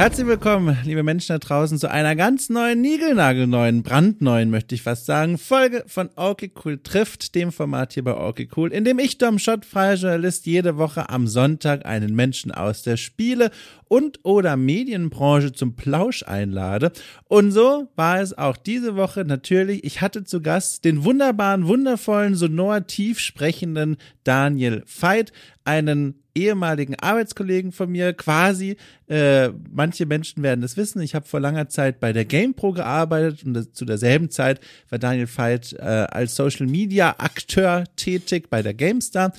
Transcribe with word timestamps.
Herzlich 0.00 0.26
willkommen, 0.26 0.78
liebe 0.82 1.02
Menschen 1.02 1.34
da 1.34 1.38
draußen, 1.38 1.76
zu 1.76 1.90
einer 1.90 2.16
ganz 2.16 2.48
neuen, 2.48 2.80
niegelnagelneuen, 2.80 3.82
brandneuen, 3.82 4.48
möchte 4.48 4.74
ich 4.74 4.80
fast 4.80 5.04
sagen, 5.04 5.36
Folge 5.36 5.84
von 5.88 6.08
Okay 6.16 6.50
Cool 6.64 6.82
trifft, 6.82 7.34
dem 7.34 7.52
Format 7.52 7.92
hier 7.92 8.04
bei 8.04 8.16
Okay 8.16 8.48
Cool, 8.56 8.72
in 8.72 8.84
dem 8.84 8.98
ich, 8.98 9.18
Dom 9.18 9.38
Schott, 9.38 9.66
freier 9.66 9.96
Journalist, 9.96 10.46
jede 10.46 10.78
Woche 10.78 11.10
am 11.10 11.26
Sonntag 11.26 11.84
einen 11.84 12.14
Menschen 12.14 12.50
aus 12.50 12.80
der 12.80 12.96
Spiele- 12.96 13.50
und 13.88 14.20
oder 14.22 14.56
Medienbranche 14.56 15.52
zum 15.52 15.76
Plausch 15.76 16.22
einlade. 16.22 16.92
Und 17.24 17.52
so 17.52 17.90
war 17.94 18.22
es 18.22 18.38
auch 18.38 18.56
diese 18.56 18.96
Woche 18.96 19.26
natürlich. 19.26 19.84
Ich 19.84 20.00
hatte 20.00 20.24
zu 20.24 20.40
Gast 20.40 20.86
den 20.86 21.04
wunderbaren, 21.04 21.66
wundervollen, 21.66 22.36
sonor 22.36 22.86
tief 22.86 23.18
sprechenden 23.18 23.98
Daniel 24.24 24.82
Veit, 24.86 25.30
einen 25.64 26.14
ehemaligen 26.34 26.94
Arbeitskollegen 26.96 27.72
von 27.72 27.90
mir, 27.90 28.12
quasi. 28.12 28.76
Äh, 29.08 29.50
manche 29.70 30.06
Menschen 30.06 30.42
werden 30.42 30.62
es 30.62 30.76
wissen. 30.76 31.02
Ich 31.02 31.14
habe 31.14 31.26
vor 31.26 31.40
langer 31.40 31.68
Zeit 31.68 32.00
bei 32.00 32.12
der 32.12 32.24
GamePro 32.24 32.72
gearbeitet 32.72 33.44
und 33.44 33.54
das, 33.54 33.72
zu 33.72 33.84
derselben 33.84 34.30
Zeit 34.30 34.60
war 34.88 34.98
Daniel 34.98 35.28
Veit 35.28 35.72
äh, 35.72 35.82
als 35.82 36.36
Social 36.36 36.66
Media 36.66 37.16
Akteur 37.18 37.84
tätig 37.96 38.50
bei 38.50 38.62
der 38.62 38.74
GameStar. 38.74 39.32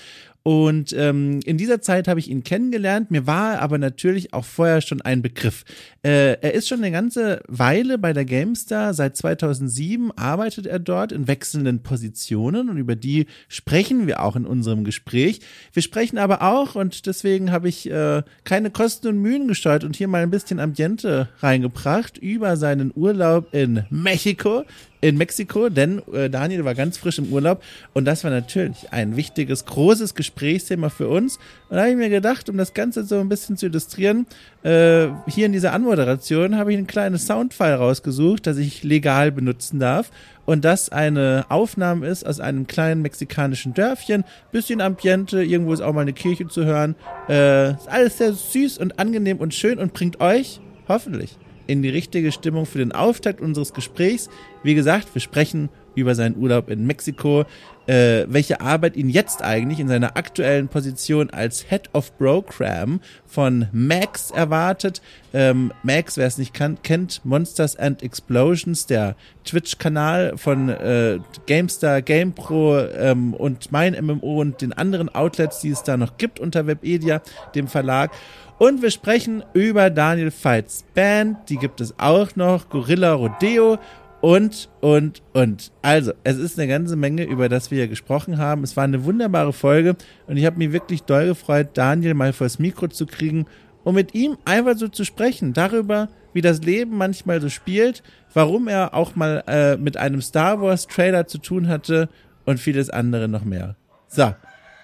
Und 0.44 0.92
ähm, 0.94 1.40
in 1.46 1.58
dieser 1.58 1.82
Zeit 1.82 2.08
habe 2.08 2.20
ich 2.20 2.30
ihn 2.30 2.44
kennengelernt. 2.44 3.12
Mir 3.12 3.28
war 3.28 3.54
er 3.54 3.62
aber 3.62 3.78
natürlich 3.78 4.34
auch 4.34 4.46
vorher 4.46 4.82
schon 4.82 5.02
ein 5.02 5.22
Begriff. 5.22 5.66
Äh, 6.04 6.40
er 6.42 6.56
ist 6.56 6.68
schon 6.68 6.80
eine 6.80 6.92
ganze 6.92 7.44
Weile 7.48 8.00
bei 8.00 8.12
der 8.12 8.26
GameStar. 8.26 8.96
Seit 8.96 9.16
2007 9.16 10.12
arbeitet 10.18 10.66
er 10.66 10.80
dort 10.80 11.12
in 11.12 11.28
wechselnden 11.28 11.84
Positionen 11.84 12.70
und 12.70 12.78
über 12.78 12.96
die 12.96 13.28
sprechen 13.50 14.08
wir 14.08 14.24
auch 14.24 14.36
in 14.36 14.46
unserem 14.46 14.84
Gespräch. 14.84 15.42
Wir 15.74 15.84
sprechen 15.84 16.18
aber 16.18 16.42
auch 16.42 16.74
und 16.74 17.06
deswegen 17.06 17.52
habe 17.52 17.70
ich 17.70 17.90
äh, 17.92 18.24
keine 18.44 18.72
Kosten 18.72 19.10
und 19.10 19.20
Mühen 19.20 19.48
gesteuert 19.48 19.84
und 19.84 19.96
hier 19.96 20.08
mal 20.08 20.24
ein 20.24 20.32
bisschen 20.32 20.60
Ambiente 20.60 21.30
reingebracht 21.40 22.18
über 22.18 22.58
seinen 22.58 22.92
Urlaub 22.96 23.54
in 23.54 23.86
Mexiko 23.92 24.64
in 25.02 25.18
Mexiko, 25.18 25.70
denn 25.70 26.02
äh, 26.14 26.30
Daniel 26.30 26.64
war 26.64 26.76
ganz 26.76 26.98
frisch 26.98 27.18
im 27.18 27.34
Urlaub 27.34 27.64
und 27.94 28.06
das 28.06 28.24
war 28.24 28.32
natürlich 28.32 28.92
ein 28.92 29.18
wichtiges, 29.18 29.66
großes 29.66 30.14
Gesprächsthema 30.14 30.90
für 30.90 31.08
uns. 31.10 31.38
Und 31.70 31.78
da 31.78 31.82
habe 31.82 31.92
ich 31.92 31.98
mir 31.98 32.10
gedacht, 32.10 32.50
um 32.50 32.58
das 32.58 32.74
Ganze 32.74 33.04
so 33.04 33.20
ein 33.20 33.28
bisschen 33.28 33.58
zu 33.58 33.66
illustrieren, 33.66 34.28
äh, 34.64 35.08
hier 35.28 35.48
in 35.48 35.54
dieser 35.54 35.74
Anmoderation 35.74 36.56
habe 36.56 36.72
ich 36.72 36.78
ein 36.78 36.86
kleines 36.86 37.26
Soundfile 37.26 37.76
rausgesucht, 37.76 38.46
das 38.46 38.58
ich 38.58 38.84
legal 38.84 39.32
benutzen 39.32 39.80
darf. 39.80 40.12
Und 40.46 40.66
das 40.66 40.90
eine 40.90 41.46
Aufnahme 41.50 42.08
ist 42.08 42.26
aus 42.26 42.40
einem 42.40 42.68
kleinen 42.68 43.02
mexikanischen 43.02 43.74
Dörfchen. 43.74 44.24
Bisschen 44.52 44.82
Ambiente, 44.82 45.44
irgendwo 45.44 45.74
ist 45.74 45.82
auch 45.82 45.94
mal 45.94 46.02
eine 46.02 46.14
Kirche 46.14 46.48
zu 46.48 46.66
hören. 46.66 46.96
Äh, 47.28 47.72
ist 47.72 47.88
alles 47.88 48.18
sehr 48.20 48.34
süß 48.34 48.78
und 48.78 49.00
angenehm 49.00 49.38
und 49.38 49.54
schön 49.54 49.80
und 49.80 49.94
bringt 49.94 50.20
euch 50.20 50.60
hoffentlich 50.88 51.38
in 51.72 51.82
die 51.82 51.90
richtige 51.90 52.32
Stimmung 52.34 52.66
für 52.66 52.80
den 52.80 52.92
Auftakt 52.92 53.40
unseres 53.40 53.74
Gesprächs. 53.74 54.30
Wie 54.62 54.76
gesagt, 54.76 55.16
wir 55.16 55.22
sprechen 55.22 55.70
über 55.96 56.16
seinen 56.16 56.38
Urlaub 56.38 56.70
in 56.70 56.86
Mexiko, 56.86 57.46
äh, 57.88 58.26
welche 58.28 58.62
Arbeit 58.62 58.96
ihn 58.96 59.10
jetzt 59.10 59.42
eigentlich 59.42 59.80
in 59.80 59.88
seiner 59.88 60.16
aktuellen 60.16 60.68
Position 60.68 61.30
als 61.30 61.66
Head 61.70 61.90
of 61.94 62.18
Program 62.18 63.00
von 63.26 63.68
Max 63.72 64.32
erwartet. 64.32 65.02
Ähm, 65.34 65.72
Max, 65.84 66.18
wer 66.18 66.28
es 66.28 66.38
nicht 66.38 66.54
kann, 66.54 66.78
kennt, 66.84 67.24
Monsters 67.24 67.78
and 67.78 68.04
Explosions, 68.04 68.86
der 68.86 69.16
Twitch-Kanal 69.46 70.38
von 70.38 70.70
äh, 70.70 71.20
GameStar, 71.46 72.02
GamePro 72.02 72.80
ähm, 72.80 73.34
und 73.34 73.72
mein 73.72 73.94
MMO 73.94 74.42
und 74.42 74.62
den 74.62 74.74
anderen 74.74 75.10
Outlets, 75.10 75.62
die 75.62 75.72
es 75.72 75.84
da 75.84 75.98
noch 75.98 76.18
gibt 76.18 76.40
unter 76.40 76.68
Webedia, 76.68 77.22
dem 77.56 77.68
Verlag. 77.68 78.12
Und 78.62 78.84
wir 78.84 78.92
sprechen 78.92 79.44
über 79.56 79.90
Daniel 79.90 80.30
Fights 80.30 80.86
Band, 80.94 81.50
die 81.50 81.58
gibt 81.58 81.82
es 81.82 81.98
auch 81.98 82.36
noch, 82.36 82.70
Gorilla 82.70 83.12
Rodeo 83.14 83.80
und, 84.22 84.70
und, 84.82 85.24
und. 85.34 85.72
Also, 85.82 86.14
es 86.24 86.38
ist 86.38 86.60
eine 86.60 86.68
ganze 86.68 86.96
Menge, 86.96 87.24
über 87.24 87.50
das 87.50 87.72
wir 87.72 87.80
hier 87.80 87.88
gesprochen 87.88 88.38
haben. 88.38 88.62
Es 88.62 88.78
war 88.78 88.84
eine 88.84 89.04
wunderbare 89.04 89.52
Folge 89.52 89.96
und 90.28 90.38
ich 90.38 90.46
habe 90.46 90.60
mich 90.60 90.74
wirklich 90.74 91.02
doll 91.02 91.26
gefreut, 91.26 91.70
Daniel 91.74 92.14
mal 92.14 92.34
vors 92.34 92.60
Mikro 92.60 92.88
zu 92.88 93.08
kriegen, 93.08 93.48
um 93.84 93.96
mit 93.96 94.14
ihm 94.14 94.38
einfach 94.46 94.78
so 94.78 94.88
zu 94.88 95.06
sprechen, 95.06 95.54
darüber, 95.54 96.10
wie 96.34 96.42
das 96.42 96.62
Leben 96.62 96.96
manchmal 96.96 97.42
so 97.42 97.50
spielt, 97.50 98.04
warum 98.32 98.68
er 98.68 98.94
auch 98.94 99.16
mal 99.16 99.44
äh, 99.48 99.76
mit 99.76 99.98
einem 99.98 100.22
Star 100.22 100.62
Wars 100.62 100.86
Trailer 100.86 101.26
zu 101.26 101.40
tun 101.40 101.68
hatte 101.68 102.10
und 102.46 102.60
vieles 102.60 102.92
andere 102.92 103.28
noch 103.28 103.44
mehr. 103.44 103.76
So, 104.08 104.36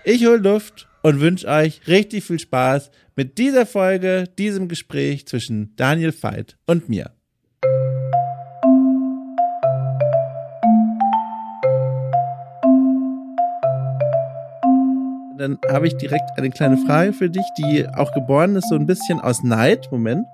ich 0.04 0.26
hol 0.26 0.40
Luft 0.40 0.88
und 1.08 1.22
wünsche 1.22 1.48
euch 1.48 1.80
richtig 1.88 2.26
viel 2.26 2.38
Spaß 2.38 2.92
mit 3.16 3.38
dieser 3.38 3.66
Folge, 3.66 4.26
diesem 4.38 4.68
Gespräch 4.68 5.26
zwischen 5.26 5.74
Daniel 5.78 6.12
Veit 6.12 6.58
und 6.66 6.90
mir. 6.90 7.12
Dann 15.38 15.58
habe 15.70 15.88
ich 15.88 15.96
direkt 15.96 16.30
eine 16.36 16.50
kleine 16.50 16.76
Frage 16.76 17.14
für 17.14 17.30
dich, 17.30 17.46
die 17.58 17.88
auch 17.88 18.12
geboren 18.12 18.58
ist 18.58 18.68
so 18.68 18.76
ein 18.76 18.86
bisschen 18.86 19.22
aus 19.22 19.44
Neid. 19.44 19.88
Moment. 19.90 20.26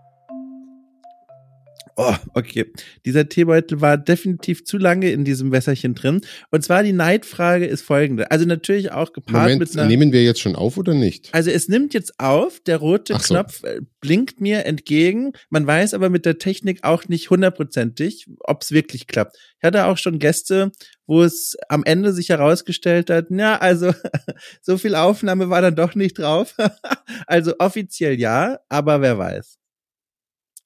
Oh, 1.95 2.15
okay. 2.33 2.71
Dieser 3.05 3.29
Teebeutel 3.29 3.81
war 3.81 3.97
definitiv 3.97 4.65
zu 4.65 4.77
lange 4.77 5.11
in 5.11 5.25
diesem 5.25 5.51
Wässerchen 5.51 5.93
drin. 5.93 6.21
Und 6.49 6.63
zwar 6.63 6.83
die 6.83 6.93
Neidfrage 6.93 7.65
ist 7.65 7.83
folgende. 7.83 8.31
Also 8.31 8.45
natürlich 8.45 8.91
auch 8.91 9.13
gepaart 9.13 9.43
Moment, 9.43 9.59
mit 9.59 9.77
einer. 9.77 9.87
nehmen 9.87 10.11
wir 10.11 10.23
jetzt 10.23 10.41
schon 10.41 10.55
auf 10.55 10.77
oder 10.77 10.93
nicht? 10.93 11.29
Also 11.33 11.51
es 11.51 11.67
nimmt 11.67 11.93
jetzt 11.93 12.19
auf, 12.19 12.59
der 12.61 12.77
rote 12.77 13.13
so. 13.13 13.19
Knopf 13.19 13.63
äh, 13.63 13.81
blinkt 14.01 14.41
mir 14.41 14.65
entgegen. 14.65 15.33
Man 15.49 15.67
weiß 15.67 15.93
aber 15.93 16.09
mit 16.09 16.25
der 16.25 16.39
Technik 16.39 16.83
auch 16.83 17.07
nicht 17.07 17.29
hundertprozentig, 17.29 18.27
ob 18.39 18.63
es 18.63 18.71
wirklich 18.71 19.07
klappt. 19.07 19.37
Ich 19.59 19.63
hatte 19.65 19.85
auch 19.85 19.97
schon 19.97 20.19
Gäste, 20.19 20.71
wo 21.05 21.21
es 21.21 21.55
am 21.69 21.83
Ende 21.83 22.11
sich 22.11 22.29
herausgestellt 22.29 23.09
hat, 23.09 23.27
ja, 23.29 23.57
also 23.57 23.93
so 24.61 24.77
viel 24.77 24.95
Aufnahme 24.95 25.49
war 25.49 25.61
dann 25.61 25.75
doch 25.75 25.95
nicht 25.95 26.17
drauf. 26.17 26.55
also 27.27 27.53
offiziell 27.59 28.19
ja, 28.19 28.59
aber 28.69 29.01
wer 29.01 29.17
weiß. 29.17 29.57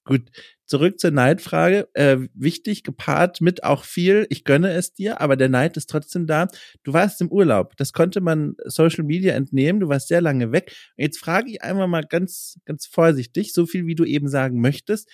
Gut, 0.04 0.30
zurück 0.68 1.00
zur 1.00 1.10
Neidfrage. 1.10 1.88
Äh, 1.94 2.18
wichtig, 2.34 2.84
gepaart 2.84 3.40
mit 3.40 3.64
auch 3.64 3.84
viel, 3.84 4.26
ich 4.30 4.44
gönne 4.44 4.70
es 4.70 4.92
dir, 4.92 5.20
aber 5.20 5.36
der 5.36 5.48
Neid 5.48 5.76
ist 5.76 5.90
trotzdem 5.90 6.26
da. 6.26 6.48
Du 6.84 6.92
warst 6.92 7.20
im 7.20 7.32
Urlaub. 7.32 7.76
Das 7.76 7.92
konnte 7.92 8.20
man 8.20 8.54
Social 8.64 9.04
Media 9.04 9.34
entnehmen. 9.34 9.80
Du 9.80 9.88
warst 9.88 10.08
sehr 10.08 10.20
lange 10.20 10.52
weg. 10.52 10.74
Und 10.96 11.02
jetzt 11.02 11.18
frage 11.18 11.50
ich 11.50 11.62
einmal 11.62 11.88
mal 11.88 12.04
ganz, 12.04 12.60
ganz 12.64 12.86
vorsichtig, 12.86 13.52
so 13.52 13.66
viel 13.66 13.86
wie 13.86 13.94
du 13.94 14.04
eben 14.04 14.28
sagen 14.28 14.60
möchtest. 14.60 15.10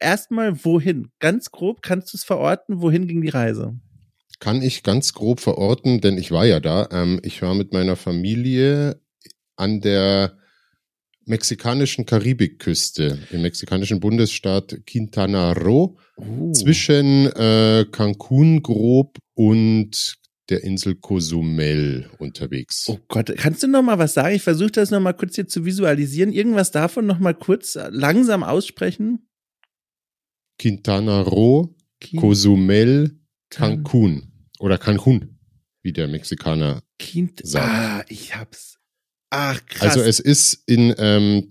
Erstmal, 0.00 0.64
wohin? 0.64 1.10
Ganz 1.18 1.50
grob, 1.50 1.82
kannst 1.82 2.12
du 2.12 2.16
es 2.16 2.24
verorten? 2.24 2.82
Wohin 2.82 3.06
ging 3.06 3.22
die 3.22 3.30
Reise? 3.30 3.78
Kann 4.40 4.62
ich 4.62 4.82
ganz 4.82 5.14
grob 5.14 5.40
verorten, 5.40 6.00
denn 6.00 6.18
ich 6.18 6.30
war 6.30 6.44
ja 6.44 6.60
da. 6.60 6.88
Ähm, 6.92 7.20
ich 7.22 7.42
war 7.42 7.54
mit 7.54 7.72
meiner 7.72 7.96
Familie 7.96 9.00
an 9.56 9.80
der 9.80 10.38
mexikanischen 11.28 12.06
Karibikküste, 12.06 13.18
im 13.30 13.42
mexikanischen 13.42 14.00
Bundesstaat 14.00 14.80
Quintana 14.86 15.52
Roo, 15.52 15.96
Uh. 16.20 16.50
zwischen 16.52 17.26
äh, 17.36 17.86
Cancun 17.92 18.60
grob 18.60 19.18
und 19.34 20.16
der 20.48 20.64
Insel 20.64 20.96
Cozumel 20.96 22.10
unterwegs. 22.18 22.86
Oh 22.88 22.98
Gott, 23.06 23.32
kannst 23.36 23.62
du 23.62 23.68
noch 23.68 23.82
mal 23.82 23.98
was 23.98 24.14
sagen? 24.14 24.34
Ich 24.34 24.42
versuche 24.42 24.72
das 24.72 24.90
noch 24.90 24.98
mal 24.98 25.12
kurz 25.12 25.36
hier 25.36 25.46
zu 25.46 25.64
visualisieren. 25.64 26.32
Irgendwas 26.32 26.72
davon 26.72 27.06
noch 27.06 27.20
mal 27.20 27.34
kurz 27.34 27.76
äh, 27.76 27.88
langsam 27.92 28.42
aussprechen. 28.42 29.28
Quintana 30.58 31.20
Roo, 31.20 31.68
Quin- 32.00 32.18
Cozumel, 32.20 33.20
Cancun 33.50 34.32
oder 34.58 34.76
Cancun, 34.78 35.38
wie 35.82 35.92
der 35.92 36.08
Mexikaner 36.08 36.82
Kind. 36.98 37.40
Sagt. 37.44 37.64
Ah, 37.68 38.04
ich 38.08 38.34
hab's. 38.34 38.77
Ach, 39.30 39.60
krass. 39.66 39.90
Also 39.96 40.00
es 40.02 40.20
ist 40.20 40.62
in 40.66 40.94
ähm, 40.98 41.48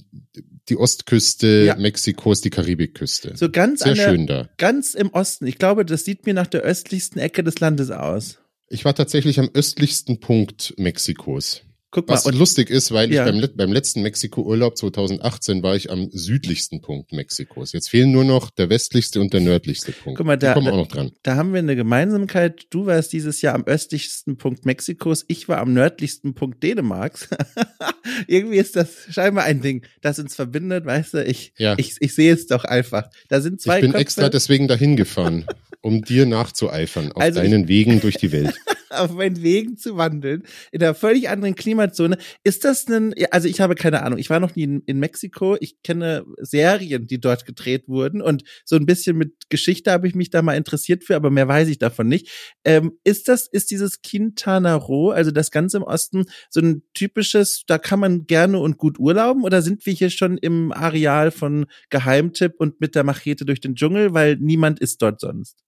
die 0.69 0.77
Ostküste 0.77 1.63
Ja. 1.68 1.75
Mexikos, 1.75 2.41
die 2.41 2.50
Karibikküste. 2.50 3.33
so 3.35 3.50
ganz 3.50 3.81
Sehr 3.81 3.94
der, 3.94 4.09
schön 4.09 4.27
da. 4.27 4.50
ganz 4.57 4.94
im 4.95 5.09
Osten. 5.09 5.47
Ich 5.47 5.57
glaube, 5.57 5.85
das 5.85 6.03
sieht 6.06 6.25
mir 6.25 6.33
nach 6.33 6.47
der 6.47 6.62
östlichsten 6.62 7.19
Ecke 7.19 7.44
des 7.44 7.59
Landes 7.59 7.91
aus. 7.91 8.39
Ich 8.69 8.83
war 8.83 8.94
tatsächlich 8.94 9.39
am 9.39 9.50
östlichsten 9.53 10.19
Punkt 10.19 10.74
Mexikos. 10.77 11.62
Guck 11.89 12.10
mal, 12.10 12.16
Was 12.16 12.25
und 12.25 12.36
lustig 12.38 12.69
ist, 12.69 12.92
weil 12.92 13.12
Ja. 13.13 13.25
ich 13.25 13.31
beim, 13.42 13.50
beim 13.56 13.72
letzten 13.72 14.01
Mexiko-Urlaub 14.01 14.78
2018 14.78 15.63
war 15.63 15.74
ich 15.75 15.89
am 15.89 16.10
südlichsten 16.12 16.81
Punkt 16.81 17.13
Mexikos. 17.13 17.72
Jetzt 17.72 17.89
fehlen 17.89 18.12
nur 18.12 18.25
noch 18.25 18.50
der 18.50 18.69
westlichste 18.69 19.22
und 19.22 19.31
der 19.34 19.39
nördlichste 19.39 19.94
Punkt. 19.94 20.18
Guck 20.18 20.28
mal, 20.28 20.38
da- 20.38 20.54
kommen 20.54 20.68
auch 20.68 20.75
noch 20.75 20.88
dran. 20.88 21.12
da 21.24 21.38
haben 21.38 21.54
wir 21.54 21.60
eine 21.60 21.78
Gemeinsamkeit. 21.78 22.66
Du 22.72 22.88
warst 22.88 23.13
dieses 23.13 23.42
Jahr 23.42 23.56
am 23.56 23.63
östlichsten 23.66 24.38
Punkt 24.38 24.66
Mexikos. 24.66 25.24
Ich 25.30 25.48
war 25.48 25.60
am 25.60 25.72
nördlichsten 25.74 26.34
Punkt 26.36 26.62
Dänemarks. 26.62 27.30
Irgendwie 28.28 28.57
ist 28.57 28.75
das 28.75 28.89
scheinbar 29.10 29.45
ein 29.45 29.62
Ding, 29.62 29.86
das 30.01 30.19
uns 30.19 30.36
verbindet, 30.36 30.86
weißt 30.86 31.13
du? 31.16 31.24
Ich, 31.24 31.54
Ja. 31.57 31.75
ich, 31.78 31.95
ich 32.01 32.13
sehe 32.13 32.34
es 32.34 32.48
doch 32.48 32.66
einfach. 32.66 33.10
Da 33.30 33.39
sind 33.42 33.62
zwei 33.62 33.78
Ich 33.78 33.81
bin 33.81 33.92
Köpfe. 33.92 34.01
extra 34.01 34.30
deswegen 34.30 34.68
dahin 34.68 34.98
gefahren, 34.98 35.45
um 35.81 36.01
dir 36.04 36.25
nachzueifern 36.25 37.12
auf 37.13 37.22
Also 37.22 37.42
ich- 37.42 37.50
deinen 37.50 37.68
Wegen 37.69 38.01
durch 38.01 38.18
die 38.18 38.31
Welt. 38.34 38.54
auf 38.89 39.13
meinen 39.13 39.42
Wegen 39.42 39.78
zu 39.78 39.98
wandeln, 39.98 40.44
in 40.72 40.81
einer 40.81 40.95
völlig 40.95 41.30
anderen 41.30 41.56
Klimazone. 41.56 42.18
Ist 42.44 42.66
das 42.66 42.88
ein, 42.88 43.13
also 43.31 43.48
ich 43.48 43.62
habe 43.62 43.75
keine 43.75 44.04
Ahnung, 44.04 44.19
ich 44.19 44.30
war 44.30 44.39
noch 44.39 44.56
nie 44.56 44.63
in, 44.63 44.81
in 44.86 45.00
Mexiko, 45.00 45.57
ich 45.60 45.81
kenne 45.84 46.25
Serien, 46.39 47.07
die 47.07 47.19
dort 47.19 47.45
gedreht 47.45 47.88
wurden 47.88 48.22
und 48.22 48.44
so 48.66 48.75
ein 48.75 48.86
bisschen 48.86 49.18
mit 49.18 49.50
Geschichte 49.50 49.92
habe 49.92 50.07
ich 50.07 50.16
mich 50.16 50.30
da 50.30 50.42
mal 50.42 50.56
interessiert 50.56 51.04
für, 51.04 51.16
aber 51.16 51.30
mehr 51.30 51.48
weiß 51.48 51.68
ich 51.69 51.78
davon 51.78 52.07
nicht. 52.07 52.30
Ähm, 52.63 52.94
ist 53.04 53.28
das, 53.28 53.48
ist 53.48 53.72
dieses 53.72 54.01
Quintana 54.01 54.75
Roo, 54.75 55.12
also 55.12 55.31
das 55.31 55.51
Ganze 55.51 55.78
im 55.78 55.84
Osten, 55.84 56.25
so 56.50 56.60
ein 56.60 56.84
typisches, 56.94 57.63
da 57.68 57.78
kann 57.78 58.00
man 58.00 58.25
gerne 58.28 58.60
und 58.60 58.78
gut 58.78 59.00
urlauben 59.00 59.44
oder 59.44 59.62
sind 59.62 59.86
wir 59.86 59.94
hier 59.94 60.10
schon 60.10 60.38
im 60.38 60.72
Areal 60.72 61.31
von 61.31 61.66
Geheimtipp 61.89 62.56
und 62.57 62.81
mit 62.81 62.95
der 62.95 63.04
Machete 63.04 63.45
durch 63.45 63.62
den 63.62 63.75
Dschungel, 63.75 64.13
weil 64.13 64.38
niemand 64.38 64.80
ist 64.80 65.01
dort 65.01 65.19
sonst? 65.19 65.63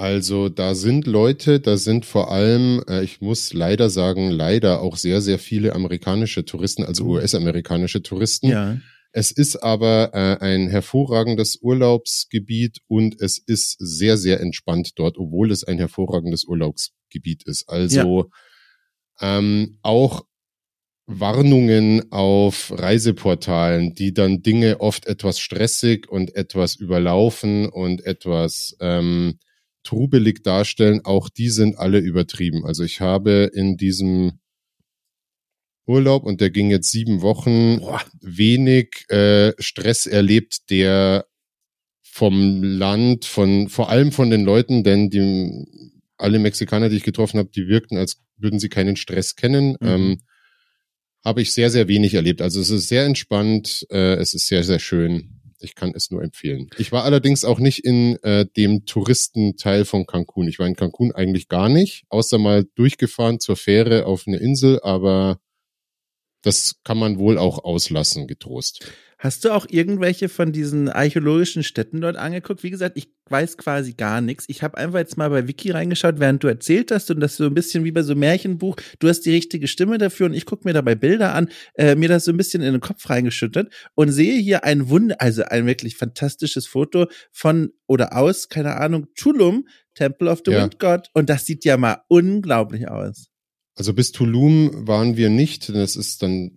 Also 0.00 0.48
da 0.48 0.74
sind 0.74 1.06
Leute, 1.06 1.60
da 1.60 1.76
sind 1.76 2.06
vor 2.06 2.32
allem, 2.32 2.82
äh, 2.88 3.04
ich 3.04 3.20
muss 3.20 3.52
leider 3.52 3.90
sagen, 3.90 4.30
leider 4.30 4.80
auch 4.80 4.96
sehr, 4.96 5.20
sehr 5.20 5.38
viele 5.38 5.74
amerikanische 5.74 6.46
Touristen, 6.46 6.84
also 6.84 7.04
oh. 7.04 7.08
US-amerikanische 7.16 8.02
Touristen. 8.02 8.48
Ja. 8.48 8.78
Es 9.12 9.30
ist 9.30 9.62
aber 9.62 10.14
äh, 10.14 10.42
ein 10.42 10.68
hervorragendes 10.68 11.58
Urlaubsgebiet 11.60 12.78
und 12.86 13.20
es 13.20 13.36
ist 13.36 13.76
sehr, 13.78 14.16
sehr 14.16 14.40
entspannt 14.40 14.92
dort, 14.96 15.18
obwohl 15.18 15.50
es 15.50 15.64
ein 15.64 15.76
hervorragendes 15.76 16.44
Urlaubsgebiet 16.44 17.42
ist. 17.42 17.68
Also 17.68 18.30
ja. 19.20 19.38
ähm, 19.38 19.80
auch 19.82 20.24
Warnungen 21.04 22.10
auf 22.10 22.72
Reiseportalen, 22.74 23.92
die 23.92 24.14
dann 24.14 24.40
Dinge 24.40 24.80
oft 24.80 25.04
etwas 25.04 25.40
stressig 25.40 26.08
und 26.08 26.34
etwas 26.36 26.76
überlaufen 26.76 27.68
und 27.68 28.06
etwas 28.06 28.78
ähm, 28.80 29.38
trubelig 29.82 30.42
darstellen, 30.42 31.00
auch 31.04 31.28
die 31.28 31.50
sind 31.50 31.78
alle 31.78 31.98
übertrieben. 31.98 32.64
Also 32.64 32.84
ich 32.84 33.00
habe 33.00 33.50
in 33.52 33.76
diesem 33.76 34.40
Urlaub 35.86 36.24
und 36.24 36.40
der 36.40 36.50
ging 36.50 36.70
jetzt 36.70 36.90
sieben 36.90 37.22
Wochen 37.22 37.78
Boah. 37.78 38.02
wenig 38.20 39.08
äh, 39.08 39.52
Stress 39.58 40.06
erlebt, 40.06 40.70
der 40.70 41.26
vom 42.02 42.62
Land, 42.62 43.24
von 43.24 43.68
vor 43.68 43.90
allem 43.90 44.12
von 44.12 44.30
den 44.30 44.44
Leuten, 44.44 44.84
denn 44.84 45.10
die 45.10 45.64
alle 46.16 46.38
Mexikaner, 46.38 46.88
die 46.88 46.96
ich 46.96 47.02
getroffen 47.02 47.38
habe, 47.38 47.50
die 47.54 47.66
wirkten, 47.66 47.96
als 47.96 48.20
würden 48.36 48.58
sie 48.58 48.68
keinen 48.68 48.96
Stress 48.96 49.36
kennen. 49.36 49.76
Mhm. 49.80 49.88
Ähm, 49.88 50.20
habe 51.24 51.42
ich 51.42 51.52
sehr, 51.52 51.70
sehr 51.70 51.88
wenig 51.88 52.14
erlebt. 52.14 52.40
Also 52.40 52.60
es 52.60 52.70
ist 52.70 52.88
sehr 52.88 53.04
entspannt, 53.04 53.86
äh, 53.90 54.14
es 54.14 54.34
ist 54.34 54.46
sehr, 54.46 54.64
sehr 54.64 54.78
schön. 54.78 55.39
Ich 55.62 55.74
kann 55.74 55.92
es 55.94 56.10
nur 56.10 56.22
empfehlen. 56.22 56.68
Ich 56.78 56.92
war 56.92 57.04
allerdings 57.04 57.44
auch 57.44 57.58
nicht 57.58 57.84
in 57.84 58.16
äh, 58.22 58.46
dem 58.56 58.84
Touristenteil 58.86 59.84
von 59.84 60.06
Cancun. 60.06 60.48
Ich 60.48 60.58
war 60.58 60.66
in 60.66 60.76
Cancun 60.76 61.12
eigentlich 61.12 61.48
gar 61.48 61.68
nicht, 61.68 62.04
außer 62.08 62.38
mal 62.38 62.64
durchgefahren 62.74 63.40
zur 63.40 63.56
Fähre 63.56 64.06
auf 64.06 64.24
eine 64.26 64.38
Insel, 64.38 64.80
aber 64.82 65.40
das 66.42 66.76
kann 66.84 66.98
man 66.98 67.18
wohl 67.18 67.38
auch 67.38 67.64
auslassen, 67.64 68.26
getrost. 68.26 68.84
Hast 69.22 69.44
du 69.44 69.50
auch 69.50 69.66
irgendwelche 69.68 70.30
von 70.30 70.50
diesen 70.50 70.88
archäologischen 70.88 71.62
Städten 71.62 72.00
dort 72.00 72.16
angeguckt? 72.16 72.62
Wie 72.62 72.70
gesagt, 72.70 72.96
ich 72.96 73.12
weiß 73.28 73.58
quasi 73.58 73.92
gar 73.92 74.22
nichts. 74.22 74.46
Ich 74.48 74.62
habe 74.62 74.78
einfach 74.78 74.98
jetzt 74.98 75.18
mal 75.18 75.28
bei 75.28 75.46
Wiki 75.46 75.70
reingeschaut, 75.72 76.18
während 76.18 76.42
du 76.42 76.48
erzählt 76.48 76.90
hast 76.90 77.10
und 77.10 77.20
das 77.20 77.36
so 77.36 77.44
ein 77.44 77.52
bisschen 77.52 77.84
wie 77.84 77.92
bei 77.92 78.02
so 78.02 78.12
einem 78.12 78.20
Märchenbuch. 78.20 78.76
Du 78.98 79.08
hast 79.08 79.20
die 79.26 79.30
richtige 79.30 79.68
Stimme 79.68 79.98
dafür 79.98 80.24
und 80.24 80.32
ich 80.32 80.46
gucke 80.46 80.66
mir 80.66 80.72
dabei 80.72 80.94
Bilder 80.94 81.34
an, 81.34 81.50
äh, 81.74 81.96
mir 81.96 82.08
das 82.08 82.24
so 82.24 82.32
ein 82.32 82.38
bisschen 82.38 82.62
in 82.62 82.72
den 82.72 82.80
Kopf 82.80 83.10
reingeschüttet 83.10 83.70
und 83.94 84.10
sehe 84.10 84.40
hier 84.40 84.64
ein 84.64 84.88
Wunder, 84.88 85.16
also 85.20 85.42
ein 85.44 85.66
wirklich 85.66 85.98
fantastisches 85.98 86.66
Foto 86.66 87.06
von 87.30 87.74
oder 87.86 88.16
aus, 88.16 88.48
keine 88.48 88.76
Ahnung, 88.76 89.08
Tulum, 89.14 89.68
Temple 89.94 90.30
of 90.30 90.40
the 90.46 90.52
ja. 90.52 90.62
Wind 90.62 90.78
God 90.78 91.10
und 91.12 91.28
das 91.28 91.44
sieht 91.44 91.66
ja 91.66 91.76
mal 91.76 91.98
unglaublich 92.08 92.88
aus. 92.88 93.29
Also 93.80 93.94
bis 93.94 94.12
Tulum 94.12 94.86
waren 94.86 95.16
wir 95.16 95.30
nicht, 95.30 95.70
das 95.70 95.96
ist 95.96 96.22
dann 96.22 96.50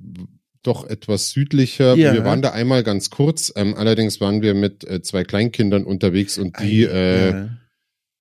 doch 0.62 0.86
etwas 0.86 1.30
südlicher. 1.30 1.96
Ja. 1.96 2.12
Wir 2.12 2.26
waren 2.26 2.42
da 2.42 2.52
einmal 2.52 2.84
ganz 2.84 3.12
kurz, 3.12 3.54
ähm, 3.56 3.76
allerdings 3.76 4.20
waren 4.20 4.42
wir 4.42 4.54
mit 4.54 4.84
äh, 4.84 5.02
zwei 5.02 5.24
Kleinkindern 5.24 5.86
unterwegs 5.86 6.38
und 6.38 6.60
die 6.60 6.84
äh, 6.84 7.32
ja. 7.32 7.50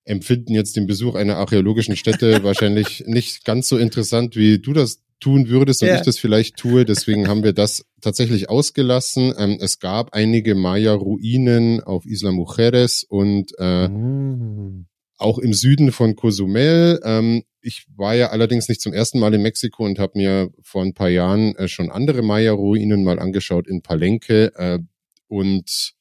empfinden 0.05 0.53
jetzt 0.53 0.77
den 0.77 0.87
Besuch 0.87 1.15
einer 1.15 1.35
archäologischen 1.35 1.97
Stätte 1.97 2.43
wahrscheinlich 2.45 3.03
nicht 3.05 3.43
ganz 3.43 3.67
so 3.67 3.77
interessant, 3.77 4.37
wie 4.37 4.59
du 4.59 4.71
das 4.71 5.03
tun 5.19 5.49
würdest 5.49 5.81
und 5.81 5.89
ja. 5.89 5.95
ich 5.95 6.03
das 6.03 6.17
vielleicht 6.17 6.55
tue. 6.55 6.85
Deswegen 6.85 7.27
haben 7.27 7.43
wir 7.43 7.51
das 7.51 7.83
tatsächlich 7.99 8.47
ausgelassen. 8.47 9.33
Ähm, 9.37 9.57
es 9.59 9.79
gab 9.79 10.13
einige 10.13 10.55
Maya-Ruinen 10.55 11.81
auf 11.81 12.05
Isla 12.05 12.31
Mujeres 12.31 13.03
und 13.03 13.51
äh, 13.59 13.89
mm 13.89 14.85
auch 15.23 15.39
im 15.39 15.53
Süden 15.53 15.91
von 15.91 16.15
Cozumel. 16.15 16.99
Ähm, 17.03 17.43
ich 17.63 17.85
war 17.95 18.13
ja 18.13 18.29
allerdings 18.29 18.67
nicht 18.67 18.81
zum 18.81 18.93
ersten 18.93 19.19
Mal 19.19 19.33
in 19.33 19.41
Mexiko 19.41 19.85
und 19.85 19.97
habe 19.97 20.17
mir 20.17 20.51
vor 20.61 20.83
ein 20.83 20.93
paar 20.93 21.09
Jahren 21.09 21.55
äh, 21.55 21.67
schon 21.67 21.89
andere 21.89 22.21
Maya-Ruinen 22.21 23.03
mal 23.03 23.19
angeschaut 23.19 23.67
in 23.67 23.81
Palenque 23.81 24.51
äh, 24.55 24.79
und 25.27 25.93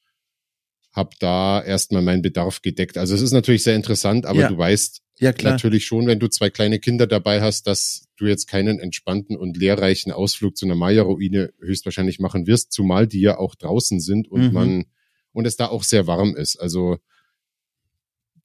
habe 0.92 1.10
da 1.20 1.62
erstmal 1.62 2.02
meinen 2.02 2.20
Bedarf 2.20 2.60
gedeckt. 2.62 2.98
Also 2.98 3.14
es 3.14 3.22
ist 3.22 3.32
natürlich 3.32 3.62
sehr 3.62 3.76
interessant, 3.76 4.26
aber 4.26 4.40
ja. 4.40 4.48
du 4.48 4.58
weißt 4.58 5.00
ja, 5.20 5.32
natürlich 5.42 5.86
schon, 5.86 6.06
wenn 6.06 6.18
du 6.18 6.28
zwei 6.28 6.50
kleine 6.50 6.80
Kinder 6.80 7.06
dabei 7.06 7.40
hast, 7.40 7.66
dass 7.66 8.08
du 8.16 8.26
jetzt 8.26 8.46
keinen 8.46 8.80
entspannten 8.80 9.36
und 9.36 9.56
lehrreichen 9.56 10.10
Ausflug 10.10 10.56
zu 10.56 10.66
einer 10.66 10.74
Maya-Ruine 10.74 11.52
höchstwahrscheinlich 11.60 12.18
machen 12.18 12.46
wirst, 12.46 12.72
zumal 12.72 13.06
die 13.06 13.20
ja 13.20 13.38
auch 13.38 13.54
draußen 13.54 14.00
sind 14.00 14.28
und 14.28 14.48
mhm. 14.48 14.52
man 14.52 14.84
und 15.32 15.46
es 15.46 15.56
da 15.56 15.68
auch 15.68 15.84
sehr 15.84 16.06
warm 16.06 16.36
ist. 16.36 16.56
Also 16.56 16.98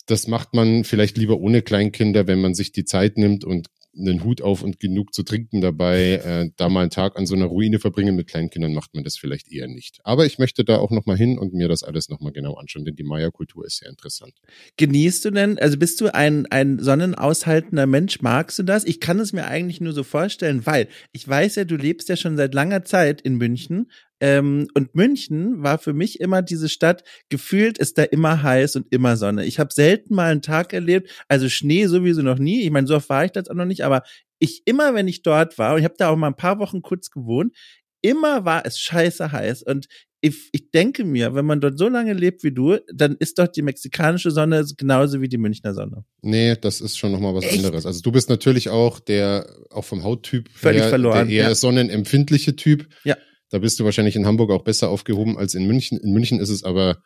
das 0.08 0.28
macht 0.28 0.54
man 0.54 0.84
vielleicht 0.84 1.18
lieber 1.18 1.40
ohne 1.40 1.62
Kleinkinder, 1.62 2.28
wenn 2.28 2.42
man 2.42 2.54
sich 2.54 2.72
die 2.72 2.86
Zeit 2.86 3.18
nimmt 3.18 3.46
und 3.46 3.68
einen 4.00 4.24
Hut 4.24 4.42
auf 4.42 4.64
und 4.64 4.80
genug 4.80 5.14
zu 5.14 5.24
trinken 5.24 5.62
dabei, 5.62 6.22
äh, 6.24 6.52
da 6.56 6.70
mal 6.70 6.82
einen 6.82 6.90
Tag 6.90 7.18
an 7.18 7.26
so 7.26 7.36
einer 7.36 7.46
Ruine 7.46 7.80
verbringen 7.80 8.16
mit 8.16 8.28
Kleinkindern, 8.28 8.74
macht 8.74 8.94
man 8.94 9.04
das 9.04 9.18
vielleicht 9.18 9.52
eher 9.52 9.68
nicht. 9.68 10.00
Aber 10.04 10.26
ich 10.26 10.38
möchte 10.38 10.64
da 10.64 10.78
auch 10.78 10.92
nochmal 10.92 11.18
hin 11.18 11.38
und 11.38 11.54
mir 11.54 11.68
das 11.68 11.84
alles 11.84 12.10
nochmal 12.10 12.32
genau 12.32 12.54
anschauen, 12.56 12.86
denn 12.86 12.96
die 12.96 13.04
Maya-Kultur 13.04 13.66
ist 13.66 13.78
sehr 13.78 13.90
interessant. 13.90 14.34
Genießt 14.78 15.26
du 15.26 15.32
denn, 15.32 15.58
also 15.58 15.78
bist 15.78 16.00
du 16.02 16.14
ein, 16.14 16.46
ein 16.48 16.80
sonnenaushaltender 16.80 17.88
Mensch, 17.88 18.22
magst 18.22 18.60
du 18.60 18.64
das? 18.64 18.84
Ich 18.84 19.00
kann 19.00 19.20
es 19.20 19.34
mir 19.34 19.48
eigentlich 19.48 19.82
nur 19.82 19.94
so 19.94 20.04
vorstellen, 20.04 20.66
weil 20.66 20.88
ich 21.12 21.28
weiß 21.28 21.56
ja, 21.56 21.64
du 21.64 21.76
lebst 21.76 22.10
ja 22.10 22.16
schon 22.16 22.38
seit 22.38 22.54
langer 22.54 22.84
Zeit 22.86 23.22
in 23.22 23.36
München 23.36 23.88
ähm, 24.20 24.68
und 24.74 24.96
München 24.96 25.62
war 25.62 25.78
für 25.78 25.94
mich 25.94 26.20
immer 26.20 26.42
diese 26.42 26.70
Stadt, 26.70 27.04
gefühlt 27.30 27.78
ist 27.78 27.98
da 27.98 28.04
immer 28.04 28.42
heiß 28.42 28.76
und 28.76 28.88
immer 28.92 29.18
Sonne. 29.18 29.46
Ich 29.46 29.60
habe 29.60 29.74
selten 29.74 30.16
mal 30.16 30.32
einen 30.32 30.42
Tag 30.42 30.74
erlebt, 30.74 31.10
also 31.28 31.50
Schnee 31.50 31.86
sowieso 31.88 32.22
noch 32.22 32.40
nie. 32.40 32.64
Ich 32.64 32.72
meine, 32.72 32.88
so 32.88 32.96
oft 32.96 33.10
war 33.10 33.26
ich 33.26 33.32
das 33.32 33.50
auch 33.50 33.56
noch 33.56 33.66
nicht, 33.66 33.84
aber 33.84 34.04
ich 34.40 34.64
immer, 34.66 34.94
wenn 34.94 35.08
ich 35.08 35.22
dort 35.22 35.58
war, 35.58 35.74
und 35.74 35.80
ich 35.80 35.86
habe 35.86 35.96
da 35.98 36.10
auch 36.10 36.16
mal 36.16 36.28
ein 36.28 36.36
paar 36.36 36.60
Wochen 36.60 36.82
kurz 36.82 37.10
gewohnt, 37.10 37.56
immer 38.02 38.46
war 38.46 38.66
es 38.66 38.80
scheiße 38.80 39.32
heiß. 39.32 39.64
Und 39.64 39.88
ich, 40.22 40.50
ich 40.52 40.72
denke 40.72 41.04
mir, 41.04 41.36
wenn 41.36 41.46
man 41.46 41.62
dort 41.62 41.78
so 41.78 41.88
lange 41.88 42.14
lebt 42.14 42.44
wie 42.44 42.52
du, 42.52 42.78
dann 42.92 43.16
ist 43.20 43.38
doch 43.38 43.48
die 43.48 43.62
mexikanische 43.62 44.32
Sonne 44.32 44.66
genauso 44.78 45.22
wie 45.22 45.30
die 45.30 45.38
Münchner 45.38 45.74
Sonne. 45.74 46.06
Nee, 46.22 46.56
das 46.60 46.82
ist 46.82 46.98
schon 46.98 47.12
nochmal 47.12 47.36
was 47.36 47.46
Echt? 47.46 47.58
anderes. 47.58 47.86
Also 47.86 48.02
du 48.02 48.12
bist 48.12 48.30
natürlich 48.30 48.70
auch 48.70 49.00
der, 49.00 49.48
auch 49.70 49.86
vom 49.86 50.04
Hauttyp 50.04 50.50
Völlig 50.50 50.82
her, 50.82 50.90
verloren, 50.90 51.28
der 51.28 51.38
eher 51.38 51.50
ja. 51.50 51.56
sonnenempfindliche 51.56 52.56
Typ. 52.56 52.88
Ja. 53.04 53.16
Da 53.50 53.60
bist 53.60 53.80
du 53.80 53.86
wahrscheinlich 53.86 54.16
in 54.16 54.26
Hamburg 54.26 54.52
auch 54.52 54.64
besser 54.64 54.90
aufgehoben 54.90 55.38
als 55.38 55.54
in 55.54 55.66
München. 55.66 55.98
In 55.98 56.12
München 56.12 56.40
ist 56.40 56.50
es 56.50 56.64
aber 56.64 57.02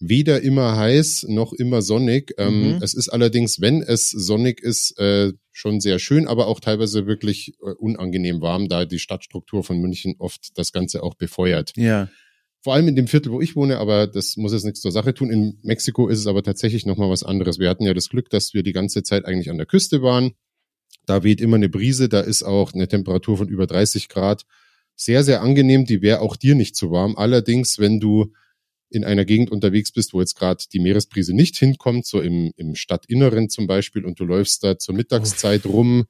weder 0.00 0.42
immer 0.42 0.76
heiß 0.76 1.26
noch 1.28 1.52
immer 1.52 1.82
sonnig. 1.82 2.34
Ähm, 2.38 2.76
mhm. 2.76 2.82
Es 2.82 2.94
ist 2.94 3.08
allerdings, 3.08 3.60
wenn 3.60 3.82
es 3.82 4.10
sonnig 4.10 4.60
ist, 4.60 4.98
äh, 4.98 5.32
schon 5.52 5.80
sehr 5.80 5.98
schön, 5.98 6.26
aber 6.26 6.48
auch 6.48 6.60
teilweise 6.60 7.06
wirklich 7.06 7.54
äh, 7.60 7.70
unangenehm 7.78 8.40
warm, 8.40 8.68
da 8.68 8.84
die 8.84 8.98
Stadtstruktur 8.98 9.62
von 9.62 9.78
München 9.78 10.16
oft 10.18 10.58
das 10.58 10.72
Ganze 10.72 11.02
auch 11.02 11.14
befeuert. 11.14 11.72
Ja. 11.76 12.08
Vor 12.60 12.74
allem 12.74 12.88
in 12.88 12.96
dem 12.96 13.06
Viertel, 13.06 13.30
wo 13.30 13.40
ich 13.40 13.56
wohne, 13.56 13.78
aber 13.78 14.06
das 14.06 14.36
muss 14.36 14.52
jetzt 14.52 14.64
nichts 14.64 14.80
zur 14.80 14.90
Sache 14.90 15.14
tun. 15.14 15.30
In 15.30 15.58
Mexiko 15.62 16.08
ist 16.08 16.18
es 16.18 16.26
aber 16.26 16.42
tatsächlich 16.42 16.86
nochmal 16.86 17.10
was 17.10 17.22
anderes. 17.22 17.58
Wir 17.58 17.68
hatten 17.68 17.84
ja 17.84 17.94
das 17.94 18.08
Glück, 18.08 18.30
dass 18.30 18.54
wir 18.54 18.62
die 18.62 18.72
ganze 18.72 19.02
Zeit 19.02 19.26
eigentlich 19.26 19.50
an 19.50 19.58
der 19.58 19.66
Küste 19.66 20.02
waren. 20.02 20.32
Da 21.06 21.22
weht 21.22 21.42
immer 21.42 21.56
eine 21.56 21.68
Brise, 21.68 22.08
da 22.08 22.20
ist 22.20 22.42
auch 22.42 22.72
eine 22.72 22.88
Temperatur 22.88 23.36
von 23.36 23.48
über 23.48 23.66
30 23.66 24.08
Grad 24.08 24.44
sehr, 24.96 25.24
sehr 25.24 25.42
angenehm. 25.42 25.84
Die 25.84 26.02
wäre 26.02 26.20
auch 26.20 26.36
dir 26.36 26.54
nicht 26.54 26.76
zu 26.76 26.90
warm. 26.90 27.16
Allerdings, 27.16 27.78
wenn 27.78 28.00
du 28.00 28.32
in 28.90 29.04
einer 29.04 29.24
Gegend 29.24 29.50
unterwegs 29.50 29.92
bist, 29.92 30.14
wo 30.14 30.20
jetzt 30.20 30.36
gerade 30.36 30.64
die 30.72 30.78
Meeresbrise 30.78 31.34
nicht 31.34 31.56
hinkommt, 31.56 32.06
so 32.06 32.20
im, 32.20 32.52
im 32.56 32.74
Stadtinneren 32.74 33.48
zum 33.48 33.66
Beispiel, 33.66 34.04
und 34.04 34.20
du 34.20 34.24
läufst 34.24 34.62
da 34.62 34.78
zur 34.78 34.94
Mittagszeit 34.94 35.66
rum, 35.66 36.04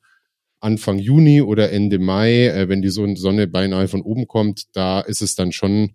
Anfang 0.61 0.99
Juni 0.99 1.43
oder 1.43 1.73
Ende 1.73 1.99
Mai, 1.99 2.47
äh, 2.47 2.69
wenn 2.69 2.83
die 2.83 2.91
Sonne 2.91 3.47
beinahe 3.47 3.89
von 3.89 4.03
oben 4.03 4.27
kommt, 4.27 4.65
da 4.75 5.01
ist 5.01 5.23
es 5.23 5.35
dann 5.35 5.53
schon 5.53 5.95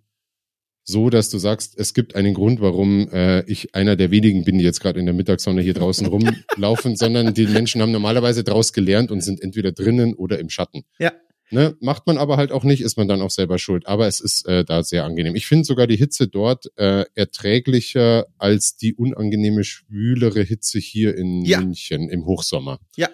so, 0.84 1.10
dass 1.10 1.28
du 1.30 1.38
sagst, 1.38 1.78
es 1.78 1.94
gibt 1.94 2.14
einen 2.14 2.34
Grund, 2.34 2.60
warum 2.60 3.08
äh, 3.12 3.44
ich 3.50 3.74
einer 3.74 3.96
der 3.96 4.10
wenigen 4.10 4.44
bin, 4.44 4.58
die 4.58 4.64
jetzt 4.64 4.80
gerade 4.80 4.98
in 4.98 5.06
der 5.06 5.14
Mittagssonne 5.14 5.62
hier 5.62 5.74
draußen 5.74 6.06
rumlaufen, 6.56 6.96
sondern 6.96 7.34
die 7.34 7.46
Menschen 7.46 7.82
haben 7.82 7.92
normalerweise 7.92 8.44
draus 8.44 8.72
gelernt 8.72 9.10
und 9.10 9.20
sind 9.20 9.40
entweder 9.40 9.72
drinnen 9.72 10.14
oder 10.14 10.38
im 10.38 10.50
Schatten. 10.50 10.82
Ja. 10.98 11.12
Ne, 11.50 11.76
macht 11.80 12.06
man 12.06 12.16
aber 12.16 12.36
halt 12.36 12.52
auch 12.52 12.64
nicht, 12.64 12.80
ist 12.80 12.96
man 12.96 13.08
dann 13.08 13.22
auch 13.22 13.30
selber 13.30 13.58
schuld. 13.58 13.86
Aber 13.86 14.06
es 14.06 14.20
ist 14.20 14.46
äh, 14.46 14.64
da 14.64 14.82
sehr 14.82 15.04
angenehm. 15.04 15.34
Ich 15.34 15.46
finde 15.46 15.64
sogar 15.64 15.86
die 15.86 15.96
Hitze 15.96 16.28
dort 16.28 16.66
äh, 16.76 17.04
erträglicher 17.14 18.26
als 18.38 18.76
die 18.76 18.94
unangenehme, 18.94 19.64
schwülere 19.64 20.42
Hitze 20.42 20.78
hier 20.78 21.16
in 21.16 21.44
ja. 21.44 21.60
München 21.60 22.08
im 22.08 22.24
Hochsommer. 22.24 22.78
Ja, 22.96 23.08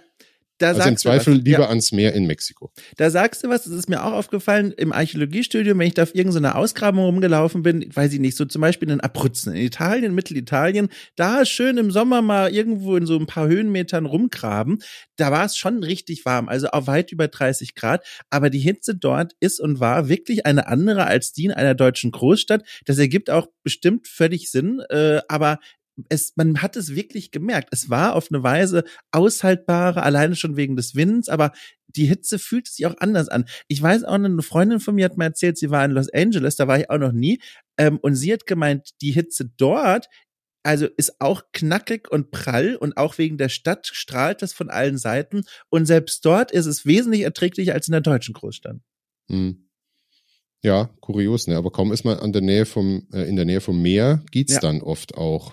Da 0.58 0.68
also 0.68 0.88
im 0.88 0.96
Zweifel 0.96 1.34
lieber 1.34 1.64
ja. 1.64 1.68
ans 1.68 1.92
Meer 1.92 2.14
in 2.14 2.26
Mexiko. 2.26 2.72
Da 2.96 3.10
sagst 3.10 3.44
du 3.44 3.48
was, 3.48 3.64
das 3.64 3.74
ist 3.74 3.88
mir 3.88 4.04
auch 4.04 4.12
aufgefallen 4.12 4.72
im 4.72 4.92
Archäologiestudium, 4.92 5.78
wenn 5.78 5.88
ich 5.88 5.94
da 5.94 6.04
auf 6.04 6.14
irgendeiner 6.14 6.56
Ausgrabung 6.56 7.04
rumgelaufen 7.04 7.62
bin, 7.62 7.84
weiß 7.94 8.14
ich 8.14 8.20
nicht, 8.20 8.36
so 8.36 8.46
zum 8.46 8.62
Beispiel 8.62 8.90
in 8.90 9.00
Abruzzen, 9.00 9.52
in 9.52 9.62
Italien, 9.62 10.14
Mittelitalien, 10.14 10.88
da 11.14 11.44
schön 11.44 11.76
im 11.76 11.90
Sommer 11.90 12.22
mal 12.22 12.54
irgendwo 12.54 12.96
in 12.96 13.04
so 13.04 13.18
ein 13.18 13.26
paar 13.26 13.48
Höhenmetern 13.48 14.06
rumgraben, 14.06 14.78
da 15.16 15.30
war 15.30 15.44
es 15.44 15.56
schon 15.56 15.82
richtig 15.82 16.24
warm, 16.24 16.48
also 16.48 16.68
auch 16.68 16.86
weit 16.86 17.12
über 17.12 17.28
30 17.28 17.74
Grad, 17.74 18.06
aber 18.30 18.48
die 18.48 18.58
Hitze 18.58 18.94
dort 18.94 19.34
ist 19.40 19.60
und 19.60 19.80
war 19.80 20.08
wirklich 20.08 20.46
eine 20.46 20.68
andere 20.68 21.06
als 21.06 21.32
die 21.32 21.44
in 21.44 21.52
einer 21.52 21.74
deutschen 21.74 22.10
Großstadt. 22.10 22.64
Das 22.86 22.98
ergibt 22.98 23.30
auch 23.30 23.48
bestimmt 23.62 24.08
völlig 24.08 24.50
Sinn, 24.50 24.80
äh, 24.90 25.20
aber 25.28 25.58
es, 26.08 26.32
man 26.36 26.62
hat 26.62 26.76
es 26.76 26.94
wirklich 26.94 27.30
gemerkt. 27.30 27.68
Es 27.72 27.90
war 27.90 28.14
auf 28.14 28.30
eine 28.30 28.42
Weise 28.42 28.84
aushaltbare, 29.12 30.02
alleine 30.02 30.36
schon 30.36 30.56
wegen 30.56 30.76
des 30.76 30.94
Winds, 30.94 31.28
aber 31.28 31.52
die 31.88 32.06
Hitze 32.06 32.38
fühlt 32.38 32.68
sich 32.68 32.86
auch 32.86 32.96
anders 32.98 33.28
an. 33.28 33.46
Ich 33.68 33.80
weiß 33.80 34.04
auch, 34.04 34.14
eine 34.14 34.42
Freundin 34.42 34.80
von 34.80 34.94
mir 34.94 35.06
hat 35.06 35.16
mir 35.16 35.24
erzählt, 35.24 35.58
sie 35.58 35.70
war 35.70 35.84
in 35.84 35.92
Los 35.92 36.12
Angeles, 36.12 36.56
da 36.56 36.68
war 36.68 36.78
ich 36.78 36.90
auch 36.90 36.98
noch 36.98 37.12
nie, 37.12 37.40
ähm, 37.78 37.98
und 38.02 38.14
sie 38.14 38.32
hat 38.32 38.46
gemeint, 38.46 38.90
die 39.00 39.12
Hitze 39.12 39.50
dort 39.56 40.08
also 40.62 40.86
ist 40.96 41.20
auch 41.20 41.42
knackig 41.52 42.10
und 42.10 42.32
prall 42.32 42.74
und 42.74 42.96
auch 42.96 43.18
wegen 43.18 43.38
der 43.38 43.48
Stadt 43.48 43.86
strahlt 43.86 44.42
das 44.42 44.52
von 44.52 44.68
allen 44.68 44.98
Seiten 44.98 45.44
und 45.70 45.86
selbst 45.86 46.24
dort 46.24 46.50
ist 46.50 46.66
es 46.66 46.84
wesentlich 46.84 47.22
erträglicher 47.22 47.72
als 47.72 47.86
in 47.86 47.92
der 47.92 48.00
deutschen 48.00 48.34
Großstadt. 48.34 48.78
Hm. 49.28 49.68
Ja, 50.62 50.90
kurios, 51.00 51.46
ne? 51.46 51.56
Aber 51.56 51.70
kaum 51.70 51.92
ist 51.92 52.04
man 52.04 52.18
an 52.18 52.32
der 52.32 52.42
Nähe 52.42 52.66
vom, 52.66 53.06
äh, 53.12 53.28
in 53.28 53.36
der 53.36 53.44
Nähe 53.44 53.60
vom 53.60 53.80
Meer, 53.80 54.24
geht's 54.32 54.54
ja. 54.54 54.60
dann 54.60 54.82
oft 54.82 55.14
auch 55.14 55.52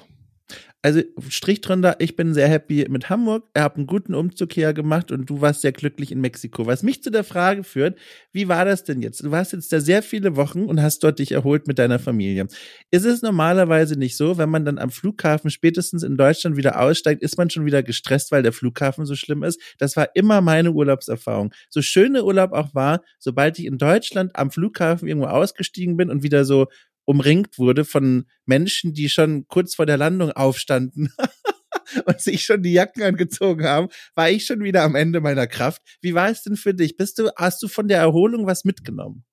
also 0.84 1.02
Strich 1.30 1.62
drunter, 1.62 1.96
ich 2.00 2.18
bin 2.18 2.34
sehr 2.34 2.50
happy 2.50 2.86
mit 2.90 3.10
Hamburg. 3.10 3.46
Er 3.54 3.64
hat 3.64 3.78
einen 3.78 3.88
guten 3.88 4.14
Umzug 4.14 4.52
hier 4.52 4.74
gemacht 4.74 5.12
und 5.12 5.30
du 5.30 5.40
warst 5.40 5.62
sehr 5.62 5.72
glücklich 5.72 6.12
in 6.12 6.20
Mexiko. 6.20 6.66
Was 6.66 6.84
mich 6.84 7.02
zu 7.02 7.10
der 7.10 7.24
Frage 7.24 7.64
führt, 7.64 7.98
wie 8.34 8.50
war 8.50 8.66
das 8.66 8.84
denn 8.84 9.02
jetzt? 9.02 9.24
Du 9.24 9.32
warst 9.32 9.54
jetzt 9.54 9.72
da 9.72 9.80
sehr 9.80 10.04
viele 10.04 10.36
Wochen 10.36 10.66
und 10.66 10.82
hast 10.82 11.00
dort 11.00 11.20
dich 11.20 11.32
erholt 11.32 11.68
mit 11.68 11.80
deiner 11.80 12.00
Familie. 12.00 12.48
Ist 12.92 13.06
es 13.06 13.22
normalerweise 13.22 13.98
nicht 13.98 14.18
so, 14.18 14.38
wenn 14.38 14.50
man 14.50 14.66
dann 14.66 14.78
am 14.78 14.90
Flughafen 14.90 15.50
spätestens 15.50 16.04
in 16.04 16.18
Deutschland 16.18 16.58
wieder 16.58 16.82
aussteigt, 16.82 17.24
ist 17.24 17.38
man 17.38 17.50
schon 17.50 17.66
wieder 17.66 17.82
gestresst, 17.82 18.34
weil 18.34 18.44
der 18.44 18.52
Flughafen 18.52 19.06
so 19.06 19.16
schlimm 19.16 19.44
ist? 19.44 19.62
Das 19.78 19.96
war 19.96 20.10
immer 20.16 20.42
meine 20.42 20.74
Urlaubserfahrung. 20.74 21.54
So 21.70 21.82
schön 21.82 22.14
der 22.14 22.26
Urlaub 22.26 22.52
auch 22.52 22.76
war, 22.76 23.02
sobald 23.20 23.58
ich 23.58 23.68
in 23.68 23.78
Deutschland 23.78 24.36
am 24.36 24.52
Flughafen 24.52 25.08
irgendwo 25.08 25.28
ausgestiegen 25.28 25.96
bin 25.96 26.10
und 26.10 26.24
wieder 26.24 26.44
so 26.44 26.68
umringt 27.06 27.58
wurde 27.58 27.86
von 27.86 28.26
Menschen, 28.46 28.94
die 28.94 29.10
schon 29.10 29.48
kurz 29.48 29.76
vor 29.76 29.86
der 29.86 29.98
Landung 29.98 30.32
aufstanden 30.32 31.14
und 32.06 32.22
sich 32.22 32.44
schon 32.44 32.64
die 32.64 32.74
Jacken 32.74 33.04
angezogen 33.04 33.66
haben, 33.66 33.90
war 34.16 34.30
ich 34.30 34.46
schon 34.46 34.64
wieder 34.64 34.84
am 34.84 34.96
Ende 34.96 35.22
meiner 35.22 35.48
Kraft. 35.48 35.82
Wie 36.02 36.14
war 36.14 36.30
es 36.30 36.44
denn 36.44 36.56
für 36.56 36.74
dich? 36.74 36.98
Bist 36.98 37.20
du, 37.20 37.30
hast 37.36 37.62
du 37.62 37.68
von 37.68 37.88
der 37.88 38.00
Erholung 38.00 38.46
was 38.46 38.64
mitgenommen? 38.64 39.26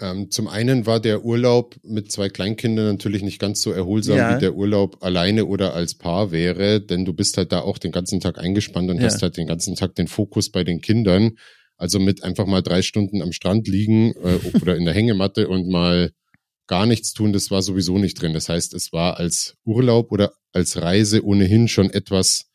Ähm, 0.00 0.30
zum 0.30 0.46
einen 0.46 0.86
war 0.86 1.00
der 1.00 1.24
Urlaub 1.24 1.74
mit 1.82 2.12
zwei 2.12 2.28
Kleinkindern 2.28 2.86
natürlich 2.86 3.22
nicht 3.22 3.40
ganz 3.40 3.60
so 3.62 3.72
erholsam, 3.72 4.16
ja. 4.16 4.36
wie 4.36 4.40
der 4.40 4.54
Urlaub 4.54 5.02
alleine 5.02 5.46
oder 5.46 5.74
als 5.74 5.96
Paar 5.96 6.30
wäre, 6.30 6.80
denn 6.80 7.04
du 7.04 7.12
bist 7.12 7.36
halt 7.36 7.50
da 7.50 7.60
auch 7.60 7.78
den 7.78 7.90
ganzen 7.90 8.20
Tag 8.20 8.38
eingespannt 8.38 8.90
und 8.90 8.98
ja. 8.98 9.04
hast 9.04 9.22
halt 9.22 9.36
den 9.36 9.48
ganzen 9.48 9.74
Tag 9.74 9.96
den 9.96 10.06
Fokus 10.06 10.50
bei 10.50 10.62
den 10.62 10.80
Kindern. 10.80 11.32
Also 11.76 11.98
mit 11.98 12.22
einfach 12.22 12.46
mal 12.46 12.62
drei 12.62 12.82
Stunden 12.82 13.22
am 13.22 13.32
Strand 13.32 13.66
liegen 13.66 14.12
äh, 14.12 14.38
oder 14.60 14.76
in 14.76 14.84
der 14.84 14.94
Hängematte 14.94 15.48
und 15.48 15.68
mal 15.68 16.12
gar 16.68 16.86
nichts 16.86 17.12
tun, 17.12 17.32
das 17.32 17.50
war 17.50 17.62
sowieso 17.62 17.98
nicht 17.98 18.20
drin. 18.20 18.34
Das 18.34 18.48
heißt, 18.48 18.74
es 18.74 18.92
war 18.92 19.16
als 19.16 19.56
Urlaub 19.64 20.12
oder 20.12 20.32
als 20.52 20.80
Reise 20.80 21.24
ohnehin 21.24 21.66
schon 21.66 21.90
etwas 21.90 22.46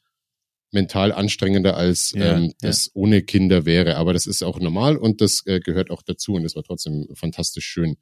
mental 0.71 1.11
anstrengender, 1.11 1.75
als 1.77 2.13
ja, 2.15 2.37
ähm, 2.37 2.53
das 2.61 2.85
ja. 2.85 2.91
ohne 2.95 3.21
Kinder 3.21 3.65
wäre. 3.65 3.97
Aber 3.97 4.13
das 4.13 4.25
ist 4.25 4.43
auch 4.43 4.59
normal 4.59 4.97
und 4.97 5.21
das 5.21 5.45
äh, 5.45 5.59
gehört 5.59 5.91
auch 5.91 6.01
dazu 6.01 6.33
und 6.33 6.45
es 6.45 6.55
war 6.55 6.63
trotzdem 6.63 7.07
fantastisch 7.13 7.65
schön. 7.65 7.97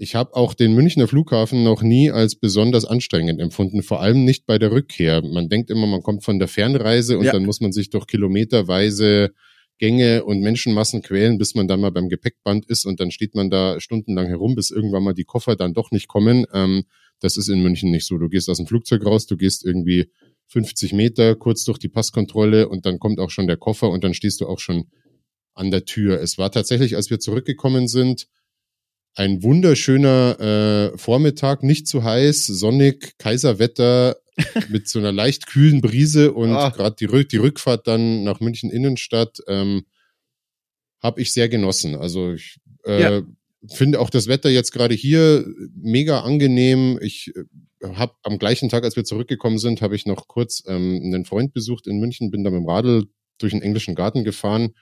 Ich 0.00 0.14
habe 0.14 0.36
auch 0.36 0.54
den 0.54 0.74
Münchner 0.74 1.08
Flughafen 1.08 1.64
noch 1.64 1.82
nie 1.82 2.10
als 2.10 2.36
besonders 2.36 2.84
anstrengend 2.84 3.40
empfunden, 3.40 3.82
vor 3.82 4.00
allem 4.00 4.24
nicht 4.24 4.46
bei 4.46 4.58
der 4.58 4.70
Rückkehr. 4.70 5.22
Man 5.22 5.48
denkt 5.48 5.70
immer, 5.70 5.86
man 5.86 6.02
kommt 6.02 6.24
von 6.24 6.38
der 6.38 6.46
Fernreise 6.46 7.18
und 7.18 7.24
ja. 7.24 7.32
dann 7.32 7.44
muss 7.44 7.60
man 7.60 7.72
sich 7.72 7.90
durch 7.90 8.06
kilometerweise 8.06 9.32
Gänge 9.78 10.24
und 10.24 10.40
Menschenmassen 10.40 11.02
quälen, 11.02 11.38
bis 11.38 11.54
man 11.54 11.68
dann 11.68 11.80
mal 11.80 11.90
beim 11.90 12.08
Gepäckband 12.08 12.66
ist 12.66 12.84
und 12.84 13.00
dann 13.00 13.10
steht 13.10 13.34
man 13.34 13.50
da 13.50 13.80
stundenlang 13.80 14.26
herum, 14.26 14.54
bis 14.54 14.70
irgendwann 14.70 15.04
mal 15.04 15.14
die 15.14 15.24
Koffer 15.24 15.56
dann 15.56 15.74
doch 15.74 15.90
nicht 15.90 16.08
kommen. 16.08 16.46
Ähm, 16.52 16.84
das 17.20 17.36
ist 17.36 17.48
in 17.48 17.62
München 17.62 17.90
nicht 17.90 18.06
so. 18.06 18.18
Du 18.18 18.28
gehst 18.28 18.48
aus 18.48 18.58
dem 18.58 18.66
Flugzeug 18.66 19.04
raus, 19.04 19.26
du 19.26 19.36
gehst 19.36 19.64
irgendwie 19.64 20.10
50 20.48 20.92
Meter 20.92 21.36
kurz 21.36 21.64
durch 21.64 21.78
die 21.78 21.88
Passkontrolle 21.88 22.68
und 22.68 22.86
dann 22.86 22.98
kommt 22.98 23.20
auch 23.20 23.30
schon 23.30 23.46
der 23.46 23.56
Koffer 23.56 23.90
und 23.90 24.04
dann 24.04 24.14
stehst 24.14 24.40
du 24.40 24.46
auch 24.46 24.58
schon 24.58 24.86
an 25.54 25.70
der 25.70 25.84
Tür. 25.84 26.20
Es 26.20 26.38
war 26.38 26.50
tatsächlich, 26.50 26.96
als 26.96 27.10
wir 27.10 27.20
zurückgekommen 27.20 27.88
sind, 27.88 28.28
ein 29.14 29.42
wunderschöner 29.42 30.92
äh, 30.94 30.98
Vormittag, 30.98 31.62
nicht 31.62 31.88
zu 31.88 32.04
heiß, 32.04 32.46
sonnig, 32.46 33.18
Kaiserwetter, 33.18 34.16
mit 34.68 34.88
so 34.88 34.98
einer 34.98 35.12
leicht 35.12 35.46
kühlen 35.46 35.80
Brise 35.80 36.32
und 36.32 36.52
ah. 36.52 36.70
gerade 36.70 36.96
die, 36.96 37.28
die 37.28 37.36
Rückfahrt 37.36 37.86
dann 37.86 38.22
nach 38.22 38.40
München 38.40 38.70
Innenstadt 38.70 39.38
ähm, 39.48 39.84
habe 41.02 41.20
ich 41.20 41.32
sehr 41.32 41.48
genossen. 41.48 41.96
Also 41.96 42.32
ich 42.32 42.60
äh, 42.84 43.00
ja. 43.00 43.22
finde 43.66 44.00
auch 44.00 44.10
das 44.10 44.28
Wetter 44.28 44.50
jetzt 44.50 44.72
gerade 44.72 44.94
hier 44.94 45.44
mega 45.74 46.20
angenehm. 46.20 46.98
Ich 47.02 47.32
äh, 47.34 47.94
habe 47.94 48.14
am 48.22 48.38
gleichen 48.38 48.68
Tag, 48.68 48.84
als 48.84 48.96
wir 48.96 49.04
zurückgekommen 49.04 49.58
sind, 49.58 49.82
habe 49.82 49.96
ich 49.96 50.06
noch 50.06 50.28
kurz 50.28 50.62
ähm, 50.66 51.00
einen 51.02 51.24
Freund 51.24 51.52
besucht 51.52 51.86
in 51.86 51.98
München, 51.98 52.30
bin 52.30 52.44
da 52.44 52.50
mit 52.50 52.60
dem 52.60 52.68
Radl 52.68 53.06
durch 53.38 53.52
den 53.52 53.62
englischen 53.62 53.94
Garten 53.94 54.24
gefahren 54.24 54.74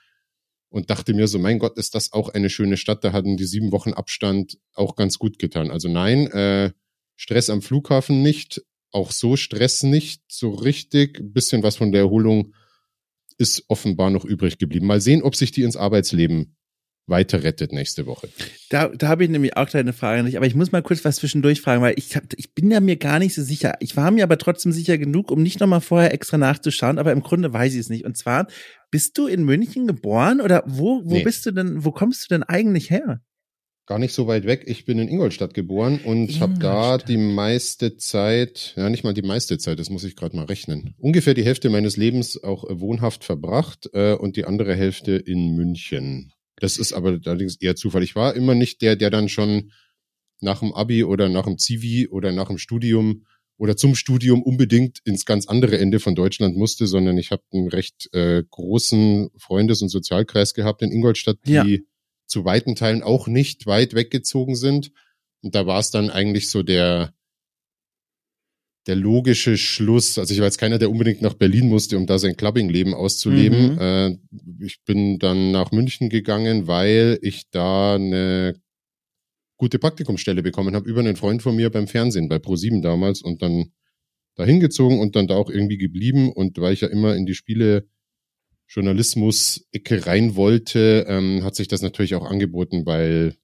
und 0.68 0.90
dachte 0.90 1.14
mir 1.14 1.28
so, 1.28 1.38
mein 1.38 1.58
Gott, 1.58 1.78
ist 1.78 1.94
das 1.94 2.12
auch 2.12 2.28
eine 2.28 2.50
schöne 2.50 2.76
Stadt. 2.76 3.04
Da 3.04 3.12
hatten 3.12 3.36
die 3.36 3.46
sieben 3.46 3.72
Wochen 3.72 3.92
Abstand 3.92 4.58
auch 4.74 4.96
ganz 4.96 5.18
gut 5.18 5.38
getan. 5.38 5.70
Also 5.70 5.88
nein, 5.88 6.26
äh, 6.28 6.72
Stress 7.16 7.50
am 7.50 7.62
Flughafen 7.62 8.22
nicht, 8.22 8.62
auch 8.90 9.10
so 9.10 9.36
Stress 9.36 9.82
nicht 9.82 10.22
so 10.28 10.50
richtig. 10.50 11.18
Ein 11.20 11.32
bisschen 11.32 11.62
was 11.62 11.76
von 11.76 11.92
der 11.92 12.02
Erholung 12.02 12.54
ist 13.38 13.64
offenbar 13.68 14.10
noch 14.10 14.24
übrig 14.24 14.58
geblieben. 14.58 14.86
Mal 14.86 15.00
sehen, 15.00 15.22
ob 15.22 15.36
sich 15.36 15.50
die 15.50 15.62
ins 15.62 15.76
Arbeitsleben 15.76 16.56
weiter 17.06 17.42
rettet 17.44 17.72
nächste 17.72 18.06
Woche. 18.06 18.28
Da, 18.70 18.88
da 18.88 19.08
habe 19.08 19.24
ich 19.24 19.30
nämlich 19.30 19.56
auch 19.56 19.72
eine 19.74 19.92
Frage 19.92 20.22
nicht, 20.22 20.36
aber 20.36 20.46
ich 20.46 20.54
muss 20.54 20.72
mal 20.72 20.82
kurz 20.82 21.04
was 21.04 21.16
zwischendurch 21.16 21.60
fragen, 21.60 21.82
weil 21.82 21.94
ich, 21.96 22.16
hab, 22.16 22.24
ich 22.36 22.54
bin 22.54 22.70
ja 22.70 22.80
mir 22.80 22.96
gar 22.96 23.18
nicht 23.18 23.34
so 23.34 23.42
sicher. 23.42 23.74
Ich 23.80 23.96
war 23.96 24.10
mir 24.10 24.24
aber 24.24 24.38
trotzdem 24.38 24.72
sicher 24.72 24.98
genug, 24.98 25.30
um 25.30 25.42
nicht 25.42 25.60
nochmal 25.60 25.80
vorher 25.80 26.12
extra 26.12 26.38
nachzuschauen, 26.38 26.98
aber 26.98 27.12
im 27.12 27.22
Grunde 27.22 27.52
weiß 27.52 27.74
ich 27.74 27.80
es 27.80 27.88
nicht. 27.88 28.04
Und 28.04 28.16
zwar, 28.16 28.48
bist 28.90 29.16
du 29.18 29.26
in 29.26 29.44
München 29.44 29.86
geboren 29.86 30.40
oder 30.40 30.64
wo, 30.66 31.02
wo 31.04 31.14
nee. 31.14 31.22
bist 31.22 31.46
du 31.46 31.52
denn, 31.52 31.84
wo 31.84 31.92
kommst 31.92 32.24
du 32.24 32.34
denn 32.34 32.42
eigentlich 32.42 32.90
her? 32.90 33.20
gar 33.86 33.98
nicht 34.00 34.12
so 34.12 34.26
weit 34.26 34.46
weg. 34.46 34.64
Ich 34.66 34.84
bin 34.84 34.98
in 34.98 35.08
Ingolstadt 35.08 35.54
geboren 35.54 36.00
und 36.04 36.40
habe 36.40 36.58
da 36.58 36.98
die 36.98 37.16
meiste 37.16 37.96
Zeit, 37.96 38.74
ja 38.76 38.90
nicht 38.90 39.04
mal 39.04 39.14
die 39.14 39.22
meiste 39.22 39.58
Zeit, 39.58 39.78
das 39.78 39.90
muss 39.90 40.04
ich 40.04 40.16
gerade 40.16 40.36
mal 40.36 40.46
rechnen, 40.46 40.94
ungefähr 40.98 41.34
die 41.34 41.44
Hälfte 41.44 41.70
meines 41.70 41.96
Lebens 41.96 42.42
auch 42.42 42.64
wohnhaft 42.68 43.24
verbracht 43.24 43.88
äh, 43.92 44.14
und 44.14 44.36
die 44.36 44.44
andere 44.44 44.74
Hälfte 44.74 45.12
in 45.12 45.54
München. 45.54 46.32
Das 46.56 46.78
ist 46.78 46.92
aber 46.92 47.18
allerdings 47.24 47.56
eher 47.56 47.76
Zufall. 47.76 48.02
Ich 48.02 48.16
war 48.16 48.34
immer 48.34 48.54
nicht 48.54 48.82
der, 48.82 48.96
der 48.96 49.10
dann 49.10 49.28
schon 49.28 49.72
nach 50.40 50.60
dem 50.60 50.72
Abi 50.72 51.04
oder 51.04 51.28
nach 51.28 51.44
dem 51.44 51.58
Zivi 51.58 52.08
oder 52.08 52.32
nach 52.32 52.48
dem 52.48 52.58
Studium 52.58 53.26
oder 53.58 53.76
zum 53.76 53.94
Studium 53.94 54.42
unbedingt 54.42 55.00
ins 55.04 55.24
ganz 55.24 55.46
andere 55.48 55.78
Ende 55.78 55.98
von 55.98 56.14
Deutschland 56.14 56.56
musste, 56.56 56.86
sondern 56.86 57.16
ich 57.16 57.30
habe 57.30 57.42
einen 57.52 57.68
recht 57.68 58.12
äh, 58.12 58.42
großen 58.50 59.30
Freundes- 59.38 59.80
und 59.80 59.88
Sozialkreis 59.88 60.52
gehabt 60.52 60.82
in 60.82 60.92
Ingolstadt, 60.92 61.38
die 61.46 61.52
ja 61.52 61.64
zu 62.26 62.44
weiten 62.44 62.74
Teilen 62.74 63.02
auch 63.02 63.26
nicht 63.26 63.66
weit 63.66 63.94
weggezogen 63.94 64.56
sind. 64.56 64.92
Und 65.42 65.54
da 65.54 65.66
war 65.66 65.78
es 65.78 65.90
dann 65.90 66.10
eigentlich 66.10 66.50
so 66.50 66.62
der, 66.62 67.14
der 68.86 68.96
logische 68.96 69.56
Schluss. 69.56 70.18
Also 70.18 70.32
ich 70.32 70.40
war 70.40 70.46
jetzt 70.46 70.58
keiner, 70.58 70.78
der 70.78 70.90
unbedingt 70.90 71.22
nach 71.22 71.34
Berlin 71.34 71.68
musste, 71.68 71.96
um 71.96 72.06
da 72.06 72.18
sein 72.18 72.36
Clubbing-Leben 72.36 72.94
auszuleben. 72.94 73.74
Mhm. 73.74 73.78
Äh, 73.80 74.64
ich 74.64 74.82
bin 74.84 75.18
dann 75.18 75.50
nach 75.50 75.72
München 75.72 76.08
gegangen, 76.08 76.66
weil 76.66 77.18
ich 77.22 77.50
da 77.50 77.96
eine 77.96 78.54
gute 79.56 79.78
Praktikumsstelle 79.78 80.42
bekommen 80.42 80.74
habe 80.74 80.88
über 80.88 81.00
einen 81.00 81.16
Freund 81.16 81.42
von 81.42 81.56
mir 81.56 81.70
beim 81.70 81.88
Fernsehen, 81.88 82.28
bei 82.28 82.36
Pro7 82.36 82.82
damals 82.82 83.22
und 83.22 83.42
dann 83.42 83.72
da 84.34 84.44
hingezogen 84.44 85.00
und 85.00 85.16
dann 85.16 85.26
da 85.26 85.34
auch 85.34 85.50
irgendwie 85.50 85.78
geblieben 85.78 86.30
und 86.30 86.58
weil 86.58 86.74
ich 86.74 86.82
ja 86.82 86.88
immer 86.88 87.16
in 87.16 87.26
die 87.26 87.34
Spiele 87.34 87.88
Journalismus-Ecke 88.68 90.06
rein 90.06 90.36
wollte, 90.36 91.06
ähm, 91.08 91.42
hat 91.42 91.54
sich 91.54 91.68
das 91.68 91.82
natürlich 91.82 92.14
auch 92.14 92.26
angeboten, 92.26 92.84
weil 92.84 93.36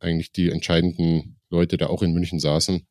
eigentlich 0.00 0.32
die 0.32 0.50
entscheidenden 0.50 1.36
Leute 1.50 1.76
da 1.76 1.88
auch 1.88 2.02
in 2.02 2.12
München 2.12 2.38
saßen. 2.38 2.86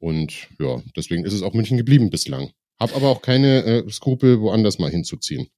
Und 0.00 0.48
ja, 0.58 0.82
deswegen 0.96 1.24
ist 1.24 1.34
es 1.34 1.42
auch 1.42 1.54
München 1.54 1.76
geblieben 1.76 2.10
bislang. 2.10 2.50
Hab 2.80 2.96
aber 2.96 3.08
auch 3.08 3.22
keine 3.22 3.64
äh, 3.64 3.90
Skrupel, 3.90 4.40
woanders 4.40 4.78
mal 4.78 4.90
hinzuziehen. 4.90 5.48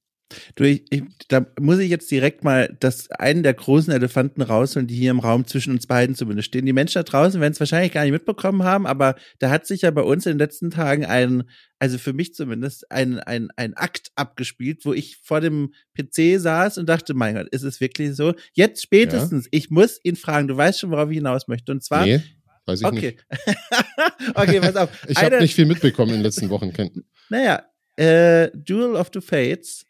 Du, 0.55 0.63
ich, 0.63 0.83
ich, 0.89 1.03
da 1.27 1.45
muss 1.59 1.79
ich 1.79 1.89
jetzt 1.89 2.09
direkt 2.09 2.43
mal 2.43 2.75
das 2.79 3.09
einen 3.11 3.43
der 3.43 3.53
großen 3.53 3.93
Elefanten 3.93 4.41
rausholen, 4.41 4.87
die 4.87 4.95
hier 4.95 5.11
im 5.11 5.19
Raum 5.19 5.45
zwischen 5.45 5.73
uns 5.73 5.87
beiden 5.87 6.15
zumindest 6.15 6.47
stehen. 6.47 6.65
Die 6.65 6.73
Menschen 6.73 6.99
da 6.99 7.03
draußen 7.03 7.39
werden 7.39 7.53
es 7.53 7.59
wahrscheinlich 7.59 7.91
gar 7.91 8.03
nicht 8.03 8.13
mitbekommen 8.13 8.63
haben, 8.63 8.85
aber 8.87 9.15
da 9.39 9.49
hat 9.49 9.67
sich 9.67 9.83
ja 9.83 9.91
bei 9.91 10.01
uns 10.01 10.25
in 10.25 10.33
den 10.33 10.39
letzten 10.39 10.71
Tagen 10.71 11.05
ein, 11.05 11.43
also 11.79 11.97
für 11.97 12.13
mich 12.13 12.33
zumindest, 12.33 12.89
ein, 12.91 13.19
ein, 13.19 13.49
ein 13.55 13.75
Akt 13.75 14.11
abgespielt, 14.15 14.85
wo 14.85 14.93
ich 14.93 15.17
vor 15.23 15.41
dem 15.41 15.73
PC 15.97 16.39
saß 16.39 16.77
und 16.77 16.87
dachte, 16.89 17.13
mein 17.13 17.35
Gott, 17.35 17.49
ist 17.49 17.63
es 17.63 17.79
wirklich 17.79 18.15
so? 18.15 18.33
Jetzt 18.53 18.81
spätestens, 18.81 19.45
ja. 19.45 19.49
ich 19.51 19.69
muss 19.69 19.99
ihn 20.03 20.15
fragen, 20.15 20.47
du 20.47 20.57
weißt 20.57 20.79
schon, 20.79 20.91
worauf 20.91 21.09
ich 21.09 21.17
hinaus 21.17 21.47
möchte. 21.47 21.71
Und 21.71 21.83
zwar. 21.83 22.05
Nee, 22.05 22.21
weiß 22.65 22.81
ich 22.81 22.85
okay. 22.85 23.17
nicht. 23.17 24.35
okay, 24.35 24.59
pass 24.59 24.75
auf. 24.75 24.89
ich 25.07 25.17
habe 25.17 25.39
nicht 25.39 25.55
viel 25.55 25.65
mitbekommen 25.65 26.11
in 26.11 26.17
den 26.17 26.23
letzten 26.23 26.49
Wochen. 26.49 26.71
Naja, 27.29 27.63
äh, 27.95 28.49
Duel 28.53 28.95
of 28.95 29.09
the 29.13 29.21
Fates 29.21 29.85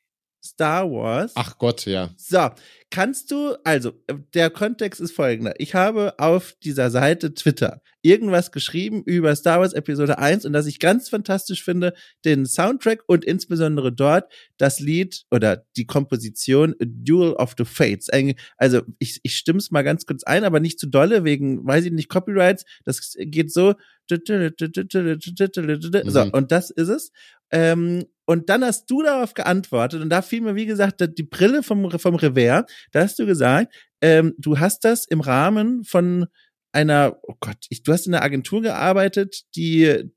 Star 0.45 0.89
Wars. 0.91 1.31
Ach 1.35 1.57
Gott, 1.57 1.85
ja. 1.85 2.09
So, 2.17 2.49
kannst 2.91 3.31
du, 3.31 3.55
also 3.63 3.93
der 4.33 4.49
Kontext 4.49 4.99
ist 4.99 5.13
folgender. 5.13 5.53
Ich 5.57 5.73
habe 5.73 6.15
auf 6.19 6.53
dieser 6.63 6.91
Seite 6.91 7.33
Twitter 7.33 7.81
irgendwas 8.01 8.51
geschrieben 8.51 9.01
über 9.05 9.33
Star 9.35 9.61
Wars 9.61 9.71
Episode 9.71 10.17
1 10.19 10.45
und 10.45 10.51
dass 10.51 10.67
ich 10.67 10.79
ganz 10.79 11.07
fantastisch 11.07 11.63
finde, 11.63 11.93
den 12.25 12.45
Soundtrack 12.45 13.03
und 13.07 13.23
insbesondere 13.23 13.93
dort 13.93 14.31
das 14.57 14.81
Lied 14.81 15.23
oder 15.31 15.65
die 15.77 15.85
Komposition 15.85 16.75
Duel 16.79 17.33
of 17.33 17.55
the 17.57 17.63
Fates. 17.63 18.09
Also 18.57 18.81
ich, 18.99 19.21
ich 19.23 19.37
stimme 19.37 19.59
es 19.59 19.71
mal 19.71 19.83
ganz 19.83 20.05
kurz 20.05 20.23
ein, 20.23 20.43
aber 20.43 20.59
nicht 20.59 20.79
zu 20.79 20.87
dolle, 20.87 21.23
wegen, 21.23 21.65
weiß 21.65 21.85
ich 21.85 21.93
nicht, 21.93 22.09
Copyrights. 22.09 22.65
Das 22.83 23.15
geht 23.17 23.51
so. 23.51 23.75
So, 26.11 26.25
mhm. 26.25 26.31
und 26.31 26.51
das 26.51 26.69
ist 26.69 26.89
es. 26.89 27.11
Ähm, 27.51 28.05
und 28.25 28.49
dann 28.49 28.63
hast 28.63 28.89
du 28.89 29.03
darauf 29.03 29.33
geantwortet 29.33 30.01
und 30.01 30.09
da 30.09 30.21
fiel 30.21 30.41
mir, 30.41 30.55
wie 30.55 30.65
gesagt, 30.65 31.03
die 31.17 31.23
Brille 31.23 31.63
vom, 31.63 31.91
vom 31.91 32.15
Revers. 32.15 32.65
Da 32.91 33.01
hast 33.01 33.19
du 33.19 33.25
gesagt, 33.25 33.73
ähm, 34.01 34.33
du 34.37 34.59
hast 34.59 34.85
das 34.85 35.05
im 35.05 35.21
Rahmen 35.21 35.83
von 35.83 36.27
einer, 36.71 37.17
oh 37.23 37.35
Gott, 37.39 37.65
ich, 37.69 37.83
du 37.83 37.91
hast 37.91 38.07
in 38.07 38.13
einer 38.13 38.23
Agentur 38.23 38.61
gearbeitet, 38.61 39.43
die 39.55 40.09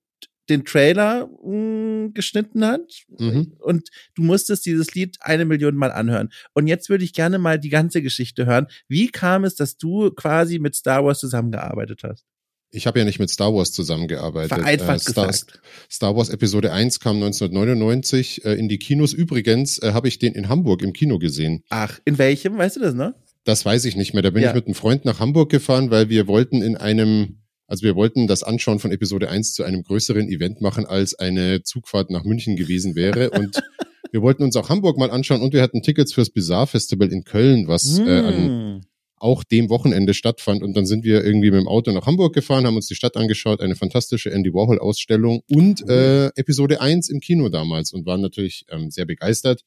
den 0.48 0.64
Trailer 0.64 1.26
mh, 1.26 1.42
hm, 1.42 2.14
geschnitten 2.14 2.64
hat 2.64 3.04
mhm. 3.18 3.54
und 3.58 3.88
du 4.14 4.22
musstest 4.22 4.64
dieses 4.64 4.94
Lied 4.94 5.16
eine 5.20 5.44
Million 5.44 5.74
Mal 5.76 5.90
anhören. 5.90 6.30
Und 6.54 6.68
jetzt 6.68 6.88
würde 6.88 7.04
ich 7.04 7.12
gerne 7.12 7.38
mal 7.38 7.58
die 7.58 7.68
ganze 7.68 8.00
Geschichte 8.00 8.46
hören. 8.46 8.68
Wie 8.88 9.08
kam 9.08 9.44
es, 9.44 9.56
dass 9.56 9.76
du 9.76 10.10
quasi 10.12 10.58
mit 10.60 10.76
Star 10.76 11.04
Wars 11.04 11.18
zusammengearbeitet 11.18 12.02
hast? 12.04 12.24
Ich 12.70 12.86
habe 12.86 12.98
ja 12.98 13.04
nicht 13.04 13.18
mit 13.18 13.30
Star 13.30 13.54
Wars 13.54 13.72
zusammengearbeitet. 13.72 14.52
Vereinfacht 14.52 15.08
äh, 15.08 15.10
Star, 15.10 15.26
gesagt. 15.28 15.60
Star 15.90 16.16
Wars 16.16 16.28
Episode 16.28 16.72
1 16.72 17.00
kam 17.00 17.16
1999 17.16 18.44
äh, 18.44 18.54
in 18.54 18.68
die 18.68 18.78
Kinos. 18.78 19.12
Übrigens 19.12 19.78
äh, 19.78 19.92
habe 19.92 20.08
ich 20.08 20.18
den 20.18 20.34
in 20.34 20.48
Hamburg 20.48 20.82
im 20.82 20.92
Kino 20.92 21.18
gesehen. 21.18 21.62
Ach, 21.70 21.98
in 22.04 22.18
welchem? 22.18 22.58
Weißt 22.58 22.76
du 22.76 22.80
das, 22.80 22.94
ne? 22.94 23.14
Das 23.44 23.64
weiß 23.64 23.84
ich 23.84 23.96
nicht 23.96 24.12
mehr. 24.12 24.22
Da 24.22 24.30
bin 24.30 24.42
ja. 24.42 24.50
ich 24.50 24.54
mit 24.54 24.66
einem 24.66 24.74
Freund 24.74 25.04
nach 25.04 25.20
Hamburg 25.20 25.50
gefahren, 25.50 25.90
weil 25.90 26.08
wir 26.08 26.26
wollten 26.26 26.60
in 26.60 26.76
einem, 26.76 27.38
also 27.68 27.84
wir 27.84 27.94
wollten 27.94 28.26
das 28.26 28.42
Anschauen 28.42 28.80
von 28.80 28.90
Episode 28.90 29.28
1 29.28 29.54
zu 29.54 29.62
einem 29.62 29.84
größeren 29.84 30.28
Event 30.28 30.60
machen, 30.60 30.84
als 30.84 31.14
eine 31.14 31.62
Zugfahrt 31.62 32.10
nach 32.10 32.24
München 32.24 32.56
gewesen 32.56 32.96
wäre. 32.96 33.30
Und 33.30 33.62
wir 34.10 34.22
wollten 34.22 34.42
uns 34.42 34.56
auch 34.56 34.68
Hamburg 34.68 34.98
mal 34.98 35.12
anschauen 35.12 35.40
und 35.40 35.52
wir 35.52 35.62
hatten 35.62 35.82
Tickets 35.82 36.12
fürs 36.12 36.30
Bizarre 36.30 36.66
Festival 36.66 37.12
in 37.12 37.22
Köln, 37.22 37.68
was 37.68 38.00
mm. 38.00 38.08
äh, 38.08 38.18
an 38.18 38.34
hm 38.34 38.80
auch 39.16 39.44
dem 39.44 39.68
Wochenende 39.70 40.14
stattfand. 40.14 40.62
Und 40.62 40.76
dann 40.76 40.86
sind 40.86 41.04
wir 41.04 41.24
irgendwie 41.24 41.50
mit 41.50 41.60
dem 41.60 41.68
Auto 41.68 41.90
nach 41.92 42.06
Hamburg 42.06 42.34
gefahren, 42.34 42.66
haben 42.66 42.76
uns 42.76 42.86
die 42.86 42.94
Stadt 42.94 43.16
angeschaut, 43.16 43.60
eine 43.60 43.76
fantastische 43.76 44.30
Andy 44.30 44.52
Warhol-Ausstellung 44.52 45.42
und 45.50 45.88
äh, 45.88 46.26
Episode 46.36 46.80
1 46.80 47.08
im 47.08 47.20
Kino 47.20 47.48
damals 47.48 47.92
und 47.92 48.06
waren 48.06 48.20
natürlich 48.20 48.66
ähm, 48.68 48.90
sehr 48.90 49.06
begeistert 49.06 49.62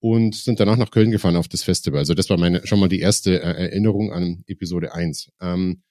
und 0.00 0.34
sind 0.34 0.60
danach 0.60 0.76
nach 0.76 0.90
Köln 0.90 1.10
gefahren 1.10 1.36
auf 1.36 1.48
das 1.48 1.62
Festival. 1.62 1.98
Also 1.98 2.14
das 2.14 2.30
war 2.30 2.38
meine 2.38 2.66
schon 2.66 2.78
mal 2.78 2.88
die 2.88 3.00
erste 3.00 3.40
äh, 3.40 3.68
Erinnerung 3.70 4.12
an 4.12 4.44
Episode 4.46 4.94
1. 4.94 5.32
Ähm, 5.40 5.82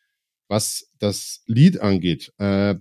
was 0.48 0.89
das 1.00 1.43
Lied 1.46 1.81
angeht, 1.81 2.32
äh, 2.38 2.75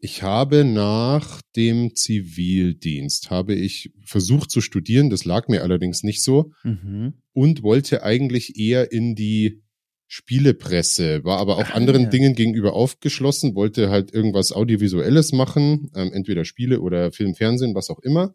ich 0.00 0.22
habe 0.22 0.64
nach 0.64 1.40
dem 1.54 1.94
Zivildienst 1.94 3.30
habe 3.30 3.54
ich 3.54 3.92
versucht 4.04 4.50
zu 4.50 4.60
studieren, 4.60 5.10
das 5.10 5.24
lag 5.24 5.48
mir 5.48 5.62
allerdings 5.62 6.02
nicht 6.02 6.22
so 6.22 6.52
mhm. 6.64 7.14
und 7.32 7.62
wollte 7.62 8.02
eigentlich 8.02 8.58
eher 8.58 8.90
in 8.90 9.14
die 9.14 9.62
Spielepresse, 10.08 11.24
war 11.24 11.38
aber 11.38 11.56
auch 11.56 11.70
ah, 11.70 11.74
anderen 11.74 12.04
ja. 12.04 12.08
Dingen 12.10 12.34
gegenüber 12.34 12.74
aufgeschlossen, 12.74 13.54
wollte 13.54 13.90
halt 13.90 14.12
irgendwas 14.12 14.52
Audiovisuelles 14.52 15.32
machen, 15.32 15.90
ähm, 15.94 16.12
entweder 16.12 16.44
Spiele 16.44 16.80
oder 16.80 17.10
Film, 17.10 17.34
Fernsehen, 17.34 17.74
was 17.74 17.90
auch 17.90 17.98
immer. 18.00 18.34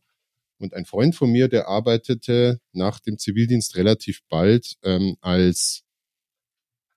Und 0.57 0.73
ein 0.73 0.85
Freund 0.85 1.15
von 1.15 1.31
mir, 1.31 1.47
der 1.47 1.67
arbeitete 1.67 2.59
nach 2.73 2.99
dem 2.99 3.17
Zivildienst 3.17 3.77
relativ 3.77 4.21
bald 4.29 4.75
ähm, 4.83 5.15
als 5.21 5.83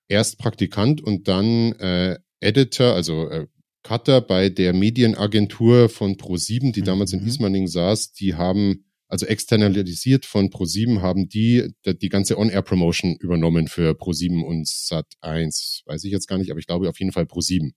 erst 0.07 0.37
Praktikant 0.39 1.01
und 1.01 1.27
dann 1.27 1.71
äh, 1.73 2.19
Editor, 2.41 2.93
also 2.93 3.29
äh, 3.29 3.47
Cutter 3.85 4.19
bei 4.19 4.49
der 4.49 4.73
Medienagentur 4.73 5.89
von 5.89 6.15
Pro7, 6.15 6.73
die 6.73 6.81
damals 6.81 7.13
in 7.13 7.21
mhm. 7.21 7.27
Ismaning 7.27 7.67
saß, 7.67 8.13
die 8.13 8.33
haben 8.33 8.85
also 9.07 9.27
externalisiert 9.27 10.25
von 10.25 10.49
Pro7 10.49 11.01
haben 11.01 11.29
die 11.29 11.71
die, 11.85 11.97
die 11.97 12.09
ganze 12.09 12.39
On-Air-Promotion 12.39 13.15
übernommen 13.19 13.67
für 13.67 13.91
Pro7 13.91 14.43
und 14.43 14.67
Sat1. 14.67 15.83
Weiß 15.85 16.03
ich 16.03 16.11
jetzt 16.11 16.27
gar 16.27 16.39
nicht, 16.39 16.49
aber 16.49 16.59
ich 16.59 16.65
glaube 16.65 16.89
auf 16.89 16.99
jeden 16.99 17.11
Fall 17.11 17.25
Pro7. 17.25 17.73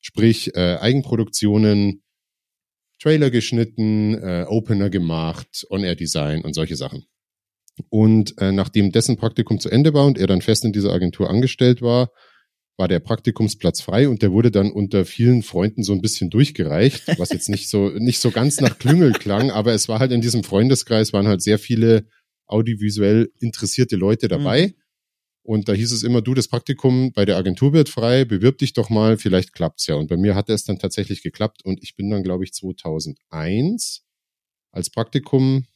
Sprich, 0.00 0.54
äh, 0.56 0.76
Eigenproduktionen, 0.80 2.02
Trailer 3.00 3.30
geschnitten, 3.30 4.14
äh, 4.14 4.46
Opener 4.48 4.90
gemacht, 4.90 5.64
On-Air-Design 5.70 6.42
und 6.42 6.54
solche 6.54 6.74
Sachen. 6.74 7.04
Und 7.88 8.36
äh, 8.38 8.50
nachdem 8.50 8.90
dessen 8.90 9.16
Praktikum 9.16 9.60
zu 9.60 9.70
Ende 9.70 9.94
war 9.94 10.04
und 10.04 10.18
er 10.18 10.26
dann 10.26 10.42
fest 10.42 10.64
in 10.64 10.72
dieser 10.72 10.92
Agentur 10.92 11.30
angestellt 11.30 11.80
war, 11.80 12.10
war 12.76 12.88
der 12.88 12.98
Praktikumsplatz 12.98 13.80
frei 13.80 14.08
und 14.08 14.22
der 14.22 14.32
wurde 14.32 14.50
dann 14.50 14.72
unter 14.72 15.04
vielen 15.04 15.42
Freunden 15.42 15.82
so 15.82 15.92
ein 15.92 16.00
bisschen 16.00 16.30
durchgereicht, 16.30 17.18
was 17.18 17.30
jetzt 17.30 17.48
nicht 17.48 17.68
so, 17.68 17.88
nicht 17.98 18.18
so 18.18 18.30
ganz 18.30 18.60
nach 18.60 18.78
Klüngel 18.78 19.12
klang, 19.12 19.50
aber 19.50 19.72
es 19.72 19.88
war 19.88 20.00
halt 20.00 20.12
in 20.12 20.20
diesem 20.20 20.42
Freundeskreis 20.42 21.12
waren 21.12 21.28
halt 21.28 21.42
sehr 21.42 21.58
viele 21.58 22.06
audiovisuell 22.46 23.30
interessierte 23.40 23.96
Leute 23.96 24.28
dabei. 24.28 24.68
Mhm. 24.68 24.74
Und 25.46 25.68
da 25.68 25.74
hieß 25.74 25.92
es 25.92 26.02
immer, 26.02 26.22
du, 26.22 26.32
das 26.32 26.48
Praktikum 26.48 27.12
bei 27.12 27.26
der 27.26 27.36
Agentur 27.36 27.74
wird 27.74 27.90
frei, 27.90 28.24
bewirb 28.24 28.58
dich 28.58 28.72
doch 28.72 28.88
mal, 28.88 29.18
vielleicht 29.18 29.52
klappt's 29.52 29.86
ja. 29.86 29.94
Und 29.94 30.08
bei 30.08 30.16
mir 30.16 30.34
hatte 30.34 30.54
es 30.54 30.64
dann 30.64 30.78
tatsächlich 30.78 31.22
geklappt 31.22 31.62
und 31.64 31.82
ich 31.82 31.96
bin 31.96 32.08
dann, 32.08 32.22
glaube 32.22 32.44
ich, 32.44 32.54
2001 32.54 34.04
als 34.72 34.90
Praktikum 34.90 35.66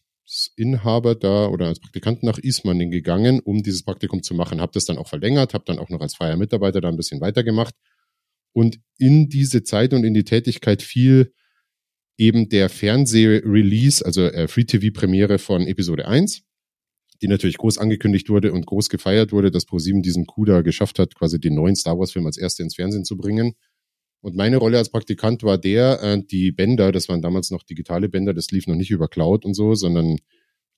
Inhaber 0.57 1.15
da 1.15 1.49
oder 1.49 1.67
als 1.67 1.81
Praktikant 1.81 2.23
nach 2.23 2.39
Ismaning 2.39 2.91
gegangen, 2.91 3.41
um 3.41 3.63
dieses 3.63 3.83
Praktikum 3.83 4.23
zu 4.23 4.35
machen. 4.35 4.61
Habe 4.61 4.73
das 4.75 4.85
dann 4.85 4.99
auch 4.99 5.09
verlängert, 5.09 5.55
habe 5.55 5.65
dann 5.67 5.79
auch 5.79 5.89
noch 5.89 6.01
als 6.01 6.15
freier 6.15 6.37
Mitarbeiter 6.37 6.81
da 6.81 6.89
ein 6.89 6.97
bisschen 6.97 7.21
weitergemacht. 7.21 7.75
Und 8.53 8.81
in 8.99 9.29
diese 9.29 9.63
Zeit 9.63 9.93
und 9.93 10.05
in 10.05 10.15
die 10.15 10.25
Tätigkeit 10.25 10.83
fiel 10.83 11.33
eben 12.19 12.49
der 12.49 12.69
Fernsehrelease, 12.69 14.05
also 14.05 14.23
äh, 14.23 14.49
Free-TV-Premiere 14.49 15.39
von 15.39 15.67
Episode 15.67 16.09
1, 16.09 16.43
die 17.23 17.29
natürlich 17.29 17.57
groß 17.57 17.79
angekündigt 17.79 18.29
wurde 18.29 18.53
und 18.53 18.67
groß 18.67 18.89
gefeiert 18.89 19.33
wurde, 19.33 19.51
dass 19.51 19.67
ProSieben 19.67 20.03
diesen 20.03 20.27
Coup 20.27 20.47
da 20.47 20.63
geschafft 20.63 20.99
hat, 20.99 21.15
quasi 21.15 21.41
den 21.41 21.55
neuen 21.55 21.77
Star 21.77 21.99
Wars-Film 21.99 22.27
als 22.27 22.37
erste 22.37 22.63
ins 22.63 22.75
Fernsehen 22.75 23.05
zu 23.05 23.17
bringen. 23.17 23.55
Und 24.21 24.37
meine 24.37 24.57
Rolle 24.57 24.79
als 24.79 24.91
Praktikant 24.91 25.43
war 25.43 25.59
der, 25.59 26.03
äh, 26.03 26.23
die 26.23 26.53
Bänder, 26.53 26.93
das 26.93 27.09
waren 27.09 27.23
damals 27.23 27.51
noch 27.51 27.63
digitale 27.63 28.09
Bänder, 28.09 28.35
das 28.35 28.51
lief 28.51 28.67
noch 28.67 28.75
nicht 28.75 28.91
über 28.91 29.09
Cloud 29.09 29.45
und 29.45 29.55
so, 29.55 29.75
sondern 29.75 30.19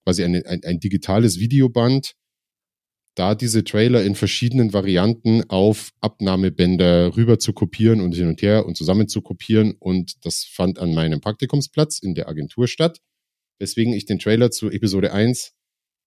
quasi 0.05 0.25
ein, 0.25 0.35
ein, 0.45 0.63
ein 0.65 0.81
digitales 0.81 1.39
Videoband, 1.41 2.15
da 3.15 3.35
diese 3.35 3.65
Trailer 3.65 4.05
in 4.05 4.15
verschiedenen 4.15 4.73
Varianten 4.73 5.43
auf 5.49 5.91
Abnahmebänder 6.01 7.17
rüber 7.17 7.39
zu 7.39 7.53
kopieren 7.53 8.01
und 8.01 8.15
hin 8.15 8.29
und 8.29 8.41
her 8.41 8.67
und 8.67 8.77
zusammen 8.77 9.09
zu 9.09 9.21
kopieren. 9.21 9.75
Und 9.79 10.25
das 10.25 10.45
fand 10.45 10.79
an 10.79 10.95
meinem 10.95 11.21
Praktikumsplatz 11.21 11.99
in 11.99 12.15
der 12.15 12.29
Agentur 12.29 12.69
statt. 12.69 13.01
Weswegen 13.59 13.93
ich 13.93 14.07
den 14.07 14.19
Trailer 14.19 14.51
zu 14.51 14.71
Episode 14.71 15.13
1 15.13 15.55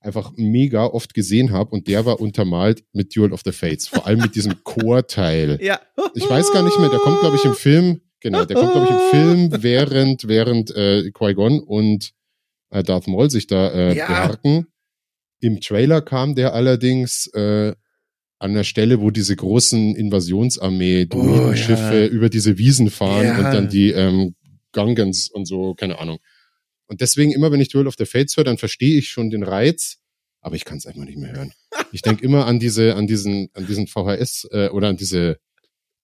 einfach 0.04 0.34
mega 0.36 0.86
oft 0.86 1.13
gesehen 1.13 1.52
habe 1.52 1.72
und 1.72 1.88
der 1.88 2.06
war 2.06 2.20
untermalt 2.20 2.84
mit 2.92 3.16
Duel 3.16 3.34
of 3.34 3.42
the 3.46 3.52
Fates, 3.52 3.88
vor 3.88 4.06
allem 4.06 4.20
mit 4.20 4.36
diesem 4.36 4.56
Chorteil. 4.63 5.60
Ja. 5.62 5.80
Ich 6.13 6.30
weiß 6.30 6.52
gar 6.52 6.63
nicht 6.63 6.78
mehr, 6.80 6.89
der 6.89 7.00
kommt 7.00 7.22
glaube 7.22 7.38
ich 7.38 7.46
im 7.46 7.56
Film, 7.56 8.02
genau, 8.20 8.46
der 8.46 8.58
kommt 8.58 8.74
glaube 8.74 8.88
ich 8.88 8.92
im 8.92 9.10
Film 9.12 9.63
während 9.63 10.28
während 10.28 10.76
äh, 10.76 11.10
Qui-Gon 11.12 11.60
und 11.62 12.12
äh, 12.70 12.84
Darth 12.84 13.08
Maul 13.08 13.30
sich 13.30 13.48
da 13.48 13.70
äh, 13.70 13.98
ja. 13.98 14.08
beharken. 14.08 14.68
Im 15.39 15.60
Trailer 15.62 16.02
kam 16.02 16.36
der 16.36 16.54
allerdings 16.54 17.28
äh, 17.34 17.74
an 18.39 18.54
der 18.54 18.66
Stelle, 18.66 19.00
wo 19.00 19.10
diese 19.10 19.36
großen 19.36 19.96
Invasionsarmee, 19.96 21.06
die 21.06 21.18
oh, 21.18 21.56
Schiffe 21.56 22.02
ja. 22.02 22.08
über 22.08 22.30
diese 22.30 22.58
Wiesen 22.58 22.89
fahren 22.89 23.26
ja. 23.26 23.38
und 23.38 23.44
dann 23.46 23.70
die 23.70 23.92
ähm, 23.92 24.36
Gungans 24.74 25.30
und 25.30 25.46
so, 25.46 25.76
keine 25.76 26.00
Ahnung. 26.00 26.18
Und 26.93 27.01
deswegen, 27.01 27.32
immer 27.32 27.51
wenn 27.51 27.60
ich 27.60 27.69
Duel 27.69 27.88
of 27.88 27.95
the 27.97 28.06
Fates 28.06 28.38
höre, 28.38 28.43
dann 28.43 28.60
verstehe 28.60 28.99
ich 28.99 29.10
schon 29.10 29.32
den 29.32 29.41
Reiz, 29.41 29.97
aber 30.41 30.56
ich 30.56 30.63
kann 30.63 30.77
es 30.77 30.86
einfach 30.86 31.03
nicht 31.06 31.17
mehr 31.17 31.34
hören. 31.34 31.51
Ich 31.91 32.03
denke 32.03 32.23
immer 32.23 32.45
an 32.45 32.60
diese, 32.60 32.93
an 32.93 33.08
diesen, 33.08 33.49
an 33.56 33.65
diesen 33.65 33.88
VHS 33.88 34.47
äh, 34.51 34.69
oder 34.69 34.89
an 34.89 34.97
diese 34.97 35.39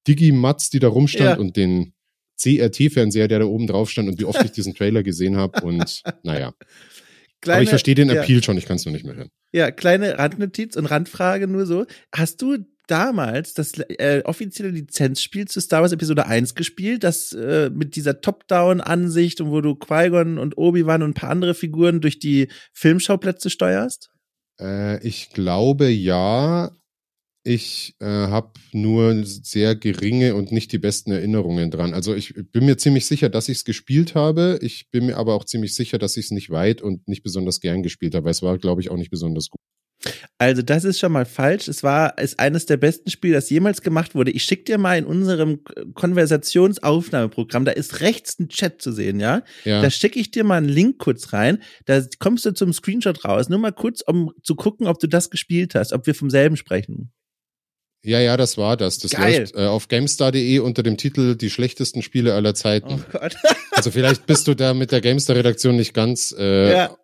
Digi-Mats, 0.08 0.72
die 0.72 0.80
da 0.80 0.88
rumstand 0.88 1.30
ja. 1.30 1.38
und 1.38 1.58
den 1.58 1.94
CRT-Fernseher, 2.42 3.28
der 3.28 3.38
da 3.38 3.46
oben 3.46 3.68
drauf 3.68 3.92
stand 3.92 4.10
und 4.10 4.20
wie 4.20 4.26
oft 4.26 4.44
ich 4.44 4.52
diesen 4.52 4.74
Trailer 4.74 5.04
gesehen 5.04 5.38
habe 5.38 5.62
und 5.62 6.02
naja. 6.24 6.56
Kleine, 7.42 7.58
Aber 7.58 7.64
ich 7.64 7.70
verstehe 7.70 7.94
den 7.94 8.10
ja. 8.10 8.24
Appeal 8.24 8.44
schon, 8.44 8.58
ich 8.58 8.66
kann 8.66 8.78
es 8.78 8.86
nur 8.86 8.92
nicht 8.92 9.06
mehr 9.06 9.16
hören. 9.16 9.30
Ja, 9.52 9.70
kleine 9.70 10.18
Randnotiz 10.18 10.76
und 10.76 10.88
Randfrage 10.88 11.46
nur 11.46 11.68
so. 11.68 11.86
Hast 12.12 12.42
du 12.42 12.66
damals 12.90 13.54
das 13.54 13.74
äh, 13.78 14.22
offizielle 14.26 14.70
Lizenzspiel 14.70 15.48
zu 15.48 15.62
Star 15.62 15.82
Wars 15.82 15.92
Episode 15.92 16.26
1 16.26 16.56
gespielt, 16.56 17.04
das 17.04 17.34
äh, 17.34 17.70
mit 17.74 17.96
dieser 17.96 18.22
Top-Down-Ansicht 18.22 19.42
und 19.42 19.52
wo 19.52 19.62
du 19.62 19.76
Qui-Gon 19.76 20.38
und 20.38 20.58
Obi-Wan 20.58 21.04
und 21.04 21.12
ein 21.12 21.14
paar 21.14 21.30
andere 21.30 21.54
Figuren 21.54 22.02
durch 22.02 22.20
die 22.20 22.50
Filmschauplätze 22.74 23.50
steuerst? 23.50 24.10
Äh, 24.60 25.06
ich 25.06 25.30
glaube 25.30 25.90
ja. 25.90 26.72
Ich 27.46 27.96
äh, 28.00 28.06
habe 28.06 28.52
nur 28.74 29.24
sehr 29.26 29.74
geringe 29.76 30.36
und 30.36 30.52
nicht 30.52 30.74
die 30.74 30.78
besten 30.78 31.12
Erinnerungen 31.12 31.72
dran. 31.72 31.94
Also 31.94 32.14
ich 32.14 32.34
bin 32.52 32.66
mir 32.66 32.78
ziemlich 32.78 33.06
sicher, 33.06 33.30
dass 33.30 33.48
ich 33.48 33.60
es 33.60 33.66
gespielt 33.66 34.14
habe. 34.14 34.60
Ich 34.62 34.90
bin 34.92 35.06
mir 35.06 35.16
aber 35.16 35.36
auch 35.36 35.46
ziemlich 35.46 35.74
sicher, 35.74 35.98
dass 35.98 36.18
ich 36.18 36.26
es 36.26 36.32
nicht 36.32 36.50
weit 36.50 36.82
und 36.82 37.08
nicht 37.08 37.24
besonders 37.24 37.62
gern 37.62 37.82
gespielt 37.82 38.14
habe. 38.14 38.30
Es 38.30 38.42
war, 38.42 38.58
glaube 38.58 38.82
ich, 38.82 38.92
auch 38.92 38.98
nicht 38.98 39.10
besonders 39.10 39.50
gut. 39.50 39.62
Also 40.38 40.62
das 40.62 40.86
ist 40.86 41.00
schon 41.00 41.12
mal 41.12 41.26
falsch. 41.26 41.68
Es 41.68 41.84
war 41.84 42.18
ist 42.18 42.40
eines 42.40 42.66
der 42.66 42.78
besten 42.78 43.10
Spiele, 43.10 43.34
das 43.34 43.50
jemals 43.50 43.82
gemacht 43.82 44.16
wurde. 44.16 44.32
Ich 44.32 44.44
schick 44.44 44.66
dir 44.66 44.78
mal 44.78 44.98
in 44.98 45.06
unserem 45.06 45.62
Konversationsaufnahmeprogramm, 45.94 47.66
da 47.66 47.72
ist 47.72 48.00
rechts 48.00 48.40
ein 48.40 48.48
Chat 48.48 48.82
zu 48.82 48.92
sehen, 48.92 49.20
ja? 49.20 49.44
Ja. 49.66 49.82
Da 49.82 49.90
schicke 49.90 50.20
ich 50.20 50.32
dir 50.32 50.44
mal 50.44 50.58
einen 50.58 50.70
Link 50.70 51.00
kurz 51.00 51.34
rein. 51.34 51.62
Da 51.86 52.02
kommst 52.20 52.46
du 52.46 52.54
zum 52.54 52.72
Screenshot 52.72 53.26
raus. 53.26 53.50
Nur 53.50 53.60
mal 53.60 53.74
kurz, 53.74 54.02
um 54.02 54.32
zu 54.42 54.56
gucken, 54.56 54.88
ob 54.88 55.00
du 55.00 55.08
das 55.08 55.30
gespielt 55.30 55.76
hast, 55.76 55.92
ob 55.92 56.08
wir 56.08 56.16
vom 56.16 56.30
selben 56.30 56.56
sprechen. 56.56 57.12
Ja, 58.02 58.22
ja, 58.22 58.38
das 58.38 58.58
war 58.58 58.78
das. 58.78 59.00
Das 59.00 59.12
Geil. 59.12 59.40
läuft 59.40 59.56
äh, 59.56 59.66
auf 59.66 59.90
GameStar.de 59.90 60.60
unter 60.60 60.84
dem 60.84 60.96
Titel 60.96 61.36
Die 61.36 61.50
schlechtesten 61.50 62.02
Spiele 62.02 62.34
aller 62.34 62.56
Zeiten. 62.56 63.04
Oh 63.06 63.18
Gott. 63.18 63.36
Also 63.72 63.92
vielleicht 63.92 64.26
bist 64.26 64.46
du 64.46 64.56
da 64.56 64.74
mit 64.74 64.92
der 64.92 65.00
GameStar-Redaktion 65.00 65.78
nicht 65.78 65.94
ganz, 65.94 66.36
äh, 66.38 66.74
ja, 66.74 66.98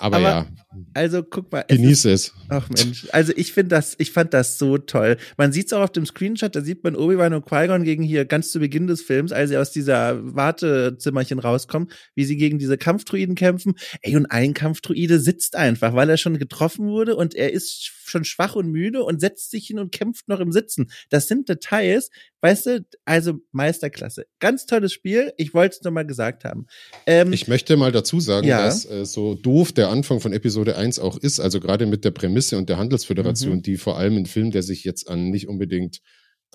aber, 0.00 0.16
Aber 0.16 0.28
ja, 0.28 0.46
also 0.94 1.22
guck 1.22 1.50
mal. 1.52 1.64
es 1.68 1.74
ist- 1.76 1.82
genieße 1.82 2.10
es. 2.12 2.34
Ach 2.48 2.68
Mensch, 2.68 3.06
also 3.12 3.32
ich 3.36 3.52
finde 3.52 3.70
das, 3.76 3.94
ich 3.98 4.12
fand 4.12 4.32
das 4.34 4.58
so 4.58 4.78
toll. 4.78 5.16
Man 5.36 5.52
sieht 5.52 5.66
es 5.66 5.72
auch 5.72 5.82
auf 5.82 5.92
dem 5.92 6.06
Screenshot, 6.06 6.54
da 6.54 6.60
sieht 6.62 6.84
man 6.84 6.96
Obi-Wan 6.96 7.34
und 7.34 7.44
Qui-Gon 7.46 7.84
gegen 7.84 8.02
hier 8.02 8.24
ganz 8.24 8.50
zu 8.52 8.58
Beginn 8.60 8.86
des 8.86 9.02
Films, 9.02 9.32
als 9.32 9.50
sie 9.50 9.56
aus 9.56 9.70
dieser 9.72 10.18
Wartezimmerchen 10.36 11.38
rauskommen, 11.38 11.90
wie 12.14 12.24
sie 12.24 12.36
gegen 12.36 12.58
diese 12.58 12.78
Kampfdruiden 12.78 13.34
kämpfen. 13.34 13.74
Ey, 14.02 14.16
und 14.16 14.26
ein 14.26 14.54
Kampfdruide 14.54 15.18
sitzt 15.20 15.56
einfach, 15.56 15.94
weil 15.94 16.10
er 16.10 16.16
schon 16.16 16.38
getroffen 16.38 16.86
wurde 16.86 17.16
und 17.16 17.34
er 17.34 17.52
ist 17.52 17.90
schon 18.04 18.24
schwach 18.24 18.56
und 18.56 18.68
müde 18.70 19.04
und 19.04 19.20
setzt 19.20 19.50
sich 19.50 19.66
hin 19.66 19.78
und 19.78 19.92
kämpft 19.92 20.26
noch 20.28 20.40
im 20.40 20.50
Sitzen. 20.50 20.90
Das 21.10 21.28
sind 21.28 21.48
Details, 21.48 22.10
weißt 22.40 22.66
du, 22.66 22.84
also 23.04 23.34
Meisterklasse. 23.52 24.26
Ganz 24.40 24.66
tolles 24.66 24.92
Spiel, 24.92 25.32
ich 25.36 25.54
wollte 25.54 25.76
es 25.76 25.82
nur 25.82 25.92
mal 25.92 26.04
gesagt 26.06 26.44
haben. 26.44 26.66
Ähm, 27.06 27.32
Ich 27.32 27.46
möchte 27.46 27.76
mal 27.76 27.92
dazu 27.92 28.18
sagen, 28.18 28.46
Ja. 28.48 28.64
dass 28.64 28.84
äh, 28.84 29.04
so 29.06 29.34
doof 29.34 29.70
der 29.72 29.88
Anfang 29.90 30.18
von 30.20 30.32
Episode 30.32 30.59
1 30.68 30.98
auch 30.98 31.16
ist, 31.18 31.40
also 31.40 31.60
gerade 31.60 31.86
mit 31.86 32.04
der 32.04 32.10
Prämisse 32.10 32.56
und 32.58 32.68
der 32.68 32.78
Handelsföderation, 32.78 33.56
Mhm. 33.58 33.62
die 33.62 33.76
vor 33.76 33.96
allem 33.98 34.16
ein 34.16 34.26
Film, 34.26 34.50
der 34.50 34.62
sich 34.62 34.84
jetzt 34.84 35.08
an 35.08 35.30
nicht 35.30 35.48
unbedingt 35.48 36.00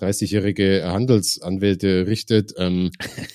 30-jährige 0.00 0.82
Handelsanwälte 0.84 2.06
richtet, 2.06 2.52
ähm, 2.58 2.90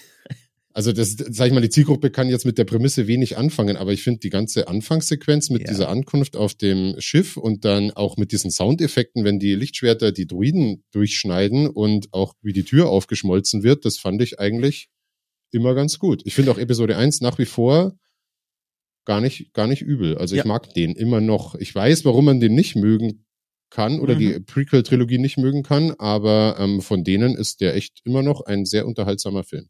also 0.73 0.91
das, 0.93 1.15
sag 1.17 1.47
ich 1.47 1.53
mal, 1.53 1.61
die 1.61 1.69
Zielgruppe 1.69 2.11
kann 2.11 2.29
jetzt 2.29 2.45
mit 2.45 2.57
der 2.57 2.63
Prämisse 2.65 3.07
wenig 3.07 3.37
anfangen, 3.37 3.75
aber 3.77 3.91
ich 3.91 4.03
finde 4.03 4.19
die 4.19 4.29
ganze 4.29 4.67
Anfangssequenz 4.67 5.49
mit 5.49 5.63
Ja. 5.63 5.67
dieser 5.69 5.89
Ankunft 5.89 6.37
auf 6.37 6.53
dem 6.53 6.95
Schiff 6.99 7.35
und 7.35 7.65
dann 7.65 7.91
auch 7.91 8.15
mit 8.17 8.31
diesen 8.31 8.51
Soundeffekten, 8.51 9.23
wenn 9.25 9.39
die 9.39 9.55
Lichtschwerter 9.55 10.11
die 10.11 10.27
Druiden 10.27 10.83
durchschneiden 10.91 11.67
und 11.67 12.07
auch 12.13 12.33
wie 12.41 12.53
die 12.53 12.63
Tür 12.63 12.89
aufgeschmolzen 12.89 13.63
wird, 13.63 13.83
das 13.85 13.97
fand 13.97 14.21
ich 14.21 14.39
eigentlich 14.39 14.87
immer 15.51 15.75
ganz 15.75 15.99
gut. 15.99 16.21
Ich 16.25 16.35
finde 16.35 16.51
auch 16.51 16.57
Episode 16.57 16.95
1 16.95 17.19
nach 17.21 17.37
wie 17.37 17.45
vor 17.45 17.97
gar 19.05 19.21
nicht, 19.21 19.53
gar 19.53 19.67
nicht 19.67 19.81
übel. 19.81 20.17
Also 20.17 20.35
Ja. 20.35 20.41
ich 20.41 20.47
mag 20.47 20.73
den 20.73 20.95
immer 20.95 21.21
noch. 21.21 21.55
Ich 21.55 21.73
weiß, 21.73 22.05
warum 22.05 22.25
man 22.25 22.39
den 22.39 22.55
nicht 22.55 22.75
mögen 22.75 23.25
kann 23.71 23.99
oder 23.99 24.13
Mhm. 24.15 24.19
die 24.19 24.39
Prequel-Trilogie 24.41 25.17
nicht 25.17 25.37
mögen 25.37 25.63
kann, 25.63 25.93
aber 25.97 26.57
ähm, 26.59 26.81
von 26.81 27.03
denen 27.03 27.35
ist 27.35 27.61
der 27.61 27.75
echt 27.75 28.01
immer 28.03 28.21
noch 28.21 28.41
ein 28.41 28.65
sehr 28.65 28.85
unterhaltsamer 28.85 29.43
Film. 29.43 29.65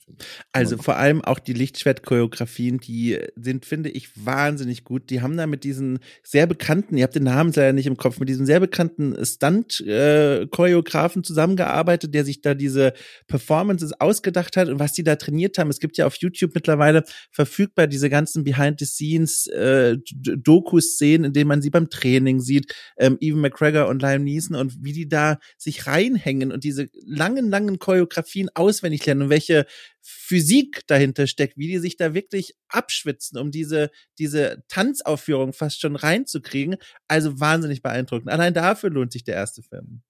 Also 0.51 0.77
vor 0.77 0.97
allem 0.97 1.23
auch 1.23 1.39
die 1.39 1.53
Lichtschwert-Choreografien, 1.53 2.79
die 2.79 3.19
sind, 3.35 3.65
finde 3.65 3.89
ich, 3.89 4.09
wahnsinnig 4.25 4.83
gut. 4.83 5.09
Die 5.09 5.21
haben 5.21 5.37
da 5.37 5.47
mit 5.47 5.63
diesen 5.63 5.99
sehr 6.23 6.47
bekannten, 6.47 6.97
ihr 6.97 7.03
habt 7.03 7.15
den 7.15 7.23
Namen 7.23 7.53
leider 7.55 7.71
nicht 7.73 7.87
im 7.87 7.95
Kopf, 7.95 8.19
mit 8.19 8.27
diesen 8.27 8.45
sehr 8.45 8.59
bekannten 8.59 9.15
Stunt-Choreografen 9.23 11.23
zusammengearbeitet, 11.23 12.13
der 12.13 12.25
sich 12.25 12.41
da 12.41 12.53
diese 12.55 12.93
Performances 13.27 13.93
ausgedacht 13.99 14.57
hat 14.57 14.67
und 14.67 14.79
was 14.79 14.93
die 14.93 15.03
da 15.03 15.15
trainiert 15.15 15.57
haben. 15.57 15.69
Es 15.69 15.79
gibt 15.79 15.97
ja 15.97 16.07
auf 16.07 16.15
YouTube 16.17 16.51
mittlerweile 16.55 17.03
verfügbar 17.31 17.87
diese 17.87 18.09
ganzen 18.09 18.43
Behind-the-Scenes-Doku-Szenen, 18.43 21.25
in 21.25 21.33
denen 21.33 21.47
man 21.47 21.61
sie 21.61 21.69
beim 21.69 21.89
Training 21.89 22.39
sieht, 22.39 22.73
ähm, 22.97 23.17
Evan 23.21 23.41
McGregor 23.41 23.87
und 23.91 24.01
Liam 24.01 24.23
Neeson 24.23 24.55
und 24.55 24.83
wie 24.83 24.93
die 24.93 25.07
da 25.07 25.39
sich 25.57 25.85
reinhängen 25.85 26.51
und 26.51 26.63
diese 26.63 26.89
langen, 27.05 27.49
langen 27.49 27.77
Choreografien 27.77 28.49
auswendig 28.55 29.05
lernen 29.05 29.23
und 29.23 29.29
welche 29.29 29.65
Physik 30.01 30.81
dahinter 30.87 31.27
steckt, 31.27 31.57
wie 31.57 31.67
die 31.67 31.77
sich 31.77 31.97
da 31.97 32.13
wirklich 32.13 32.55
abschwitzen, 32.67 33.37
um 33.37 33.51
diese, 33.51 33.91
diese 34.17 34.63
Tanzaufführung 34.67 35.53
fast 35.53 35.81
schon 35.81 35.95
reinzukriegen. 35.95 36.77
Also 37.07 37.39
wahnsinnig 37.39 37.81
beeindruckend. 37.81 38.29
Allein 38.31 38.53
dafür 38.53 38.89
lohnt 38.89 39.11
sich 39.11 39.23
der 39.23 39.35
erste 39.35 39.61
Film. 39.61 40.01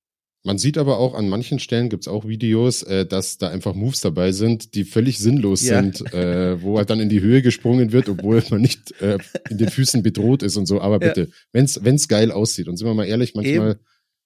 Man 0.43 0.57
sieht 0.57 0.77
aber 0.79 0.97
auch 0.97 1.13
an 1.13 1.29
manchen 1.29 1.59
Stellen 1.59 1.89
gibt's 1.89 2.07
auch 2.07 2.27
Videos, 2.27 2.81
äh, 2.81 3.05
dass 3.05 3.37
da 3.37 3.49
einfach 3.49 3.75
Moves 3.75 4.01
dabei 4.01 4.31
sind, 4.31 4.73
die 4.73 4.85
völlig 4.85 5.19
sinnlos 5.19 5.61
Ja. 5.61 5.81
sind, 5.81 6.01
äh, 6.13 6.61
wo 6.61 6.77
halt 6.77 6.89
dann 6.89 6.99
in 6.99 7.09
die 7.09 7.21
Höhe 7.21 7.43
gesprungen 7.43 7.91
wird, 7.91 8.09
obwohl 8.09 8.43
man 8.49 8.61
nicht 8.61 8.99
äh, 9.01 9.19
in 9.49 9.59
den 9.59 9.69
Füßen 9.69 10.01
bedroht 10.01 10.41
ist 10.41 10.57
und 10.57 10.65
so. 10.65 10.81
Aber 10.81 10.99
Ja. 11.03 11.13
bitte, 11.13 11.31
wenn's 11.51 11.83
wenn's 11.83 12.07
geil 12.07 12.31
aussieht 12.31 12.67
und 12.67 12.77
sind 12.77 12.87
wir 12.87 12.95
mal 12.95 13.05
ehrlich, 13.05 13.35
manchmal 13.35 13.79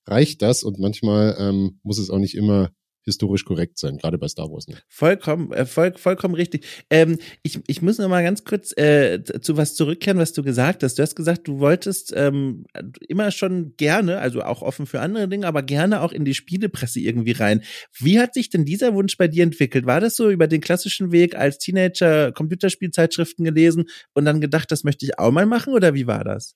reicht 0.07 0.41
das 0.41 0.63
und 0.63 0.79
manchmal 0.79 1.35
ähm, 1.37 1.79
muss 1.83 1.97
es 1.99 2.09
auch 2.09 2.19
nicht 2.19 2.35
immer 2.35 2.69
historisch 3.05 3.45
korrekt 3.45 3.77
sein, 3.77 3.97
gerade 3.97 4.17
bei 4.17 4.27
Star 4.27 4.51
Wars. 4.51 4.67
Ne? 4.67 4.75
Vollkommen, 4.89 5.51
äh, 5.53 5.65
voll, 5.65 5.93
vollkommen 5.95 6.35
richtig. 6.35 6.65
Ähm, 6.89 7.17
ich, 7.43 7.59
ich 7.67 7.81
muss 7.81 7.97
noch 7.97 8.09
mal 8.09 8.23
ganz 8.23 8.43
kurz 8.43 8.75
äh, 8.77 9.23
zu 9.41 9.57
was 9.57 9.75
zurückkehren, 9.75 10.17
was 10.17 10.33
du 10.33 10.43
gesagt 10.43 10.83
hast. 10.83 10.95
Du 10.97 11.03
hast 11.03 11.15
gesagt, 11.15 11.47
du 11.47 11.59
wolltest 11.59 12.13
ähm, 12.15 12.65
immer 13.07 13.31
schon 13.31 13.75
gerne, 13.77 14.19
also 14.19 14.41
auch 14.41 14.61
offen 14.61 14.85
für 14.87 15.01
andere 15.01 15.27
Dinge, 15.27 15.47
aber 15.47 15.63
gerne 15.63 16.01
auch 16.01 16.11
in 16.11 16.25
die 16.25 16.33
Spielepresse 16.33 16.99
irgendwie 16.99 17.31
rein. 17.33 17.61
Wie 17.99 18.19
hat 18.19 18.33
sich 18.33 18.49
denn 18.49 18.65
dieser 18.65 18.93
Wunsch 18.93 19.17
bei 19.17 19.27
dir 19.27 19.43
entwickelt? 19.43 19.85
War 19.85 20.01
das 20.01 20.15
so 20.15 20.29
über 20.29 20.47
den 20.47 20.61
klassischen 20.61 21.11
Weg 21.11 21.35
als 21.35 21.59
Teenager 21.59 22.31
Computerspielzeitschriften 22.31 23.45
gelesen 23.45 23.85
und 24.13 24.25
dann 24.25 24.41
gedacht, 24.41 24.71
das 24.71 24.83
möchte 24.83 25.05
ich 25.05 25.19
auch 25.19 25.31
mal 25.31 25.45
machen 25.45 25.73
oder 25.73 25.93
wie 25.93 26.07
war 26.07 26.23
das? 26.23 26.55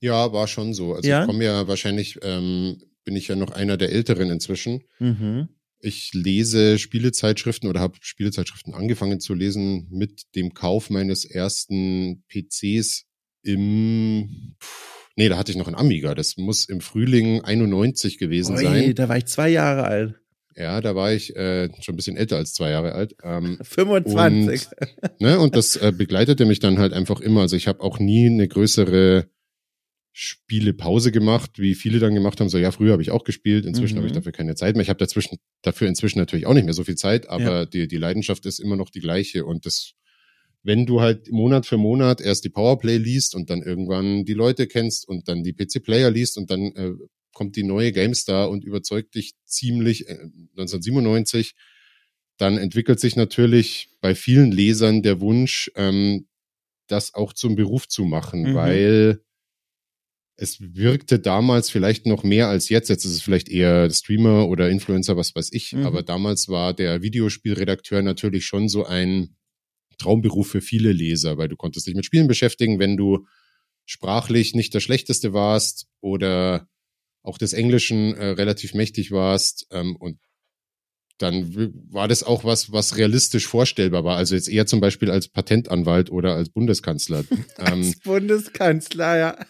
Ja, 0.00 0.32
war 0.32 0.48
schon 0.48 0.74
so. 0.74 0.94
Also 0.94 1.08
Ja? 1.08 1.20
ich 1.20 1.26
komme 1.26 1.44
ja 1.44 1.68
wahrscheinlich, 1.68 2.18
ähm, 2.22 2.82
bin 3.04 3.14
ich 3.14 3.28
ja 3.28 3.36
noch 3.36 3.52
einer 3.52 3.76
der 3.76 3.92
Älteren 3.92 4.30
inzwischen. 4.30 4.82
Mhm. 4.98 5.48
Ich 5.84 6.12
lese 6.14 6.78
Spielezeitschriften 6.78 7.68
oder 7.68 7.80
habe 7.80 7.98
Spielezeitschriften 8.00 8.72
angefangen 8.72 9.18
zu 9.18 9.34
lesen 9.34 9.88
mit 9.90 10.22
dem 10.36 10.54
Kauf 10.54 10.90
meines 10.90 11.24
ersten 11.24 12.22
PCs 12.28 13.04
im, 13.42 14.54
nee, 15.16 15.28
da 15.28 15.36
hatte 15.36 15.50
ich 15.50 15.58
noch 15.58 15.66
ein 15.66 15.74
Amiga. 15.74 16.14
Das 16.14 16.36
muss 16.36 16.68
im 16.68 16.80
Frühling 16.80 17.40
91 17.40 18.18
gewesen 18.18 18.56
Ui, 18.56 18.62
sein. 18.62 18.94
da 18.94 19.08
war 19.08 19.16
ich 19.16 19.26
zwei 19.26 19.48
Jahre 19.48 19.84
alt. 19.84 20.14
Ja, 20.54 20.80
da 20.80 20.94
war 20.94 21.12
ich 21.12 21.34
äh, 21.34 21.68
schon 21.80 21.94
ein 21.94 21.96
bisschen 21.96 22.16
älter 22.16 22.36
als 22.36 22.52
zwei 22.52 22.70
Jahre 22.70 22.92
alt. 22.92 23.16
Ähm, 23.24 23.58
25. 23.62 24.68
ne, 25.18 25.40
und 25.40 25.56
das 25.56 25.74
äh, 25.76 25.92
begleitete 25.96 26.44
mich 26.44 26.60
dann 26.60 26.78
halt 26.78 26.92
einfach 26.92 27.20
immer. 27.20 27.40
Also 27.40 27.56
ich 27.56 27.66
habe 27.66 27.80
auch 27.80 27.98
nie 27.98 28.26
eine 28.26 28.46
größere 28.46 29.26
Spielepause 30.12 31.10
gemacht, 31.10 31.52
wie 31.58 31.74
viele 31.74 31.98
dann 31.98 32.14
gemacht 32.14 32.38
haben. 32.40 32.48
So, 32.50 32.58
ja, 32.58 32.70
früher 32.70 32.92
habe 32.92 33.02
ich 33.02 33.10
auch 33.10 33.24
gespielt, 33.24 33.64
inzwischen 33.64 33.94
Mhm. 33.94 33.98
habe 33.98 34.06
ich 34.08 34.12
dafür 34.12 34.32
keine 34.32 34.54
Zeit 34.54 34.74
mehr. 34.76 34.82
Ich 34.82 34.90
habe 34.90 34.98
dazwischen 34.98 35.38
dafür 35.62 35.88
inzwischen 35.88 36.18
natürlich 36.18 36.46
auch 36.46 36.52
nicht 36.54 36.64
mehr 36.64 36.74
so 36.74 36.84
viel 36.84 36.96
Zeit, 36.96 37.28
aber 37.28 37.64
die, 37.66 37.88
die 37.88 37.96
Leidenschaft 37.96 38.44
ist 38.46 38.58
immer 38.60 38.76
noch 38.76 38.90
die 38.90 39.00
gleiche. 39.00 39.46
Und 39.46 39.64
das, 39.64 39.92
wenn 40.62 40.84
du 40.84 41.00
halt 41.00 41.30
Monat 41.32 41.64
für 41.66 41.78
Monat 41.78 42.20
erst 42.20 42.44
die 42.44 42.50
Powerplay 42.50 42.98
liest 42.98 43.34
und 43.34 43.48
dann 43.48 43.62
irgendwann 43.62 44.24
die 44.24 44.34
Leute 44.34 44.66
kennst 44.66 45.08
und 45.08 45.28
dann 45.28 45.42
die 45.42 45.54
PC-Player 45.54 46.10
liest 46.10 46.36
und 46.36 46.50
dann 46.50 46.72
äh, 46.76 46.92
kommt 47.32 47.56
die 47.56 47.62
neue 47.62 47.92
GameStar 47.92 48.50
und 48.50 48.64
überzeugt 48.64 49.14
dich 49.14 49.32
ziemlich 49.46 50.08
äh, 50.10 50.18
1997, 50.58 51.54
dann 52.36 52.58
entwickelt 52.58 53.00
sich 53.00 53.16
natürlich 53.16 53.88
bei 54.02 54.14
vielen 54.14 54.52
Lesern 54.52 55.02
der 55.02 55.20
Wunsch, 55.20 55.70
ähm, 55.74 56.26
das 56.88 57.14
auch 57.14 57.32
zum 57.32 57.56
Beruf 57.56 57.88
zu 57.88 58.04
machen, 58.04 58.50
Mhm. 58.50 58.54
weil 58.54 59.20
es 60.42 60.58
wirkte 60.74 61.20
damals 61.20 61.70
vielleicht 61.70 62.04
noch 62.04 62.24
mehr 62.24 62.48
als 62.48 62.68
jetzt. 62.68 62.88
Jetzt 62.88 63.04
ist 63.04 63.12
es 63.12 63.22
vielleicht 63.22 63.48
eher 63.48 63.88
Streamer 63.90 64.48
oder 64.48 64.68
Influencer, 64.68 65.16
was 65.16 65.36
weiß 65.36 65.50
ich. 65.52 65.72
Mhm. 65.72 65.86
Aber 65.86 66.02
damals 66.02 66.48
war 66.48 66.74
der 66.74 67.00
Videospielredakteur 67.00 68.02
natürlich 68.02 68.44
schon 68.44 68.68
so 68.68 68.84
ein 68.84 69.36
Traumberuf 69.98 70.48
für 70.48 70.60
viele 70.60 70.90
Leser, 70.90 71.38
weil 71.38 71.46
du 71.46 71.54
konntest 71.54 71.86
dich 71.86 71.94
mit 71.94 72.04
Spielen 72.04 72.26
beschäftigen, 72.26 72.80
wenn 72.80 72.96
du 72.96 73.24
sprachlich 73.86 74.54
nicht 74.54 74.74
der 74.74 74.80
Schlechteste 74.80 75.32
warst 75.32 75.86
oder 76.00 76.66
auch 77.22 77.38
des 77.38 77.52
Englischen 77.52 78.14
äh, 78.16 78.30
relativ 78.30 78.74
mächtig 78.74 79.12
warst. 79.12 79.68
Ähm, 79.70 79.94
und 79.94 80.18
dann 81.18 81.54
war 81.88 82.08
das 82.08 82.24
auch 82.24 82.42
was, 82.42 82.72
was 82.72 82.96
realistisch 82.96 83.46
vorstellbar 83.46 84.02
war. 84.02 84.16
Also 84.16 84.34
jetzt 84.34 84.48
eher 84.48 84.66
zum 84.66 84.80
Beispiel 84.80 85.08
als 85.08 85.28
Patentanwalt 85.28 86.10
oder 86.10 86.34
als 86.34 86.48
Bundeskanzler. 86.48 87.22
als 87.58 87.72
ähm, 87.72 87.94
Bundeskanzler, 88.02 89.18
ja. 89.18 89.46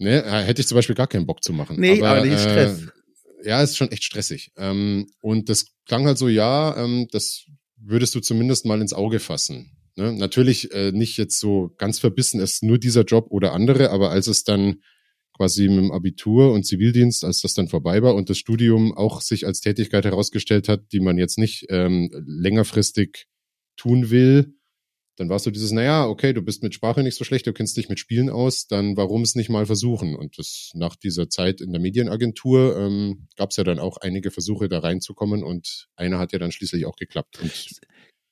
Ne, 0.00 0.22
hätte 0.44 0.60
ich 0.60 0.68
zum 0.68 0.76
Beispiel 0.76 0.96
gar 0.96 1.06
keinen 1.06 1.26
Bock 1.26 1.42
zu 1.42 1.52
machen. 1.52 1.76
Nee, 1.78 2.02
aber, 2.02 2.18
aber 2.18 2.26
nicht 2.26 2.40
Stress. 2.40 2.82
Äh, 2.82 3.48
ja, 3.48 3.62
ist 3.62 3.76
schon 3.76 3.90
echt 3.90 4.04
stressig. 4.04 4.52
Ähm, 4.56 5.06
und 5.20 5.48
das 5.48 5.66
klang 5.86 6.06
halt 6.06 6.18
so, 6.18 6.28
ja, 6.28 6.76
ähm, 6.76 7.06
das 7.10 7.44
würdest 7.76 8.14
du 8.14 8.20
zumindest 8.20 8.66
mal 8.66 8.80
ins 8.80 8.92
Auge 8.92 9.20
fassen. 9.20 9.76
Ne? 9.96 10.12
Natürlich 10.12 10.72
äh, 10.72 10.92
nicht 10.92 11.16
jetzt 11.16 11.38
so 11.38 11.74
ganz 11.78 11.98
verbissen, 11.98 12.40
es 12.40 12.54
ist 12.54 12.62
nur 12.62 12.78
dieser 12.78 13.04
Job 13.04 13.26
oder 13.30 13.52
andere, 13.52 13.90
aber 13.90 14.10
als 14.10 14.26
es 14.26 14.44
dann 14.44 14.82
quasi 15.36 15.68
mit 15.68 15.78
dem 15.78 15.92
Abitur 15.92 16.52
und 16.52 16.66
Zivildienst, 16.66 17.24
als 17.24 17.40
das 17.40 17.54
dann 17.54 17.68
vorbei 17.68 18.02
war 18.02 18.14
und 18.14 18.28
das 18.28 18.36
Studium 18.38 18.94
auch 18.94 19.22
sich 19.22 19.46
als 19.46 19.60
Tätigkeit 19.60 20.04
herausgestellt 20.04 20.68
hat, 20.68 20.92
die 20.92 21.00
man 21.00 21.16
jetzt 21.16 21.38
nicht 21.38 21.66
ähm, 21.70 22.10
längerfristig 22.26 23.26
tun 23.76 24.10
will, 24.10 24.54
dann 25.20 25.28
warst 25.28 25.44
du 25.44 25.50
dieses, 25.50 25.70
naja, 25.70 26.06
okay, 26.06 26.32
du 26.32 26.40
bist 26.40 26.62
mit 26.62 26.72
Sprache 26.72 27.02
nicht 27.02 27.14
so 27.14 27.24
schlecht, 27.24 27.46
du 27.46 27.52
kennst 27.52 27.76
dich 27.76 27.90
mit 27.90 27.98
Spielen 27.98 28.30
aus, 28.30 28.66
dann 28.66 28.96
warum 28.96 29.20
es 29.20 29.34
nicht 29.34 29.50
mal 29.50 29.66
versuchen? 29.66 30.16
Und 30.16 30.38
das 30.38 30.70
nach 30.72 30.96
dieser 30.96 31.28
Zeit 31.28 31.60
in 31.60 31.72
der 31.72 31.80
Medienagentur 31.82 32.74
ähm, 32.78 33.28
gab 33.36 33.50
es 33.50 33.58
ja 33.58 33.64
dann 33.64 33.78
auch 33.78 33.98
einige 33.98 34.30
Versuche, 34.30 34.70
da 34.70 34.78
reinzukommen 34.78 35.44
und 35.44 35.88
einer 35.94 36.18
hat 36.18 36.32
ja 36.32 36.38
dann 36.38 36.52
schließlich 36.52 36.86
auch 36.86 36.96
geklappt. 36.96 37.38
Und 37.42 37.52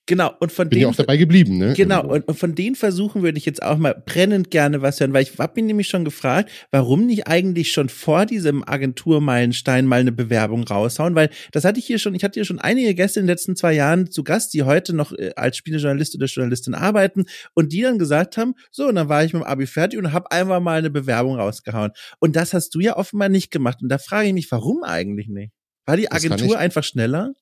Genau, 0.08 0.32
und 0.40 0.50
von 0.50 0.70
Bin 0.70 0.78
den. 0.78 0.82
ja 0.84 0.88
auch 0.88 0.96
dabei 0.96 1.18
geblieben, 1.18 1.58
ne? 1.58 1.74
Genau, 1.76 2.02
und, 2.02 2.26
und 2.26 2.34
von 2.34 2.54
den 2.54 2.74
Versuchen 2.74 3.22
würde 3.22 3.36
ich 3.36 3.44
jetzt 3.44 3.62
auch 3.62 3.76
mal 3.76 3.94
brennend 4.06 4.50
gerne 4.50 4.80
was 4.80 4.98
hören, 5.00 5.12
weil 5.12 5.22
ich 5.22 5.38
habe 5.38 5.52
mich 5.56 5.66
nämlich 5.66 5.88
schon 5.88 6.06
gefragt, 6.06 6.50
warum 6.70 7.04
nicht 7.04 7.26
eigentlich 7.26 7.72
schon 7.72 7.90
vor 7.90 8.24
diesem 8.24 8.66
Agenturmeilenstein 8.66 9.84
mal 9.84 10.00
eine 10.00 10.10
Bewerbung 10.10 10.64
raushauen, 10.64 11.14
weil 11.14 11.28
das 11.52 11.64
hatte 11.64 11.78
ich 11.78 11.84
hier 11.84 11.98
schon, 11.98 12.14
ich 12.14 12.24
hatte 12.24 12.40
hier 12.40 12.46
schon 12.46 12.58
einige 12.58 12.94
Gäste 12.94 13.20
in 13.20 13.26
den 13.26 13.32
letzten 13.32 13.54
zwei 13.54 13.74
Jahren 13.74 14.10
zu 14.10 14.24
Gast, 14.24 14.54
die 14.54 14.62
heute 14.62 14.96
noch 14.96 15.12
äh, 15.12 15.32
als 15.36 15.58
Spielejournalist 15.58 16.14
oder 16.14 16.24
Journalistin 16.24 16.74
arbeiten 16.74 17.26
und 17.52 17.74
die 17.74 17.82
dann 17.82 17.98
gesagt 17.98 18.38
haben, 18.38 18.54
so, 18.70 18.88
und 18.88 18.94
dann 18.94 19.10
war 19.10 19.24
ich 19.24 19.34
mit 19.34 19.42
dem 19.42 19.46
Abi 19.46 19.66
fertig 19.66 19.98
und 19.98 20.14
habe 20.14 20.32
einfach 20.32 20.60
mal 20.60 20.78
eine 20.78 20.88
Bewerbung 20.88 21.36
rausgehauen. 21.36 21.90
Und 22.18 22.34
das 22.34 22.54
hast 22.54 22.74
du 22.74 22.80
ja 22.80 22.96
offenbar 22.96 23.28
nicht 23.28 23.50
gemacht. 23.50 23.82
Und 23.82 23.90
da 23.90 23.98
frage 23.98 24.28
ich 24.28 24.32
mich, 24.32 24.50
warum 24.50 24.84
eigentlich 24.84 25.28
nicht? 25.28 25.52
War 25.84 25.98
die 25.98 26.10
Agentur 26.10 26.58
einfach 26.58 26.82
schneller? 26.82 27.34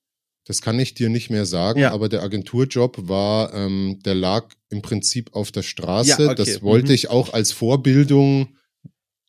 Das 0.47 0.61
kann 0.61 0.79
ich 0.79 0.93
dir 0.93 1.09
nicht 1.09 1.29
mehr 1.29 1.45
sagen, 1.45 1.81
ja. 1.81 1.91
aber 1.91 2.07
der 2.07 2.23
Agenturjob 2.23 3.09
war, 3.09 3.53
ähm, 3.53 3.99
der 4.05 4.15
lag 4.15 4.47
im 4.69 4.81
Prinzip 4.81 5.33
auf 5.33 5.51
der 5.51 5.61
Straße. 5.61 6.23
Ja, 6.23 6.31
okay. 6.31 6.35
Das 6.35 6.61
wollte 6.61 6.87
mhm. 6.87 6.95
ich 6.95 7.09
auch 7.09 7.33
als 7.33 7.51
Vorbildung, 7.51 8.55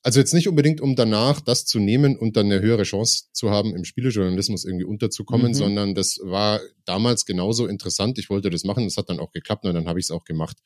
also 0.05 0.21
jetzt 0.21 0.33
nicht 0.33 0.47
unbedingt, 0.47 0.81
um 0.81 0.95
danach 0.95 1.41
das 1.41 1.65
zu 1.65 1.81
nehmen 1.81 2.17
und 2.17 2.37
dann 2.37 2.47
eine 2.47 2.61
höhere 2.61 2.85
Chance 2.85 3.25
zu 3.33 3.51
haben, 3.51 3.75
im 3.75 3.85
Spielejournalismus 3.85 4.65
irgendwie 4.65 4.85
unterzukommen, 4.85 5.49
mhm. 5.49 5.55
sondern 5.55 5.95
das 5.97 6.21
war 6.23 6.61
damals 6.85 7.27
genauso 7.27 7.67
interessant. 7.67 8.17
Ich 8.19 8.31
wollte 8.31 8.49
das 8.49 8.63
machen, 8.63 8.85
das 8.85 8.97
hat 8.97 9.11
dann 9.11 9.19
auch 9.19 9.33
geklappt 9.33 9.65
und 9.65 9.75
dann 9.75 9.89
habe 9.89 9.99
ich 9.99 10.07
es 10.07 10.13
auch 10.13 10.25
gemacht. 10.25 10.59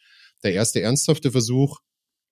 Der 0.45 0.53
erste 0.53 0.83
ernsthafte 0.83 1.31
Versuch 1.31 1.79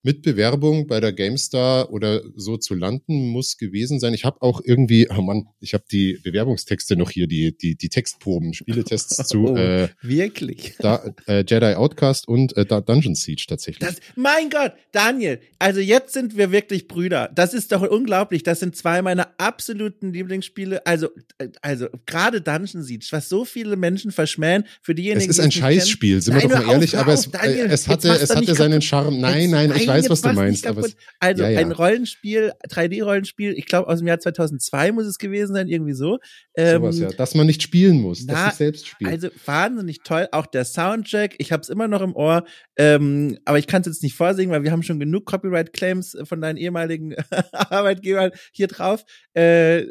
mit 0.02 0.22
Bewerbung 0.22 0.86
bei 0.86 1.00
der 1.00 1.12
GameStar 1.12 1.92
oder 1.92 2.22
so 2.34 2.56
zu 2.56 2.74
landen 2.74 3.28
muss 3.28 3.58
gewesen 3.58 4.00
sein. 4.00 4.14
Ich 4.14 4.24
habe 4.24 4.40
auch 4.40 4.60
irgendwie, 4.64 5.08
oh 5.10 5.20
Mann, 5.20 5.46
ich 5.60 5.74
habe 5.74 5.84
die 5.90 6.18
Bewerbungstexte 6.22 6.96
noch 6.96 7.10
hier, 7.10 7.26
die 7.26 7.56
die 7.56 7.76
die 7.76 7.88
Textproben, 7.88 8.54
Spieletests 8.54 9.16
zu 9.28 9.50
oh, 9.50 9.56
äh, 9.56 9.88
wirklich 10.00 10.74
da, 10.78 11.12
äh, 11.26 11.44
Jedi 11.46 11.74
Outcast 11.74 12.28
und 12.28 12.56
äh, 12.56 12.64
Dungeon 12.64 13.14
Siege 13.14 13.44
tatsächlich. 13.46 13.86
Das, 13.86 13.96
mein 14.16 14.48
Gott, 14.48 14.72
Daniel, 14.92 15.40
also 15.58 15.80
jetzt 15.80 16.14
sind 16.14 16.36
wir 16.36 16.50
wirklich 16.50 16.88
Brüder. 16.88 17.30
Das 17.34 17.52
ist 17.52 17.72
doch 17.72 17.82
unglaublich. 17.82 18.42
Das 18.42 18.60
sind 18.60 18.76
zwei 18.76 19.02
meiner 19.02 19.28
absoluten 19.36 20.12
Lieblingsspiele. 20.12 20.86
Also 20.86 21.08
äh, 21.38 21.48
also 21.60 21.88
gerade 22.06 22.40
Dungeon 22.40 22.82
Siege, 22.82 23.06
was 23.10 23.28
so 23.28 23.44
viele 23.44 23.76
Menschen 23.76 24.12
verschmähen 24.12 24.64
für 24.80 24.94
diejenigen. 24.94 25.30
Es 25.30 25.38
ist 25.38 25.44
ein 25.44 25.52
Scheißspiel, 25.52 26.22
sind 26.22 26.34
wir 26.34 26.48
doch 26.48 26.66
mal 26.66 26.72
ehrlich. 26.72 26.96
Auf, 26.96 27.02
aber 27.02 27.12
es, 27.12 27.26
äh, 27.26 27.30
Daniel, 27.30 27.66
es 27.70 27.86
hatte 27.86 28.08
es 28.08 28.34
hatte 28.34 28.54
seinen 28.54 28.80
Charme. 28.80 29.20
Nein, 29.20 29.50
nein, 29.50 29.72
ich 29.76 29.89
weiß, 29.94 30.10
was 30.10 30.22
du 30.22 30.32
meinst. 30.32 30.66
Aber 30.66 30.80
es, 30.80 30.96
also 31.18 31.42
ja, 31.42 31.50
ja. 31.50 31.60
ein 31.60 31.72
Rollenspiel, 31.72 32.52
3D-Rollenspiel, 32.68 33.52
ich 33.52 33.66
glaube 33.66 33.88
aus 33.88 33.98
dem 33.98 34.08
Jahr 34.08 34.18
2002 34.18 34.92
muss 34.92 35.06
es 35.06 35.18
gewesen 35.18 35.54
sein, 35.54 35.68
irgendwie 35.68 35.92
so. 35.92 36.18
Ähm, 36.54 36.82
Sowas, 36.82 36.98
ja. 36.98 37.08
Dass 37.10 37.34
man 37.34 37.46
nicht 37.46 37.62
spielen 37.62 38.00
muss, 38.00 38.24
na, 38.26 38.34
dass 38.34 38.52
es 38.52 38.58
selbst 38.58 38.86
spielt. 38.88 39.10
Also 39.10 39.28
wahnsinnig 39.44 40.02
toll, 40.02 40.28
auch 40.32 40.46
der 40.46 40.64
Soundtrack, 40.64 41.34
ich 41.38 41.52
habe 41.52 41.62
es 41.62 41.68
immer 41.68 41.88
noch 41.88 42.00
im 42.00 42.14
Ohr, 42.14 42.44
ähm, 42.76 43.38
aber 43.44 43.58
ich 43.58 43.66
kann 43.66 43.82
es 43.82 43.86
jetzt 43.86 44.02
nicht 44.02 44.16
vorsingen, 44.16 44.52
weil 44.52 44.62
wir 44.62 44.72
haben 44.72 44.82
schon 44.82 45.00
genug 45.00 45.26
Copyright-Claims 45.26 46.18
von 46.24 46.40
deinen 46.40 46.56
ehemaligen 46.56 47.14
Arbeitgebern 47.52 48.30
hier 48.52 48.68
drauf. 48.68 49.04
Äh, 49.34 49.86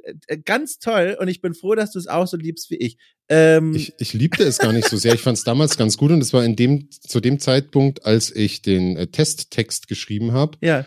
ganz 0.45 0.79
toll 0.79 1.17
und 1.19 1.27
ich 1.27 1.41
bin 1.41 1.53
froh, 1.53 1.75
dass 1.75 1.91
du 1.91 1.99
es 1.99 2.07
auch 2.07 2.27
so 2.27 2.37
liebst 2.37 2.69
wie 2.71 2.77
ich. 2.77 2.97
Ähm, 3.29 3.75
ich, 3.75 3.93
ich 3.99 4.13
liebte 4.13 4.43
es 4.43 4.57
gar 4.57 4.73
nicht 4.73 4.89
so 4.89 4.97
sehr. 4.97 5.13
Ich 5.13 5.21
fand 5.21 5.37
es 5.37 5.43
damals 5.43 5.77
ganz 5.77 5.97
gut 5.97 6.11
und 6.11 6.21
es 6.21 6.33
war 6.33 6.43
in 6.43 6.55
dem 6.55 6.89
zu 6.89 7.19
dem 7.19 7.39
Zeitpunkt, 7.39 8.05
als 8.05 8.35
ich 8.35 8.63
den 8.63 8.97
äh, 8.97 9.07
Testtext 9.07 9.87
geschrieben 9.87 10.33
habe, 10.33 10.57
ja. 10.61 10.85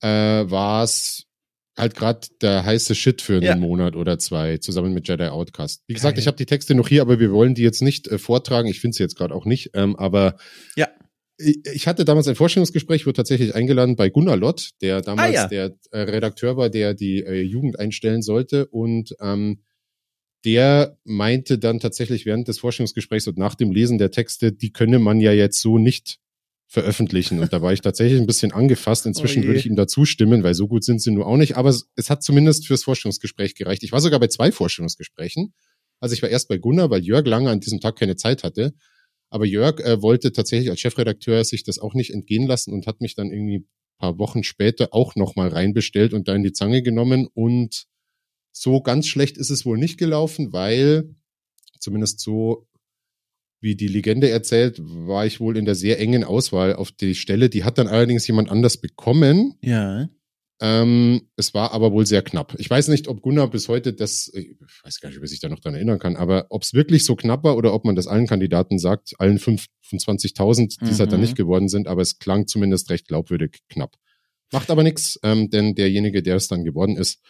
äh, 0.00 0.50
war 0.50 0.84
es 0.84 1.26
halt 1.76 1.94
gerade 1.94 2.26
der 2.40 2.64
heiße 2.64 2.94
Shit 2.94 3.20
für 3.22 3.34
einen 3.34 3.42
ja. 3.42 3.56
Monat 3.56 3.96
oder 3.96 4.18
zwei 4.18 4.58
zusammen 4.58 4.94
mit 4.94 5.08
Jedi 5.08 5.24
Outcast. 5.24 5.82
Wie 5.86 5.94
gesagt, 5.94 6.14
Geil. 6.14 6.20
ich 6.20 6.26
habe 6.26 6.36
die 6.36 6.46
Texte 6.46 6.74
noch 6.74 6.88
hier, 6.88 7.02
aber 7.02 7.20
wir 7.20 7.30
wollen 7.32 7.54
die 7.54 7.62
jetzt 7.62 7.82
nicht 7.82 8.08
äh, 8.08 8.18
vortragen. 8.18 8.68
Ich 8.68 8.80
finde 8.80 8.96
sie 8.96 9.02
jetzt 9.02 9.16
gerade 9.16 9.34
auch 9.34 9.44
nicht. 9.44 9.70
Ähm, 9.74 9.94
aber 9.96 10.36
ja. 10.76 10.88
Ich, 11.38 11.58
ich 11.64 11.86
hatte 11.88 12.04
damals 12.04 12.28
ein 12.28 12.36
Vorstellungsgespräch, 12.36 13.06
wurde 13.06 13.16
tatsächlich 13.16 13.54
eingeladen 13.54 13.96
bei 13.96 14.10
Gunnar 14.10 14.36
Lott, 14.36 14.70
der 14.80 15.00
damals 15.00 15.30
ah, 15.30 15.42
ja. 15.42 15.48
der 15.48 15.76
äh, 15.90 16.00
Redakteur 16.00 16.56
war, 16.56 16.70
der 16.70 16.94
die 16.94 17.22
äh, 17.22 17.40
Jugend 17.40 17.78
einstellen 17.78 18.22
sollte 18.22 18.66
und 18.66 19.14
ähm, 19.20 19.62
der 20.44 20.98
meinte 21.04 21.58
dann 21.58 21.80
tatsächlich 21.80 22.26
während 22.26 22.48
des 22.48 22.58
Forschungsgesprächs 22.58 23.28
und 23.28 23.38
nach 23.38 23.54
dem 23.54 23.70
Lesen 23.70 23.98
der 23.98 24.10
Texte, 24.10 24.52
die 24.52 24.72
könne 24.72 24.98
man 24.98 25.20
ja 25.20 25.32
jetzt 25.32 25.60
so 25.60 25.78
nicht 25.78 26.18
veröffentlichen. 26.66 27.38
Und 27.38 27.52
da 27.52 27.60
war 27.60 27.72
ich 27.72 27.80
tatsächlich 27.82 28.20
ein 28.20 28.26
bisschen 28.26 28.52
angefasst. 28.52 29.04
Inzwischen 29.06 29.44
oh 29.44 29.46
würde 29.46 29.58
ich 29.58 29.66
ihm 29.66 29.76
da 29.76 29.86
zustimmen, 29.86 30.42
weil 30.42 30.54
so 30.54 30.68
gut 30.68 30.84
sind 30.84 31.02
sie 31.02 31.10
nur 31.10 31.26
auch 31.26 31.36
nicht. 31.36 31.56
Aber 31.56 31.68
es, 31.68 31.86
es, 31.96 32.08
hat 32.08 32.22
zumindest 32.22 32.66
fürs 32.66 32.84
Forschungsgespräch 32.84 33.54
gereicht. 33.54 33.82
Ich 33.82 33.92
war 33.92 34.00
sogar 34.00 34.18
bei 34.18 34.28
zwei 34.28 34.50
Vorstellungsgesprächen. 34.50 35.52
Also 36.00 36.14
ich 36.14 36.22
war 36.22 36.30
erst 36.30 36.48
bei 36.48 36.56
Gunnar, 36.56 36.90
weil 36.90 37.04
Jörg 37.04 37.26
lange 37.26 37.50
an 37.50 37.60
diesem 37.60 37.80
Tag 37.80 37.96
keine 37.96 38.16
Zeit 38.16 38.42
hatte. 38.42 38.72
Aber 39.28 39.44
Jörg 39.44 39.80
äh, 39.80 40.00
wollte 40.02 40.32
tatsächlich 40.32 40.70
als 40.70 40.80
Chefredakteur 40.80 41.44
sich 41.44 41.62
das 41.62 41.78
auch 41.78 41.94
nicht 41.94 42.12
entgehen 42.12 42.46
lassen 42.46 42.72
und 42.72 42.86
hat 42.86 43.00
mich 43.00 43.14
dann 43.14 43.30
irgendwie 43.30 43.66
paar 44.02 44.18
Wochen 44.18 44.42
später 44.42 44.88
auch 44.90 45.14
nochmal 45.14 45.48
reinbestellt 45.48 46.12
und 46.12 46.26
da 46.26 46.34
in 46.34 46.42
die 46.42 46.52
Zange 46.52 46.82
genommen 46.82 47.28
und 47.32 47.84
so 48.52 48.80
ganz 48.80 49.06
schlecht 49.06 49.38
ist 49.38 49.50
es 49.50 49.64
wohl 49.66 49.78
nicht 49.78 49.98
gelaufen, 49.98 50.52
weil 50.52 51.14
zumindest 51.80 52.20
so 52.20 52.68
wie 53.60 53.76
die 53.76 53.88
Legende 53.88 54.28
erzählt, 54.28 54.80
war 54.80 55.24
ich 55.24 55.40
wohl 55.40 55.56
in 55.56 55.64
der 55.64 55.76
sehr 55.76 56.00
engen 56.00 56.24
Auswahl 56.24 56.74
auf 56.74 56.90
die 56.90 57.14
Stelle. 57.14 57.48
Die 57.48 57.64
hat 57.64 57.78
dann 57.78 57.86
allerdings 57.86 58.26
jemand 58.26 58.50
anders 58.50 58.76
bekommen. 58.76 59.54
Ja. 59.62 60.08
Ähm, 60.60 61.28
es 61.36 61.54
war 61.54 61.72
aber 61.72 61.92
wohl 61.92 62.04
sehr 62.06 62.22
knapp. 62.22 62.54
Ich 62.58 62.68
weiß 62.68 62.88
nicht, 62.88 63.08
ob 63.08 63.22
Gunnar 63.22 63.50
bis 63.50 63.68
heute 63.68 63.92
das, 63.92 64.30
ich 64.34 64.56
weiß 64.84 65.00
gar 65.00 65.08
nicht, 65.08 65.18
ob 65.18 65.24
er 65.24 65.28
sich 65.28 65.40
da 65.40 65.48
noch 65.48 65.60
daran 65.60 65.76
erinnern 65.76 65.98
kann, 65.98 66.16
aber 66.16 66.46
ob 66.50 66.62
es 66.62 66.74
wirklich 66.74 67.04
so 67.04 67.16
knapp 67.16 67.44
war 67.44 67.56
oder 67.56 67.72
ob 67.72 67.84
man 67.84 67.96
das 67.96 68.06
allen 68.06 68.26
Kandidaten 68.26 68.78
sagt, 68.78 69.14
allen 69.18 69.38
25.000, 69.38 70.78
die 70.80 70.84
es 70.84 70.96
mhm. 70.96 70.98
halt 70.98 71.12
dann 71.12 71.20
nicht 71.20 71.36
geworden 71.36 71.68
sind, 71.68 71.88
aber 71.88 72.02
es 72.02 72.18
klang 72.18 72.46
zumindest 72.46 72.90
recht 72.90 73.08
glaubwürdig 73.08 73.58
knapp. 73.68 73.96
Macht 74.52 74.70
aber 74.70 74.82
nichts, 74.82 75.18
ähm, 75.22 75.50
denn 75.50 75.74
derjenige, 75.74 76.22
der 76.22 76.36
es 76.36 76.46
dann 76.46 76.64
geworden 76.64 76.96
ist, 76.96 77.20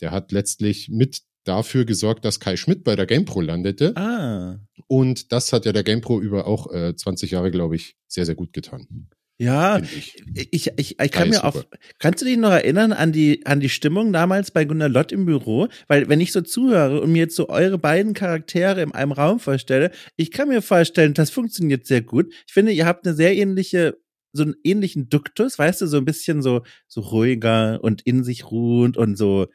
der 0.00 0.10
hat 0.10 0.32
letztlich 0.32 0.88
mit 0.88 1.22
dafür 1.44 1.84
gesorgt, 1.84 2.24
dass 2.24 2.40
Kai 2.40 2.56
Schmidt 2.56 2.84
bei 2.84 2.94
der 2.94 3.06
GamePro 3.06 3.40
landete. 3.40 3.96
Ah. 3.96 4.60
Und 4.86 5.32
das 5.32 5.52
hat 5.52 5.64
ja 5.64 5.72
der 5.72 5.82
GamePro 5.82 6.20
über 6.20 6.46
auch 6.46 6.72
äh, 6.72 6.94
20 6.94 7.30
Jahre, 7.30 7.50
glaube 7.50 7.76
ich, 7.76 7.96
sehr, 8.06 8.26
sehr 8.26 8.34
gut 8.34 8.52
getan. 8.52 9.08
Ja, 9.40 9.78
ich. 9.78 10.16
Ich, 10.34 10.72
ich, 10.76 10.98
ich 11.00 11.10
kann 11.12 11.30
mir 11.30 11.44
auch, 11.44 11.64
kannst 12.00 12.20
du 12.20 12.26
dich 12.26 12.36
noch 12.36 12.50
erinnern 12.50 12.92
an 12.92 13.12
die, 13.12 13.46
an 13.46 13.60
die 13.60 13.68
Stimmung 13.68 14.12
damals 14.12 14.50
bei 14.50 14.64
Gunnar 14.64 14.88
Lott 14.88 15.12
im 15.12 15.26
Büro? 15.26 15.68
Weil, 15.86 16.08
wenn 16.08 16.20
ich 16.20 16.32
so 16.32 16.40
zuhöre 16.40 17.00
und 17.00 17.12
mir 17.12 17.20
jetzt 17.20 17.36
so 17.36 17.48
eure 17.48 17.78
beiden 17.78 18.14
Charaktere 18.14 18.82
in 18.82 18.92
einem 18.92 19.12
Raum 19.12 19.38
vorstelle, 19.38 19.92
ich 20.16 20.32
kann 20.32 20.48
mir 20.48 20.60
vorstellen, 20.60 21.14
das 21.14 21.30
funktioniert 21.30 21.86
sehr 21.86 22.02
gut. 22.02 22.32
Ich 22.48 22.52
finde, 22.52 22.72
ihr 22.72 22.84
habt 22.84 23.06
eine 23.06 23.14
sehr 23.14 23.36
ähnliche 23.36 23.96
so 24.32 24.42
einen 24.42 24.56
ähnlichen 24.62 25.08
Duktus, 25.08 25.58
weißt 25.58 25.80
du, 25.80 25.86
so 25.86 25.96
ein 25.96 26.04
bisschen 26.04 26.42
so, 26.42 26.62
so 26.86 27.00
ruhiger 27.00 27.82
und 27.82 28.02
in 28.02 28.24
sich 28.24 28.50
ruhend 28.50 28.98
und 28.98 29.16
so 29.16 29.46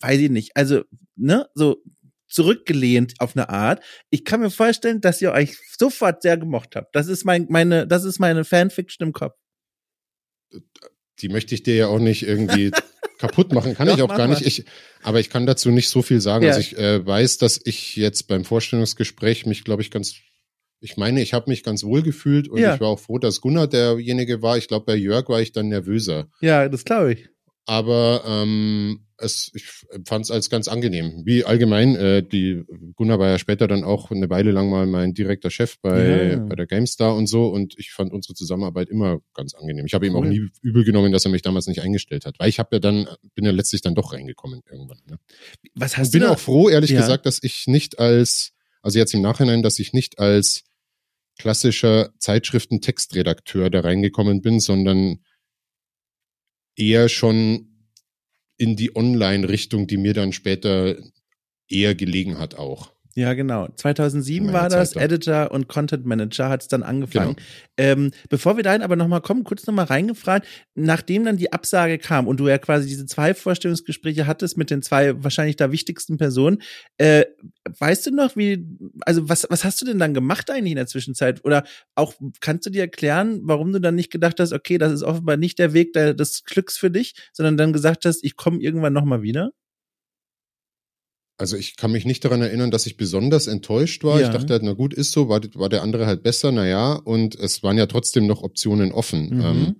weiß 0.00 0.20
ich 0.20 0.30
nicht, 0.30 0.56
also, 0.56 0.82
ne, 1.16 1.48
so 1.54 1.82
zurückgelehnt 2.28 3.14
auf 3.18 3.36
eine 3.36 3.48
Art. 3.48 3.82
Ich 4.08 4.24
kann 4.24 4.40
mir 4.40 4.50
vorstellen, 4.50 5.00
dass 5.00 5.20
ihr 5.20 5.32
euch 5.32 5.56
sofort 5.76 6.22
sehr 6.22 6.38
gemocht 6.38 6.76
habt. 6.76 6.94
Das 6.94 7.08
ist 7.08 7.24
mein, 7.24 7.46
meine, 7.50 7.86
das 7.86 8.04
ist 8.04 8.20
meine 8.20 8.44
Fanfiction 8.44 9.08
im 9.08 9.12
Kopf. 9.12 9.36
Die 11.18 11.28
möchte 11.28 11.54
ich 11.54 11.64
dir 11.64 11.74
ja 11.74 11.86
auch 11.88 11.98
nicht 11.98 12.22
irgendwie 12.22 12.70
kaputt 13.18 13.52
machen, 13.52 13.74
kann 13.74 13.88
Doch, 13.88 13.96
ich 13.96 14.02
auch 14.02 14.16
gar 14.16 14.28
nicht. 14.28 14.46
Ich, 14.46 14.64
aber 15.02 15.20
ich 15.20 15.28
kann 15.28 15.44
dazu 15.44 15.70
nicht 15.70 15.88
so 15.88 16.02
viel 16.02 16.20
sagen. 16.20 16.44
Ja. 16.44 16.50
Also 16.50 16.60
ich 16.60 16.78
äh, 16.78 17.04
weiß, 17.04 17.38
dass 17.38 17.60
ich 17.62 17.96
jetzt 17.96 18.28
beim 18.28 18.44
Vorstellungsgespräch 18.44 19.44
mich, 19.44 19.64
glaube 19.64 19.82
ich, 19.82 19.90
ganz 19.90 20.14
ich 20.82 20.96
meine, 20.96 21.20
ich 21.20 21.34
habe 21.34 21.50
mich 21.50 21.62
ganz 21.62 21.84
wohl 21.84 22.02
gefühlt 22.02 22.48
und 22.48 22.58
ja. 22.58 22.74
ich 22.74 22.80
war 22.80 22.88
auch 22.88 22.98
froh, 22.98 23.18
dass 23.18 23.42
Gunnar 23.42 23.66
derjenige 23.66 24.40
war. 24.40 24.56
Ich 24.56 24.66
glaube, 24.66 24.86
bei 24.86 24.94
Jörg 24.94 25.28
war 25.28 25.42
ich 25.42 25.52
dann 25.52 25.68
nervöser. 25.68 26.30
Ja, 26.40 26.68
das 26.70 26.86
glaube 26.86 27.12
ich. 27.12 27.28
Aber 27.70 28.24
ähm, 28.26 29.06
es, 29.16 29.52
ich 29.54 29.64
fand 30.04 30.24
es 30.24 30.32
als 30.32 30.50
ganz 30.50 30.66
angenehm. 30.66 31.22
Wie 31.24 31.44
allgemein, 31.44 31.94
äh, 31.94 32.20
die 32.20 32.64
Gunnar 32.96 33.20
war 33.20 33.28
ja 33.28 33.38
später 33.38 33.68
dann 33.68 33.84
auch 33.84 34.10
eine 34.10 34.28
Weile 34.28 34.50
lang 34.50 34.68
mal 34.68 34.86
mein 34.86 35.14
direkter 35.14 35.50
Chef 35.50 35.78
bei, 35.80 36.30
ja. 36.30 36.36
bei 36.38 36.56
der 36.56 36.66
GameStar 36.66 37.14
und 37.14 37.28
so 37.28 37.46
und 37.46 37.78
ich 37.78 37.92
fand 37.92 38.12
unsere 38.12 38.34
Zusammenarbeit 38.34 38.88
immer 38.88 39.20
ganz 39.34 39.54
angenehm. 39.54 39.86
Ich 39.86 39.94
habe 39.94 40.04
cool. 40.06 40.12
ihm 40.12 40.16
auch 40.16 40.24
nie 40.24 40.48
übel 40.62 40.82
genommen, 40.82 41.12
dass 41.12 41.24
er 41.24 41.30
mich 41.30 41.42
damals 41.42 41.68
nicht 41.68 41.80
eingestellt 41.80 42.26
hat, 42.26 42.40
weil 42.40 42.48
ich 42.48 42.58
habe 42.58 42.70
ja 42.74 42.80
dann, 42.80 43.06
bin 43.36 43.44
ja 43.44 43.52
letztlich 43.52 43.82
dann 43.82 43.94
doch 43.94 44.14
reingekommen 44.14 44.62
irgendwann. 44.68 44.98
Ne? 45.08 45.20
Was 45.76 45.96
hast 45.96 46.08
und 46.08 46.12
bin 46.14 46.22
du 46.22 46.32
auch 46.32 46.40
froh, 46.40 46.68
ehrlich 46.70 46.90
ja. 46.90 47.00
gesagt, 47.00 47.24
dass 47.24 47.38
ich 47.40 47.68
nicht 47.68 48.00
als, 48.00 48.50
also 48.82 48.98
jetzt 48.98 49.14
im 49.14 49.22
Nachhinein, 49.22 49.62
dass 49.62 49.78
ich 49.78 49.92
nicht 49.92 50.18
als 50.18 50.64
klassischer 51.38 52.10
Zeitschriften-Textredakteur 52.18 53.70
da 53.70 53.78
reingekommen 53.78 54.42
bin, 54.42 54.58
sondern 54.58 55.20
eher 56.80 57.08
schon 57.08 57.66
in 58.56 58.76
die 58.76 58.96
Online-Richtung, 58.96 59.86
die 59.86 59.96
mir 59.96 60.14
dann 60.14 60.32
später 60.32 60.96
eher 61.68 61.94
gelegen 61.94 62.38
hat 62.38 62.54
auch. 62.56 62.92
Ja, 63.16 63.34
genau. 63.34 63.68
2007 63.74 64.52
war 64.52 64.68
das, 64.68 64.92
Zeit 64.92 65.02
Editor 65.02 65.50
und 65.50 65.66
Content 65.68 66.06
Manager 66.06 66.48
hat 66.48 66.62
es 66.62 66.68
dann 66.68 66.84
angefangen. 66.84 67.34
Genau. 67.34 67.46
Ähm, 67.76 68.10
bevor 68.28 68.56
wir 68.56 68.62
dahin 68.62 68.82
aber 68.82 68.94
nochmal 68.94 69.20
kommen, 69.20 69.42
kurz 69.42 69.66
nochmal 69.66 69.86
reingefragt, 69.86 70.46
nachdem 70.74 71.24
dann 71.24 71.36
die 71.36 71.52
Absage 71.52 71.98
kam 71.98 72.28
und 72.28 72.38
du 72.38 72.46
ja 72.46 72.58
quasi 72.58 72.86
diese 72.86 73.06
zwei 73.06 73.34
Vorstellungsgespräche 73.34 74.26
hattest 74.26 74.56
mit 74.56 74.70
den 74.70 74.82
zwei 74.82 75.22
wahrscheinlich 75.24 75.56
da 75.56 75.72
wichtigsten 75.72 76.18
Personen, 76.18 76.62
äh, 76.98 77.24
weißt 77.78 78.06
du 78.06 78.10
noch, 78.12 78.36
wie, 78.36 78.64
also 79.00 79.28
was, 79.28 79.46
was 79.50 79.64
hast 79.64 79.80
du 79.80 79.86
denn 79.86 79.98
dann 79.98 80.14
gemacht 80.14 80.48
eigentlich 80.50 80.72
in 80.72 80.76
der 80.76 80.86
Zwischenzeit? 80.86 81.44
Oder 81.44 81.64
auch 81.96 82.14
kannst 82.40 82.66
du 82.66 82.70
dir 82.70 82.82
erklären, 82.82 83.40
warum 83.42 83.72
du 83.72 83.80
dann 83.80 83.96
nicht 83.96 84.12
gedacht 84.12 84.38
hast, 84.38 84.52
okay, 84.52 84.78
das 84.78 84.92
ist 84.92 85.02
offenbar 85.02 85.36
nicht 85.36 85.58
der 85.58 85.72
Weg 85.72 85.92
des 85.94 86.44
Glücks 86.44 86.78
für 86.78 86.90
dich, 86.92 87.14
sondern 87.32 87.56
dann 87.56 87.72
gesagt 87.72 88.04
hast, 88.04 88.22
ich 88.22 88.36
komme 88.36 88.60
irgendwann 88.60 88.92
nochmal 88.92 89.22
wieder? 89.22 89.50
Also 91.40 91.56
ich 91.56 91.76
kann 91.76 91.92
mich 91.92 92.04
nicht 92.04 92.24
daran 92.24 92.42
erinnern, 92.42 92.70
dass 92.70 92.86
ich 92.86 92.96
besonders 92.96 93.46
enttäuscht 93.46 94.04
war. 94.04 94.20
Ja. 94.20 94.26
Ich 94.26 94.32
dachte 94.32 94.52
halt, 94.52 94.62
na 94.62 94.72
gut, 94.72 94.92
ist 94.92 95.12
so, 95.12 95.28
war, 95.28 95.40
war 95.54 95.68
der 95.68 95.82
andere 95.82 96.06
halt 96.06 96.22
besser, 96.22 96.52
naja, 96.52 96.94
und 96.94 97.34
es 97.34 97.62
waren 97.62 97.78
ja 97.78 97.86
trotzdem 97.86 98.26
noch 98.26 98.42
Optionen 98.42 98.92
offen. 98.92 99.36
Mhm. 99.36 99.40
Ähm, 99.40 99.76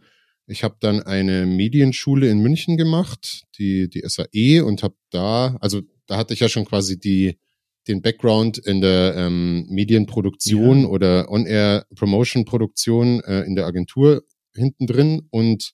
ich 0.47 0.65
habe 0.65 0.77
dann 0.81 1.03
eine 1.03 1.47
Medienschule 1.47 2.29
in 2.29 2.41
München 2.41 2.77
gemacht, 2.77 3.45
die, 3.59 3.89
die 3.89 4.03
SAE, 4.05 4.65
und 4.65 4.83
habe 4.83 4.97
da, 5.11 5.57
also 5.61 5.83
da 6.07 6.17
hatte 6.17 6.35
ich 6.35 6.41
ja 6.41 6.49
schon 6.49 6.65
quasi 6.65 6.99
die, 6.99 7.39
den 7.87 8.03
Background 8.03 8.59
in 8.59 8.81
der 8.81 9.15
ähm, 9.17 9.67
Medienproduktion 9.69 10.83
ja. 10.83 10.89
oder 10.89 11.31
On-Air-Promotion-Produktion 11.31 13.21
äh, 13.21 13.43
in 13.43 13.55
der 13.55 13.67
Agentur 13.67 14.25
hinten 14.55 14.87
drin 14.87 15.29
und 15.31 15.73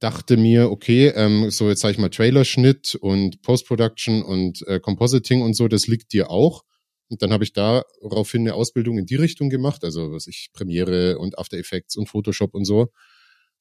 dachte 0.00 0.36
mir, 0.36 0.70
okay, 0.70 1.08
ähm, 1.08 1.50
so 1.50 1.68
jetzt 1.68 1.80
sage 1.80 1.92
ich 1.92 1.98
mal 1.98 2.08
Trailerschnitt 2.08 2.96
und 2.96 3.42
Post-Production 3.42 4.22
und 4.22 4.66
äh, 4.66 4.80
Compositing 4.80 5.42
und 5.42 5.54
so, 5.54 5.68
das 5.68 5.86
liegt 5.86 6.12
dir 6.12 6.30
auch. 6.30 6.64
Und 7.08 7.22
dann 7.22 7.32
habe 7.32 7.44
ich 7.44 7.52
daraufhin 7.52 8.42
eine 8.42 8.54
Ausbildung 8.54 8.96
in 8.98 9.06
die 9.06 9.16
Richtung 9.16 9.50
gemacht, 9.50 9.84
also 9.84 10.12
was 10.12 10.26
ich 10.26 10.50
Premiere 10.52 11.18
und 11.18 11.38
After 11.38 11.58
Effects 11.58 11.96
und 11.96 12.08
Photoshop 12.08 12.54
und 12.54 12.64
so. 12.64 12.88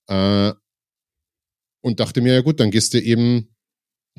Äh, 0.08 0.54
und 1.82 1.99
dachte 1.99 2.21
mir, 2.21 2.34
ja 2.34 2.41
gut, 2.41 2.60
dann 2.60 2.71
gehst 2.71 2.93
du 2.93 3.02
eben 3.02 3.56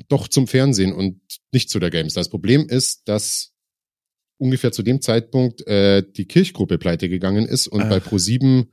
doch 0.07 0.27
zum 0.27 0.47
Fernsehen 0.47 0.93
und 0.93 1.21
nicht 1.51 1.69
zu 1.69 1.79
der 1.79 1.91
Games. 1.91 2.13
Das 2.13 2.29
Problem 2.29 2.67
ist, 2.67 3.07
dass 3.07 3.53
ungefähr 4.37 4.71
zu 4.71 4.83
dem 4.83 5.01
Zeitpunkt 5.01 5.65
äh, 5.67 6.03
die 6.03 6.25
Kirchgruppe 6.25 6.77
pleite 6.77 7.09
gegangen 7.09 7.45
ist 7.45 7.67
und 7.67 7.81
Ach. 7.81 7.89
bei 7.89 7.97
Pro7 7.97 8.67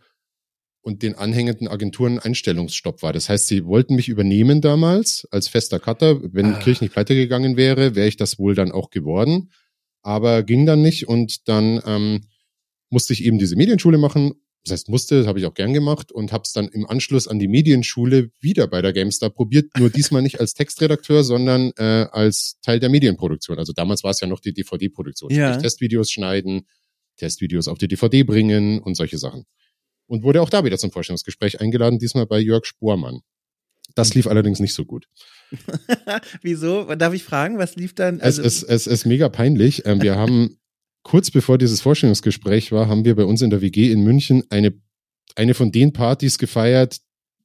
und 0.83 1.03
den 1.03 1.15
anhängenden 1.15 1.69
Agenturen 1.69 2.19
Einstellungsstopp 2.19 3.03
war. 3.03 3.13
Das 3.13 3.29
heißt, 3.29 3.47
sie 3.47 3.65
wollten 3.65 3.95
mich 3.95 4.09
übernehmen 4.09 4.61
damals 4.61 5.27
als 5.31 5.49
fester 5.49 5.79
Cutter. 5.81 6.21
Wenn 6.33 6.55
ah. 6.55 6.59
Kirch 6.59 6.81
nicht 6.81 6.93
pleite 6.93 7.15
gegangen 7.15 7.57
wäre, 7.57 7.95
wäre 7.95 8.09
ich 8.09 8.17
das 8.17 8.39
wohl 8.39 8.55
dann 8.55 8.73
auch 8.73 8.91
geworden. 8.91 9.51
Aber 10.03 10.43
ging 10.43 10.67
dann 10.67 10.81
nicht 10.81 11.09
und 11.09 11.49
dann 11.49 11.83
ähm, 11.85 12.21
musste 12.91 13.13
ich 13.13 13.25
eben 13.25 13.39
diese 13.39 13.57
Medienschule 13.57 13.99
machen. 13.99 14.35
Das 14.65 14.73
heißt, 14.73 14.89
musste, 14.89 15.19
das 15.19 15.27
habe 15.27 15.39
ich 15.39 15.47
auch 15.47 15.55
gern 15.55 15.73
gemacht 15.73 16.13
und 16.13 16.33
habe 16.33 16.43
es 16.45 16.53
dann 16.53 16.69
im 16.69 16.87
Anschluss 16.87 17.29
an 17.29 17.39
die 17.39 17.49
Medienschule 17.49 18.31
wieder 18.41 18.67
bei 18.67 18.83
der 18.83 18.93
GameStar 18.93 19.31
probiert. 19.31 19.67
Nur 19.79 19.91
diesmal 19.91 20.23
nicht 20.23 20.41
als 20.41 20.55
Textredakteur, 20.55 21.25
sondern 21.25 21.73
äh, 21.77 22.07
als 22.11 22.59
Teil 22.63 22.81
der 22.81 22.89
Medienproduktion. 22.89 23.59
Also 23.59 23.73
damals 23.73 24.05
war 24.05 24.11
es 24.11 24.21
ja 24.21 24.27
noch 24.27 24.41
die 24.41 24.53
DVD-Produktion. 24.53 25.31
Ja. 25.31 25.57
Testvideos 25.57 26.11
schneiden, 26.11 26.67
Testvideos 27.17 27.69
auf 27.69 27.79
die 27.79 27.89
DVD 27.89 28.23
bringen 28.25 28.81
und 28.81 28.95
solche 28.95 29.19
Sachen 29.19 29.45
und 30.09 30.23
wurde 30.23 30.43
auch 30.43 30.51
da 30.51 30.65
wieder 30.65 30.79
zum 30.79 30.91
Vorstellungsgespräch 30.91 31.61
eingeladen, 31.61 31.99
diesmal 31.99 32.27
bei 32.27 32.41
Jörg 32.41 32.65
Spormann. 32.65 33.21
Das 33.95 34.15
lief 34.15 34.27
allerdings 34.27 34.61
nicht 34.61 34.75
so 34.75 34.85
gut. 34.85 35.07
Wieso? 36.43 36.95
Darf 36.95 37.15
ich 37.15 37.25
fragen, 37.25 37.59
was 37.59 37.77
lief 37.77 37.95
dann? 37.95 38.21
Also 38.21 38.43
es, 38.43 38.63
es, 38.63 38.69
es 38.69 38.87
ist 38.87 39.07
mega 39.07 39.29
peinlich. 39.29 39.87
Ähm, 39.87 40.03
wir 40.03 40.17
haben 40.17 40.59
kurz 41.03 41.31
bevor 41.31 41.59
dieses 41.59 41.81
Vorstellungsgespräch 41.81 42.73
war, 42.73 42.89
haben 42.89 43.05
wir 43.05 43.17
bei 43.17 43.25
uns 43.25 43.43
in 43.43 43.51
der 43.51 43.61
WG 43.61 43.91
in 43.91 44.03
München 44.03 44.45
eine, 44.51 44.75
eine 45.37 45.55
von 45.55 45.73
den 45.73 45.93
Partys 45.93 46.39
gefeiert, 46.39 46.99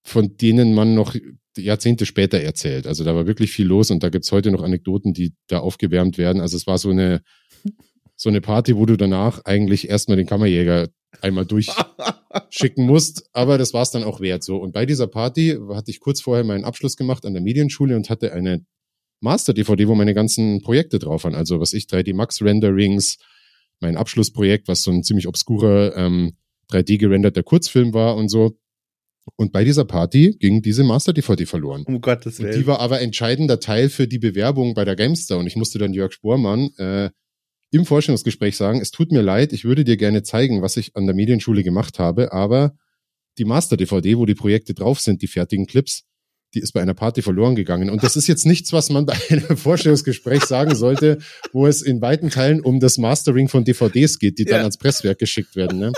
von 0.04 0.36
denen 0.38 0.74
man 0.74 0.96
noch 0.96 1.16
Jahrzehnte 1.58 2.06
später 2.06 2.40
erzählt. 2.40 2.88
Also 2.88 3.04
da 3.04 3.16
war 3.16 3.26
wirklich 3.26 3.52
viel 3.52 3.68
los 3.68 3.92
und 3.92 4.04
da 4.04 4.10
gibt's 4.10 4.32
heute 4.32 4.52
noch 4.52 4.64
Anekdoten, 4.64 5.14
die 5.14 5.34
da 5.48 5.60
aufgewärmt 5.60 6.18
werden. 6.18 6.42
Also 6.42 6.58
es 6.58 6.68
war 6.68 6.78
so 6.78 6.90
eine, 6.90 7.22
so 8.16 8.30
eine 8.30 8.42
Party, 8.42 8.76
wo 8.76 8.86
du 8.86 8.98
danach 8.98 9.46
eigentlich 9.46 9.90
erstmal 9.90 10.18
den 10.18 10.28
Kammerjäger 10.28 10.90
einmal 11.22 11.46
durchschicken 11.46 12.86
musst. 12.86 13.30
Aber 13.34 13.58
das 13.58 13.74
war 13.74 13.84
es 13.84 13.92
dann 13.92 14.04
auch 14.04 14.20
wert. 14.20 14.44
So. 14.44 14.58
Und 14.58 14.74
bei 14.74 14.86
dieser 14.86 15.08
Party 15.08 15.58
hatte 15.70 15.92
ich 15.92 16.00
kurz 16.00 16.22
vorher 16.22 16.44
meinen 16.44 16.64
Abschluss 16.64 16.98
gemacht 16.98 17.26
an 17.26 17.34
der 17.34 17.42
Medienschule 17.42 17.96
und 17.96 18.10
hatte 18.10 18.34
eine 18.34 18.66
Master-DVD, 19.22 19.88
wo 19.88 19.96
meine 19.96 20.14
ganzen 20.14 20.62
Projekte 20.62 21.00
drauf 21.00 21.24
waren. 21.24 21.36
Also 21.36 21.60
was 21.60 21.74
ich, 21.74 21.86
3D 21.86 22.14
Max 22.14 22.42
Renderings, 22.42 23.18
mein 23.80 23.98
Abschlussprojekt, 23.98 24.68
was 24.68 24.84
so 24.84 24.92
ein 24.92 25.04
ziemlich 25.04 25.28
obskurer 25.28 25.96
ähm, 25.96 26.34
3D 26.72 26.98
gerenderter 26.98 27.44
Kurzfilm 27.44 27.94
war 27.94 28.16
und 28.16 28.30
so. 28.30 28.58
Und 29.38 29.54
bei 29.54 29.64
dieser 29.64 29.86
Party 29.86 30.36
ging 30.38 30.62
diese 30.62 30.84
Master-DVD 30.84 31.46
verloren. 31.46 31.84
Um 31.86 32.02
Gottes 32.02 32.40
Willen. 32.40 32.54
Und 32.54 32.60
die 32.60 32.68
war 32.68 32.80
aber 32.80 33.00
entscheidender 33.00 33.60
Teil 33.60 33.90
für 33.90 34.08
die 34.08 34.20
Bewerbung 34.20 34.74
bei 34.74 34.84
der 34.84 34.96
Gamestar. 34.96 35.38
Und 35.38 35.48
ich 35.48 35.56
musste 35.56 35.80
dann 35.80 35.94
Jörg 35.94 36.12
Spormann 36.12 36.72
äh, 36.78 37.10
im 37.74 37.86
Vorstellungsgespräch 37.86 38.56
sagen, 38.56 38.80
es 38.82 38.92
tut 38.92 39.12
mir 39.12 39.22
leid, 39.22 39.52
ich 39.52 39.66
würde 39.66 39.84
dir 39.84 39.98
gerne 39.98 40.22
zeigen, 40.22 40.62
was 40.62 40.78
ich 40.78 40.96
an 40.96 41.06
der 41.08 41.16
Medienschule 41.16 41.64
gemacht 41.64 41.98
habe, 41.98 42.32
aber 42.32 42.76
die 43.40 43.46
Master-DVD, 43.46 44.18
wo 44.18 44.28
die 44.28 44.36
Projekte 44.36 44.76
drauf 44.76 45.00
sind, 45.00 45.24
die 45.24 45.28
fertigen 45.28 45.66
Clips, 45.66 46.04
die 46.54 46.60
ist 46.60 46.74
bei 46.74 46.82
einer 46.84 46.94
Party 46.94 47.24
verloren 47.24 47.56
gegangen. 47.56 47.90
Und 47.90 48.04
das 48.04 48.16
ist 48.16 48.28
jetzt 48.28 48.46
nichts, 48.46 48.74
was 48.74 48.92
man 48.92 49.08
bei 49.08 49.16
einem 49.30 49.58
Vorstellungsgespräch 49.58 50.44
sagen 50.44 50.76
sollte, 50.76 51.18
wo 51.52 51.66
es 51.66 51.82
in 51.82 52.00
weiten 52.00 52.30
Teilen 52.30 52.62
um 52.62 52.80
das 52.80 53.00
Mastering 53.00 53.50
von 53.50 53.64
DVDs 53.64 54.20
geht, 54.20 54.38
die 54.38 54.46
dann 54.46 54.60
ans 54.60 54.78
Presswerk 54.78 55.18
geschickt 55.18 55.56
werden. 55.56 55.80
Ne? 55.80 55.94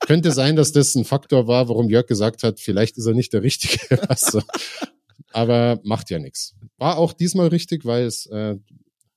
Könnte 0.00 0.32
sein, 0.32 0.56
dass 0.56 0.72
das 0.72 0.96
ein 0.96 1.04
Faktor 1.04 1.46
war, 1.46 1.68
warum 1.68 1.88
Jörg 1.88 2.08
gesagt 2.08 2.42
hat, 2.42 2.58
vielleicht 2.58 2.98
ist 2.98 3.06
er 3.06 3.14
nicht 3.14 3.32
der 3.32 3.42
Richtige. 3.42 3.78
Also, 4.08 4.42
aber 5.30 5.80
macht 5.84 6.10
ja 6.10 6.18
nichts. 6.18 6.54
War 6.78 6.98
auch 6.98 7.12
diesmal 7.12 7.46
richtig, 7.48 7.84
weil 7.84 8.04
es 8.04 8.26
äh, 8.26 8.56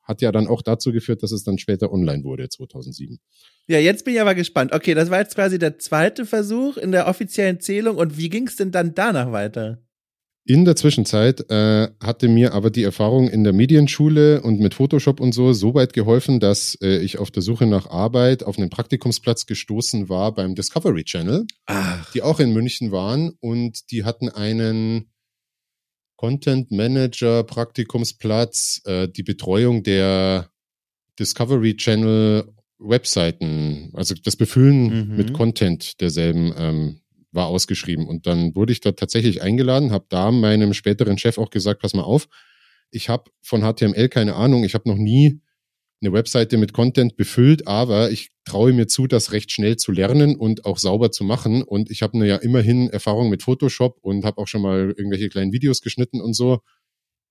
hat 0.05 0.21
ja 0.21 0.31
dann 0.31 0.47
auch 0.47 0.61
dazu 0.61 0.91
geführt, 0.91 1.23
dass 1.23 1.31
es 1.31 1.43
dann 1.43 1.57
später 1.57 1.91
online 1.91 2.23
wurde, 2.23 2.47
2007. 2.47 3.19
Ja, 3.67 3.79
jetzt 3.79 4.05
bin 4.05 4.13
ich 4.13 4.21
aber 4.21 4.35
gespannt. 4.35 4.71
Okay, 4.71 4.93
das 4.93 5.09
war 5.09 5.19
jetzt 5.19 5.35
quasi 5.35 5.59
der 5.59 5.79
zweite 5.79 6.25
Versuch 6.25 6.77
in 6.77 6.91
der 6.91 7.07
offiziellen 7.07 7.59
Zählung. 7.59 7.97
Und 7.97 8.17
wie 8.17 8.29
ging 8.29 8.47
es 8.47 8.55
denn 8.55 8.71
dann 8.71 8.93
danach 8.93 9.31
weiter? 9.31 9.81
In 10.47 10.63
der 10.63 10.75
Zwischenzeit 10.75 11.49
äh, 11.49 11.89
hatte 11.99 12.27
mir 12.27 12.53
aber 12.53 12.69
die 12.69 12.83
Erfahrung 12.83 13.29
in 13.29 13.43
der 13.43 13.51
Medienschule 13.51 14.43
und 14.43 14.59
mit 14.59 14.75
Photoshop 14.75 15.19
und 15.19 15.33
so 15.33 15.53
so 15.53 15.73
weit 15.73 15.93
geholfen, 15.93 16.39
dass 16.39 16.77
äh, 16.83 16.99
ich 16.99 17.17
auf 17.17 17.31
der 17.31 17.41
Suche 17.41 17.65
nach 17.65 17.89
Arbeit 17.89 18.43
auf 18.43 18.59
einen 18.59 18.69
Praktikumsplatz 18.69 19.47
gestoßen 19.47 20.07
war 20.07 20.35
beim 20.35 20.53
Discovery 20.53 21.03
Channel, 21.03 21.47
Ach. 21.65 22.11
die 22.11 22.21
auch 22.21 22.39
in 22.39 22.53
München 22.53 22.91
waren 22.91 23.33
und 23.39 23.89
die 23.89 24.03
hatten 24.03 24.29
einen 24.29 25.09
Content 26.15 26.71
Manager, 26.71 27.43
Praktikumsplatz, 27.43 28.81
äh, 28.85 29.07
die 29.07 29.23
Betreuung 29.23 29.83
der 29.83 30.49
Discovery 31.19 31.75
Channel 31.75 32.53
Webseiten, 32.77 33.89
also 33.93 34.15
das 34.21 34.35
Befüllen 34.35 35.09
mhm. 35.09 35.15
mit 35.15 35.33
Content 35.33 35.99
derselben 36.01 36.53
ähm, 36.57 37.01
war 37.31 37.47
ausgeschrieben. 37.47 38.07
Und 38.07 38.27
dann 38.27 38.55
wurde 38.55 38.73
ich 38.73 38.81
da 38.81 38.91
tatsächlich 38.91 39.41
eingeladen, 39.41 39.91
habe 39.91 40.05
da 40.09 40.31
meinem 40.31 40.73
späteren 40.73 41.17
Chef 41.17 41.37
auch 41.37 41.49
gesagt, 41.49 41.81
pass 41.81 41.93
mal 41.93 42.03
auf, 42.03 42.27
ich 42.91 43.09
habe 43.09 43.31
von 43.41 43.61
HTML 43.61 44.09
keine 44.09 44.35
Ahnung, 44.35 44.63
ich 44.63 44.73
habe 44.73 44.89
noch 44.89 44.97
nie 44.97 45.41
eine 46.05 46.13
Webseite 46.13 46.57
mit 46.57 46.73
Content 46.73 47.17
befüllt, 47.17 47.67
aber 47.67 48.11
ich 48.11 48.29
traue 48.45 48.73
mir 48.73 48.87
zu, 48.87 49.07
das 49.07 49.31
recht 49.31 49.51
schnell 49.51 49.77
zu 49.77 49.91
lernen 49.91 50.35
und 50.35 50.65
auch 50.65 50.77
sauber 50.77 51.11
zu 51.11 51.23
machen. 51.23 51.63
Und 51.63 51.89
ich 51.89 52.01
habe 52.01 52.25
ja 52.25 52.37
immerhin 52.37 52.89
Erfahrung 52.89 53.29
mit 53.29 53.43
Photoshop 53.43 53.97
und 54.01 54.23
habe 54.23 54.37
auch 54.37 54.47
schon 54.47 54.61
mal 54.61 54.93
irgendwelche 54.95 55.29
kleinen 55.29 55.51
Videos 55.51 55.81
geschnitten 55.81 56.21
und 56.21 56.33
so. 56.33 56.61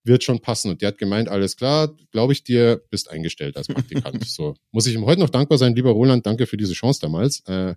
Wird 0.02 0.22
schon 0.22 0.40
passen. 0.40 0.70
Und 0.70 0.82
der 0.82 0.88
hat 0.88 0.98
gemeint, 0.98 1.28
alles 1.28 1.56
klar, 1.56 1.96
glaube 2.10 2.32
ich 2.32 2.44
dir, 2.44 2.82
bist 2.90 3.10
eingestellt 3.10 3.56
als 3.56 3.68
Praktikant. 3.68 4.24
so 4.26 4.54
muss 4.70 4.86
ich 4.86 4.94
ihm 4.94 5.06
heute 5.06 5.20
noch 5.20 5.30
dankbar 5.30 5.56
sein, 5.56 5.74
lieber 5.74 5.90
Roland, 5.90 6.26
danke 6.26 6.46
für 6.46 6.56
diese 6.56 6.74
Chance 6.74 7.00
damals. 7.00 7.40
Äh, 7.46 7.74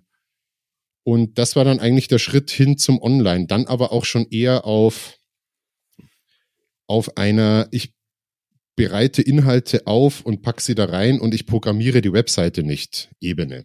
und 1.04 1.38
das 1.38 1.56
war 1.56 1.64
dann 1.64 1.80
eigentlich 1.80 2.08
der 2.08 2.18
Schritt 2.18 2.50
hin 2.50 2.76
zum 2.76 3.00
Online. 3.00 3.46
Dann 3.46 3.66
aber 3.66 3.92
auch 3.92 4.04
schon 4.04 4.26
eher 4.30 4.66
auf 4.66 5.18
auf 6.88 7.16
einer, 7.18 7.68
ich 7.70 7.92
bereite 8.78 9.20
Inhalte 9.22 9.86
auf 9.88 10.22
und 10.22 10.42
pack 10.42 10.60
sie 10.60 10.76
da 10.76 10.84
rein 10.84 11.18
und 11.18 11.34
ich 11.34 11.46
programmiere 11.46 12.00
die 12.00 12.12
Webseite 12.12 12.62
nicht 12.62 13.10
Ebene. 13.20 13.64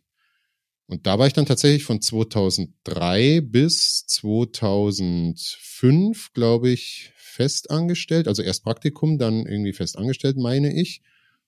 Und 0.88 1.06
da 1.06 1.20
war 1.20 1.28
ich 1.28 1.34
dann 1.34 1.46
tatsächlich 1.46 1.84
von 1.84 2.02
2003 2.02 3.42
bis 3.42 4.08
2005, 4.08 6.34
glaube 6.34 6.72
ich, 6.72 7.12
fest 7.16 7.70
angestellt. 7.70 8.28
Also 8.28 8.42
erst 8.42 8.64
Praktikum, 8.64 9.20
dann 9.20 9.46
irgendwie 9.46 9.74
fest 9.74 10.00
angestellt, 10.00 10.38
meine 10.38 10.74
ich. 10.74 11.04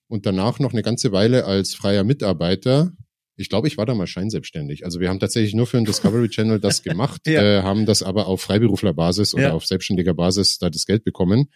Und 0.06 0.26
danach 0.26 0.60
noch 0.60 0.72
eine 0.72 0.82
ganze 0.82 1.10
Weile 1.10 1.44
als 1.44 1.74
freier 1.74 2.04
Mitarbeiter. 2.04 2.92
Ich 3.34 3.48
glaube, 3.48 3.66
ich 3.66 3.76
war 3.76 3.84
da 3.84 3.94
mal 3.94 4.06
scheinselbstständig. 4.06 4.84
Also 4.84 5.00
wir 5.00 5.08
haben 5.08 5.18
tatsächlich 5.18 5.54
nur 5.54 5.66
für 5.66 5.76
den 5.76 5.86
Discovery 5.86 6.28
Channel 6.28 6.60
das 6.60 6.82
gemacht, 6.84 7.22
ja. 7.26 7.42
äh, 7.42 7.62
haben 7.62 7.84
das 7.84 8.04
aber 8.04 8.28
auf 8.28 8.42
Freiberuflerbasis 8.42 9.34
oder 9.34 9.42
ja. 9.42 9.54
auf 9.54 9.66
selbstständiger 9.66 10.14
Basis 10.14 10.58
da 10.58 10.70
das 10.70 10.86
Geld 10.86 11.02
bekommen. 11.02 11.48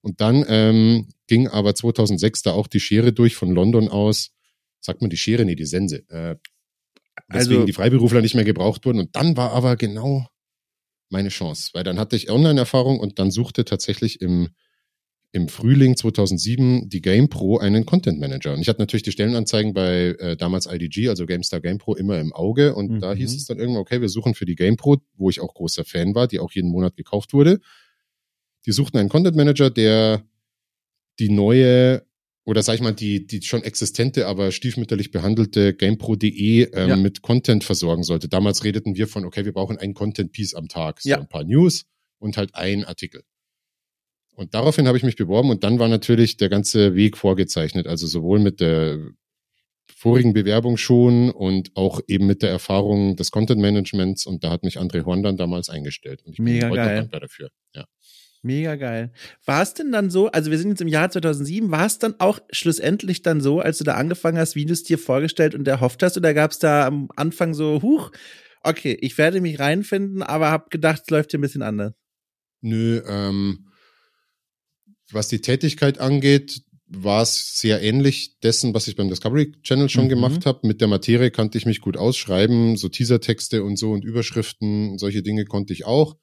Und 0.00 0.20
dann 0.20 0.44
ähm, 0.48 1.08
ging 1.26 1.48
aber 1.48 1.74
2006 1.74 2.42
da 2.42 2.52
auch 2.52 2.66
die 2.66 2.80
Schere 2.80 3.12
durch 3.12 3.36
von 3.36 3.50
London 3.50 3.88
aus. 3.88 4.30
Sagt 4.80 5.00
man 5.00 5.10
die 5.10 5.16
Schere? 5.16 5.44
Nee, 5.44 5.56
die 5.56 5.66
Sense. 5.66 5.96
Äh, 6.08 6.36
deswegen 7.32 7.60
also, 7.60 7.64
die 7.66 7.72
Freiberufler 7.72 8.20
nicht 8.20 8.34
mehr 8.34 8.44
gebraucht 8.44 8.84
wurden. 8.86 9.00
Und 9.00 9.16
dann 9.16 9.36
war 9.36 9.52
aber 9.52 9.76
genau 9.76 10.26
meine 11.10 11.30
Chance, 11.30 11.70
weil 11.72 11.84
dann 11.84 11.98
hatte 11.98 12.16
ich 12.16 12.30
Online-Erfahrung 12.30 13.00
und 13.00 13.18
dann 13.18 13.30
suchte 13.30 13.64
tatsächlich 13.64 14.20
im, 14.20 14.48
im 15.32 15.48
Frühling 15.48 15.96
2007 15.96 16.88
die 16.88 17.00
GamePro 17.00 17.58
einen 17.58 17.86
Content 17.86 18.20
Manager. 18.20 18.52
Und 18.52 18.60
ich 18.60 18.68
hatte 18.68 18.80
natürlich 18.80 19.02
die 19.02 19.12
Stellenanzeigen 19.12 19.72
bei 19.72 20.16
äh, 20.18 20.36
damals 20.36 20.66
IDG, 20.66 21.08
also 21.08 21.26
GameStar 21.26 21.60
GamePro, 21.60 21.94
immer 21.96 22.18
im 22.18 22.32
Auge. 22.32 22.74
Und 22.74 22.90
mhm. 22.90 23.00
da 23.00 23.14
hieß 23.14 23.34
es 23.34 23.46
dann 23.46 23.58
irgendwann, 23.58 23.82
okay, 23.82 24.00
wir 24.00 24.08
suchen 24.08 24.34
für 24.34 24.44
die 24.44 24.54
GamePro, 24.54 24.98
wo 25.16 25.30
ich 25.30 25.40
auch 25.40 25.54
großer 25.54 25.84
Fan 25.84 26.14
war, 26.14 26.28
die 26.28 26.38
auch 26.38 26.52
jeden 26.52 26.70
Monat 26.70 26.96
gekauft 26.96 27.32
wurde. 27.32 27.60
Die 28.66 28.72
suchten 28.72 28.98
einen 28.98 29.08
Content 29.08 29.36
Manager, 29.36 29.70
der 29.70 30.24
die 31.18 31.30
neue 31.30 32.06
oder 32.48 32.62
sag 32.62 32.76
ich 32.76 32.80
mal, 32.80 32.94
die, 32.94 33.26
die 33.26 33.42
schon 33.42 33.62
existente, 33.62 34.26
aber 34.26 34.52
stiefmütterlich 34.52 35.10
behandelte 35.10 35.74
GamePro.de 35.74 36.62
ähm, 36.72 36.88
ja. 36.88 36.96
mit 36.96 37.20
Content 37.20 37.62
versorgen 37.62 38.04
sollte. 38.04 38.26
Damals 38.30 38.64
redeten 38.64 38.96
wir 38.96 39.06
von, 39.06 39.26
okay, 39.26 39.44
wir 39.44 39.52
brauchen 39.52 39.76
ein 39.76 39.92
Content-Piece 39.92 40.54
am 40.54 40.66
Tag. 40.66 41.02
So 41.02 41.10
ja. 41.10 41.18
ein 41.18 41.28
paar 41.28 41.44
News 41.44 41.84
und 42.18 42.38
halt 42.38 42.54
ein 42.54 42.84
Artikel. 42.84 43.22
Und 44.34 44.54
daraufhin 44.54 44.86
habe 44.86 44.96
ich 44.96 45.04
mich 45.04 45.16
beworben 45.16 45.50
und 45.50 45.62
dann 45.62 45.78
war 45.78 45.88
natürlich 45.88 46.38
der 46.38 46.48
ganze 46.48 46.94
Weg 46.94 47.18
vorgezeichnet. 47.18 47.86
Also 47.86 48.06
sowohl 48.06 48.38
mit 48.38 48.60
der 48.60 48.98
vorigen 49.94 50.32
Bewerbung 50.32 50.78
schon 50.78 51.30
und 51.30 51.76
auch 51.76 52.00
eben 52.06 52.26
mit 52.26 52.40
der 52.40 52.48
Erfahrung 52.48 53.16
des 53.16 53.30
Content 53.30 53.60
Managements 53.60 54.24
und 54.24 54.42
da 54.42 54.50
hat 54.50 54.62
mich 54.62 54.78
André 54.78 55.04
Horn 55.04 55.22
dann 55.22 55.36
damals 55.36 55.68
eingestellt. 55.68 56.22
Und 56.24 56.32
ich 56.32 56.38
Mega 56.38 56.70
bin 56.70 56.80
heute 56.80 56.94
dankbar 56.94 57.20
dafür. 57.20 57.50
Ja. 57.74 57.84
Mega 58.42 58.76
geil. 58.76 59.12
War 59.44 59.62
es 59.62 59.74
denn 59.74 59.90
dann 59.90 60.10
so, 60.10 60.28
also 60.28 60.50
wir 60.50 60.58
sind 60.58 60.70
jetzt 60.70 60.80
im 60.80 60.88
Jahr 60.88 61.10
2007, 61.10 61.70
war 61.70 61.86
es 61.86 61.98
dann 61.98 62.14
auch 62.18 62.38
schlussendlich 62.50 63.22
dann 63.22 63.40
so, 63.40 63.60
als 63.60 63.78
du 63.78 63.84
da 63.84 63.94
angefangen 63.94 64.38
hast, 64.38 64.54
wie 64.54 64.64
du 64.64 64.72
es 64.72 64.84
dir 64.84 64.98
vorgestellt 64.98 65.54
und 65.54 65.66
erhofft 65.66 66.02
hast, 66.02 66.16
oder 66.16 66.34
gab 66.34 66.52
es 66.52 66.58
da 66.58 66.86
am 66.86 67.08
Anfang 67.16 67.54
so, 67.54 67.82
huch, 67.82 68.12
okay, 68.62 68.96
ich 69.00 69.18
werde 69.18 69.40
mich 69.40 69.58
reinfinden, 69.58 70.22
aber 70.22 70.50
hab 70.50 70.70
gedacht, 70.70 71.02
es 71.04 71.10
läuft 71.10 71.32
hier 71.32 71.38
ein 71.38 71.42
bisschen 71.42 71.62
anders? 71.62 71.94
Nö, 72.60 73.02
ähm, 73.06 73.68
was 75.10 75.28
die 75.28 75.40
Tätigkeit 75.40 75.98
angeht, 75.98 76.62
war 76.86 77.22
es 77.22 77.58
sehr 77.58 77.82
ähnlich 77.82 78.38
dessen, 78.40 78.72
was 78.72 78.88
ich 78.88 78.96
beim 78.96 79.08
Discovery 79.08 79.52
Channel 79.62 79.88
schon 79.88 80.04
mhm. 80.04 80.10
gemacht 80.10 80.46
habe. 80.46 80.66
Mit 80.66 80.80
der 80.80 80.88
Materie 80.88 81.30
kannte 81.30 81.58
ich 81.58 81.66
mich 81.66 81.80
gut 81.80 81.96
ausschreiben, 81.96 82.76
so 82.76 82.88
Teasertexte 82.88 83.62
und 83.62 83.78
so 83.78 83.90
und 83.92 84.04
Überschriften, 84.04 84.98
solche 84.98 85.22
Dinge 85.22 85.44
konnte 85.44 85.72
ich 85.72 85.84
auch. 85.84 86.16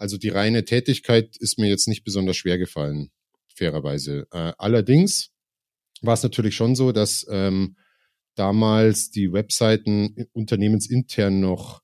Also 0.00 0.16
die 0.16 0.30
reine 0.30 0.64
Tätigkeit 0.64 1.36
ist 1.36 1.58
mir 1.58 1.68
jetzt 1.68 1.86
nicht 1.86 2.04
besonders 2.04 2.38
schwer 2.38 2.56
gefallen, 2.56 3.10
fairerweise. 3.54 4.26
Äh, 4.32 4.52
allerdings 4.56 5.30
war 6.00 6.14
es 6.14 6.22
natürlich 6.22 6.56
schon 6.56 6.74
so, 6.74 6.90
dass 6.90 7.26
ähm, 7.30 7.76
damals 8.34 9.10
die 9.10 9.30
Webseiten 9.30 10.26
unternehmensintern 10.32 11.40
noch 11.40 11.82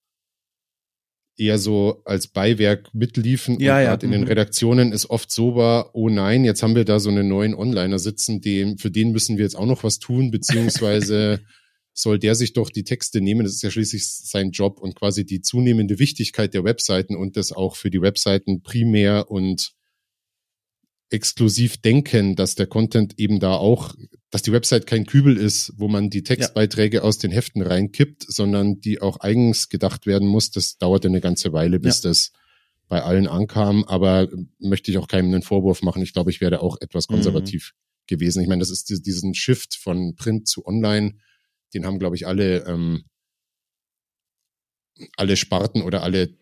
eher 1.37 1.59
so 1.59 2.01
als 2.07 2.29
Beiwerk 2.29 2.89
mitliefen. 2.95 3.61
Ja, 3.61 3.77
und 3.77 3.85
ja. 3.85 3.95
in 3.95 4.13
den 4.13 4.23
mhm. 4.23 4.29
Redaktionen 4.29 4.93
ist 4.93 5.11
oft 5.11 5.31
so 5.31 5.55
war, 5.55 5.95
oh 5.95 6.09
nein, 6.09 6.45
jetzt 6.45 6.63
haben 6.63 6.75
wir 6.75 6.87
da 6.87 6.99
so 6.99 7.11
einen 7.11 7.29
neuen 7.29 7.55
Onliner 7.55 7.99
sitzen, 7.99 8.41
dem, 8.41 8.79
für 8.79 8.91
den 8.91 9.13
müssen 9.13 9.37
wir 9.37 9.45
jetzt 9.45 9.57
auch 9.57 9.67
noch 9.67 9.85
was 9.85 9.99
tun, 9.99 10.31
beziehungsweise 10.31 11.41
soll 11.99 12.19
der 12.19 12.35
sich 12.35 12.53
doch 12.53 12.69
die 12.69 12.85
Texte 12.85 13.21
nehmen. 13.21 13.45
Das 13.45 13.55
ist 13.55 13.63
ja 13.63 13.71
schließlich 13.71 14.07
sein 14.07 14.51
Job 14.51 14.81
und 14.81 14.95
quasi 14.95 15.25
die 15.25 15.41
zunehmende 15.41 15.99
Wichtigkeit 15.99 16.53
der 16.53 16.63
Webseiten 16.63 17.17
und 17.17 17.37
das 17.37 17.53
auch 17.53 17.75
für 17.75 17.91
die 17.91 18.03
Webseiten 18.03 18.63
primär 18.63 19.31
und 19.31 19.73
exklusiv 21.09 21.79
denken, 21.79 22.37
dass 22.37 22.55
der 22.55 22.67
Content 22.67 23.19
eben 23.19 23.41
da 23.41 23.55
auch, 23.55 23.95
dass 24.31 24.43
die 24.43 24.53
Website 24.53 24.87
kein 24.87 25.07
Kübel 25.07 25.37
ist, 25.39 25.73
wo 25.77 25.89
man 25.89 26.11
die 26.11 26.23
Textbeiträge 26.23 26.99
ja. 26.99 27.03
aus 27.03 27.17
den 27.19 27.31
Heften 27.31 27.63
reinkippt, 27.63 28.27
sondern 28.29 28.81
die 28.81 29.01
auch 29.01 29.21
eigens 29.21 29.69
gedacht 29.69 30.07
werden 30.07 30.29
muss. 30.29 30.51
Das 30.51 30.77
dauerte 30.79 31.09
eine 31.09 31.21
ganze 31.21 31.53
Weile, 31.53 31.79
bis 31.79 32.03
ja. 32.03 32.11
das 32.11 32.33
bei 32.89 33.03
allen 33.03 33.29
ankam. 33.29 33.85
Aber 33.85 34.29
möchte 34.59 34.91
ich 34.91 34.99
auch 34.99 35.09
keinem 35.09 35.33
einen 35.33 35.43
Vorwurf 35.43 35.81
machen. 35.83 36.03
Ich 36.03 36.13
glaube, 36.13 36.31
ich 36.31 36.41
werde 36.41 36.61
auch 36.61 36.77
etwas 36.81 37.09
mhm. 37.09 37.15
konservativ 37.15 37.73
mhm. 37.73 38.07
gewesen. 38.09 38.43
Ich 38.43 38.49
meine, 38.49 38.61
das 38.61 38.71
ist 38.71 38.91
diesen 39.07 39.35
Shift 39.35 39.77
von 39.77 40.17
Print 40.17 40.49
zu 40.49 40.67
Online 40.67 41.15
den 41.77 41.87
haben, 41.87 41.99
glaube 41.99 42.17
ich, 42.17 42.27
alle, 42.27 42.65
ähm, 42.67 43.05
alle 45.17 45.37
Sparten 45.37 45.83
oder 45.83 46.03
alle 46.03 46.35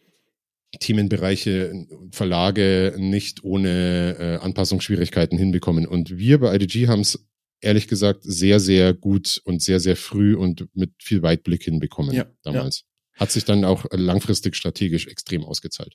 Themenbereiche, 0.80 1.86
Verlage 2.10 2.94
nicht 2.96 3.44
ohne 3.44 4.16
äh, 4.18 4.44
Anpassungsschwierigkeiten 4.44 5.38
hinbekommen. 5.38 5.86
Und 5.86 6.16
wir 6.16 6.40
bei 6.40 6.54
IDG 6.54 6.88
haben 6.88 7.00
es 7.00 7.26
ehrlich 7.60 7.88
gesagt 7.88 8.20
sehr, 8.22 8.60
sehr 8.60 8.92
gut 8.92 9.40
und 9.44 9.62
sehr, 9.62 9.80
sehr 9.80 9.96
früh 9.96 10.34
und 10.34 10.68
mit 10.74 10.92
viel 11.00 11.22
Weitblick 11.22 11.62
hinbekommen 11.62 12.14
ja, 12.14 12.26
damals. 12.42 12.84
Ja. 13.14 13.20
Hat 13.20 13.32
sich 13.32 13.44
dann 13.44 13.64
auch 13.64 13.86
langfristig 13.92 14.56
strategisch 14.56 15.06
extrem 15.06 15.44
ausgezahlt. 15.44 15.94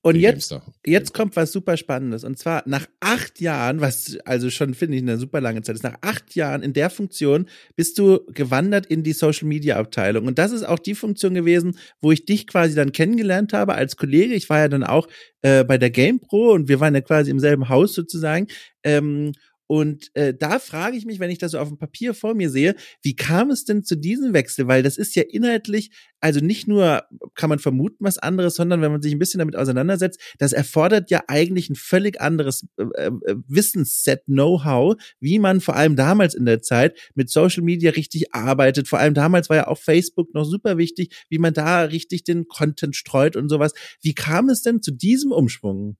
Und 0.00 0.14
jetzt, 0.14 0.54
jetzt 0.86 1.12
kommt 1.12 1.34
was 1.34 1.50
super 1.50 1.76
Spannendes. 1.76 2.22
Und 2.22 2.38
zwar 2.38 2.62
nach 2.66 2.86
acht 3.00 3.40
Jahren, 3.40 3.80
was 3.80 4.16
also 4.24 4.48
schon 4.48 4.74
finde 4.74 4.96
ich 4.96 5.02
eine 5.02 5.18
super 5.18 5.40
lange 5.40 5.60
Zeit 5.62 5.74
ist, 5.74 5.82
nach 5.82 5.98
acht 6.02 6.36
Jahren 6.36 6.62
in 6.62 6.72
der 6.72 6.88
Funktion 6.88 7.48
bist 7.74 7.98
du 7.98 8.20
gewandert 8.32 8.86
in 8.86 9.02
die 9.02 9.12
Social 9.12 9.48
Media 9.48 9.76
Abteilung. 9.76 10.26
Und 10.26 10.38
das 10.38 10.52
ist 10.52 10.62
auch 10.62 10.78
die 10.78 10.94
Funktion 10.94 11.34
gewesen, 11.34 11.76
wo 12.00 12.12
ich 12.12 12.24
dich 12.24 12.46
quasi 12.46 12.76
dann 12.76 12.92
kennengelernt 12.92 13.52
habe 13.52 13.74
als 13.74 13.96
Kollege. 13.96 14.34
Ich 14.34 14.48
war 14.48 14.60
ja 14.60 14.68
dann 14.68 14.84
auch 14.84 15.08
äh, 15.42 15.64
bei 15.64 15.78
der 15.78 15.90
GamePro 15.90 16.52
und 16.52 16.68
wir 16.68 16.78
waren 16.78 16.94
ja 16.94 17.00
quasi 17.00 17.30
im 17.32 17.40
selben 17.40 17.68
Haus 17.68 17.94
sozusagen. 17.94 18.46
Ähm, 18.84 19.32
und 19.68 20.10
äh, 20.14 20.32
da 20.32 20.58
frage 20.58 20.96
ich 20.96 21.04
mich, 21.04 21.20
wenn 21.20 21.30
ich 21.30 21.36
das 21.36 21.52
so 21.52 21.58
auf 21.58 21.68
dem 21.68 21.76
Papier 21.76 22.14
vor 22.14 22.34
mir 22.34 22.48
sehe, 22.48 22.74
wie 23.02 23.14
kam 23.14 23.50
es 23.50 23.66
denn 23.66 23.84
zu 23.84 23.96
diesem 23.96 24.32
Wechsel? 24.32 24.66
Weil 24.66 24.82
das 24.82 24.96
ist 24.96 25.14
ja 25.14 25.22
inhaltlich, 25.28 25.90
also 26.20 26.40
nicht 26.40 26.66
nur 26.66 27.04
kann 27.34 27.50
man 27.50 27.58
vermuten 27.58 28.02
was 28.02 28.16
anderes, 28.16 28.54
sondern 28.54 28.80
wenn 28.80 28.92
man 28.92 29.02
sich 29.02 29.12
ein 29.12 29.18
bisschen 29.18 29.40
damit 29.40 29.56
auseinandersetzt, 29.56 30.20
das 30.38 30.54
erfordert 30.54 31.10
ja 31.10 31.22
eigentlich 31.28 31.68
ein 31.68 31.74
völlig 31.74 32.18
anderes 32.18 32.66
äh, 32.78 32.84
äh, 32.84 33.10
Wissensset, 33.46 34.24
Know-how, 34.24 34.96
wie 35.20 35.38
man 35.38 35.60
vor 35.60 35.76
allem 35.76 35.96
damals 35.96 36.34
in 36.34 36.46
der 36.46 36.62
Zeit 36.62 36.98
mit 37.14 37.28
Social 37.28 37.62
Media 37.62 37.90
richtig 37.90 38.34
arbeitet. 38.34 38.88
Vor 38.88 38.98
allem 38.98 39.12
damals 39.12 39.50
war 39.50 39.56
ja 39.58 39.66
auch 39.66 39.78
Facebook 39.78 40.32
noch 40.32 40.44
super 40.44 40.78
wichtig, 40.78 41.14
wie 41.28 41.38
man 41.38 41.52
da 41.52 41.82
richtig 41.82 42.24
den 42.24 42.48
Content 42.48 42.96
streut 42.96 43.36
und 43.36 43.50
sowas. 43.50 43.74
Wie 44.00 44.14
kam 44.14 44.48
es 44.48 44.62
denn 44.62 44.80
zu 44.80 44.92
diesem 44.92 45.30
Umschwung? 45.30 45.98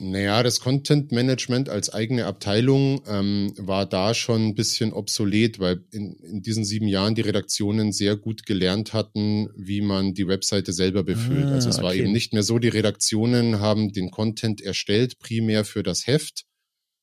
Naja, 0.00 0.44
das 0.44 0.60
Content 0.60 1.10
Management 1.10 1.68
als 1.68 1.92
eigene 1.92 2.26
Abteilung 2.26 3.02
ähm, 3.08 3.52
war 3.56 3.84
da 3.84 4.14
schon 4.14 4.46
ein 4.46 4.54
bisschen 4.54 4.92
obsolet, 4.92 5.58
weil 5.58 5.84
in, 5.90 6.14
in 6.20 6.40
diesen 6.40 6.64
sieben 6.64 6.86
Jahren 6.86 7.16
die 7.16 7.22
Redaktionen 7.22 7.90
sehr 7.90 8.14
gut 8.14 8.46
gelernt 8.46 8.92
hatten, 8.92 9.48
wie 9.56 9.80
man 9.80 10.14
die 10.14 10.28
Webseite 10.28 10.72
selber 10.72 11.02
befüllt. 11.02 11.46
Ah, 11.46 11.54
also 11.54 11.68
es 11.68 11.78
okay. 11.78 11.84
war 11.84 11.94
eben 11.96 12.12
nicht 12.12 12.32
mehr 12.32 12.44
so, 12.44 12.60
die 12.60 12.68
Redaktionen 12.68 13.58
haben 13.58 13.92
den 13.92 14.12
Content 14.12 14.60
erstellt, 14.60 15.18
primär 15.18 15.64
für 15.64 15.82
das 15.82 16.06
Heft 16.06 16.44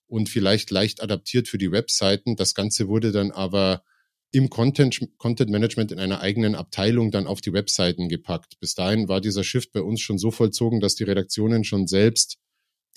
und 0.07 0.29
vielleicht 0.29 0.71
leicht 0.71 1.03
adaptiert 1.03 1.49
für 1.49 1.57
die 1.57 1.73
Webseiten. 1.73 2.37
Das 2.37 2.53
Ganze 2.53 2.87
wurde 2.87 3.11
dann 3.11 3.31
aber 3.31 3.83
im 4.31 4.49
Content, 4.49 5.01
Content 5.17 5.51
Management 5.51 5.91
in 5.91 5.99
einer 5.99 6.21
eigenen 6.21 6.55
Abteilung 6.55 7.11
dann 7.11 7.27
auf 7.27 7.41
die 7.41 7.51
Webseiten 7.51 8.07
gepackt. 8.07 8.57
Bis 8.61 8.73
dahin 8.73 9.09
war 9.09 9.19
dieser 9.19 9.43
Shift 9.43 9.73
bei 9.73 9.81
uns 9.81 9.99
schon 9.99 10.17
so 10.17 10.31
vollzogen, 10.31 10.79
dass 10.79 10.95
die 10.95 11.03
Redaktionen 11.03 11.65
schon 11.65 11.87
selbst 11.87 12.37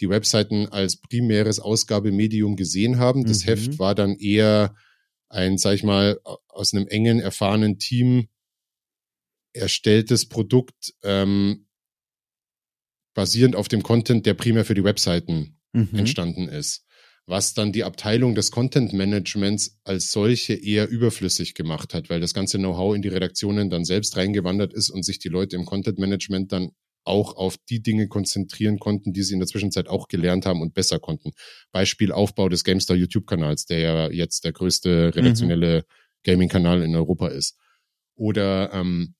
die 0.00 0.08
Webseiten 0.08 0.68
als 0.68 0.96
primäres 0.96 1.60
Ausgabemedium 1.60 2.56
gesehen 2.56 2.98
haben. 2.98 3.24
Das 3.24 3.44
mhm. 3.44 3.48
Heft 3.48 3.78
war 3.78 3.94
dann 3.94 4.16
eher 4.16 4.74
ein, 5.28 5.58
sag 5.58 5.74
ich 5.74 5.84
mal, 5.84 6.20
aus 6.48 6.72
einem 6.72 6.86
engen, 6.88 7.20
erfahrenen 7.20 7.78
Team 7.78 8.28
erstelltes 9.52 10.28
Produkt, 10.28 10.94
ähm, 11.02 11.66
basierend 13.14 13.56
auf 13.56 13.68
dem 13.68 13.82
Content, 13.82 14.26
der 14.26 14.34
primär 14.34 14.64
für 14.64 14.74
die 14.74 14.84
Webseiten 14.84 15.58
mhm. 15.72 15.88
entstanden 15.92 16.48
ist. 16.48 16.84
Was 17.26 17.52
dann 17.52 17.72
die 17.72 17.84
Abteilung 17.84 18.34
des 18.34 18.50
Content 18.50 18.94
Managements 18.94 19.78
als 19.84 20.12
solche 20.12 20.54
eher 20.54 20.88
überflüssig 20.88 21.54
gemacht 21.54 21.92
hat, 21.92 22.08
weil 22.08 22.20
das 22.20 22.32
ganze 22.32 22.56
Know-how 22.56 22.94
in 22.94 23.02
die 23.02 23.08
Redaktionen 23.08 23.68
dann 23.68 23.84
selbst 23.84 24.16
reingewandert 24.16 24.72
ist 24.72 24.88
und 24.88 25.02
sich 25.02 25.18
die 25.18 25.28
Leute 25.28 25.56
im 25.56 25.66
Content 25.66 25.98
Management 25.98 26.52
dann 26.52 26.70
auch 27.08 27.36
auf 27.36 27.56
die 27.68 27.82
Dinge 27.82 28.06
konzentrieren 28.08 28.78
konnten, 28.78 29.12
die 29.12 29.22
sie 29.22 29.34
in 29.34 29.40
der 29.40 29.48
Zwischenzeit 29.48 29.88
auch 29.88 30.08
gelernt 30.08 30.46
haben 30.46 30.60
und 30.60 30.74
besser 30.74 30.98
konnten. 30.98 31.32
Beispiel 31.72 32.12
Aufbau 32.12 32.48
des 32.48 32.64
GameStar 32.64 32.96
YouTube-Kanals, 32.96 33.66
der 33.66 33.78
ja 33.78 34.10
jetzt 34.10 34.44
der 34.44 34.52
größte 34.52 35.12
redaktionelle 35.14 35.78
mhm. 35.78 35.82
Gaming-Kanal 36.24 36.82
in 36.82 36.94
Europa 36.94 37.28
ist. 37.28 37.56
Oder 38.14 38.72
ähm, 38.72 39.14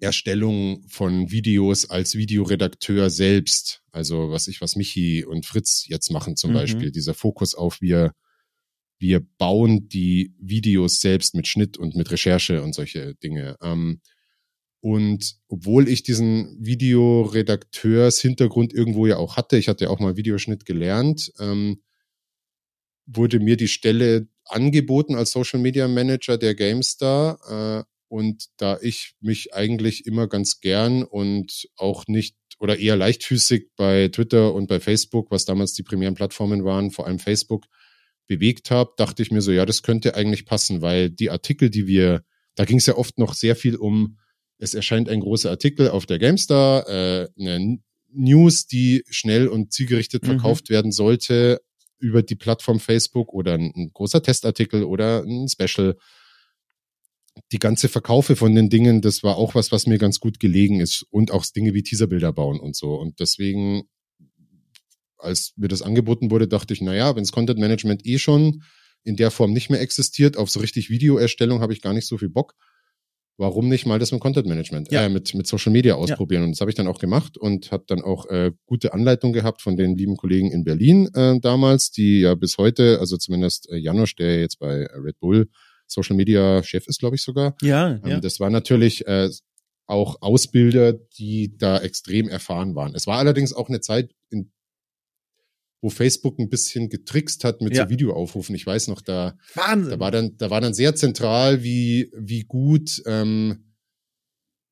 Erstellung 0.00 0.84
von 0.88 1.30
Videos 1.30 1.88
als 1.88 2.14
Videoredakteur 2.14 3.10
selbst. 3.10 3.82
Also 3.92 4.30
was 4.30 4.48
ich, 4.48 4.60
was 4.60 4.76
Michi 4.76 5.24
und 5.24 5.46
Fritz 5.46 5.86
jetzt 5.88 6.10
machen 6.10 6.36
zum 6.36 6.50
mhm. 6.50 6.54
Beispiel. 6.54 6.90
Dieser 6.90 7.14
Fokus 7.14 7.54
auf 7.54 7.80
wir, 7.80 8.12
wir 8.98 9.20
bauen 9.38 9.88
die 9.88 10.34
Videos 10.38 11.00
selbst 11.00 11.34
mit 11.34 11.46
Schnitt 11.46 11.76
und 11.76 11.94
mit 11.94 12.10
Recherche 12.10 12.62
und 12.62 12.74
solche 12.74 13.14
Dinge. 13.16 13.56
Ähm, 13.62 14.00
und 14.84 15.36
obwohl 15.48 15.88
ich 15.88 16.02
diesen 16.02 16.62
Videoredakteurs-Hintergrund 16.62 18.74
irgendwo 18.74 19.06
ja 19.06 19.16
auch 19.16 19.38
hatte, 19.38 19.56
ich 19.56 19.68
hatte 19.68 19.84
ja 19.84 19.90
auch 19.90 19.98
mal 19.98 20.18
Videoschnitt 20.18 20.66
gelernt, 20.66 21.32
ähm, 21.40 21.80
wurde 23.06 23.40
mir 23.40 23.56
die 23.56 23.68
Stelle 23.68 24.28
angeboten 24.44 25.14
als 25.14 25.30
Social 25.30 25.58
Media 25.58 25.88
Manager 25.88 26.36
der 26.36 26.54
GameStar. 26.54 27.80
Äh, 27.80 27.84
und 28.08 28.48
da 28.58 28.78
ich 28.82 29.14
mich 29.22 29.54
eigentlich 29.54 30.04
immer 30.04 30.28
ganz 30.28 30.60
gern 30.60 31.02
und 31.02 31.66
auch 31.76 32.06
nicht 32.06 32.36
oder 32.58 32.78
eher 32.78 32.96
leichtfüßig 32.96 33.68
bei 33.76 34.08
Twitter 34.08 34.52
und 34.52 34.66
bei 34.66 34.80
Facebook, 34.80 35.30
was 35.30 35.46
damals 35.46 35.72
die 35.72 35.82
primären 35.82 36.14
Plattformen 36.14 36.62
waren, 36.62 36.90
vor 36.90 37.06
allem 37.06 37.20
Facebook, 37.20 37.64
bewegt 38.26 38.70
habe, 38.70 38.92
dachte 38.98 39.22
ich 39.22 39.30
mir 39.30 39.40
so, 39.40 39.50
ja, 39.50 39.64
das 39.64 39.82
könnte 39.82 40.14
eigentlich 40.14 40.44
passen, 40.44 40.82
weil 40.82 41.08
die 41.08 41.30
Artikel, 41.30 41.70
die 41.70 41.86
wir, 41.86 42.22
da 42.54 42.66
ging 42.66 42.76
es 42.76 42.84
ja 42.84 42.96
oft 42.96 43.16
noch 43.16 43.32
sehr 43.32 43.56
viel 43.56 43.76
um, 43.76 44.18
es 44.58 44.74
erscheint 44.74 45.08
ein 45.08 45.20
großer 45.20 45.50
Artikel 45.50 45.88
auf 45.88 46.06
der 46.06 46.18
GameStar, 46.18 46.88
äh, 46.88 47.28
eine 47.38 47.78
News, 48.12 48.66
die 48.66 49.04
schnell 49.08 49.48
und 49.48 49.72
zielgerichtet 49.72 50.22
mhm. 50.22 50.26
verkauft 50.26 50.70
werden 50.70 50.92
sollte 50.92 51.60
über 51.98 52.22
die 52.22 52.36
Plattform 52.36 52.80
Facebook 52.80 53.32
oder 53.32 53.54
ein, 53.54 53.72
ein 53.74 53.90
großer 53.92 54.22
Testartikel 54.22 54.84
oder 54.84 55.22
ein 55.24 55.48
Special 55.48 55.96
die 57.52 57.58
ganze 57.58 57.88
Verkaufe 57.88 58.36
von 58.36 58.54
den 58.54 58.70
Dingen, 58.70 59.00
das 59.00 59.22
war 59.22 59.36
auch 59.36 59.54
was, 59.54 59.72
was 59.72 59.86
mir 59.86 59.98
ganz 59.98 60.20
gut 60.20 60.38
gelegen 60.38 60.80
ist 60.80 61.04
und 61.10 61.30
auch 61.30 61.44
Dinge 61.44 61.74
wie 61.74 61.82
Teaserbilder 61.82 62.32
bauen 62.32 62.60
und 62.60 62.76
so. 62.76 62.94
Und 62.94 63.18
deswegen, 63.20 63.88
als 65.18 65.52
mir 65.56 65.68
das 65.68 65.82
angeboten 65.82 66.30
wurde, 66.30 66.46
dachte 66.46 66.74
ich, 66.74 66.80
naja, 66.80 67.16
wenns 67.16 67.32
Content 67.32 67.58
Management 67.58 68.06
eh 68.06 68.18
schon 68.18 68.62
in 69.02 69.16
der 69.16 69.30
Form 69.30 69.52
nicht 69.52 69.68
mehr 69.68 69.80
existiert, 69.80 70.36
auf 70.36 70.48
so 70.48 70.60
richtig 70.60 70.90
Videoerstellung 70.90 71.60
habe 71.60 71.72
ich 71.72 71.82
gar 71.82 71.92
nicht 71.92 72.06
so 72.06 72.18
viel 72.18 72.30
Bock. 72.30 72.54
Warum 73.36 73.68
nicht 73.68 73.84
mal 73.84 73.98
das 73.98 74.12
mit 74.12 74.20
Content 74.20 74.46
Management, 74.46 74.92
ja. 74.92 75.02
äh, 75.02 75.08
mit, 75.08 75.34
mit 75.34 75.46
Social 75.46 75.72
Media 75.72 75.94
ausprobieren? 75.96 76.42
Ja. 76.42 76.46
Und 76.46 76.52
das 76.52 76.60
habe 76.60 76.70
ich 76.70 76.76
dann 76.76 76.86
auch 76.86 77.00
gemacht 77.00 77.36
und 77.36 77.72
habe 77.72 77.84
dann 77.88 78.00
auch 78.00 78.26
äh, 78.26 78.52
gute 78.66 78.94
Anleitung 78.94 79.32
gehabt 79.32 79.60
von 79.60 79.76
den 79.76 79.96
lieben 79.96 80.16
Kollegen 80.16 80.52
in 80.52 80.62
Berlin 80.62 81.08
äh, 81.14 81.40
damals, 81.40 81.90
die 81.90 82.20
ja 82.20 82.36
bis 82.36 82.58
heute, 82.58 83.00
also 83.00 83.16
zumindest 83.16 83.68
äh, 83.70 83.76
Janosch, 83.76 84.14
der 84.14 84.40
jetzt 84.40 84.60
bei 84.60 84.86
Red 84.86 85.18
Bull 85.18 85.48
Social 85.86 86.16
Media 86.16 86.62
Chef 86.62 86.86
ist, 86.86 87.00
glaube 87.00 87.16
ich 87.16 87.22
sogar. 87.22 87.56
Ja, 87.60 87.90
ähm, 87.90 88.00
ja. 88.06 88.20
Das 88.20 88.38
war 88.38 88.50
natürlich 88.50 89.06
äh, 89.06 89.28
auch 89.86 90.22
Ausbilder, 90.22 90.92
die 90.92 91.56
da 91.58 91.78
extrem 91.78 92.28
erfahren 92.28 92.74
waren. 92.74 92.94
Es 92.94 93.06
war 93.06 93.18
allerdings 93.18 93.52
auch 93.52 93.68
eine 93.68 93.80
Zeit, 93.80 94.10
in, 94.30 94.50
wo 95.84 95.90
Facebook 95.90 96.38
ein 96.38 96.48
bisschen 96.48 96.88
getrickst 96.88 97.44
hat 97.44 97.60
mit 97.60 97.76
ja. 97.76 97.84
so 97.84 97.90
Videoaufrufen. 97.90 98.54
Ich 98.54 98.66
weiß 98.66 98.88
noch, 98.88 99.02
da, 99.02 99.36
Wahnsinn. 99.54 99.90
da 99.90 100.00
war 100.00 100.10
dann, 100.10 100.36
da 100.38 100.48
war 100.48 100.62
dann 100.62 100.72
sehr 100.72 100.94
zentral, 100.96 101.62
wie, 101.62 102.10
wie 102.16 102.44
gut 102.44 103.02
ähm, 103.04 103.66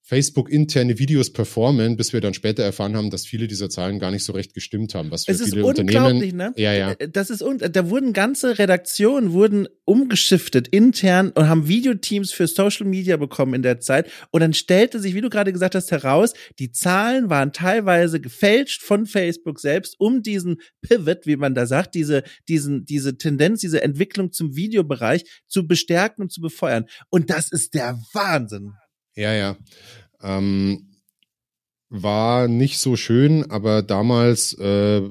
Facebook 0.05 0.51
interne 0.51 0.99
Videos 0.99 1.33
performen, 1.33 1.97
bis 1.97 2.13
wir 2.13 2.21
dann 2.21 2.35
später 2.35 2.65
erfahren 2.65 2.97
haben, 2.97 3.11
dass 3.11 3.25
viele 3.25 3.47
dieser 3.47 3.71
Zahlen 3.71 4.01
gar 4.01 4.11
nicht 4.11 4.25
so 4.25 4.33
recht 4.33 4.53
gestimmt 4.53 4.97
haben. 4.97 5.13
Was 5.13 5.27
für 5.27 5.33
es 5.33 5.41
ist 5.41 5.51
viele 5.51 5.65
unglaublich, 5.65 5.97
Unternehmen. 5.97 6.37
Ne? 6.37 6.53
Ja, 6.57 6.73
ja. 6.73 6.93
Äh, 6.99 7.09
das 7.09 7.31
ist 7.31 7.43
da 7.43 7.89
wurden 7.89 8.13
ganze 8.13 8.59
Redaktionen 8.59 9.33
wurden 9.33 9.69
umgeschiftet 9.85 10.67
intern 10.69 11.31
und 11.31 11.49
haben 11.49 11.69
Videoteams 11.69 12.33
für 12.33 12.49
Social 12.49 12.85
Media 12.85 13.17
bekommen 13.17 13.55
in 13.55 13.63
der 13.63 13.79
Zeit. 13.79 14.11
Und 14.33 14.41
dann 14.41 14.55
stellte 14.55 14.99
sich, 14.99 15.15
wie 15.15 15.21
du 15.21 15.31
gerade 15.31 15.53
gesagt 15.53 15.77
hast, 15.77 15.93
heraus, 15.93 16.33
die 16.59 16.73
Zahlen 16.73 17.31
waren 17.31 17.53
teilweise 17.53 18.21
gefälscht 18.21 18.83
von 18.83 19.07
Facebook 19.07 19.61
selbst, 19.61 19.95
um 19.99 20.23
diesen 20.23 20.57
Pivot, 20.81 21.27
wie 21.27 21.37
man 21.37 21.55
da 21.55 21.67
sagt, 21.67 21.95
diese, 21.95 22.25
diesen, 22.49 22.85
diese 22.85 23.19
Tendenz, 23.19 23.61
diese 23.61 23.83
Entwicklung 23.83 24.33
zum 24.33 24.57
Videobereich 24.57 25.25
zu 25.47 25.69
bestärken 25.69 26.23
und 26.23 26.33
zu 26.33 26.41
befeuern. 26.41 26.87
Und 27.09 27.31
das 27.31 27.53
ist 27.53 27.75
der 27.75 28.01
Wahnsinn. 28.13 28.73
Ja, 29.15 29.33
ja. 29.33 29.57
Ähm, 30.23 30.93
war 31.89 32.49
nicht 32.49 32.79
so 32.79 32.97
schön, 32.97 33.51
aber 33.51 33.83
damals, 33.83 34.55
äh, 34.59 35.03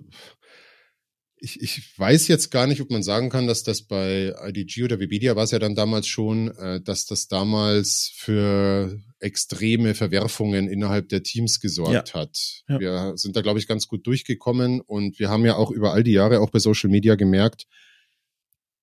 ich, 1.37 1.61
ich 1.61 1.97
weiß 1.97 2.27
jetzt 2.27 2.49
gar 2.49 2.67
nicht, 2.67 2.81
ob 2.81 2.89
man 2.89 3.03
sagen 3.03 3.29
kann, 3.29 3.47
dass 3.47 3.63
das 3.63 3.83
bei 3.83 4.33
IDG 4.47 4.83
oder 4.83 4.99
Webedia 4.99 5.35
war 5.35 5.43
es 5.43 5.51
ja 5.51 5.59
dann 5.59 5.75
damals 5.75 6.07
schon, 6.07 6.49
äh, 6.57 6.81
dass 6.81 7.05
das 7.05 7.27
damals 7.27 8.11
für 8.15 8.99
extreme 9.19 9.93
Verwerfungen 9.93 10.67
innerhalb 10.67 11.09
der 11.09 11.21
Teams 11.23 11.59
gesorgt 11.59 12.13
ja. 12.13 12.21
hat. 12.21 12.63
Ja. 12.67 12.79
Wir 12.79 13.13
sind 13.15 13.35
da, 13.35 13.41
glaube 13.41 13.59
ich, 13.59 13.67
ganz 13.67 13.87
gut 13.87 14.05
durchgekommen 14.07 14.81
und 14.81 15.19
wir 15.19 15.29
haben 15.29 15.45
ja 15.45 15.55
auch 15.55 15.71
über 15.71 15.93
all 15.93 16.03
die 16.03 16.13
Jahre 16.13 16.39
auch 16.39 16.49
bei 16.49 16.59
Social 16.59 16.89
Media 16.89 17.15
gemerkt, 17.15 17.67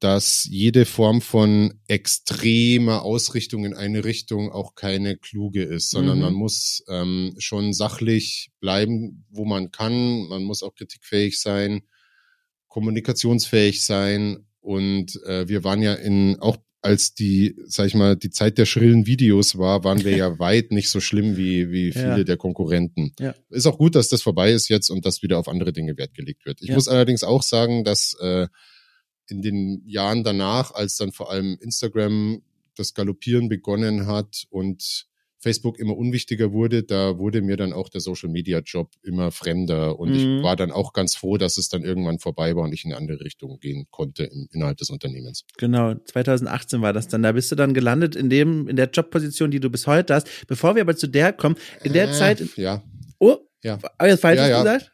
dass 0.01 0.46
jede 0.49 0.84
Form 0.84 1.20
von 1.20 1.80
extremer 1.88 3.03
Ausrichtung 3.03 3.64
in 3.64 3.74
eine 3.74 4.05
Richtung 4.05 4.51
auch 4.53 4.74
keine 4.74 5.16
kluge 5.16 5.62
ist, 5.62 5.90
sondern 5.90 6.18
mhm. 6.18 6.24
man 6.24 6.34
muss 6.34 6.84
ähm, 6.88 7.34
schon 7.38 7.72
sachlich 7.72 8.51
bleiben, 8.61 9.24
wo 9.30 9.44
man 9.44 9.72
kann. 9.72 10.28
Man 10.28 10.44
muss 10.44 10.62
auch 10.62 10.74
kritikfähig 10.74 11.40
sein, 11.40 11.82
kommunikationsfähig 12.68 13.84
sein. 13.84 14.46
Und 14.61 15.20
äh, 15.24 15.49
wir 15.49 15.64
waren 15.64 15.82
ja 15.82 15.94
in, 15.94 16.38
auch 16.38 16.59
als 16.80 17.14
die, 17.14 17.57
sag 17.66 17.86
ich 17.86 17.94
mal, 17.94 18.16
die 18.16 18.30
Zeit 18.30 18.57
der 18.57 18.66
schrillen 18.66 19.07
Videos 19.07 19.59
war, 19.59 19.82
waren 19.82 20.05
wir 20.05 20.16
ja 20.16 20.38
weit 20.38 20.70
nicht 20.70 20.90
so 20.90 21.01
schlimm 21.01 21.36
wie, 21.36 21.70
wie 21.72 21.90
viele 21.90 22.18
ja. 22.18 22.24
der 22.24 22.36
Konkurrenten. 22.36 23.12
Ja. 23.18 23.34
Ist 23.51 23.66
auch 23.66 23.78
gut, 23.78 23.96
dass 23.96 24.09
das 24.09 24.22
vorbei 24.22 24.53
ist 24.53 24.68
jetzt 24.68 24.90
und 24.90 25.05
dass 25.05 25.22
wieder 25.22 25.38
auf 25.38 25.49
andere 25.49 25.72
Dinge 25.72 25.96
Wert 25.96 26.14
gelegt 26.14 26.46
wird. 26.46 26.62
Ich 26.62 26.68
ja. 26.68 26.74
muss 26.74 26.86
allerdings 26.86 27.24
auch 27.24 27.42
sagen, 27.42 27.82
dass 27.82 28.14
äh, 28.20 28.46
in 29.29 29.43
den 29.43 29.83
Jahren 29.87 30.24
danach, 30.24 30.72
als 30.72 30.97
dann 30.97 31.12
vor 31.12 31.31
allem 31.31 31.59
Instagram 31.61 32.43
das 32.76 32.95
Galoppieren 32.95 33.49
begonnen 33.49 34.07
hat 34.07 34.45
und 34.51 35.09
Facebook 35.41 35.79
immer 35.79 35.97
unwichtiger 35.97 36.53
wurde, 36.53 36.83
da 36.83 37.18
wurde 37.18 37.43
mir 37.43 37.57
dann 37.57 37.72
auch 37.72 37.89
der 37.89 38.01
Social 38.01 38.29
Media 38.29 38.59
Job 38.59 38.91
immer 39.03 39.31
fremder 39.31 39.99
und 39.99 40.11
mhm. 40.11 40.39
ich 40.39 40.43
war 40.43 40.57
dann 40.57 40.72
auch 40.72 40.93
ganz 40.93 41.14
froh, 41.14 41.37
dass 41.37 41.59
es 41.59 41.68
dann 41.68 41.85
irgendwann 41.85 42.18
vorbei 42.18 42.57
war 42.57 42.64
und 42.64 42.72
ich 42.72 42.85
in 42.85 42.93
eine 42.93 43.01
andere 43.01 43.20
Richtung 43.20 43.61
gehen 43.61 43.87
konnte 43.91 44.24
in, 44.24 44.49
innerhalb 44.51 44.79
des 44.79 44.91
Unternehmens. 44.91 45.45
Genau, 45.57 45.95
2018 45.95 46.83
war 46.83 46.93
das 46.93 47.07
dann. 47.07 47.22
Da 47.22 47.33
bist 47.33 47.53
du 47.53 47.57
dann 47.57 47.72
gelandet 47.72 48.16
in 48.16 48.31
dem 48.31 48.66
in 48.68 48.76
der 48.76 48.91
Jobposition, 48.91 49.51
die 49.51 49.61
du 49.61 49.70
bis 49.70 49.87
heute 49.87 50.14
hast. 50.14 50.29
Bevor 50.49 50.74
wir 50.74 50.83
aber 50.83 50.97
zu 50.97 51.07
der 51.07 51.33
kommen, 51.33 51.57
in 51.85 51.93
der 51.93 52.09
äh, 52.09 52.12
Zeit 52.12 52.57
ja. 52.57 52.83
Oh, 53.18 53.37
ja. 53.62 53.79
Aber 53.97 54.09
jetzt 54.09 54.20
falsch 54.20 54.39
ja, 54.39 54.49
ja. 54.49 54.62
gesagt? 54.62 54.93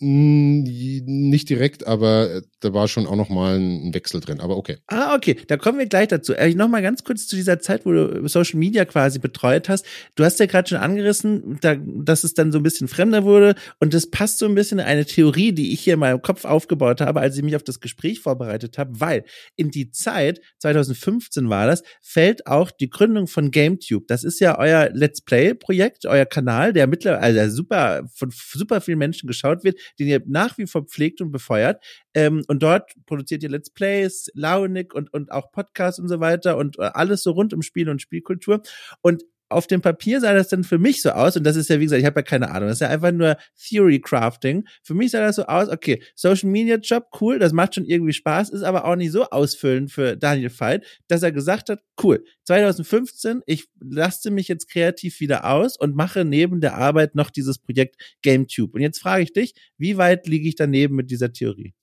Nicht 0.00 1.50
direkt, 1.50 1.86
aber 1.86 2.36
äh, 2.36 2.42
da 2.60 2.72
war 2.72 2.88
schon 2.88 3.06
auch 3.06 3.16
noch 3.16 3.28
mal 3.28 3.58
ein 3.58 3.94
Wechsel 3.94 4.20
drin. 4.20 4.40
Aber 4.40 4.56
okay. 4.56 4.78
Ah, 4.86 5.14
okay. 5.14 5.36
Da 5.46 5.56
kommen 5.56 5.78
wir 5.78 5.86
gleich 5.86 6.08
dazu. 6.08 6.34
Äh, 6.34 6.54
noch 6.54 6.68
mal 6.68 6.82
ganz 6.82 7.04
kurz 7.04 7.26
zu 7.26 7.36
dieser 7.36 7.60
Zeit, 7.60 7.86
wo 7.86 7.92
du 7.92 8.28
Social 8.28 8.58
Media 8.58 8.84
quasi 8.84 9.18
betreut 9.18 9.68
hast. 9.68 9.86
Du 10.14 10.24
hast 10.24 10.38
ja 10.40 10.46
gerade 10.46 10.68
schon 10.68 10.78
angerissen, 10.78 11.58
da, 11.60 11.76
dass 11.76 12.24
es 12.24 12.34
dann 12.34 12.52
so 12.52 12.58
ein 12.58 12.62
bisschen 12.62 12.88
fremder 12.88 13.24
wurde. 13.24 13.54
Und 13.80 13.94
das 13.94 14.10
passt 14.10 14.38
so 14.38 14.46
ein 14.46 14.54
bisschen 14.54 14.78
in 14.78 14.84
eine 14.84 15.04
Theorie, 15.04 15.52
die 15.52 15.72
ich 15.72 15.80
hier 15.80 15.94
in 15.94 16.00
meinem 16.00 16.22
Kopf 16.22 16.44
aufgebaut 16.44 17.00
habe, 17.00 17.20
als 17.20 17.36
ich 17.36 17.42
mich 17.42 17.56
auf 17.56 17.64
das 17.64 17.80
Gespräch 17.80 18.20
vorbereitet 18.20 18.78
habe. 18.78 19.00
Weil 19.00 19.24
in 19.56 19.70
die 19.70 19.90
Zeit, 19.90 20.40
2015 20.60 21.48
war 21.48 21.66
das, 21.66 21.82
fällt 22.00 22.46
auch 22.46 22.70
die 22.70 22.90
Gründung 22.90 23.26
von 23.26 23.50
GameTube. 23.50 24.06
Das 24.06 24.24
ist 24.24 24.40
ja 24.40 24.58
euer 24.58 24.90
Let's 24.92 25.22
Play-Projekt, 25.22 26.06
euer 26.06 26.26
Kanal, 26.26 26.72
der 26.72 26.86
mittlerweile 26.86 27.40
also 27.40 27.56
super 27.56 28.08
von 28.14 28.30
super 28.30 28.80
vielen 28.80 28.98
Menschen 28.98 29.26
geschaut 29.26 29.64
wird 29.64 29.78
den 29.98 30.08
ihr 30.08 30.22
nach 30.26 30.58
wie 30.58 30.66
vor 30.66 30.84
pflegt 30.84 31.20
und 31.20 31.30
befeuert. 31.30 31.82
Ähm, 32.14 32.44
und 32.48 32.62
dort 32.62 32.92
produziert 33.06 33.42
ihr 33.44 33.50
Let's 33.50 33.70
Plays, 33.70 34.30
Launig 34.34 34.94
und, 34.94 35.12
und 35.12 35.30
auch 35.30 35.52
Podcasts 35.52 36.00
und 36.00 36.08
so 36.08 36.18
weiter 36.18 36.56
und 36.56 36.78
äh, 36.78 36.90
alles 36.94 37.22
so 37.22 37.30
rund 37.30 37.54
um 37.54 37.62
Spiel 37.62 37.88
und 37.88 38.02
Spielkultur. 38.02 38.62
Und 39.02 39.22
auf 39.50 39.66
dem 39.66 39.80
Papier 39.80 40.20
sah 40.20 40.34
das 40.34 40.48
dann 40.48 40.64
für 40.64 40.78
mich 40.78 41.00
so 41.00 41.10
aus, 41.10 41.36
und 41.36 41.44
das 41.44 41.56
ist 41.56 41.70
ja, 41.70 41.78
wie 41.78 41.84
gesagt, 41.84 42.00
ich 42.00 42.06
habe 42.06 42.20
ja 42.20 42.22
keine 42.22 42.50
Ahnung, 42.50 42.68
das 42.68 42.76
ist 42.76 42.80
ja 42.80 42.88
einfach 42.88 43.12
nur 43.12 43.36
Theory 43.56 44.00
Crafting. 44.00 44.66
Für 44.82 44.94
mich 44.94 45.10
sah 45.10 45.20
das 45.20 45.36
so 45.36 45.44
aus, 45.44 45.68
okay, 45.68 46.02
Social 46.14 46.50
Media 46.50 46.76
Job, 46.76 47.06
cool, 47.20 47.38
das 47.38 47.52
macht 47.52 47.74
schon 47.74 47.86
irgendwie 47.86 48.12
Spaß, 48.12 48.50
ist 48.50 48.62
aber 48.62 48.84
auch 48.84 48.96
nicht 48.96 49.12
so 49.12 49.24
ausfüllend 49.24 49.90
für 49.90 50.16
Daniel 50.16 50.50
Veit, 50.50 50.84
dass 51.08 51.22
er 51.22 51.32
gesagt 51.32 51.70
hat, 51.70 51.80
cool, 52.02 52.24
2015, 52.44 53.42
ich 53.46 53.68
laste 53.80 54.30
mich 54.30 54.48
jetzt 54.48 54.68
kreativ 54.68 55.20
wieder 55.20 55.50
aus 55.50 55.78
und 55.78 55.96
mache 55.96 56.24
neben 56.24 56.60
der 56.60 56.76
Arbeit 56.76 57.14
noch 57.14 57.30
dieses 57.30 57.58
Projekt 57.58 57.96
GameTube. 58.22 58.74
Und 58.74 58.82
jetzt 58.82 59.00
frage 59.00 59.22
ich 59.22 59.32
dich, 59.32 59.54
wie 59.78 59.96
weit 59.96 60.26
liege 60.26 60.48
ich 60.48 60.56
daneben 60.56 60.96
mit 60.96 61.10
dieser 61.10 61.32
Theorie? 61.32 61.74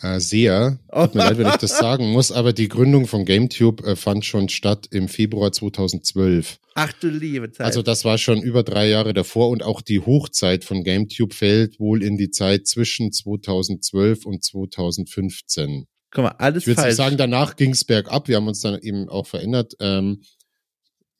Äh, 0.00 0.20
sehr. 0.20 0.78
Tut 0.92 1.14
mir 1.14 1.20
leid, 1.22 1.38
wenn 1.38 1.46
ich 1.46 1.56
das 1.56 1.78
sagen 1.78 2.10
muss, 2.10 2.32
aber 2.32 2.52
die 2.52 2.68
Gründung 2.68 3.06
von 3.06 3.24
GameTube 3.24 3.86
äh, 3.86 3.96
fand 3.96 4.24
schon 4.24 4.48
statt 4.48 4.88
im 4.90 5.08
Februar 5.08 5.52
2012. 5.52 6.58
Ach 6.74 6.92
du 6.94 7.08
liebe 7.08 7.50
Zeit. 7.52 7.66
Also 7.66 7.82
das 7.82 8.04
war 8.04 8.18
schon 8.18 8.42
über 8.42 8.64
drei 8.64 8.88
Jahre 8.88 9.14
davor 9.14 9.50
und 9.50 9.62
auch 9.62 9.80
die 9.80 10.00
Hochzeit 10.00 10.64
von 10.64 10.82
GameTube 10.82 11.32
fällt 11.32 11.78
wohl 11.78 12.02
in 12.02 12.16
die 12.16 12.30
Zeit 12.30 12.66
zwischen 12.66 13.12
2012 13.12 14.26
und 14.26 14.42
2015. 14.42 15.86
Guck 16.10 16.24
mal, 16.24 16.34
alles 16.38 16.66
Ich 16.66 16.76
würde 16.76 16.92
sagen, 16.92 17.16
danach 17.16 17.56
ging 17.56 17.70
es 17.70 17.84
bergab. 17.84 18.28
Wir 18.28 18.36
haben 18.36 18.48
uns 18.48 18.60
dann 18.60 18.78
eben 18.80 19.08
auch 19.08 19.26
verändert. 19.26 19.74
Ähm, 19.80 20.22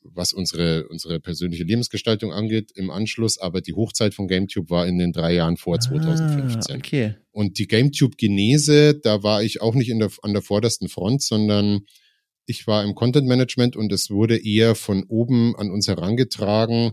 was 0.05 0.33
unsere, 0.33 0.87
unsere 0.89 1.19
persönliche 1.19 1.65
Lebensgestaltung 1.65 2.33
angeht 2.33 2.71
im 2.75 2.91
Anschluss, 2.91 3.39
aber 3.39 3.61
die 3.61 3.73
Hochzeit 3.73 4.15
von 4.15 4.29
GameTube 4.29 4.71
war 4.71 4.87
in 4.87 4.99
den 4.99 5.13
drei 5.13 5.35
Jahren 5.35 5.57
vor 5.57 5.81
2015. 5.81 6.75
Ah, 6.75 6.79
okay. 6.79 7.15
Und 7.33 7.59
die 7.59 7.67
GameTube-Genese, 7.67 9.01
da 9.03 9.23
war 9.23 9.43
ich 9.43 9.61
auch 9.61 9.75
nicht 9.75 9.89
in 9.89 9.99
der, 9.99 10.11
an 10.23 10.33
der 10.33 10.43
vordersten 10.43 10.89
Front, 10.89 11.23
sondern 11.23 11.81
ich 12.47 12.67
war 12.67 12.85
im 12.85 12.95
Content 12.95 13.27
Management 13.27 13.77
und 13.77 13.93
es 13.93 14.11
wurde 14.11 14.37
eher 14.37 14.75
von 14.75 15.05
oben 15.09 15.57
an 15.57 15.71
uns 15.71 15.89
herangetragen, 15.89 16.93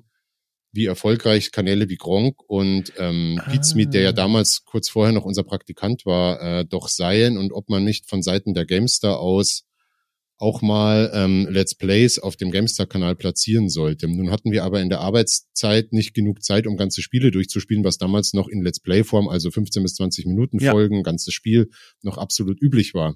wie 0.71 0.85
erfolgreich 0.85 1.51
Kanäle 1.51 1.89
wie 1.89 1.97
Gronk 1.97 2.41
und 2.47 2.93
ähm, 2.97 3.41
Ah. 3.43 3.51
Pizmeet, 3.51 3.93
der 3.93 4.01
ja 4.03 4.11
damals 4.13 4.63
kurz 4.63 4.89
vorher 4.89 5.13
noch 5.13 5.25
unser 5.25 5.43
Praktikant 5.43 6.05
war, 6.05 6.41
äh, 6.41 6.65
doch 6.65 6.87
seien 6.87 7.37
und 7.37 7.51
ob 7.51 7.67
man 7.67 7.83
nicht 7.83 8.07
von 8.07 8.21
Seiten 8.23 8.53
der 8.53 8.65
Gamestar 8.65 9.19
aus 9.19 9.65
auch 10.41 10.63
mal 10.63 11.11
ähm, 11.13 11.47
Let's 11.49 11.75
Plays 11.75 12.17
auf 12.17 12.35
dem 12.35 12.51
GameStar-Kanal 12.51 13.15
platzieren 13.15 13.69
sollte. 13.69 14.07
Nun 14.07 14.31
hatten 14.31 14.51
wir 14.51 14.63
aber 14.63 14.81
in 14.81 14.89
der 14.89 14.99
Arbeitszeit 14.99 15.93
nicht 15.93 16.15
genug 16.15 16.43
Zeit, 16.43 16.65
um 16.65 16.77
ganze 16.77 17.03
Spiele 17.03 17.29
durchzuspielen, 17.29 17.83
was 17.83 17.99
damals 17.99 18.33
noch 18.33 18.47
in 18.47 18.63
Let's 18.63 18.79
Play-Form, 18.79 19.27
also 19.27 19.51
15 19.51 19.83
bis 19.83 19.93
20 19.95 20.25
Minuten 20.25 20.59
Ja. 20.59 20.71
Folgen, 20.71 21.03
ganzes 21.03 21.33
Spiel, 21.33 21.69
noch 22.01 22.17
absolut 22.17 22.59
üblich 22.59 22.95
war. 22.95 23.15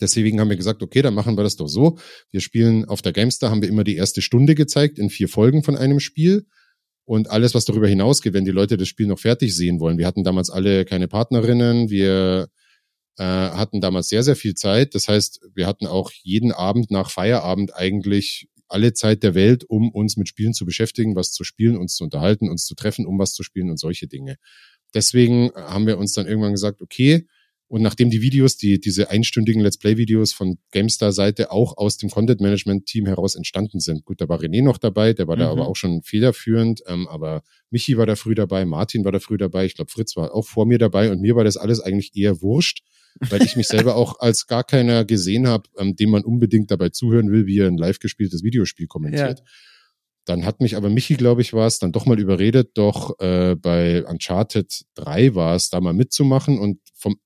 Deswegen 0.00 0.40
haben 0.40 0.50
wir 0.50 0.56
gesagt, 0.56 0.82
okay, 0.82 1.02
dann 1.02 1.14
machen 1.14 1.36
wir 1.38 1.44
das 1.44 1.56
doch 1.56 1.68
so. 1.68 1.98
Wir 2.30 2.40
spielen 2.40 2.84
auf 2.84 3.00
der 3.00 3.12
GameStar, 3.12 3.50
haben 3.50 3.62
wir 3.62 3.68
immer 3.68 3.84
die 3.84 3.96
erste 3.96 4.20
Stunde 4.20 4.54
gezeigt 4.56 4.98
in 4.98 5.08
vier 5.08 5.28
Folgen 5.28 5.62
von 5.62 5.76
einem 5.76 6.00
Spiel. 6.00 6.46
Und 7.04 7.30
alles, 7.30 7.54
was 7.54 7.64
darüber 7.64 7.88
hinausgeht, 7.88 8.34
wenn 8.34 8.44
die 8.44 8.50
Leute 8.50 8.76
das 8.76 8.88
Spiel 8.88 9.06
noch 9.06 9.18
fertig 9.18 9.54
sehen 9.54 9.80
wollen. 9.80 9.98
Wir 9.98 10.06
hatten 10.06 10.22
damals 10.24 10.50
alle 10.50 10.84
keine 10.84 11.08
Partnerinnen, 11.08 11.90
wir 11.90 12.48
äh, 13.18 13.24
hatten 13.24 13.80
damals 13.80 14.08
sehr, 14.08 14.22
sehr 14.22 14.36
viel 14.36 14.54
Zeit. 14.54 14.94
Das 14.94 15.08
heißt, 15.08 15.40
wir 15.54 15.66
hatten 15.66 15.86
auch 15.86 16.10
jeden 16.22 16.52
Abend 16.52 16.90
nach 16.90 17.10
Feierabend 17.10 17.74
eigentlich 17.74 18.48
alle 18.68 18.92
Zeit 18.92 19.22
der 19.22 19.34
Welt, 19.34 19.64
um 19.64 19.90
uns 19.90 20.16
mit 20.16 20.28
Spielen 20.28 20.54
zu 20.54 20.64
beschäftigen, 20.64 21.16
was 21.16 21.32
zu 21.32 21.44
spielen, 21.44 21.76
uns 21.76 21.96
zu 21.96 22.04
unterhalten, 22.04 22.48
uns 22.48 22.64
zu 22.64 22.74
treffen, 22.74 23.06
um 23.06 23.18
was 23.18 23.32
zu 23.32 23.42
spielen 23.42 23.70
und 23.70 23.78
solche 23.78 24.06
Dinge. 24.06 24.36
Deswegen 24.94 25.50
haben 25.54 25.86
wir 25.86 25.98
uns 25.98 26.14
dann 26.14 26.26
irgendwann 26.26 26.52
gesagt, 26.52 26.80
okay, 26.80 27.26
und 27.70 27.82
nachdem 27.82 28.10
die 28.10 28.20
Videos, 28.20 28.56
die, 28.56 28.80
diese 28.80 29.10
einstündigen 29.10 29.62
Let's 29.62 29.78
Play-Videos 29.78 30.32
von 30.32 30.58
GameStar-Seite 30.72 31.52
auch 31.52 31.76
aus 31.76 31.98
dem 31.98 32.10
Content-Management-Team 32.10 33.06
heraus 33.06 33.36
entstanden 33.36 33.78
sind. 33.78 34.04
Gut, 34.04 34.20
da 34.20 34.28
war 34.28 34.40
René 34.40 34.60
noch 34.60 34.76
dabei, 34.76 35.12
der 35.12 35.28
war 35.28 35.36
da 35.36 35.44
Mhm. 35.44 35.50
aber 35.52 35.68
auch 35.68 35.76
schon 35.76 36.02
federführend, 36.02 36.82
ähm, 36.88 37.06
aber 37.06 37.44
Michi 37.70 37.96
war 37.96 38.06
da 38.06 38.16
früh 38.16 38.34
dabei, 38.34 38.64
Martin 38.64 39.04
war 39.04 39.12
da 39.12 39.20
früh 39.20 39.36
dabei, 39.36 39.66
ich 39.66 39.76
glaube 39.76 39.88
Fritz 39.88 40.16
war 40.16 40.34
auch 40.34 40.48
vor 40.48 40.66
mir 40.66 40.78
dabei 40.78 41.12
und 41.12 41.20
mir 41.20 41.36
war 41.36 41.44
das 41.44 41.56
alles 41.56 41.78
eigentlich 41.78 42.16
eher 42.16 42.42
wurscht, 42.42 42.82
weil 43.28 43.40
ich 43.42 43.54
mich 43.54 43.68
selber 43.94 43.94
auch 43.94 44.18
als 44.18 44.48
gar 44.48 44.64
keiner 44.64 45.04
gesehen 45.04 45.46
habe, 45.46 45.68
ähm, 45.78 45.94
dem 45.94 46.10
man 46.10 46.24
unbedingt 46.24 46.72
dabei 46.72 46.88
zuhören 46.88 47.30
will, 47.30 47.46
wie 47.46 47.60
er 47.60 47.68
ein 47.68 47.78
live 47.78 48.00
gespieltes 48.00 48.42
Videospiel 48.42 48.88
kommentiert. 48.88 49.44
Dann 50.24 50.44
hat 50.44 50.60
mich 50.60 50.76
aber 50.76 50.90
Michi, 50.90 51.14
glaube 51.14 51.40
ich, 51.40 51.52
war 51.52 51.68
es, 51.68 51.78
dann 51.78 51.92
doch 51.92 52.04
mal 52.04 52.18
überredet, 52.18 52.72
doch 52.74 53.18
äh, 53.20 53.54
bei 53.54 54.04
Uncharted 54.04 54.86
3 54.94 55.36
war 55.36 55.54
es, 55.54 55.70
da 55.70 55.80
mal 55.80 55.92
mitzumachen. 55.94 56.58
Und 56.58 56.80
vom 56.94 57.16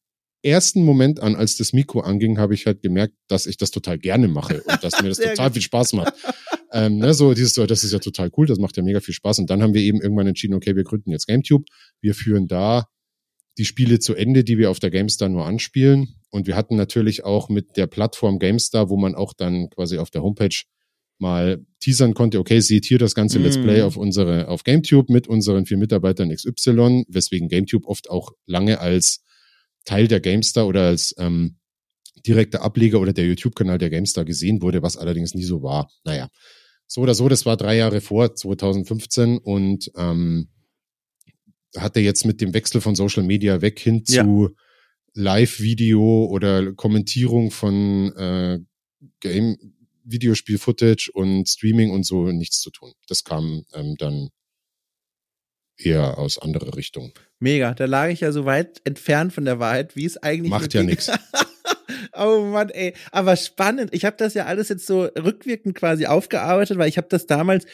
ersten 0.45 0.85
Moment 0.85 1.21
an, 1.21 1.37
als 1.37 1.57
das 1.57 1.73
Mikro 1.73 2.01
anging, 2.01 2.39
habe 2.39 2.55
ich 2.55 2.67
halt 2.67 2.83
gemerkt, 2.83 3.15
dass 3.29 3.47
ich 3.47 3.57
das 3.57 3.71
total 3.71 3.99
gerne 3.99 4.29
mache 4.29 4.63
und 4.63 4.85
dass 4.85 5.03
mir 5.03 5.09
das 5.11 5.19
total 5.19 5.53
viel 5.53 5.63
Spaß 5.63 5.95
macht. 5.95 6.15
ähm, 6.73 6.99
ne, 6.99 7.15
so 7.15 7.35
dieses, 7.35 7.55
so, 7.55 7.67
das 7.67 7.85
ist 7.85 7.93
ja 7.93 7.99
total 7.99 8.31
cool, 8.37 8.47
das 8.47 8.59
macht 8.59 8.77
ja 8.77 8.83
mega 8.83 9.01
viel 9.01 9.15
Spaß. 9.15 9.39
Und 9.39 9.51
dann 9.51 9.63
haben 9.63 9.75
wir 9.75 9.83
eben 9.83 10.01
irgendwann 10.01 10.27
entschieden, 10.27 10.55
okay, 10.55 10.77
wir 10.77 10.85
gründen 10.85 11.11
jetzt 11.11 11.27
GameTube. 11.27 11.65
Wir 12.01 12.15
führen 12.15 12.47
da 12.47 12.87
die 13.59 13.65
Spiele 13.65 13.99
zu 14.01 14.15
Ende, 14.15 14.45
die 14.45 14.59
wir 14.59 14.71
auf 14.71 14.81
der 14.81 14.91
GameStar 14.91 15.29
nur 15.29 15.47
anspielen. 15.47 16.17
Und 16.31 16.47
wir 16.47 16.57
hatten 16.57 16.77
natürlich 16.77 17.25
auch 17.25 17.49
mit 17.49 17.77
der 17.77 17.87
Plattform 17.87 18.39
GameStar, 18.39 18.91
wo 18.91 18.97
man 18.97 19.15
auch 19.15 19.33
dann 19.33 19.71
quasi 19.71 19.99
auf 19.99 20.11
der 20.11 20.23
Homepage 20.23 20.65
mal 21.19 21.65
teasern 21.81 22.15
konnte, 22.15 22.39
okay, 22.39 22.61
seht 22.61 22.87
hier 22.87 22.99
das 22.99 23.15
ganze 23.15 23.39
Let's. 23.39 23.57
Play 23.57 23.83
auf 23.83 23.97
unsere, 23.97 24.49
auf 24.49 24.65
GameTube 24.65 25.11
mit 25.11 25.29
unseren 25.29 25.65
vier 25.65 25.77
Mitarbeitern 25.77 26.35
XY, 26.35 27.05
weswegen 27.09 27.49
GameTube 27.49 27.87
oft 27.87 28.11
auch 28.11 28.33
lange 28.47 28.81
als 28.81 29.23
Teil 29.85 30.09
der 30.09 30.21
GameStar 30.21 30.67
oder 30.67 30.87
als 30.89 31.15
ähm, 31.19 31.57
direkter 32.27 32.63
Ableger 32.63 33.01
oder 33.01 33.13
der 33.13 33.27
YouTube-Kanal 33.27 33.79
der 33.79 33.91
GameStar 33.91 34.25
gesehen 34.25 34.63
wurde, 34.63 34.83
was 34.83 34.97
allerdings 34.97 35.35
nie 35.35 35.45
so 35.45 35.63
war. 35.63 35.91
Naja, 36.05 36.29
so 36.87 37.01
oder 37.03 37.15
so, 37.15 37.29
das 37.29 37.45
war 37.47 37.57
drei 37.57 37.77
Jahre 37.77 38.01
vor 38.01 38.35
2015 38.35 39.39
und 39.39 39.91
ähm, 39.97 40.49
hatte 41.77 42.01
jetzt 42.01 42.25
mit 42.25 42.41
dem 42.41 42.55
Wechsel 42.55 42.81
von 42.81 42.95
Social 42.95 43.23
Media 43.25 43.61
weg 43.61 43.79
hin 43.81 44.03
Ja. 44.09 44.25
zu 44.25 44.51
Live-Video 45.15 46.27
oder 46.27 46.73
Kommentierung 46.73 47.51
von 47.51 48.13
äh, 48.17 48.59
Game, 49.21 49.57
Videospiel-Footage 50.05 51.11
und 51.13 51.49
Streaming 51.49 51.91
und 51.91 52.05
so 52.05 52.31
nichts 52.33 52.61
zu 52.61 52.71
tun. 52.71 52.93
Das 53.09 53.25
kam 53.25 53.65
ähm, 53.75 53.95
dann 53.99 54.29
eher 55.77 56.19
aus 56.19 56.39
anderer 56.39 56.77
Richtung. 56.77 57.13
Mega. 57.39 57.75
Da 57.75 57.85
lag 57.87 58.09
ich 58.09 58.21
ja 58.21 58.33
so 58.33 58.45
weit 58.45 58.81
entfernt 58.85 59.33
von 59.33 59.45
der 59.45 59.59
Wahrheit, 59.59 59.97
wie 59.97 60.05
es 60.05 60.17
eigentlich 60.23 60.51
Macht 60.51 60.75
ja 60.75 60.83
nix. 60.83 61.11
Oh 62.17 62.43
Mann, 62.45 62.71
ey. 62.71 62.95
Aber 63.11 63.35
spannend. 63.35 63.93
Ich 63.93 64.05
habe 64.05 64.17
das 64.17 64.35
ja 64.35 64.45
alles 64.45 64.69
jetzt 64.69 64.87
so 64.87 65.03
rückwirkend 65.03 65.75
quasi 65.75 66.07
aufgearbeitet, 66.07 66.79
weil 66.79 66.89
ich 66.89 66.97
habe 66.97 67.09
das 67.11 67.27
damals 67.27 67.67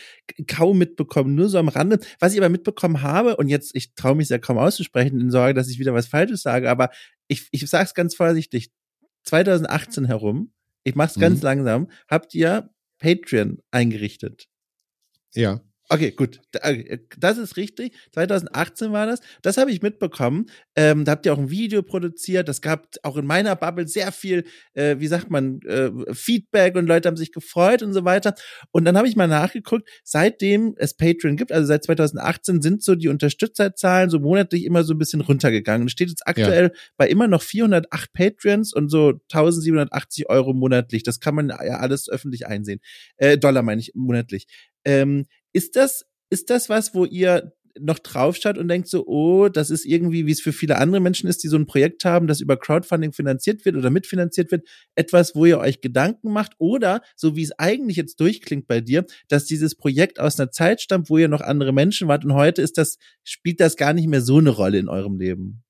kaum 0.47 0.79
mitbekommen, 0.79 1.35
nur 1.35 1.51
so 1.51 1.59
am 1.59 1.69
Rande. 1.69 2.01
Was 2.21 2.33
ich 2.33 2.39
aber 2.39 2.49
mitbekommen 2.49 3.03
habe, 3.03 3.37
und 3.37 3.49
jetzt, 3.49 3.75
ich 3.77 3.95
traue 3.95 4.15
mich 4.15 4.31
ja 4.31 4.39
kaum 4.39 4.57
auszusprechen, 4.57 5.21
in 5.21 5.31
Sorge, 5.31 5.53
dass 5.53 5.69
ich 5.69 5.79
wieder 5.79 5.93
was 5.93 6.07
Falsches 6.07 6.41
sage, 6.43 6.71
aber 6.71 6.89
ich, 7.29 7.49
ich 7.51 7.69
sage 7.69 7.85
es 7.85 7.93
ganz 7.95 8.15
vorsichtig. 8.15 8.71
2018 9.25 10.07
herum, 10.07 10.53
ich 10.85 10.95
mach's 10.95 11.17
ganz 11.19 11.41
Mhm. 11.41 11.45
langsam, 11.45 11.91
habt 12.09 12.35
ihr 12.35 12.71
Patreon 12.99 13.59
eingerichtet. 13.71 14.49
Ja. 15.35 15.61
Okay, 15.93 16.13
gut. 16.13 16.41
Da- 16.53 16.61
Das 17.19 17.37
ist 17.37 17.57
richtig. 17.57 17.93
2018 18.13 18.93
war 18.93 19.07
das. 19.07 19.19
Das 19.43 19.57
habe 19.57 19.73
ich 19.73 19.83
mitbekommen. 19.83 20.47
Ähm, 20.77 21.05
da 21.05 21.13
habt 21.13 21.27
ihr 21.27 21.33
auch 21.33 21.39
ein 21.39 21.51
Video 21.51 21.83
produziert. 21.83 22.49
Das 22.49 22.61
gab 22.61 22.87
auch 23.03 23.17
in 23.17 23.27
meiner 23.27 23.57
Bubble 23.57 23.89
sehr 23.89 24.13
viel, 24.13 24.45
äh, 24.75 25.01
wie 25.01 25.09
sagt 25.09 25.31
man, 25.31 25.61
äh, 25.63 25.91
Feedback 26.15 26.77
und 26.77 26.87
Leute 26.87 27.09
haben 27.09 27.17
sich 27.17 27.33
gefreut 27.33 27.83
und 27.83 27.93
so 27.93 28.05
weiter. 28.05 28.35
Und 28.71 28.85
dann 28.85 28.97
habe 28.97 29.09
ich 29.09 29.17
mal 29.17 29.27
nachgeguckt, 29.27 29.89
seitdem 30.05 30.75
es 30.79 30.95
Patreon 30.95 31.37
gibt, 31.37 31.51
also 31.51 31.67
seit 31.67 31.83
2018, 31.83 32.63
sind 32.63 32.85
so 32.85 32.95
die 32.95 33.09
Unterstützerzahlen 33.09 34.11
so 34.11 34.21
monatlich 34.21 34.65
immer 34.67 34.85
so 34.85 34.95
ein 34.95 34.99
bisschen 34.99 35.23
runtergegangen. 35.23 35.89
Es 35.89 35.93
steht 35.93 36.09
jetzt 36.09 36.25
aktuell 36.29 36.71
bei 36.99 37.09
immer 37.09 37.27
noch 37.27 37.43
408 37.43 38.13
Patreons 38.13 38.73
und 38.73 38.91
so 38.91 39.15
1780 39.29 40.31
Euro 40.31 40.53
monatlich. 40.55 41.03
Das 41.03 41.19
kann 41.19 41.35
man 41.35 41.49
ja 41.49 41.57
alles 41.81 42.09
öffentlich 42.09 42.47
einsehen. 42.47 42.79
Äh, 43.17 43.39
Dollar 43.39 43.63
meine 43.65 43.81
ich 43.81 43.91
monatlich. 43.97 44.47
Ähm, 44.85 45.27
ist 45.53 45.77
das, 45.77 46.07
ist 46.31 46.51
das 46.51 46.69
was, 46.69 46.95
wo 46.95 47.05
ihr 47.05 47.53
noch 47.79 47.99
draufschaut 47.99 48.59
und 48.59 48.69
denkt 48.69 48.89
so, 48.89 49.07
oh, 49.07 49.49
das 49.49 49.71
ist 49.71 49.85
irgendwie, 49.85 50.27
wie 50.27 50.33
es 50.33 50.41
für 50.41 50.53
viele 50.53 50.77
andere 50.79 51.01
Menschen 51.01 51.29
ist, 51.29 51.43
die 51.43 51.49
so 51.49 51.57
ein 51.57 51.67
Projekt 51.67 52.05
haben, 52.05 52.27
das 52.27 52.41
über 52.41 52.57
Crowdfunding 52.57 53.13
finanziert 53.13 53.65
wird 53.65 53.77
oder 53.77 53.91
mitfinanziert 53.91 54.51
wird, 54.51 54.67
etwas, 54.95 55.35
wo 55.35 55.47
ihr 55.47 55.59
euch 55.59 55.81
Gedanken 55.81 56.33
macht 56.33 56.53
oder, 56.59 57.01
so 57.17 57.37
wie 57.37 57.43
es 57.43 57.53
eigentlich 57.59 57.97
jetzt 57.97 58.21
durchklingt 58.21 58.67
bei 58.67 58.81
dir, 58.81 59.07
dass 59.29 59.45
dieses 59.45 59.75
Projekt 59.75 60.21
aus 60.21 60.39
einer 60.39 60.51
Zeit 60.51 60.81
stammt, 60.81 61.11
wo 61.11 61.19
ihr 61.19 61.29
noch 61.29 61.41
andere 61.41 61.73
Menschen 61.73 62.09
wart 62.09 62.25
und 62.25 62.35
heute 62.35 62.63
ist 62.63 62.79
das, 62.79 62.99
spielt 63.23 63.61
das 63.61 63.77
gar 63.77 63.93
nicht 63.93 64.09
mehr 64.09 64.23
so 64.23 64.39
eine 64.39 64.51
Rolle 64.51 64.79
in 64.79 64.89
eurem 64.89 65.19
Leben. 65.19 65.63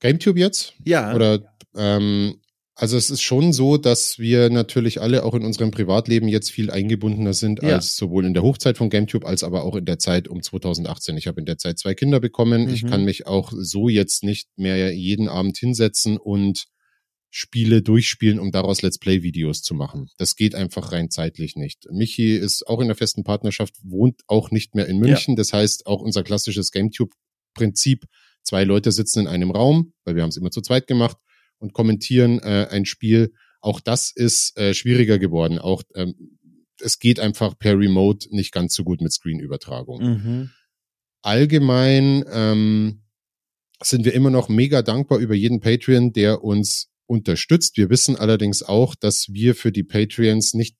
GameTube 0.00 0.38
jetzt? 0.38 0.74
Ja. 0.84 1.14
Oder 1.14 1.54
ähm, 1.74 2.40
also 2.78 2.96
es 2.98 3.08
ist 3.10 3.22
schon 3.22 3.52
so, 3.54 3.78
dass 3.78 4.18
wir 4.18 4.50
natürlich 4.50 5.00
alle 5.00 5.24
auch 5.24 5.34
in 5.34 5.44
unserem 5.44 5.70
Privatleben 5.70 6.28
jetzt 6.28 6.50
viel 6.50 6.70
eingebundener 6.70 7.32
sind 7.32 7.62
Ja. 7.62 7.74
als 7.76 7.96
sowohl 7.96 8.26
in 8.26 8.34
der 8.34 8.42
Hochzeit 8.42 8.76
von 8.76 8.90
GameTube 8.90 9.24
als 9.24 9.42
aber 9.42 9.64
auch 9.64 9.76
in 9.76 9.86
der 9.86 9.98
Zeit 9.98 10.28
um 10.28 10.42
2018. 10.42 11.16
Ich 11.16 11.26
habe 11.26 11.40
in 11.40 11.46
der 11.46 11.56
Zeit 11.58 11.78
zwei 11.78 11.94
Kinder 11.94 12.20
bekommen. 12.20 12.68
Ich 12.68 12.82
Mhm. 12.84 12.88
kann 12.90 13.04
mich 13.04 13.26
auch 13.26 13.50
so 13.56 13.88
jetzt 13.88 14.22
nicht 14.24 14.48
mehr 14.56 14.94
jeden 14.94 15.28
Abend 15.28 15.56
hinsetzen 15.56 16.18
und 16.18 16.66
Spiele 17.30 17.82
durchspielen, 17.82 18.38
um 18.38 18.50
daraus 18.52 18.82
Let's 18.82 18.98
Play 18.98 19.22
Videos 19.22 19.62
zu 19.62 19.74
machen. 19.74 20.08
Das 20.16 20.36
geht 20.36 20.54
einfach 20.54 20.92
rein 20.92 21.10
zeitlich 21.10 21.56
nicht. 21.56 21.86
Michi 21.90 22.36
ist 22.36 22.66
auch 22.66 22.80
in 22.80 22.86
der 22.86 22.96
festen 22.96 23.24
Partnerschaft, 23.24 23.74
wohnt 23.82 24.20
auch 24.26 24.50
nicht 24.50 24.74
mehr 24.74 24.86
in 24.86 24.98
München. 24.98 25.34
Das 25.36 25.52
heißt, 25.52 25.86
auch 25.86 26.00
unser 26.02 26.22
klassisches 26.22 26.70
GameTube 26.70 27.12
Prinzip, 27.54 28.04
zwei 28.42 28.64
Leute 28.64 28.92
sitzen 28.92 29.20
in 29.20 29.26
einem 29.28 29.50
Raum, 29.50 29.92
weil 30.04 30.14
wir 30.14 30.22
haben 30.22 30.28
es 30.30 30.36
immer 30.36 30.50
zu 30.50 30.60
zweit 30.60 30.86
gemacht 30.86 31.16
und 31.58 31.72
kommentieren 31.72 32.38
äh, 32.40 32.68
ein 32.70 32.84
Spiel. 32.84 33.32
Auch 33.60 33.80
das 33.80 34.12
ist 34.14 34.56
äh, 34.58 34.74
schwieriger 34.74 35.18
geworden. 35.18 35.58
Auch 35.58 35.82
ähm, 35.94 36.38
es 36.80 36.98
geht 36.98 37.20
einfach 37.20 37.58
per 37.58 37.78
Remote 37.78 38.28
nicht 38.30 38.52
ganz 38.52 38.74
so 38.74 38.84
gut 38.84 39.00
mit 39.00 39.12
Screen-Übertragung 39.12 40.02
Mhm. 40.02 40.50
allgemein 41.22 42.24
ähm, 42.30 43.02
sind 43.82 44.04
wir 44.04 44.14
immer 44.14 44.30
noch 44.30 44.48
mega 44.48 44.82
dankbar 44.82 45.18
über 45.18 45.34
jeden 45.34 45.60
Patreon, 45.60 46.12
der 46.12 46.42
uns 46.42 46.90
unterstützt. 47.06 47.76
Wir 47.76 47.90
wissen 47.90 48.16
allerdings 48.16 48.62
auch, 48.62 48.94
dass 48.94 49.28
wir 49.30 49.54
für 49.54 49.72
die 49.72 49.84
Patreons 49.84 50.54
nicht 50.54 50.76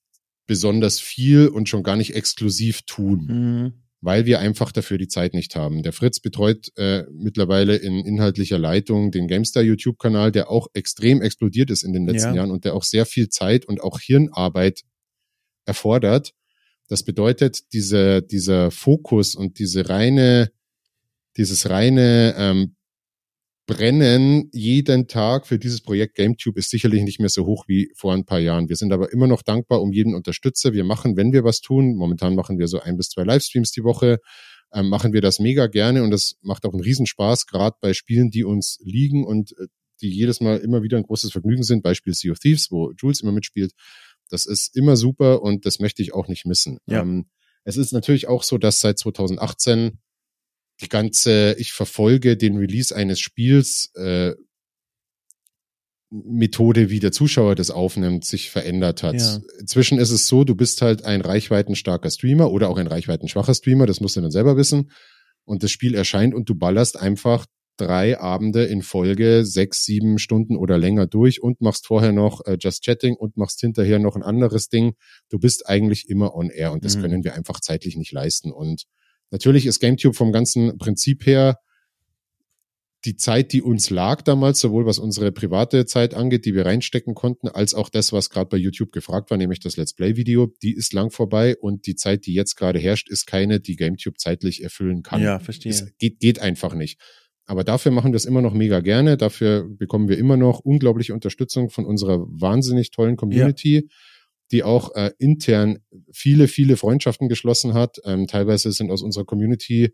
besonders 0.46 1.00
viel 1.00 1.48
und 1.48 1.68
schon 1.68 1.82
gar 1.82 1.96
nicht 1.96 2.14
exklusiv 2.14 2.82
tun, 2.82 3.26
mhm. 3.26 3.85
Weil 4.06 4.24
wir 4.24 4.38
einfach 4.38 4.70
dafür 4.70 4.98
die 4.98 5.08
Zeit 5.08 5.34
nicht 5.34 5.56
haben. 5.56 5.82
Der 5.82 5.92
Fritz 5.92 6.20
betreut 6.20 6.70
äh, 6.76 7.02
mittlerweile 7.10 7.74
in 7.74 8.06
inhaltlicher 8.06 8.56
Leitung 8.56 9.10
den 9.10 9.26
GameStar 9.26 9.64
YouTube-Kanal, 9.64 10.30
der 10.30 10.48
auch 10.48 10.68
extrem 10.74 11.20
explodiert 11.22 11.72
ist 11.72 11.82
in 11.82 11.92
den 11.92 12.06
letzten 12.06 12.28
ja. 12.28 12.36
Jahren 12.36 12.52
und 12.52 12.64
der 12.64 12.74
auch 12.74 12.84
sehr 12.84 13.04
viel 13.04 13.30
Zeit 13.30 13.66
und 13.66 13.82
auch 13.82 13.98
Hirnarbeit 13.98 14.82
erfordert. 15.64 16.34
Das 16.86 17.02
bedeutet, 17.02 17.72
diese, 17.72 18.22
dieser 18.22 18.70
Fokus 18.70 19.34
und 19.34 19.58
diese 19.58 19.88
reine, 19.88 20.52
dieses 21.36 21.68
reine 21.68 22.36
ähm, 22.38 22.75
Brennen 23.66 24.48
jeden 24.52 25.08
Tag 25.08 25.46
für 25.46 25.58
dieses 25.58 25.80
Projekt 25.80 26.14
GameTube 26.14 26.56
ist 26.56 26.70
sicherlich 26.70 27.02
nicht 27.02 27.18
mehr 27.18 27.28
so 27.28 27.46
hoch 27.46 27.64
wie 27.66 27.90
vor 27.96 28.14
ein 28.14 28.24
paar 28.24 28.38
Jahren. 28.38 28.68
Wir 28.68 28.76
sind 28.76 28.92
aber 28.92 29.12
immer 29.12 29.26
noch 29.26 29.42
dankbar 29.42 29.82
um 29.82 29.92
jeden 29.92 30.14
Unterstützer. 30.14 30.72
Wir 30.72 30.84
machen, 30.84 31.16
wenn 31.16 31.32
wir 31.32 31.42
was 31.42 31.60
tun, 31.60 31.96
momentan 31.96 32.36
machen 32.36 32.58
wir 32.58 32.68
so 32.68 32.78
ein 32.78 32.96
bis 32.96 33.08
zwei 33.10 33.24
Livestreams 33.24 33.72
die 33.72 33.82
Woche, 33.82 34.18
ähm, 34.72 34.88
machen 34.88 35.12
wir 35.12 35.20
das 35.20 35.40
mega 35.40 35.66
gerne 35.66 36.04
und 36.04 36.12
das 36.12 36.36
macht 36.42 36.64
auch 36.64 36.72
einen 36.72 36.82
Riesenspaß, 36.82 37.46
gerade 37.46 37.76
bei 37.80 37.92
Spielen, 37.92 38.30
die 38.30 38.44
uns 38.44 38.78
liegen 38.84 39.24
und 39.24 39.52
äh, 39.58 39.66
die 40.00 40.10
jedes 40.10 40.40
Mal 40.40 40.58
immer 40.58 40.82
wieder 40.82 40.96
ein 40.96 41.02
großes 41.02 41.32
Vergnügen 41.32 41.64
sind. 41.64 41.82
Beispiel 41.82 42.14
Sea 42.14 42.32
of 42.32 42.38
Thieves, 42.38 42.70
wo 42.70 42.92
Jules 42.92 43.20
immer 43.20 43.32
mitspielt. 43.32 43.72
Das 44.28 44.46
ist 44.46 44.76
immer 44.76 44.96
super 44.96 45.42
und 45.42 45.66
das 45.66 45.80
möchte 45.80 46.02
ich 46.02 46.14
auch 46.14 46.28
nicht 46.28 46.46
missen. 46.46 46.78
Ja. 46.86 47.02
Ähm, 47.02 47.26
es 47.64 47.76
ist 47.76 47.92
natürlich 47.92 48.28
auch 48.28 48.44
so, 48.44 48.58
dass 48.58 48.80
seit 48.80 48.98
2018 48.98 49.98
die 50.80 50.88
ganze, 50.88 51.54
ich 51.58 51.72
verfolge 51.72 52.36
den 52.36 52.56
Release 52.56 52.94
eines 52.94 53.20
Spiels, 53.20 53.90
äh, 53.94 54.34
Methode, 56.10 56.88
wie 56.88 57.00
der 57.00 57.12
Zuschauer 57.12 57.56
das 57.56 57.70
aufnimmt, 57.70 58.24
sich 58.24 58.50
verändert 58.50 59.02
hat. 59.02 59.16
Ja. 59.16 59.40
Inzwischen 59.58 59.98
ist 59.98 60.10
es 60.10 60.28
so, 60.28 60.44
du 60.44 60.54
bist 60.54 60.80
halt 60.80 61.04
ein 61.04 61.20
reichweitenstarker 61.20 62.10
Streamer 62.10 62.52
oder 62.52 62.68
auch 62.68 62.78
ein 62.78 62.86
reichweitenschwacher 62.86 63.54
Streamer, 63.54 63.86
das 63.86 64.00
musst 64.00 64.16
du 64.16 64.20
dann 64.20 64.30
selber 64.30 64.56
wissen. 64.56 64.90
Und 65.44 65.62
das 65.62 65.70
Spiel 65.70 65.94
erscheint 65.94 66.34
und 66.34 66.48
du 66.48 66.54
ballerst 66.54 66.98
einfach 66.98 67.46
drei 67.76 68.18
Abende 68.18 68.64
in 68.64 68.82
Folge, 68.82 69.44
sechs, 69.44 69.84
sieben 69.84 70.18
Stunden 70.18 70.56
oder 70.56 70.78
länger 70.78 71.06
durch 71.06 71.42
und 71.42 71.60
machst 71.60 71.86
vorher 71.86 72.12
noch 72.12 72.40
äh, 72.46 72.56
Just 72.58 72.84
Chatting 72.84 73.16
und 73.16 73.36
machst 73.36 73.60
hinterher 73.60 73.98
noch 73.98 74.16
ein 74.16 74.22
anderes 74.22 74.68
Ding. 74.68 74.94
Du 75.28 75.38
bist 75.38 75.68
eigentlich 75.68 76.08
immer 76.08 76.34
on 76.34 76.50
air 76.50 76.72
und 76.72 76.84
das 76.84 76.96
mhm. 76.96 77.02
können 77.02 77.24
wir 77.24 77.34
einfach 77.34 77.60
zeitlich 77.60 77.96
nicht 77.96 78.12
leisten. 78.12 78.50
Und 78.50 78.84
Natürlich 79.30 79.66
ist 79.66 79.80
GameTube 79.80 80.14
vom 80.14 80.32
ganzen 80.32 80.78
Prinzip 80.78 81.26
her 81.26 81.58
die 83.04 83.16
Zeit, 83.16 83.52
die 83.52 83.62
uns 83.62 83.90
lag 83.90 84.22
damals, 84.22 84.58
sowohl 84.58 84.84
was 84.84 84.98
unsere 84.98 85.30
private 85.30 85.86
Zeit 85.86 86.14
angeht, 86.14 86.44
die 86.44 86.54
wir 86.54 86.66
reinstecken 86.66 87.14
konnten, 87.14 87.48
als 87.48 87.72
auch 87.72 87.88
das, 87.88 88.12
was 88.12 88.30
gerade 88.30 88.48
bei 88.48 88.56
YouTube 88.56 88.90
gefragt 88.90 89.30
war, 89.30 89.38
nämlich 89.38 89.60
das 89.60 89.76
Let's 89.76 89.94
Play-Video, 89.94 90.52
die 90.62 90.74
ist 90.74 90.92
lang 90.92 91.10
vorbei 91.10 91.56
und 91.56 91.86
die 91.86 91.94
Zeit, 91.94 92.26
die 92.26 92.34
jetzt 92.34 92.56
gerade 92.56 92.80
herrscht, 92.80 93.08
ist 93.08 93.26
keine, 93.26 93.60
die 93.60 93.76
GameTube 93.76 94.18
zeitlich 94.18 94.62
erfüllen 94.62 95.02
kann. 95.02 95.22
Ja, 95.22 95.38
verstehe. 95.38 95.70
Es 95.70 95.96
geht, 95.98 96.18
geht 96.18 96.40
einfach 96.40 96.74
nicht. 96.74 97.00
Aber 97.44 97.62
dafür 97.62 97.92
machen 97.92 98.12
wir 98.12 98.16
es 98.16 98.24
immer 98.24 98.42
noch 98.42 98.54
mega 98.54 98.80
gerne. 98.80 99.16
Dafür 99.16 99.68
bekommen 99.68 100.08
wir 100.08 100.18
immer 100.18 100.36
noch 100.36 100.58
unglaubliche 100.60 101.14
Unterstützung 101.14 101.70
von 101.70 101.84
unserer 101.84 102.26
wahnsinnig 102.28 102.90
tollen 102.90 103.16
Community. 103.16 103.74
Ja 103.76 103.82
die 104.52 104.62
auch 104.62 104.94
äh, 104.94 105.10
intern 105.18 105.78
viele, 106.12 106.48
viele 106.48 106.76
Freundschaften 106.76 107.28
geschlossen 107.28 107.74
hat. 107.74 107.98
Ähm, 108.04 108.26
teilweise 108.26 108.72
sind 108.72 108.90
aus 108.90 109.02
unserer 109.02 109.24
Community 109.24 109.92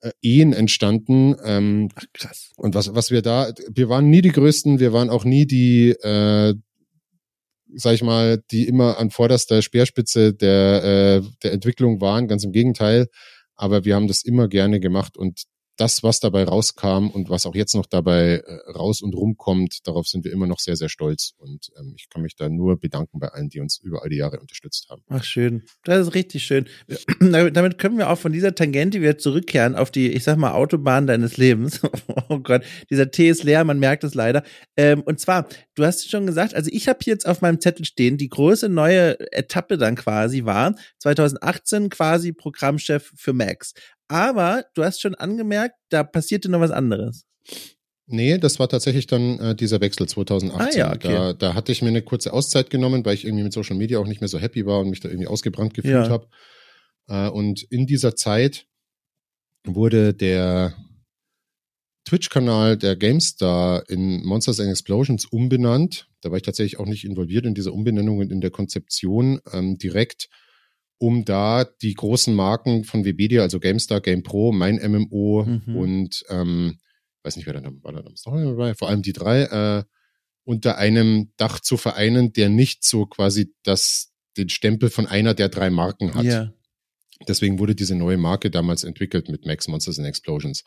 äh, 0.00 0.10
Ehen 0.20 0.52
entstanden. 0.52 1.36
Ähm, 1.44 1.88
Ach, 1.94 2.04
krass. 2.12 2.52
Und 2.56 2.74
was, 2.74 2.94
was 2.94 3.10
wir 3.10 3.22
da, 3.22 3.52
wir 3.72 3.88
waren 3.88 4.10
nie 4.10 4.22
die 4.22 4.32
Größten, 4.32 4.80
wir 4.80 4.92
waren 4.92 5.10
auch 5.10 5.24
nie 5.24 5.46
die, 5.46 5.90
äh, 5.90 6.54
sag 7.74 7.94
ich 7.94 8.02
mal, 8.02 8.42
die 8.50 8.66
immer 8.66 8.98
an 8.98 9.10
vorderster 9.10 9.62
Speerspitze 9.62 10.34
der, 10.34 10.84
äh, 10.84 11.28
der 11.42 11.52
Entwicklung 11.52 12.00
waren, 12.00 12.28
ganz 12.28 12.44
im 12.44 12.52
Gegenteil. 12.52 13.06
Aber 13.54 13.84
wir 13.84 13.94
haben 13.94 14.08
das 14.08 14.24
immer 14.24 14.48
gerne 14.48 14.80
gemacht 14.80 15.16
und 15.16 15.44
das, 15.76 16.02
was 16.02 16.20
dabei 16.20 16.44
rauskam 16.44 17.08
und 17.08 17.30
was 17.30 17.46
auch 17.46 17.54
jetzt 17.54 17.74
noch 17.74 17.86
dabei 17.86 18.42
äh, 18.46 18.70
raus 18.72 19.00
und 19.00 19.14
rumkommt, 19.14 19.86
darauf 19.86 20.06
sind 20.06 20.24
wir 20.24 20.32
immer 20.32 20.46
noch 20.46 20.58
sehr, 20.58 20.76
sehr 20.76 20.88
stolz. 20.88 21.32
Und 21.38 21.70
ähm, 21.78 21.94
ich 21.96 22.08
kann 22.10 22.22
mich 22.22 22.36
da 22.36 22.48
nur 22.48 22.78
bedanken 22.78 23.18
bei 23.18 23.28
allen, 23.28 23.48
die 23.48 23.60
uns 23.60 23.78
über 23.78 24.02
all 24.02 24.10
die 24.10 24.16
Jahre 24.16 24.40
unterstützt 24.40 24.88
haben. 24.90 25.02
Ach, 25.08 25.24
schön. 25.24 25.62
Das 25.84 26.06
ist 26.06 26.14
richtig 26.14 26.44
schön. 26.44 26.68
Damit 27.20 27.78
können 27.78 27.98
wir 27.98 28.10
auch 28.10 28.18
von 28.18 28.32
dieser 28.32 28.54
Tangente 28.54 29.00
wieder 29.00 29.16
zurückkehren 29.18 29.74
auf 29.74 29.90
die, 29.90 30.10
ich 30.10 30.24
sag 30.24 30.36
mal, 30.36 30.52
Autobahn 30.52 31.06
deines 31.06 31.36
Lebens. 31.38 31.80
oh 32.28 32.38
Gott, 32.38 32.62
dieser 32.90 33.10
Tee 33.10 33.30
ist 33.30 33.42
leer, 33.42 33.64
man 33.64 33.78
merkt 33.78 34.04
es 34.04 34.14
leider. 34.14 34.42
Ähm, 34.76 35.02
und 35.02 35.20
zwar, 35.20 35.48
du 35.74 35.84
hast 35.84 36.10
schon 36.10 36.26
gesagt, 36.26 36.54
also 36.54 36.70
ich 36.72 36.88
habe 36.88 36.98
jetzt 37.04 37.26
auf 37.26 37.40
meinem 37.40 37.60
Zettel 37.60 37.86
stehen, 37.86 38.18
die 38.18 38.28
große 38.28 38.68
neue 38.68 39.18
Etappe 39.32 39.78
dann 39.78 39.96
quasi 39.96 40.44
war 40.44 40.74
2018 40.98 41.88
quasi 41.88 42.32
Programmchef 42.32 43.12
für 43.16 43.32
Max. 43.32 43.72
Aber 44.12 44.66
du 44.74 44.84
hast 44.84 45.00
schon 45.00 45.14
angemerkt, 45.14 45.76
da 45.88 46.04
passierte 46.04 46.50
noch 46.50 46.60
was 46.60 46.70
anderes. 46.70 47.24
Nee, 48.06 48.36
das 48.36 48.58
war 48.58 48.68
tatsächlich 48.68 49.06
dann 49.06 49.38
äh, 49.38 49.54
dieser 49.54 49.80
Wechsel 49.80 50.06
2018. 50.06 50.60
Ah, 50.60 50.76
ja, 50.76 50.94
okay. 50.94 51.08
da, 51.08 51.32
da 51.32 51.54
hatte 51.54 51.72
ich 51.72 51.80
mir 51.80 51.88
eine 51.88 52.02
kurze 52.02 52.34
Auszeit 52.34 52.68
genommen, 52.68 53.06
weil 53.06 53.14
ich 53.14 53.24
irgendwie 53.24 53.44
mit 53.44 53.54
Social 53.54 53.74
Media 53.74 53.98
auch 53.98 54.06
nicht 54.06 54.20
mehr 54.20 54.28
so 54.28 54.38
happy 54.38 54.66
war 54.66 54.80
und 54.80 54.90
mich 54.90 55.00
da 55.00 55.08
irgendwie 55.08 55.28
ausgebrannt 55.28 55.72
gefühlt 55.72 55.94
ja. 55.94 56.10
habe. 56.10 56.28
Äh, 57.08 57.30
und 57.30 57.62
in 57.70 57.86
dieser 57.86 58.14
Zeit 58.14 58.66
wurde 59.64 60.12
der 60.12 60.76
Twitch-Kanal 62.04 62.76
der 62.76 62.96
GameStar 62.96 63.88
in 63.88 64.22
Monsters 64.26 64.60
and 64.60 64.68
Explosions 64.68 65.24
umbenannt. 65.24 66.08
Da 66.20 66.30
war 66.30 66.36
ich 66.36 66.42
tatsächlich 66.42 66.78
auch 66.78 66.86
nicht 66.86 67.04
involviert 67.04 67.46
in 67.46 67.54
dieser 67.54 67.72
Umbenennung 67.72 68.18
und 68.18 68.30
in 68.30 68.42
der 68.42 68.50
Konzeption 68.50 69.40
ähm, 69.54 69.78
direkt 69.78 70.28
um 70.98 71.24
da 71.24 71.64
die 71.64 71.94
großen 71.94 72.34
Marken 72.34 72.84
von 72.84 73.04
Webedia, 73.04 73.42
also 73.42 73.58
GameStar, 73.58 74.00
GamePro, 74.00 74.52
mein 74.52 74.76
MMO 74.76 75.44
mhm. 75.44 75.76
und 75.76 76.24
ähm, 76.28 76.78
weiß 77.24 77.36
nicht, 77.36 77.46
wer 77.46 77.54
da 77.54 77.70
war 77.82 77.92
da 77.92 78.02
dabei, 78.02 78.74
vor 78.74 78.88
allem 78.88 79.02
die 79.02 79.12
drei, 79.12 79.42
äh, 79.42 79.84
unter 80.44 80.78
einem 80.78 81.32
Dach 81.36 81.60
zu 81.60 81.76
vereinen, 81.76 82.32
der 82.32 82.48
nicht 82.48 82.84
so 82.84 83.06
quasi 83.06 83.54
das, 83.62 84.12
den 84.36 84.48
Stempel 84.48 84.90
von 84.90 85.06
einer 85.06 85.34
der 85.34 85.48
drei 85.48 85.70
Marken 85.70 86.14
hat. 86.14 86.24
Yeah. 86.24 86.52
Deswegen 87.28 87.58
wurde 87.58 87.76
diese 87.76 87.94
neue 87.94 88.16
Marke 88.16 88.50
damals 88.50 88.82
entwickelt 88.82 89.28
mit 89.28 89.46
Max 89.46 89.68
Monsters 89.68 89.98
and 89.98 90.08
Explosions. 90.08 90.64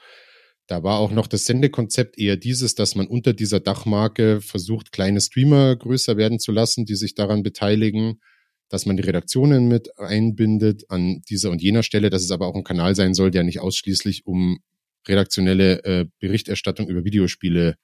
Da 0.67 0.84
war 0.84 0.97
auch 0.97 1.11
noch 1.11 1.28
das 1.28 1.45
Sendekonzept 1.45 2.17
eher 2.17 2.38
dieses, 2.38 2.73
dass 2.73 2.95
man 2.95 3.07
unter 3.07 3.34
dieser 3.34 3.59
Dachmarke 3.59 4.41
versucht, 4.41 4.91
kleine 4.91 5.21
Streamer 5.21 5.76
größer 5.76 6.17
werden 6.17 6.39
zu 6.39 6.51
lassen, 6.51 6.86
die 6.86 6.95
sich 6.95 7.13
daran 7.13 7.43
beteiligen 7.43 8.19
dass 8.70 8.86
man 8.86 8.97
die 8.97 9.03
Redaktionen 9.03 9.68
mit 9.68 9.97
einbindet 9.99 10.89
an 10.89 11.22
dieser 11.30 11.51
und 11.51 11.61
jener 11.61 11.84
Stelle, 11.84 12.09
dass 12.09 12.24
es 12.24 12.32
aber 12.32 12.47
auch 12.47 12.55
ein 12.55 12.63
Kanal 12.63 12.95
sein 12.95 13.13
soll, 13.13 13.32
der 13.32 13.43
nicht 13.43 13.59
ausschließlich 13.59 14.26
um 14.26 14.59
redaktionelle 15.07 15.84
äh, 15.84 16.05
Berichterstattung 16.20 16.88
über 16.88 17.03
Videospiele 17.03 17.76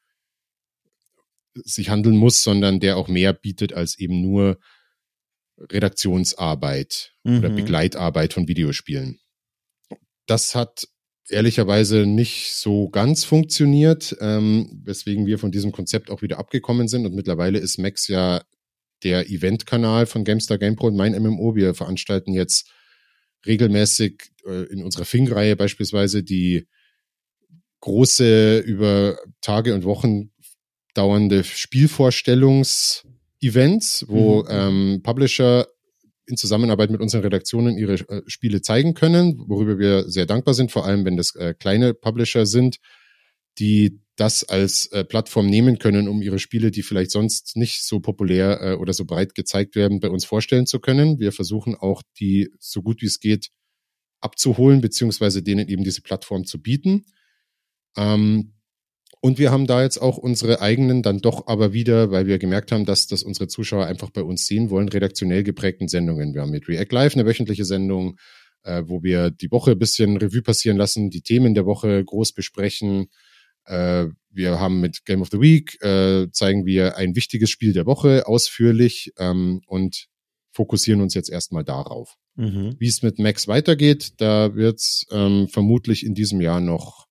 sich 1.53 1.89
handeln 1.89 2.17
muss, 2.17 2.43
sondern 2.43 2.79
der 2.79 2.97
auch 2.97 3.07
mehr 3.07 3.33
bietet 3.33 3.73
als 3.73 3.99
eben 3.99 4.21
nur 4.21 4.57
Redaktionsarbeit 5.57 7.13
mhm. 7.23 7.37
oder 7.39 7.49
Begleitarbeit 7.49 8.33
von 8.33 8.47
Videospielen. 8.47 9.19
Das 10.25 10.55
hat 10.55 10.87
ehrlicherweise 11.29 12.05
nicht 12.05 12.55
so 12.55 12.89
ganz 12.89 13.23
funktioniert, 13.23 14.15
ähm, 14.19 14.81
weswegen 14.83 15.25
wir 15.25 15.39
von 15.39 15.51
diesem 15.51 15.71
Konzept 15.71 16.09
auch 16.09 16.21
wieder 16.21 16.39
abgekommen 16.39 16.87
sind. 16.87 17.05
Und 17.05 17.15
mittlerweile 17.15 17.59
ist 17.59 17.77
Max 17.77 18.07
ja 18.07 18.41
der 19.03 19.29
Event-Kanal 19.29 20.05
von 20.05 20.23
GameStar 20.23 20.57
GamePro 20.57 20.87
und 20.87 20.95
mein 20.95 21.13
MMO. 21.13 21.55
Wir 21.55 21.73
veranstalten 21.73 22.33
jetzt 22.33 22.71
regelmäßig 23.45 24.31
äh, 24.45 24.63
in 24.71 24.83
unserer 24.83 25.05
Fing-Reihe 25.05 25.55
beispielsweise 25.55 26.23
die 26.23 26.67
große 27.81 28.59
über 28.59 29.17
Tage 29.41 29.73
und 29.73 29.83
Wochen 29.83 30.31
dauernde 30.93 31.43
Spielvorstellungs-Events, 31.43 34.05
wo 34.07 34.43
mhm. 34.43 34.47
ähm, 34.49 35.01
Publisher 35.03 35.67
in 36.27 36.37
Zusammenarbeit 36.37 36.91
mit 36.91 37.01
unseren 37.01 37.23
Redaktionen 37.23 37.75
ihre 37.77 37.95
äh, 37.95 38.21
Spiele 38.27 38.61
zeigen 38.61 38.93
können, 38.93 39.43
worüber 39.47 39.79
wir 39.79 40.09
sehr 40.09 40.25
dankbar 40.25 40.53
sind, 40.53 40.71
vor 40.71 40.85
allem 40.85 41.03
wenn 41.05 41.17
das 41.17 41.35
äh, 41.35 41.53
kleine 41.57 41.93
Publisher 41.93 42.45
sind, 42.45 42.77
die 43.59 44.00
das 44.15 44.43
als 44.43 44.87
äh, 44.87 45.03
Plattform 45.03 45.47
nehmen 45.47 45.79
können, 45.79 46.07
um 46.07 46.21
ihre 46.21 46.39
Spiele, 46.39 46.71
die 46.71 46.83
vielleicht 46.83 47.11
sonst 47.11 47.55
nicht 47.55 47.83
so 47.83 47.99
populär 47.99 48.61
äh, 48.61 48.73
oder 48.73 48.93
so 48.93 49.05
breit 49.05 49.35
gezeigt 49.35 49.75
werden, 49.75 49.99
bei 49.99 50.09
uns 50.09 50.25
vorstellen 50.25 50.65
zu 50.65 50.79
können. 50.79 51.19
Wir 51.19 51.31
versuchen 51.31 51.75
auch, 51.75 52.03
die 52.19 52.49
so 52.59 52.81
gut 52.81 53.01
wie 53.01 53.07
es 53.07 53.19
geht 53.19 53.49
abzuholen, 54.19 54.81
beziehungsweise 54.81 55.41
denen 55.41 55.67
eben 55.67 55.83
diese 55.83 56.01
Plattform 56.01 56.45
zu 56.45 56.61
bieten. 56.61 57.05
Ähm, 57.97 58.53
und 59.23 59.37
wir 59.37 59.51
haben 59.51 59.67
da 59.67 59.83
jetzt 59.83 59.99
auch 59.99 60.17
unsere 60.17 60.61
eigenen 60.61 61.03
dann 61.03 61.19
doch 61.19 61.47
aber 61.47 61.73
wieder, 61.73 62.09
weil 62.11 62.25
wir 62.25 62.39
gemerkt 62.39 62.71
haben, 62.71 62.85
dass 62.85 63.07
das 63.07 63.21
unsere 63.21 63.47
Zuschauer 63.47 63.85
einfach 63.85 64.09
bei 64.09 64.23
uns 64.23 64.47
sehen 64.47 64.71
wollen, 64.71 64.89
redaktionell 64.89 65.43
geprägten 65.43 65.87
Sendungen. 65.87 66.33
Wir 66.33 66.41
haben 66.41 66.49
mit 66.49 66.67
React 66.67 66.91
Live 66.91 67.13
eine 67.15 67.25
wöchentliche 67.25 67.65
Sendung, 67.65 68.17
äh, 68.63 68.83
wo 68.85 69.03
wir 69.03 69.29
die 69.29 69.51
Woche 69.51 69.71
ein 69.71 69.79
bisschen 69.79 70.17
Revue 70.17 70.41
passieren 70.41 70.77
lassen, 70.77 71.11
die 71.11 71.21
Themen 71.21 71.53
der 71.53 71.65
Woche 71.65 72.03
groß 72.03 72.33
besprechen, 72.33 73.07
Äh, 73.71 74.09
wir 74.29 74.59
haben 74.59 74.81
mit 74.81 75.05
Game 75.05 75.21
of 75.21 75.29
the 75.31 75.39
Week, 75.39 75.81
äh, 75.81 76.29
zeigen 76.31 76.65
wir 76.65 76.97
ein 76.97 77.15
wichtiges 77.15 77.49
Spiel 77.49 77.73
der 77.73 77.85
Woche 77.85 78.27
ausführlich 78.27 79.13
ähm, 79.17 79.61
und 79.65 80.07
fokussieren 80.51 81.01
uns 81.01 81.13
jetzt 81.13 81.29
erstmal 81.29 81.63
darauf. 81.63 82.15
Mhm. 82.35 82.75
Wie 82.79 82.87
es 82.87 83.01
mit 83.01 83.19
Max 83.19 83.47
weitergeht, 83.47 84.13
da 84.17 84.55
wird 84.55 84.79
es 84.79 85.05
ähm, 85.11 85.47
vermutlich 85.47 86.05
in 86.05 86.13
diesem 86.13 86.41
Jahr 86.41 86.59
noch 86.59 87.07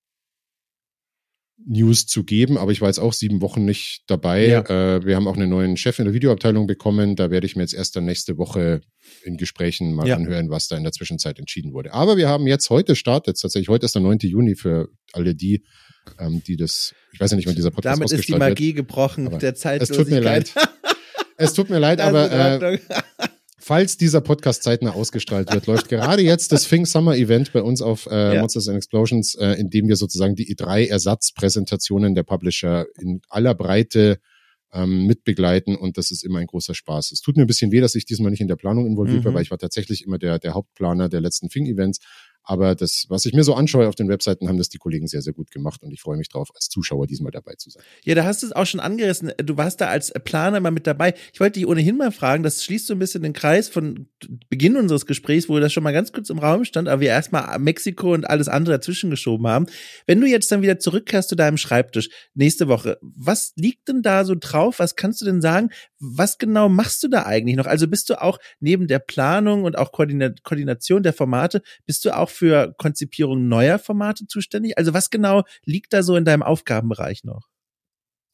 News 1.67 2.07
zu 2.07 2.25
geben, 2.25 2.57
aber 2.57 2.73
ich 2.73 2.81
war 2.81 2.89
jetzt 2.89 2.99
auch 2.99 3.13
sieben 3.13 3.43
Wochen 3.43 3.65
nicht 3.65 4.05
dabei. 4.07 4.47
Ja. 4.47 4.61
Äh, 4.63 5.05
wir 5.05 5.17
haben 5.17 5.29
auch 5.29 5.37
einen 5.37 5.51
neuen 5.51 5.77
Chef 5.77 5.99
in 5.99 6.07
der 6.07 6.15
Videoabteilung 6.15 6.67
bekommen. 6.67 7.17
Da 7.17 7.31
werde 7.31 7.47
ich 7.47 7.55
mir 7.55 7.63
jetzt 7.63 7.75
erst 7.75 7.97
dann 7.97 8.07
nächste 8.07 8.39
Woche 8.39 8.81
in 9.25 9.37
Gesprächen 9.37 9.93
mal 9.95 10.09
ja. 10.09 10.17
anhören, 10.17 10.49
was 10.49 10.69
da 10.69 10.77
in 10.77 10.85
der 10.85 10.93
Zwischenzeit 10.93 11.39
entschieden 11.39 11.73
wurde. 11.73 11.93
Aber 11.93 12.17
wir 12.17 12.29
haben 12.29 12.47
jetzt 12.47 12.71
heute 12.71 12.97
startet, 12.97 13.39
tatsächlich 13.39 13.69
heute 13.69 13.87
ist 13.87 13.95
der 13.95 14.03
9. 14.03 14.19
Juni 14.23 14.55
für 14.55 14.89
alle 15.13 15.35
die, 15.35 15.63
ähm, 16.19 16.43
die 16.47 16.57
das, 16.57 16.95
ich 17.13 17.21
weiß 17.21 17.31
ja 17.31 17.37
nicht, 17.37 17.47
wann 17.47 17.55
dieser 17.55 17.71
Podcast 17.71 17.97
Damit 17.97 18.13
ist 18.13 18.29
die 18.29 18.35
Magie 18.35 18.69
wird, 18.69 18.77
gebrochen 18.77 19.39
der 19.39 19.55
Zeitlosigkeit. 19.55 19.91
Es 19.91 19.97
tut 19.97 20.11
mir 20.11 20.21
leid. 20.21 20.55
es 21.37 21.53
tut 21.55 21.71
mir 21.71 21.79
leid, 21.79 22.01
aber 22.01 22.63
äh, 22.63 22.79
falls 23.59 23.97
dieser 23.97 24.21
Podcast 24.21 24.63
zeitnah 24.63 24.93
ausgestrahlt 24.93 25.53
wird, 25.53 25.67
läuft 25.67 25.89
gerade 25.89 26.23
jetzt 26.23 26.53
das 26.53 26.67
Fing 26.67 26.87
Summer 26.87 27.17
Event 27.17 27.53
bei 27.53 27.63
uns 27.63 27.83
auf 27.83 28.07
äh, 28.07 28.35
ja. 28.35 28.41
Monsters 28.41 28.69
and 28.69 28.77
Explosions, 28.77 29.35
äh, 29.37 29.53
in 29.53 29.71
dem 29.71 29.89
wir 29.89 29.97
sozusagen 29.97 30.35
die 30.35 30.55
E3 30.55 30.89
Ersatzpräsentationen 30.89 32.15
der 32.15 32.25
Publisher 32.25 32.87
in 32.99 33.21
aller 33.29 33.55
Breite 33.55 34.19
ähm, 34.73 35.07
mitbegleiten 35.07 35.77
und 35.77 35.99
das 35.99 36.11
ist 36.11 36.25
immer 36.25 36.39
ein 36.39 36.47
großer 36.47 36.75
Spaß. 36.75 37.13
Es 37.13 37.21
tut 37.21 37.37
mir 37.37 37.45
ein 37.45 37.49
bisschen 37.49 37.73
weh, 37.73 37.81
dass 37.81 37.95
ich 37.95 38.05
diesmal 38.05 38.31
nicht 38.31 38.41
in 38.41 38.49
der 38.49 38.57
Planung 38.57 38.87
involviert 38.87 39.21
mhm. 39.21 39.25
war, 39.25 39.35
weil 39.35 39.43
ich 39.43 39.51
war 39.51 39.59
tatsächlich 39.59 40.05
immer 40.05 40.19
der, 40.19 40.39
der 40.39 40.55
Hauptplaner 40.55 41.09
der 41.09 41.21
letzten 41.21 41.51
Fing-Events. 41.51 41.99
Aber 42.51 42.75
das, 42.75 43.07
was 43.09 43.27
ich 43.27 43.33
mir 43.33 43.45
so 43.45 43.55
anschaue 43.55 43.87
auf 43.87 43.95
den 43.95 44.09
Webseiten, 44.09 44.49
haben 44.49 44.59
das 44.59 44.69
die 44.69 44.79
Kollegen 44.79 45.07
sehr, 45.07 45.23
sehr 45.23 45.33
gut 45.33 45.53
gemacht 45.53 45.85
und 45.85 45.93
ich 45.93 46.01
freue 46.01 46.17
mich 46.17 46.29
drauf, 46.29 46.49
als 46.53 46.69
Zuschauer 46.69 47.07
diesmal 47.07 47.31
dabei 47.31 47.55
zu 47.55 47.71
sein. 47.71 47.85
Ja, 48.03 48.17
da 48.17 48.25
hast 48.25 48.43
du 48.43 48.47
es 48.47 48.53
auch 48.53 48.67
schon 48.67 48.81
angerissen. 48.81 49.31
Du 49.37 49.57
warst 49.57 49.81
da 49.81 49.87
als 49.87 50.13
Planer 50.25 50.59
mal 50.59 50.73
mit 50.73 50.85
dabei. 50.85 51.15
Ich 51.33 51.39
wollte 51.39 51.61
dich 51.61 51.69
ohnehin 51.69 51.97
mal 51.97 52.11
fragen, 52.11 52.43
das 52.43 52.65
schließt 52.65 52.89
so 52.89 52.95
ein 52.95 52.99
bisschen 52.99 53.23
den 53.23 53.35
Kreis 53.35 53.69
von 53.69 54.09
Beginn 54.49 54.77
unseres 54.77 55.07
Gesprächs, 55.07 55.49
wo 55.49 55.61
das 55.61 55.73
schon 55.73 55.85
mal 55.85 55.93
ganz 55.93 56.11
kurz 56.11 56.29
im 56.29 56.41
Raum 56.41 56.65
stand, 56.65 56.89
aber 56.89 57.01
wir 57.01 57.11
erstmal 57.11 57.57
Mexiko 57.61 58.15
und 58.15 58.29
alles 58.29 58.49
andere 58.49 58.79
dazwischen 58.79 59.11
geschoben 59.11 59.47
haben. 59.47 59.67
Wenn 60.09 60.21
du 60.21 60.27
jetzt 60.27 60.51
dann 60.51 60.61
wieder 60.61 60.81
zurückkehrst 60.81 61.29
zu 61.29 61.37
deinem 61.37 61.57
Schreibtisch 61.57 62.09
nächste 62.35 62.67
Woche, 62.67 62.99
was 63.01 63.53
liegt 63.55 63.87
denn 63.87 64.03
da 64.03 64.25
so 64.25 64.35
drauf? 64.35 64.81
Was 64.81 64.97
kannst 64.97 65.21
du 65.21 65.25
denn 65.25 65.41
sagen? 65.41 65.71
Was 66.01 66.39
genau 66.39 66.69
machst 66.69 67.03
du 67.03 67.09
da 67.09 67.27
eigentlich 67.27 67.57
noch? 67.57 67.67
Also 67.67 67.87
bist 67.87 68.09
du 68.09 68.21
auch 68.21 68.39
neben 68.59 68.89
der 68.89 68.99
Planung 68.99 69.65
und 69.65 69.77
auch 69.77 69.93
Koordination 69.93 71.03
der 71.03 71.13
Formate, 71.13 71.63
bist 71.87 72.05
du 72.05 72.17
auch 72.17 72.31
für 72.31 72.75
Konzipierung 72.79 73.49
neuer 73.49 73.79
Formate 73.79 74.27
zuständig? 74.27 74.79
Also 74.79 74.95
was 74.95 75.11
genau 75.11 75.45
liegt 75.65 75.93
da 75.93 76.03
so 76.03 76.17
in 76.17 76.25
deinem 76.25 76.43
Aufgabenbereich 76.43 77.25
noch? 77.25 77.49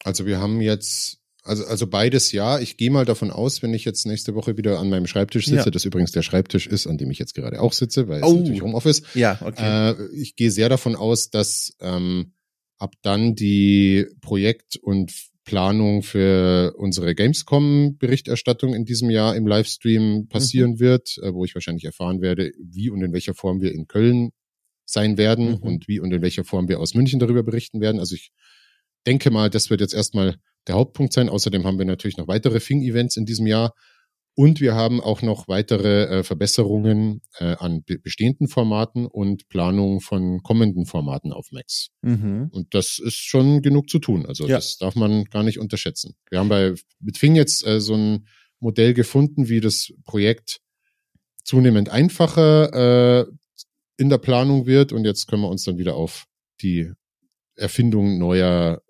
Also 0.03 0.25
wir 0.25 0.39
haben 0.39 0.61
jetzt 0.61 1.19
also, 1.47 1.65
also 1.65 1.87
beides 1.87 2.31
ja. 2.33 2.59
Ich 2.59 2.77
gehe 2.77 2.91
mal 2.91 3.05
davon 3.05 3.31
aus, 3.31 3.63
wenn 3.63 3.73
ich 3.73 3.85
jetzt 3.85 4.05
nächste 4.05 4.35
Woche 4.35 4.57
wieder 4.57 4.79
an 4.79 4.89
meinem 4.89 5.07
Schreibtisch 5.07 5.45
sitze, 5.45 5.65
ja. 5.65 5.71
das 5.71 5.85
übrigens 5.85 6.11
der 6.11 6.21
Schreibtisch 6.21 6.67
ist, 6.67 6.87
an 6.87 6.97
dem 6.97 7.09
ich 7.09 7.19
jetzt 7.19 7.33
gerade 7.35 7.61
auch 7.61 7.73
sitze, 7.73 8.07
weil 8.09 8.21
es 8.21 8.27
oh. 8.27 8.39
natürlich 8.39 8.61
Homeoffice. 8.61 9.03
Ja, 9.13 9.39
okay. 9.41 9.91
Äh, 9.91 10.07
ich 10.15 10.35
gehe 10.35 10.51
sehr 10.51 10.67
davon 10.67 10.95
aus, 10.95 11.29
dass 11.29 11.73
ähm, 11.79 12.33
ab 12.77 12.95
dann 13.01 13.35
die 13.35 14.07
Projekt- 14.21 14.75
und 14.75 15.13
Planung 15.47 16.03
für 16.03 16.73
unsere 16.75 17.15
Gamescom-Berichterstattung 17.15 18.75
in 18.75 18.83
diesem 18.83 19.09
Jahr 19.09 19.33
im 19.33 19.47
Livestream 19.47 20.27
passieren 20.27 20.71
mhm. 20.71 20.79
wird, 20.79 21.17
äh, 21.23 21.33
wo 21.33 21.45
ich 21.45 21.55
wahrscheinlich 21.55 21.85
erfahren 21.85 22.21
werde, 22.21 22.51
wie 22.59 22.89
und 22.89 23.01
in 23.01 23.13
welcher 23.13 23.33
Form 23.33 23.61
wir 23.61 23.71
in 23.71 23.87
Köln 23.87 24.31
sein 24.85 25.17
werden 25.17 25.51
mhm. 25.51 25.55
und 25.55 25.87
wie 25.87 26.01
und 26.01 26.11
in 26.11 26.21
welcher 26.21 26.43
Form 26.43 26.67
wir 26.67 26.81
aus 26.81 26.95
München 26.95 27.19
darüber 27.19 27.43
berichten 27.43 27.79
werden. 27.79 27.99
Also 27.99 28.15
ich 28.15 28.31
denke 29.07 29.31
mal, 29.31 29.49
das 29.49 29.69
wird 29.69 29.79
jetzt 29.79 29.93
erstmal 29.93 30.35
der 30.67 30.75
Hauptpunkt 30.75 31.13
sein. 31.13 31.29
Außerdem 31.29 31.65
haben 31.65 31.77
wir 31.77 31.85
natürlich 31.85 32.17
noch 32.17 32.27
weitere 32.27 32.59
Fing-Events 32.59 33.15
in 33.15 33.25
diesem 33.25 33.47
Jahr. 33.47 33.73
Und 34.39 34.61
wir 34.61 34.75
haben 34.75 35.01
auch 35.01 35.23
noch 35.23 35.47
weitere 35.47 36.19
äh, 36.19 36.23
Verbesserungen 36.23 37.21
äh, 37.39 37.55
an 37.55 37.81
be 37.81 37.97
bestehenden 37.97 38.47
Formaten 38.47 39.07
und 39.07 39.49
Planungen 39.49 39.99
von 39.99 40.43
kommenden 40.43 40.85
Formaten 40.85 41.33
auf 41.33 41.51
Max. 41.51 41.87
Mhm. 42.03 42.49
Und 42.51 42.75
das 42.75 42.99
ist 42.99 43.15
schon 43.15 43.63
genug 43.63 43.89
zu 43.89 43.97
tun. 43.97 44.27
Also 44.27 44.47
ja. 44.47 44.57
das 44.57 44.77
darf 44.77 44.93
man 44.93 45.23
gar 45.23 45.41
nicht 45.41 45.57
unterschätzen. 45.57 46.13
Wir 46.29 46.37
haben 46.37 46.49
bei 46.49 46.75
mit 46.99 47.17
Fing 47.17 47.35
jetzt 47.35 47.65
äh, 47.65 47.81
so 47.81 47.95
ein 47.95 48.27
Modell 48.59 48.93
gefunden, 48.93 49.49
wie 49.49 49.59
das 49.59 49.91
Projekt 50.05 50.59
zunehmend 51.43 51.89
einfacher 51.89 53.21
äh, 53.21 53.25
in 53.97 54.09
der 54.09 54.19
Planung 54.19 54.67
wird. 54.67 54.93
Und 54.93 55.05
jetzt 55.05 55.25
können 55.25 55.41
wir 55.41 55.49
uns 55.49 55.63
dann 55.63 55.79
wieder 55.79 55.95
auf 55.95 56.25
die 56.61 56.91
Erfindung 57.55 58.19
neuer 58.19 58.83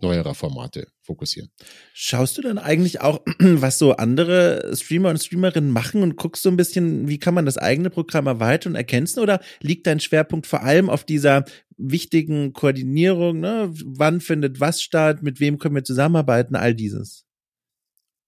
neuerer 0.00 0.34
Formate 0.34 0.86
fokussieren. 1.10 1.50
Schaust 1.92 2.38
du 2.38 2.42
dann 2.42 2.58
eigentlich 2.58 3.00
auch, 3.00 3.20
was 3.38 3.78
so 3.78 3.96
andere 3.96 4.70
Streamer 4.76 5.10
und 5.10 5.18
Streamerinnen 5.18 5.70
machen 5.70 6.04
und 6.04 6.16
guckst 6.16 6.44
so 6.44 6.48
ein 6.48 6.56
bisschen, 6.56 7.08
wie 7.08 7.18
kann 7.18 7.34
man 7.34 7.46
das 7.46 7.58
eigene 7.58 7.90
Programm 7.90 8.28
erweitern 8.28 8.72
und 8.72 8.76
ergänzen 8.76 9.18
oder 9.18 9.40
liegt 9.60 9.88
dein 9.88 9.98
Schwerpunkt 9.98 10.46
vor 10.46 10.62
allem 10.62 10.88
auf 10.88 11.02
dieser 11.04 11.44
wichtigen 11.76 12.52
Koordinierung, 12.52 13.40
ne? 13.40 13.72
Wann 13.84 14.20
findet 14.20 14.60
was 14.60 14.82
statt, 14.82 15.22
mit 15.22 15.40
wem 15.40 15.58
können 15.58 15.74
wir 15.74 15.84
zusammenarbeiten, 15.84 16.54
all 16.54 16.74
dieses? 16.74 17.24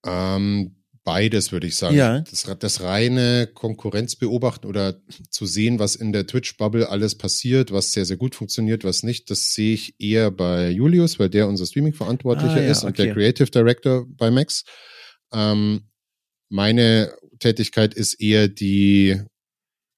Ähm, 0.04 0.81
beides, 1.04 1.52
würde 1.52 1.66
ich 1.66 1.76
sagen. 1.76 1.96
Ja. 1.96 2.20
Das, 2.20 2.46
das 2.58 2.80
reine 2.80 3.48
Konkurrenzbeobachten 3.52 4.68
oder 4.68 5.00
zu 5.30 5.46
sehen, 5.46 5.78
was 5.78 5.96
in 5.96 6.12
der 6.12 6.26
Twitch-Bubble 6.26 6.88
alles 6.88 7.16
passiert, 7.16 7.72
was 7.72 7.92
sehr, 7.92 8.04
sehr 8.04 8.16
gut 8.16 8.34
funktioniert, 8.34 8.84
was 8.84 9.02
nicht, 9.02 9.30
das 9.30 9.52
sehe 9.52 9.74
ich 9.74 9.94
eher 9.98 10.30
bei 10.30 10.70
Julius, 10.70 11.18
weil 11.18 11.28
der 11.28 11.48
unser 11.48 11.66
Streaming-Verantwortlicher 11.66 12.56
ah, 12.56 12.62
ja, 12.62 12.70
ist 12.70 12.78
okay. 12.78 12.86
und 12.86 12.98
der 12.98 13.12
Creative 13.12 13.50
Director 13.50 14.06
bei 14.08 14.30
Max. 14.30 14.64
Ähm, 15.32 15.88
meine 16.48 17.14
Tätigkeit 17.38 17.94
ist 17.94 18.20
eher 18.20 18.48
die 18.48 19.20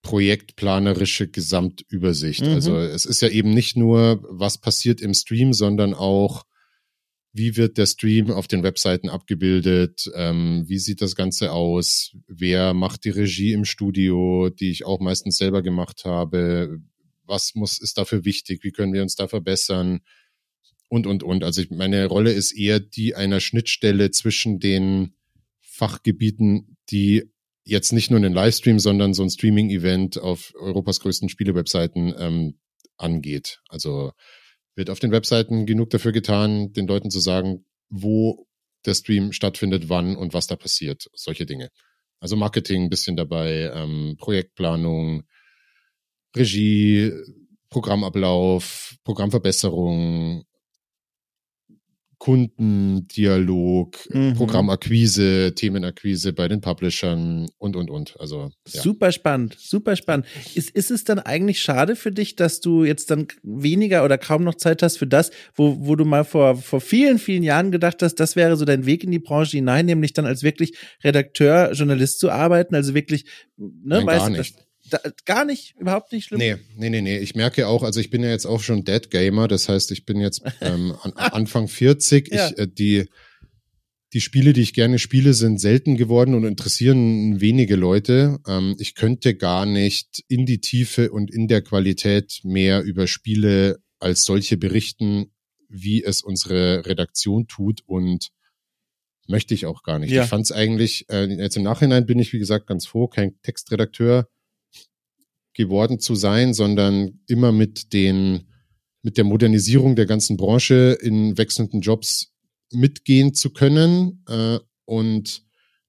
projektplanerische 0.03 1.29
Gesamtübersicht. 1.29 2.43
Mhm. 2.43 2.55
Also 2.55 2.79
es 2.79 3.05
ist 3.05 3.23
ja 3.23 3.29
eben 3.29 3.51
nicht 3.51 3.77
nur, 3.77 4.25
was 4.29 4.59
passiert 4.59 5.01
im 5.01 5.15
Stream, 5.15 5.53
sondern 5.53 5.95
auch, 5.95 6.45
wie 7.35 7.57
wird 7.57 7.79
der 7.79 7.87
Stream 7.87 8.31
auf 8.31 8.47
den 8.47 8.63
Webseiten 8.63 9.09
abgebildet, 9.09 10.09
ähm, 10.15 10.65
wie 10.69 10.79
sieht 10.79 11.03
das 11.03 11.17
Ganze 11.17 11.51
aus, 11.51 12.17
wer 12.29 12.75
macht 12.75 13.05
die 13.05 13.11
Regie 13.11 13.53
im 13.53 13.65
Studio, 13.65 14.51
die 14.51 14.71
ich 14.71 14.87
auch 14.87 15.01
meistens 15.01 15.37
selber 15.37 15.61
gemacht 15.61 16.05
habe, 16.05 16.79
was 17.27 17.57
muss, 17.57 17.81
ist 17.81 17.99
dafür 17.99 18.25
wichtig, 18.25 18.63
wie 18.63 18.71
können 18.71 18.93
wir 18.93 19.03
uns 19.03 19.17
da 19.17 19.27
verbessern? 19.27 20.01
Und, 20.89 21.09
und, 21.09 21.25
und. 21.25 21.43
Also 21.43 21.63
ich, 21.63 21.71
meine 21.71 22.07
Rolle 22.07 22.33
ist 22.33 22.53
eher 22.53 22.79
die 22.79 23.17
einer 23.17 23.41
Schnittstelle 23.41 24.13
zwischen 24.13 24.61
den 24.61 25.17
Fachgebieten, 25.61 26.77
die 26.91 27.33
jetzt 27.65 27.93
nicht 27.93 28.11
nur 28.11 28.19
einen 28.19 28.35
Livestream, 28.35 28.79
sondern 28.79 29.13
so 29.13 29.25
ein 29.25 29.31
Streaming-Event 29.31 30.19
auf 30.19 30.53
Europas 30.57 31.01
größten 31.01 31.29
Spielewebseiten 31.29 32.15
ähm, 32.17 32.59
angeht. 32.97 33.61
Also 33.69 34.13
wird 34.75 34.91
auf 34.91 35.01
den 35.01 35.13
Webseiten 35.13 35.67
genug 35.67 35.91
dafür 35.91 36.13
getan, 36.13 36.73
den 36.73 36.87
Leuten 36.87 37.11
zu 37.11 37.21
sagen, 37.21 37.65
wo 37.89 38.47
der 38.87 38.95
Stream 38.95 39.33
stattfindet, 39.33 39.89
wann 39.89 40.17
und 40.17 40.35
was 40.35 40.47
da 40.47 40.57
passiert. 40.57 41.09
Solche 41.15 41.47
Dinge. 41.47 41.71
Also 42.21 42.37
Marketing 42.37 42.85
ein 42.85 42.91
bisschen 42.91 43.17
dabei, 43.17 43.71
ähm, 43.75 44.17
Projektplanung, 44.19 45.25
Regie, 46.37 47.13
Programmablauf, 47.71 48.97
Programmverbesserung, 49.05 50.45
Kundendialog, 52.25 53.99
mhm. 54.09 54.33
Programmakquise, 54.33 55.53
Themenakquise 55.55 56.33
bei 56.33 56.49
den 56.49 56.63
Publishern 56.63 57.51
und, 57.59 57.77
und, 57.77 57.91
und. 57.91 58.19
Also, 58.19 58.51
ja. 58.67 58.81
Super 58.81 59.13
spannend, 59.13 59.57
super 59.59 59.95
spannend. 59.95 60.25
Ist, 60.55 60.71
ist 60.71 60.91
es 60.91 61.05
dann 61.05 61.19
eigentlich 61.19 61.61
schade 61.61 61.97
für 61.97 62.13
dich, 62.13 62.35
dass 62.35 62.61
du 62.61 62.83
jetzt 62.83 63.11
dann 63.11 63.27
weniger 63.43 64.07
oder 64.07 64.17
kaum 64.17 64.43
noch 64.43 64.55
Zeit 64.55 64.83
hast 64.83 64.97
für 64.97 65.07
das, 65.07 65.33
wo, 65.55 65.77
wo 65.81 65.97
du 65.97 66.07
mal 66.07 66.25
vor, 66.25 66.57
vor 66.57 66.81
vielen, 66.81 67.19
vielen 67.19 67.43
Jahren 67.43 67.71
gedacht 67.71 68.03
hast, 68.03 68.15
das 68.15 68.37
wäre 68.37 68.57
so 68.57 68.65
dein 68.65 68.87
Weg 68.87 69.05
in 69.05 69.11
die 69.11 69.19
Branche 69.19 69.59
hinein, 69.59 69.85
nämlich 69.85 70.15
dann 70.15 70.25
als 70.25 70.43
wirklich 70.43 70.79
Redakteur, 71.05 71.73
Journalist 71.73 72.21
zu 72.21 72.31
arbeiten, 72.31 72.75
also 72.75 72.95
wirklich, 72.95 73.27
ne, 73.59 73.69
Nein, 73.99 74.07
weißt, 74.07 74.19
gar 74.21 74.31
nicht. 74.31 74.57
Das, 74.57 74.64
da, 74.95 75.11
gar 75.25 75.45
nicht, 75.45 75.75
überhaupt 75.79 76.13
nicht 76.13 76.27
schlimm. 76.27 76.39
Nee, 76.39 76.57
nee, 76.77 76.91
nee, 76.91 77.01
nee. 77.01 77.19
Ich 77.19 77.35
merke 77.35 77.67
auch, 77.67 77.83
also 77.83 78.01
ich 78.01 78.11
bin 78.11 78.23
ja 78.23 78.31
jetzt 78.31 78.47
auch 78.47 78.61
schon 78.61 78.85
Dead 78.85 79.11
Gamer, 79.11 79.49
das 79.49 79.69
heißt, 79.69 79.91
ich 79.91 80.05
bin 80.05 80.21
jetzt 80.21 80.43
ähm, 80.61 80.95
an, 81.03 81.13
Anfang 81.15 81.69
40. 81.69 82.33
Ja. 82.33 82.49
Ich, 82.49 82.59
äh, 82.59 82.69
die, 82.69 83.07
die 84.13 84.21
Spiele, 84.21 84.53
die 84.53 84.61
ich 84.61 84.75
gerne 84.75 84.99
spiele, 84.99 85.35
sind 85.35 85.61
selten 85.61 85.97
geworden 85.97 86.35
und 86.35 86.45
interessieren 86.45 87.41
wenige 87.41 87.77
Leute. 87.77 88.39
Ähm, 88.47 88.77
ich 88.79 88.95
könnte 88.95 89.35
gar 89.35 89.67
nicht 89.67 90.25
in 90.29 90.47
die 90.47 90.61
Tiefe 90.61 91.11
und 91.11 91.31
in 91.31 91.49
der 91.49 91.63
Qualität 91.63 92.41
mehr 92.45 92.83
über 92.83 93.07
Spiele 93.07 93.81
als 93.99 94.25
solche 94.25 94.57
berichten, 94.57 95.33
wie 95.69 96.05
es 96.05 96.23
unsere 96.23 96.87
Redaktion 96.87 97.49
tut 97.49 97.81
und 97.87 98.29
möchte 99.27 99.55
ich 99.55 99.67
auch 99.67 99.83
gar 99.83 99.99
nicht. 99.99 100.11
Ja. 100.11 100.25
Ich 100.25 100.29
fand 100.29 100.45
es 100.45 100.53
eigentlich, 100.53 101.09
äh, 101.09 101.25
jetzt 101.25 101.57
im 101.57 101.63
Nachhinein 101.63 102.07
bin 102.07 102.19
ich, 102.19 102.33
wie 102.33 102.39
gesagt, 102.39 102.67
ganz 102.67 102.87
froh, 102.87 103.09
kein 103.09 103.41
Textredakteur 103.43 104.29
geworden 105.55 105.99
zu 106.01 106.15
sein, 106.15 106.55
sondern 106.55 107.21
immer 107.27 107.53
mit 107.53 107.93
den 107.93 108.45
mit 109.03 109.19
der 109.19 109.25
Modernisierung 109.25 109.97
der 109.97 110.07
ganzen 110.07 110.39
Branche 110.39 110.97
in 111.01 111.37
wechselnden 111.37 111.83
Jobs 111.83 112.33
mitgehen 112.73 113.35
zu 113.35 113.51
können 113.51 114.25
äh, 114.29 114.59
und 114.87 115.43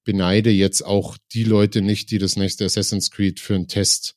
beneide 0.03 0.51
jetzt 0.51 0.85
auch 0.85 1.17
die 1.33 1.45
Leute 1.45 1.81
nicht, 1.81 2.11
die 2.11 2.17
das 2.17 2.35
nächste 2.35 2.65
Assassin's 2.65 3.11
Creed 3.11 3.39
für 3.39 3.55
einen 3.55 3.67
Test 3.67 4.15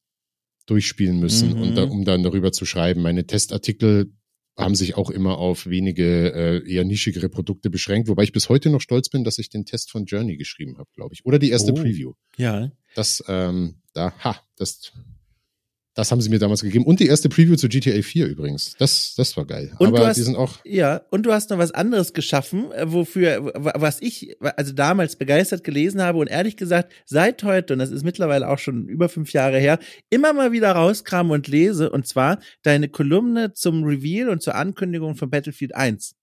durchspielen 0.66 1.18
müssen, 1.18 1.54
mhm. 1.54 1.62
und 1.62 1.74
da, 1.76 1.84
um 1.84 2.04
dann 2.04 2.22
darüber 2.22 2.52
zu 2.52 2.66
schreiben. 2.66 3.00
Meine 3.00 3.26
Testartikel 3.26 4.12
haben 4.56 4.74
sich 4.74 4.96
auch 4.96 5.10
immer 5.10 5.38
auf 5.38 5.66
wenige 5.66 6.32
äh, 6.34 6.70
eher 6.70 6.84
nischigere 6.84 7.28
Produkte 7.28 7.70
beschränkt, 7.70 8.08
wobei 8.08 8.24
ich 8.24 8.32
bis 8.32 8.48
heute 8.48 8.68
noch 8.68 8.80
stolz 8.80 9.08
bin, 9.08 9.24
dass 9.24 9.38
ich 9.38 9.48
den 9.48 9.64
Test 9.64 9.90
von 9.90 10.04
Journey 10.04 10.36
geschrieben 10.36 10.76
habe, 10.76 10.90
glaube 10.94 11.14
ich. 11.14 11.24
Oder 11.24 11.38
die 11.38 11.50
erste 11.50 11.72
oh. 11.72 11.76
Preview. 11.76 12.12
Ja. 12.36 12.70
Das, 12.94 13.22
ähm, 13.28 13.76
da, 13.94 14.12
ha, 14.22 14.42
das 14.56 14.92
das 15.94 16.12
haben 16.12 16.20
sie 16.20 16.30
mir 16.30 16.38
damals 16.38 16.62
gegeben. 16.62 16.84
Und 16.84 17.00
die 17.00 17.06
erste 17.06 17.28
Preview 17.28 17.56
zu 17.56 17.68
GTA 17.68 18.02
4 18.02 18.26
übrigens. 18.26 18.74
Das, 18.78 19.14
das 19.16 19.36
war 19.36 19.44
geil. 19.44 19.74
Und 19.78 19.88
Aber 19.88 20.06
hast, 20.06 20.16
die 20.16 20.22
sind 20.22 20.36
auch. 20.36 20.58
Ja, 20.64 21.02
und 21.10 21.24
du 21.24 21.32
hast 21.32 21.50
noch 21.50 21.58
was 21.58 21.72
anderes 21.72 22.12
geschaffen, 22.12 22.70
äh, 22.72 22.92
wofür, 22.92 23.52
was 23.54 24.00
ich 24.00 24.36
also 24.56 24.72
damals 24.72 25.16
begeistert 25.16 25.64
gelesen 25.64 26.00
habe 26.00 26.18
und 26.18 26.28
ehrlich 26.28 26.56
gesagt 26.56 26.92
seit 27.04 27.42
heute, 27.42 27.72
und 27.72 27.80
das 27.80 27.90
ist 27.90 28.04
mittlerweile 28.04 28.48
auch 28.48 28.58
schon 28.58 28.88
über 28.88 29.08
fünf 29.08 29.32
Jahre 29.32 29.58
her, 29.58 29.78
immer 30.08 30.32
mal 30.32 30.52
wieder 30.52 30.72
rauskram 30.72 31.30
und 31.30 31.48
lese. 31.48 31.90
Und 31.90 32.06
zwar 32.06 32.38
deine 32.62 32.88
Kolumne 32.88 33.52
zum 33.54 33.82
Reveal 33.82 34.28
und 34.28 34.42
zur 34.42 34.54
Ankündigung 34.54 35.16
von 35.16 35.30
Battlefield 35.30 35.74
1. 35.74 36.14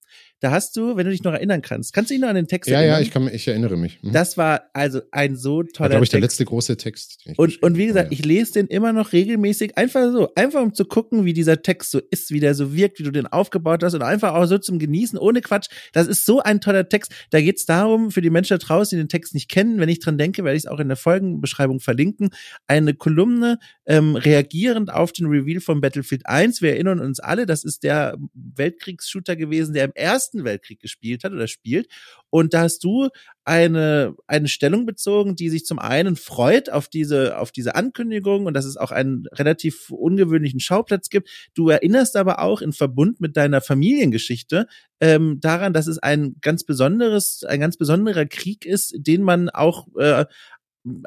Da 0.46 0.52
hast 0.52 0.78
du, 0.78 0.96
wenn 0.96 1.06
du 1.06 1.12
dich 1.12 1.24
noch 1.24 1.34
erinnern 1.34 1.64
kannst, 1.64 1.92
kannst 1.92 2.12
du 2.12 2.14
dich 2.14 2.22
noch 2.22 2.30
an 2.30 2.36
den 2.36 2.48
Text 2.48 2.70
ja, 2.70 2.78
erinnern? 2.78 2.98
Ja, 2.98 3.00
ja, 3.00 3.04
ich 3.04 3.12
kann, 3.12 3.28
ich 3.34 3.48
erinnere 3.48 3.78
mich. 3.78 3.98
Mhm. 4.04 4.12
Das 4.12 4.38
war 4.38 4.70
also 4.74 5.02
ein 5.10 5.36
so 5.36 5.64
toller 5.64 5.90
glaube 5.90 6.04
ich, 6.04 6.12
der 6.12 6.20
letzte 6.20 6.46
große 6.46 6.78
Text. 6.78 7.28
Und, 7.36 7.64
und 7.64 7.78
wie 7.80 7.88
gesagt, 7.88 8.12
ja. 8.12 8.20
ich 8.20 8.24
lese 8.24 8.54
den 8.54 8.68
immer 8.68 8.94
noch 8.94 9.12
regelmäßig, 9.12 9.76
einfach 9.76 10.12
so, 10.12 10.32
einfach 10.36 10.62
um 10.62 10.76
zu 10.76 10.86
gucken, 10.86 11.26
wie 11.26 11.34
dieser 11.34 11.64
Text 11.64 11.90
so 11.90 12.00
ist, 12.12 12.30
wie 12.30 12.40
der 12.40 12.54
so 12.54 12.76
wirkt, 12.76 13.00
wie 13.00 13.04
du 13.04 13.10
den 13.10 13.26
aufgebaut 13.26 13.82
hast 13.82 13.96
und 13.96 14.04
einfach 14.04 14.36
auch 14.36 14.46
so 14.46 14.60
zum 14.60 14.78
Genießen, 14.78 15.18
ohne 15.18 15.42
Quatsch. 15.42 15.68
Das 15.94 16.06
ist 16.06 16.28
so 16.28 16.42
ein 16.42 16.62
toller 16.62 16.88
Text. 16.90 17.12
Da 17.32 17.42
geht 17.42 17.58
es 17.58 17.66
darum, 17.66 18.12
für 18.12 18.22
die 18.22 18.30
Menschen 18.30 18.60
da 18.60 18.64
draußen, 18.64 18.96
die 18.96 19.04
den 19.04 19.10
Text 19.10 19.34
nicht 19.34 19.50
kennen, 19.50 19.80
wenn 19.80 19.90
ich 19.90 19.98
dran 19.98 20.20
denke, 20.20 20.44
werde 20.44 20.58
ich 20.58 20.66
es 20.66 20.70
auch 20.70 20.80
in 20.80 20.90
der 20.90 20.98
Folgenbeschreibung 20.98 21.80
verlinken, 21.80 22.30
eine 22.68 22.94
Kolumne 22.94 23.58
ähm, 23.88 24.16
reagierend 24.16 24.94
auf 24.94 25.12
den 25.12 25.26
Reveal 25.26 25.60
von 25.60 25.82
Battlefield 25.82 26.28
1. 26.28 26.62
Wir 26.62 26.74
erinnern 26.74 27.00
uns 27.00 27.20
alle, 27.20 27.48
das 27.48 27.64
ist 27.64 27.82
der 27.82 28.16
Weltkriegsshooter 28.36 29.36
gewesen, 29.36 29.74
der 29.74 29.86
im 29.86 29.92
Ersten 29.96 30.35
Weltkrieg 30.44 30.80
gespielt 30.80 30.96
gespielt 30.96 31.24
hat 31.24 31.34
oder 31.34 31.48
spielt. 31.48 31.88
Und 32.30 32.54
da 32.54 32.62
hast 32.62 32.84
du 32.84 33.10
eine, 33.44 34.16
eine 34.28 34.48
Stellung 34.48 34.86
bezogen, 34.86 35.36
die 35.36 35.50
sich 35.50 35.66
zum 35.66 35.80
einen 35.80 36.16
freut 36.16 36.70
auf 36.72 36.88
diese, 36.88 37.38
auf 37.38 37.52
diese 37.52 37.76
Ankündigung 37.76 38.46
und 38.46 38.54
dass 38.54 38.66
es 38.66 38.78
auch 38.78 38.92
einen 38.92 39.26
relativ 39.32 39.90
ungewöhnlichen 39.92 40.60
Schauplatz 40.60 41.10
gibt. 41.10 41.30
Du 41.54 41.70
erinnerst 41.70 42.16
aber 42.16 42.40
auch 42.40 42.62
in 42.62 42.74
Verbund 42.74 43.22
mit 43.22 43.38
deiner 43.38 43.62
Familiengeschichte 43.62 44.68
ähm, 45.00 45.40
daran, 45.40 45.74
dass 45.74 45.88
es 45.88 46.00
ein 46.00 46.36
ganz 46.42 46.64
besonderes, 46.64 47.44
ein 47.48 47.60
ganz 47.60 47.78
besonderer 47.78 48.26
Krieg 48.26 48.66
ist, 48.66 48.96
den 48.98 49.22
man 49.22 49.50
auch 49.50 49.88
äh, 50.00 50.26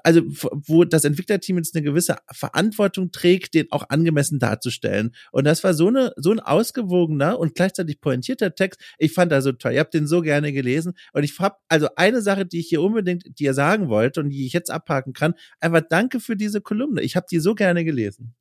also 0.02 0.22
wo 0.26 0.84
das 0.84 1.04
Entwicklerteam 1.04 1.56
jetzt 1.56 1.74
eine 1.74 1.84
gewisse 1.84 2.16
Verantwortung 2.32 3.12
trägt, 3.12 3.54
den 3.54 3.70
auch 3.70 3.84
angemessen 3.88 4.38
darzustellen. 4.38 5.14
Und 5.30 5.44
das 5.44 5.62
war 5.64 5.74
so 5.74 5.88
eine 5.88 6.12
so 6.16 6.32
ein 6.32 6.40
ausgewogener 6.40 7.38
und 7.38 7.54
gleichzeitig 7.54 8.00
pointierter 8.00 8.54
Text. 8.54 8.80
Ich 8.98 9.12
fand 9.12 9.30
das 9.32 9.44
so 9.44 9.52
toll. 9.52 9.72
Ich 9.72 9.78
habe 9.78 9.90
den 9.90 10.06
so 10.06 10.20
gerne 10.20 10.52
gelesen 10.52 10.94
und 11.12 11.22
ich 11.22 11.38
habe 11.38 11.56
also 11.68 11.88
eine 11.96 12.22
Sache, 12.22 12.44
die 12.46 12.60
ich 12.60 12.68
hier 12.68 12.82
unbedingt 12.82 13.38
dir 13.38 13.54
sagen 13.54 13.88
wollte 13.88 14.20
und 14.20 14.30
die 14.30 14.46
ich 14.46 14.52
jetzt 14.52 14.70
abhaken 14.70 15.12
kann. 15.12 15.34
Einfach 15.60 15.82
danke 15.88 16.20
für 16.20 16.36
diese 16.36 16.60
Kolumne. 16.60 17.02
Ich 17.02 17.16
habe 17.16 17.26
die 17.30 17.38
so 17.38 17.54
gerne 17.54 17.84
gelesen. 17.84 18.34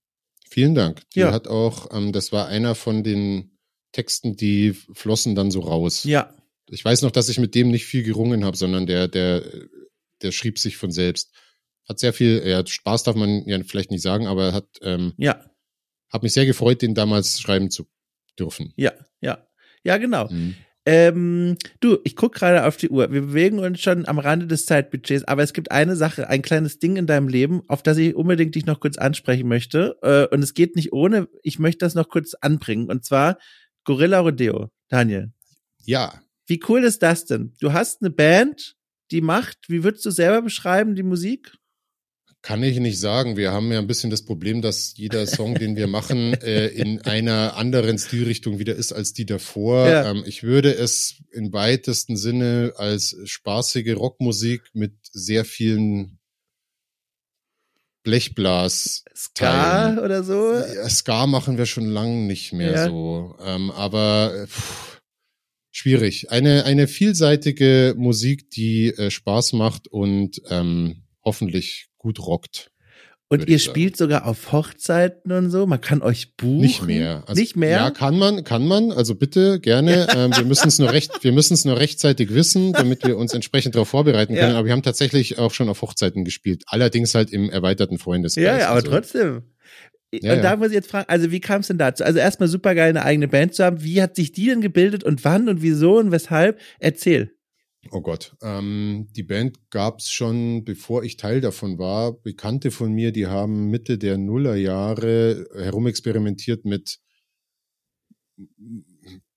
Vielen 0.49 0.75
Dank. 0.75 1.01
Die 1.13 1.19
ja. 1.19 1.31
hat 1.31 1.47
auch, 1.47 1.89
ähm, 1.95 2.13
das 2.13 2.31
war 2.31 2.47
einer 2.47 2.73
von 2.73 3.03
den 3.03 3.51
Texten, 3.91 4.35
die 4.35 4.73
flossen 4.93 5.35
dann 5.35 5.51
so 5.51 5.59
raus. 5.59 6.03
Ja. 6.03 6.33
Ich 6.69 6.83
weiß 6.83 7.01
noch, 7.01 7.11
dass 7.11 7.29
ich 7.29 7.39
mit 7.39 7.55
dem 7.55 7.69
nicht 7.69 7.85
viel 7.85 8.03
gerungen 8.03 8.43
habe, 8.43 8.57
sondern 8.57 8.85
der 8.85 9.07
der 9.07 9.43
der 10.21 10.31
schrieb 10.31 10.59
sich 10.59 10.77
von 10.77 10.91
selbst. 10.91 11.31
Hat 11.87 11.99
sehr 11.99 12.13
viel, 12.13 12.45
ja, 12.45 12.65
Spaß 12.65 13.03
darf 13.03 13.15
man 13.15 13.47
ja 13.47 13.59
vielleicht 13.63 13.91
nicht 13.91 14.01
sagen, 14.01 14.27
aber 14.27 14.53
hat, 14.53 14.67
ähm, 14.81 15.13
ja. 15.17 15.45
hat 16.09 16.23
mich 16.23 16.33
sehr 16.33 16.45
gefreut, 16.45 16.81
den 16.81 16.95
damals 16.95 17.39
schreiben 17.39 17.69
zu 17.69 17.87
dürfen. 18.37 18.73
Ja, 18.75 18.93
ja. 19.21 19.47
Ja, 19.83 19.97
genau. 19.97 20.27
Mhm. 20.29 20.55
Ähm, 20.85 21.57
du, 21.81 21.97
ich 22.05 22.15
guck 22.15 22.33
gerade 22.33 22.65
auf 22.65 22.77
die 22.77 22.89
Uhr. 22.89 23.11
Wir 23.11 23.21
bewegen 23.21 23.59
uns 23.59 23.81
schon 23.81 24.07
am 24.07 24.19
Rande 24.19 24.47
des 24.47 24.65
Zeitbudgets, 24.65 25.25
aber 25.25 25.43
es 25.43 25.51
gibt 25.51 25.69
eine 25.69 25.97
Sache, 25.97 26.29
ein 26.29 26.41
kleines 26.41 26.79
Ding 26.79 26.95
in 26.95 27.07
deinem 27.07 27.27
Leben, 27.27 27.61
auf 27.67 27.83
das 27.83 27.97
ich 27.97 28.15
unbedingt 28.15 28.55
dich 28.55 28.65
noch 28.65 28.79
kurz 28.79 28.97
ansprechen 28.97 29.49
möchte. 29.49 29.97
Äh, 30.01 30.33
und 30.33 30.41
es 30.41 30.53
geht 30.53 30.77
nicht 30.77 30.93
ohne, 30.93 31.27
ich 31.43 31.59
möchte 31.59 31.85
das 31.85 31.93
noch 31.93 32.07
kurz 32.07 32.35
anbringen. 32.35 32.89
Und 32.89 33.03
zwar 33.03 33.37
Gorilla 33.83 34.19
Rodeo. 34.19 34.69
Daniel. 34.87 35.33
Ja. 35.83 36.21
Wie 36.45 36.61
cool 36.69 36.85
ist 36.85 37.03
das 37.03 37.25
denn? 37.25 37.53
Du 37.59 37.73
hast 37.73 38.01
eine 38.01 38.09
Band, 38.09 38.77
die 39.11 39.21
macht? 39.21 39.57
Wie 39.67 39.83
würdest 39.83 40.05
du 40.05 40.11
selber 40.11 40.41
beschreiben, 40.41 40.95
die 40.95 41.03
Musik? 41.03 41.53
Kann 42.41 42.63
ich 42.63 42.79
nicht 42.79 42.99
sagen. 42.99 43.35
Wir 43.35 43.51
haben 43.51 43.71
ja 43.71 43.79
ein 43.79 43.87
bisschen 43.87 44.09
das 44.09 44.23
Problem, 44.23 44.61
dass 44.61 44.93
jeder 44.95 45.25
Song, 45.27 45.55
den 45.55 45.75
wir 45.75 45.87
machen, 45.87 46.33
äh, 46.41 46.67
in 46.67 47.01
einer 47.01 47.57
anderen 47.57 47.97
Stilrichtung 47.97 48.59
wieder 48.59 48.75
ist 48.75 48.93
als 48.93 49.13
die 49.13 49.25
davor. 49.25 49.87
Ja. 49.87 50.11
Ähm, 50.11 50.23
ich 50.25 50.43
würde 50.43 50.73
es 50.73 51.15
im 51.31 51.51
weitesten 51.51 52.15
Sinne 52.15 52.73
als 52.77 53.17
spaßige 53.25 53.95
Rockmusik 53.97 54.61
mit 54.73 54.93
sehr 55.11 55.45
vielen 55.45 56.19
Blechblas. 58.03 59.03
Ska 59.13 59.97
oder 60.01 60.23
so? 60.23 60.53
Ja, 60.53 60.89
Ska 60.89 61.27
machen 61.27 61.57
wir 61.57 61.65
schon 61.65 61.87
lange 61.87 62.27
nicht 62.27 62.53
mehr 62.53 62.71
ja. 62.71 62.87
so. 62.87 63.35
Ähm, 63.43 63.71
aber 63.71 64.33
äh, 64.33 64.47
pff, 64.47 64.96
schwierig. 65.77 66.31
Eine, 66.31 66.65
eine 66.65 66.87
vielseitige 66.87 67.93
Musik, 67.97 68.49
die 68.51 68.87
äh, 68.89 69.11
Spaß 69.11 69.53
macht 69.53 69.87
und 69.87 70.41
ähm, 70.49 71.03
hoffentlich 71.23 71.87
gut 71.97 72.19
rockt. 72.19 72.71
Und 73.29 73.49
ihr 73.49 73.59
spielt 73.59 73.97
sogar 73.97 74.25
auf 74.25 74.53
Hochzeiten 74.53 75.33
und 75.33 75.51
so. 75.51 75.65
Man 75.65 75.81
kann 75.81 76.01
euch 76.01 76.37
buchen. 76.37 76.61
Nicht 76.61 76.83
mehr. 76.83 77.23
Also, 77.27 77.39
nicht 77.39 77.57
mehr. 77.57 77.71
Ja, 77.71 77.91
kann 77.91 78.17
man, 78.17 78.45
kann 78.45 78.65
man. 78.65 78.93
Also 78.93 79.15
bitte 79.15 79.59
gerne. 79.59 80.07
ähm, 80.15 80.31
wir 80.33 80.45
müssen 80.45 80.69
es 80.69 80.79
nur 80.79 80.93
recht, 80.93 81.25
wir 81.25 81.33
müssen 81.33 81.53
es 81.53 81.65
nur 81.65 81.77
rechtzeitig 81.77 82.33
wissen, 82.33 82.71
damit 82.71 83.05
wir 83.05 83.17
uns 83.17 83.33
entsprechend 83.33 83.75
darauf 83.75 83.89
vorbereiten 83.89 84.33
können. 84.33 84.51
Ja. 84.51 84.57
Aber 84.57 84.65
wir 84.65 84.71
haben 84.71 84.83
tatsächlich 84.83 85.39
auch 85.39 85.53
schon 85.53 85.67
auf 85.67 85.81
Hochzeiten 85.81 86.23
gespielt. 86.23 86.63
Allerdings 86.67 87.15
halt 87.15 87.31
im 87.31 87.49
erweiterten 87.49 87.97
Freundeskreis. 87.97 88.43
Ja, 88.45 88.57
ja 88.57 88.67
aber 88.67 88.77
also. 88.77 88.91
trotzdem. 88.91 89.43
Ja, 90.21 90.33
und 90.33 90.43
da 90.43 90.55
muss 90.55 90.69
ich 90.69 90.73
jetzt 90.73 90.89
fragen, 90.89 91.09
also 91.09 91.31
wie 91.31 91.39
kam 91.39 91.61
es 91.61 91.67
denn 91.67 91.77
dazu? 91.77 92.03
Also 92.03 92.19
erstmal 92.19 92.49
super 92.49 92.75
geil, 92.75 92.89
eine 92.89 93.03
eigene 93.03 93.27
Band 93.27 93.53
zu 93.53 93.63
haben. 93.63 93.83
Wie 93.83 94.01
hat 94.01 94.15
sich 94.15 94.31
die 94.31 94.47
denn 94.47 94.61
gebildet 94.61 95.03
und 95.03 95.23
wann 95.23 95.49
und 95.49 95.61
wieso 95.61 95.97
und 95.97 96.11
weshalb? 96.11 96.59
Erzähl. 96.79 97.33
Oh 97.91 98.01
Gott, 98.01 98.35
ähm, 98.41 99.07
die 99.15 99.23
Band 99.23 99.69
gab's 99.69 100.11
schon, 100.11 100.65
bevor 100.65 101.03
ich 101.03 101.17
Teil 101.17 101.41
davon 101.41 101.77
war. 101.77 102.13
Bekannte 102.21 102.71
von 102.71 102.91
mir, 102.91 103.11
die 103.11 103.27
haben 103.27 103.69
Mitte 103.69 103.97
der 103.97 104.17
Nullerjahre 104.17 105.47
herumexperimentiert 105.55 106.65
mit 106.65 106.99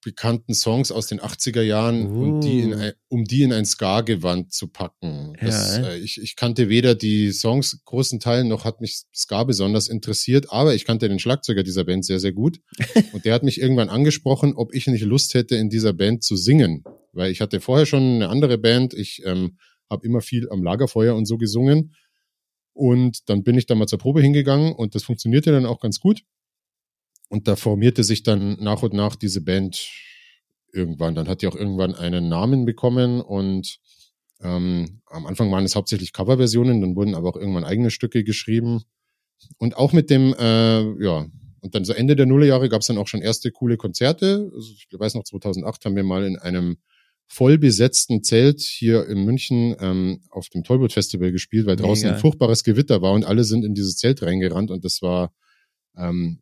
bekannten 0.03 0.55
Songs 0.55 0.91
aus 0.91 1.07
den 1.07 1.21
80er 1.21 1.63
Jahren, 1.63 2.07
uh. 2.07 2.23
um, 2.23 2.41
die 2.41 2.61
in 2.61 2.75
uh. 2.75 2.79
ein, 2.79 2.93
um 3.09 3.25
die 3.25 3.43
in 3.43 3.53
ein 3.53 3.65
Ska-Gewand 3.65 4.53
zu 4.53 4.69
packen. 4.69 5.37
Das, 5.41 5.77
ja, 5.77 5.89
äh, 5.89 5.99
ich, 5.99 6.21
ich 6.21 6.37
kannte 6.37 6.69
weder 6.69 6.95
die 6.95 7.33
Songs 7.33 7.83
großen 7.85 8.21
Teilen, 8.21 8.49
noch 8.49 8.65
hat 8.65 8.81
mich 8.81 9.03
Ska 9.15 9.45
besonders 9.45 9.89
interessiert, 9.89 10.47
aber 10.51 10.75
ich 10.75 10.85
kannte 10.85 11.09
den 11.09 11.19
Schlagzeuger 11.19 11.63
dieser 11.63 11.85
Band 11.85 12.05
sehr, 12.05 12.21
sehr 12.21 12.33
gut. 12.33 12.61
Und 13.13 13.25
der 13.25 13.35
hat 13.35 13.43
mich 13.43 13.61
irgendwann 13.61 13.89
angesprochen, 13.89 14.55
ob 14.55 14.75
ich 14.75 14.87
nicht 14.87 15.05
Lust 15.05 15.35
hätte, 15.35 15.57
in 15.57 15.69
dieser 15.69 15.93
Band 15.93 16.25
zu 16.25 16.37
singen. 16.37 16.85
Weil 17.13 17.31
ich 17.31 17.41
hatte 17.41 17.61
vorher 17.61 17.87
schon 17.87 18.03
eine 18.03 18.29
andere 18.29 18.59
Band. 18.59 18.95
Ich 18.95 19.23
ähm, 19.25 19.59
habe 19.91 20.07
immer 20.07 20.21
viel 20.21 20.49
am 20.51 20.63
Lagerfeuer 20.63 21.15
und 21.15 21.27
so 21.27 21.37
gesungen. 21.37 21.95
Und 22.73 23.29
dann 23.29 23.43
bin 23.43 23.59
ich 23.59 23.67
da 23.67 23.75
mal 23.75 23.89
zur 23.89 23.99
Probe 23.99 24.23
hingegangen 24.23 24.73
und 24.73 24.95
das 24.95 25.03
funktionierte 25.03 25.51
dann 25.51 25.67
auch 25.67 25.81
ganz 25.81 26.01
gut. 26.01 26.23
Und 27.31 27.49
da 27.49 27.57
formierte 27.57 28.05
sich 28.05 28.23
dann 28.23 28.57
nach 28.61 28.83
und 28.83 28.93
nach 28.93 29.17
diese 29.17 29.41
Band 29.41 29.89
irgendwann. 30.73 31.15
Dann 31.15 31.29
hat 31.29 31.43
die 31.43 31.47
auch 31.47 31.55
irgendwann 31.55 31.95
einen 31.95 32.29
Namen 32.29 32.67
bekommen 32.67 33.21
und 33.21 33.79
ähm, 34.43 35.01
am 35.07 35.27
Anfang 35.27 35.51
waren 35.53 35.65
es 35.65 35.77
hauptsächlich 35.77 36.13
Coverversionen, 36.13 36.81
dann 36.81 36.97
wurden 36.97 37.15
aber 37.15 37.29
auch 37.29 37.37
irgendwann 37.37 37.65
eigene 37.65 37.91
Stücke 37.91 38.25
geschrieben. 38.25 38.83
Und 39.59 39.77
auch 39.77 39.93
mit 39.93 40.11
dem, 40.11 40.35
äh, 40.39 41.03
ja, 41.03 41.27
und 41.61 41.75
dann 41.75 41.85
so 41.85 41.93
Ende 41.93 42.17
der 42.17 42.27
Nullerjahre 42.27 42.69
gab 42.69 42.81
es 42.81 42.89
dann 42.89 42.99
auch 42.99 43.07
schon 43.07 43.23
erste 43.23 43.51
coole 43.53 43.77
Konzerte. 43.77 44.51
Also 44.55 44.73
ich 44.73 44.89
weiß 44.91 45.15
noch, 45.15 45.25
2008 45.25 45.85
haben 45.85 45.97
wir 45.97 46.05
mal 46.05 46.25
in 46.25 46.37
einem 46.37 46.79
voll 47.27 47.59
besetzten 47.59 48.25
Zelt 48.25 48.61
hier 48.61 49.07
in 49.07 49.25
München 49.25 49.77
ähm, 49.79 50.21
auf 50.31 50.49
dem 50.49 50.65
Tollboot 50.65 50.93
Festival 50.93 51.31
gespielt, 51.31 51.67
weil 51.67 51.77
draußen 51.77 52.07
Mega. 52.07 52.17
ein 52.17 52.21
furchtbares 52.21 52.65
Gewitter 52.65 53.03
war 53.03 53.13
und 53.13 53.25
alle 53.25 53.45
sind 53.45 53.65
in 53.65 53.75
dieses 53.75 53.97
Zelt 53.97 54.23
reingerannt 54.23 54.73
und 54.73 54.85
das 54.85 55.01
war 55.01 55.33
ähm, 55.97 56.41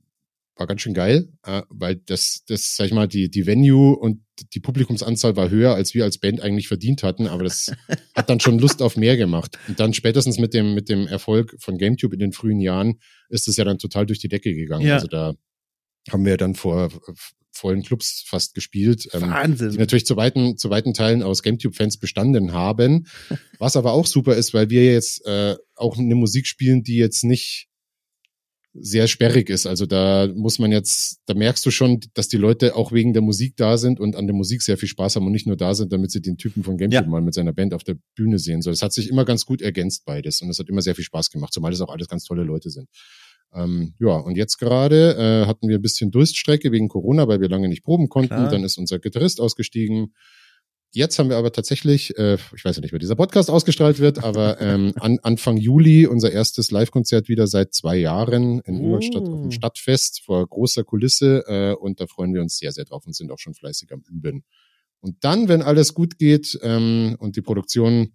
war 0.59 0.67
ganz 0.67 0.81
schön 0.81 0.95
geil, 0.95 1.29
äh, 1.45 1.63
weil 1.71 1.97
das, 1.97 2.43
das, 2.47 2.75
sag 2.77 2.87
ich 2.87 2.93
mal, 2.93 3.07
die, 3.07 3.31
die 3.31 3.47
Venue 3.47 3.97
und 3.97 4.23
die 4.53 4.61
Publikumsanzahl 4.61 5.37
war 5.37 5.51
höher, 5.51 5.75
als 5.75 5.95
wir 5.95 6.05
als 6.05 6.19
Band 6.19 6.41
eigentlich 6.41 6.69
verdient 6.69 7.03
hatten, 7.03 7.27
aber 7.27 7.45
das 7.45 7.73
hat 8.15 8.29
dann 8.29 8.41
schon 8.41 8.59
Lust 8.59 8.83
auf 8.83 8.97
mehr 8.97 9.17
gemacht. 9.17 9.57
Und 9.69 9.79
dann 9.79 9.95
spätestens 9.95 10.39
mit 10.39 10.55
dem, 10.55 10.75
mit 10.75 10.89
dem 10.89 11.07
Erfolg 11.07 11.57
von 11.61 11.79
GameTube 11.79 12.13
in 12.13 12.19
den 12.19 12.33
frühen 12.33 12.61
Jahren 12.61 12.99
ist 13.29 13.49
es 13.49 13.57
ja 13.57 13.65
dann 13.65 13.79
total 13.79 14.07
durch 14.07 14.19
die 14.19 14.29
Decke 14.29 14.53
gegangen. 14.53 14.87
Ja. 14.87 14.97
Also 14.97 15.07
da 15.07 15.35
haben 16.11 16.25
wir 16.25 16.37
dann 16.37 16.55
vor 16.55 16.91
vollen 17.53 17.83
Clubs 17.83 18.25
fast 18.27 18.55
gespielt. 18.55 19.09
Ähm, 19.13 19.23
Wahnsinn. 19.23 19.71
Die 19.71 19.79
natürlich 19.79 20.07
zu 20.07 20.17
weiten, 20.17 20.57
zu 20.57 20.71
weiten 20.71 20.95
Teilen 20.95 21.23
aus 21.23 21.43
GameTube-Fans 21.43 21.99
bestanden 21.99 22.53
haben. 22.53 23.07
Was 23.59 23.77
aber 23.77 23.93
auch 23.93 24.07
super 24.07 24.37
ist, 24.37 24.55
weil 24.55 24.71
wir 24.71 24.93
jetzt 24.93 25.25
äh, 25.27 25.57
auch 25.75 25.99
eine 25.99 26.15
Musik 26.15 26.47
spielen, 26.47 26.83
die 26.83 26.97
jetzt 26.97 27.25
nicht 27.25 27.68
sehr 28.75 29.09
sperrig 29.09 29.51
ist. 29.51 29.67
Also 29.67 29.87
da 29.87 30.29
muss 30.35 30.59
man 30.59 30.73
jetzt, 30.73 31.21
da 31.27 31.35
merkst 31.35 31.65
du 31.65 31.71
schon, 31.71 32.01
dass 32.15 32.29
die 32.29 32.37
Leute 32.37 32.77
auch 32.77 32.93
wegen 32.93 33.13
der 33.13 33.23
Musik 33.23 33.57
da 33.57 33.77
sind 33.77 33.99
und 33.99 34.15
an 34.15 34.27
der 34.27 34.37
Musik 34.37 34.63
sehr 34.63 34.77
viel 34.77 34.89
Spaß 34.89 35.17
haben 35.17 35.27
und 35.27 35.33
nicht 35.33 35.47
nur 35.47 35.57
da 35.57 35.75
sind, 35.75 35.93
damit 35.93 36.11
sie 36.11 36.21
den 36.21 36.37
Typen 36.37 36.63
von 36.63 36.77
GameCube 36.77 37.05
ja. 37.05 37.11
mal 37.11 37.21
mit 37.21 37.35
seiner 37.35 37.53
Band 37.53 37.75
auf 37.75 37.85
der 37.85 37.97
Bühne 38.15 38.39
sehen. 38.39 38.63
So, 38.63 38.71
das 38.71 38.83
hat 38.83 38.93
sich 38.93 39.09
immer 39.09 39.25
ganz 39.25 39.47
gut 39.47 39.63
ergänzt 39.63 40.05
beides 40.05 40.41
und 40.43 40.51
es 40.51 40.59
hat 40.59 40.69
immer 40.69 40.83
sehr 40.83 40.95
viel 40.95 41.05
Spaß 41.05 41.31
gemacht, 41.31 41.53
zumal 41.53 41.73
es 41.73 41.81
auch 41.81 41.89
alles 41.89 42.09
ganz 42.09 42.25
tolle 42.25 42.45
Leute 42.45 42.71
sind. 42.71 42.89
Ähm, 43.55 43.95
ja, 43.99 44.17
und 44.17 44.37
jetzt 44.37 44.59
gerade 44.59 45.17
äh, 45.17 45.47
hatten 45.47 45.69
wir 45.69 45.79
ein 45.79 45.83
bisschen 45.83 46.11
Durststrecke 46.11 46.71
wegen 46.71 46.89
Corona, 46.89 47.27
weil 47.29 47.41
wir 47.41 47.49
lange 47.49 47.69
nicht 47.69 47.83
proben 47.83 48.09
konnten. 48.09 48.35
Klar. 48.35 48.51
Dann 48.51 48.65
ist 48.65 48.77
unser 48.77 48.99
Gitarrist 48.99 49.41
ausgestiegen. 49.41 50.13
Jetzt 50.91 51.19
haben 51.19 51.29
wir 51.29 51.37
aber 51.37 51.53
tatsächlich, 51.53 52.17
äh, 52.17 52.39
ich 52.57 52.65
weiß 52.65 52.77
ja 52.77 52.81
nicht, 52.81 52.93
wer 52.93 52.99
dieser 52.99 53.17
Podcast 53.17 53.51
ausgestrahlt 53.51 53.99
wird, 53.99 54.25
aber 54.25 54.59
ähm, 54.61 54.93
an, 54.97 55.19
Anfang 55.23 55.59
Juli 55.59 56.07
unser 56.07 56.33
erstes 56.33 56.71
Live-Konzert 56.71 57.29
wieder 57.29 57.47
seit 57.47 57.75
zwei 57.75 57.97
Jahren 57.97 58.61
in 58.61 58.79
Ingolstadt 58.79 59.23
auf 59.23 59.41
dem 59.41 59.49
oh. 59.49 59.51
Stadtfest 59.51 60.23
vor 60.25 60.47
großer 60.47 60.85
Kulisse 60.85 61.45
äh, 61.47 61.75
und 61.75 62.01
da 62.01 62.07
freuen 62.07 62.33
wir 62.33 62.41
uns 62.41 62.57
sehr, 62.57 62.73
sehr 62.73 62.85
drauf 62.85 63.07
und 63.07 63.15
sind 63.15 63.31
auch 63.31 63.39
schon 63.39 63.55
fleißig 63.55 63.93
am 63.93 64.03
Üben. 64.11 64.45
Und 65.01 65.23
dann, 65.25 65.49
wenn 65.49 65.63
alles 65.63 65.93
gut 65.95 66.19
geht 66.19 66.59
ähm, 66.63 67.17
und 67.19 67.37
die 67.37 67.43
Produktion 67.43 68.15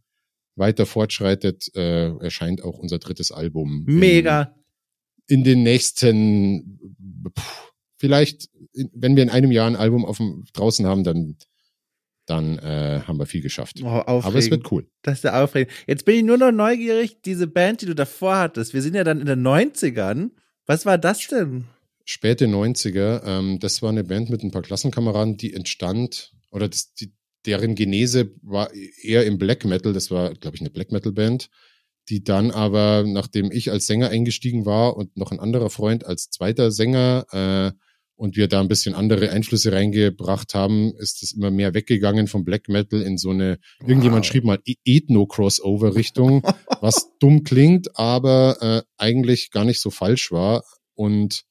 weiter 0.55 0.85
fortschreitet, 0.85 1.73
äh, 1.75 2.09
erscheint 2.17 2.63
auch 2.63 2.77
unser 2.79 2.99
drittes 2.99 3.31
Album. 3.31 3.83
Mega. 3.85 4.55
In, 5.27 5.39
in 5.39 5.43
den 5.43 5.63
nächsten, 5.63 6.79
pff, 7.37 7.71
vielleicht, 7.97 8.49
wenn 8.93 9.15
wir 9.15 9.23
in 9.23 9.29
einem 9.29 9.51
Jahr 9.51 9.67
ein 9.67 9.75
Album 9.75 10.05
auf 10.05 10.17
dem, 10.17 10.43
draußen 10.53 10.85
haben, 10.85 11.03
dann 11.03 11.37
dann 12.25 12.57
äh, 12.59 13.01
haben 13.05 13.19
wir 13.19 13.25
viel 13.25 13.41
geschafft. 13.41 13.81
Oh, 13.83 13.87
Aber 13.87 14.35
es 14.35 14.49
wird 14.49 14.71
cool. 14.71 14.87
Das 15.01 15.15
ist 15.15 15.23
der 15.25 15.43
aufregend. 15.43 15.73
Jetzt 15.87 16.05
bin 16.05 16.15
ich 16.15 16.23
nur 16.23 16.37
noch 16.37 16.51
neugierig, 16.51 17.21
diese 17.21 17.47
Band, 17.47 17.81
die 17.81 17.85
du 17.85 17.95
davor 17.95 18.37
hattest. 18.37 18.73
Wir 18.73 18.81
sind 18.81 18.95
ja 18.95 19.03
dann 19.03 19.19
in 19.19 19.25
den 19.25 19.45
90ern. 19.45 20.31
Was 20.65 20.85
war 20.85 20.97
das 20.97 21.27
denn? 21.27 21.65
Späte 22.05 22.45
90er. 22.45 23.23
Ähm, 23.25 23.59
das 23.59 23.81
war 23.81 23.89
eine 23.89 24.03
Band 24.03 24.29
mit 24.29 24.43
ein 24.43 24.51
paar 24.51 24.61
Klassenkameraden, 24.61 25.37
die 25.37 25.53
entstand, 25.53 26.33
oder 26.51 26.69
das, 26.69 26.93
die, 26.93 27.13
deren 27.45 27.75
Genese 27.75 28.31
war 28.41 28.73
eher 28.73 29.25
im 29.25 29.37
Black 29.37 29.65
Metal. 29.65 29.93
Das 29.93 30.11
war, 30.11 30.33
glaube 30.33 30.55
ich, 30.55 30.61
eine 30.61 30.69
Black 30.69 30.91
Metal 30.91 31.11
Band, 31.11 31.49
die 32.09 32.23
dann 32.23 32.51
aber, 32.51 33.03
nachdem 33.05 33.51
ich 33.51 33.71
als 33.71 33.87
Sänger 33.87 34.09
eingestiegen 34.09 34.65
war 34.65 34.95
und 34.95 35.17
noch 35.17 35.31
ein 35.31 35.39
anderer 35.39 35.69
Freund 35.69 36.05
als 36.05 36.29
zweiter 36.29 36.71
Sänger, 36.71 37.25
äh, 37.31 37.77
und 38.15 38.37
wir 38.37 38.47
da 38.47 38.61
ein 38.61 38.67
bisschen 38.67 38.95
andere 38.95 39.31
Einflüsse 39.31 39.71
reingebracht 39.71 40.53
haben, 40.53 40.93
ist 40.97 41.23
es 41.23 41.33
immer 41.33 41.51
mehr 41.51 41.73
weggegangen 41.73 42.27
vom 42.27 42.45
Black 42.45 42.69
Metal 42.69 43.01
in 43.01 43.17
so 43.17 43.31
eine, 43.31 43.57
wow. 43.79 43.89
irgendjemand 43.89 44.25
schrieb 44.25 44.43
mal 44.43 44.59
e-, 44.65 44.75
Ethno-Crossover-Richtung, 44.85 46.43
was 46.81 47.11
dumm 47.19 47.43
klingt, 47.43 47.97
aber 47.97 48.57
äh, 48.61 48.81
eigentlich 48.97 49.51
gar 49.51 49.65
nicht 49.65 49.81
so 49.81 49.89
falsch 49.89 50.31
war. 50.31 50.63
Und 50.95 51.43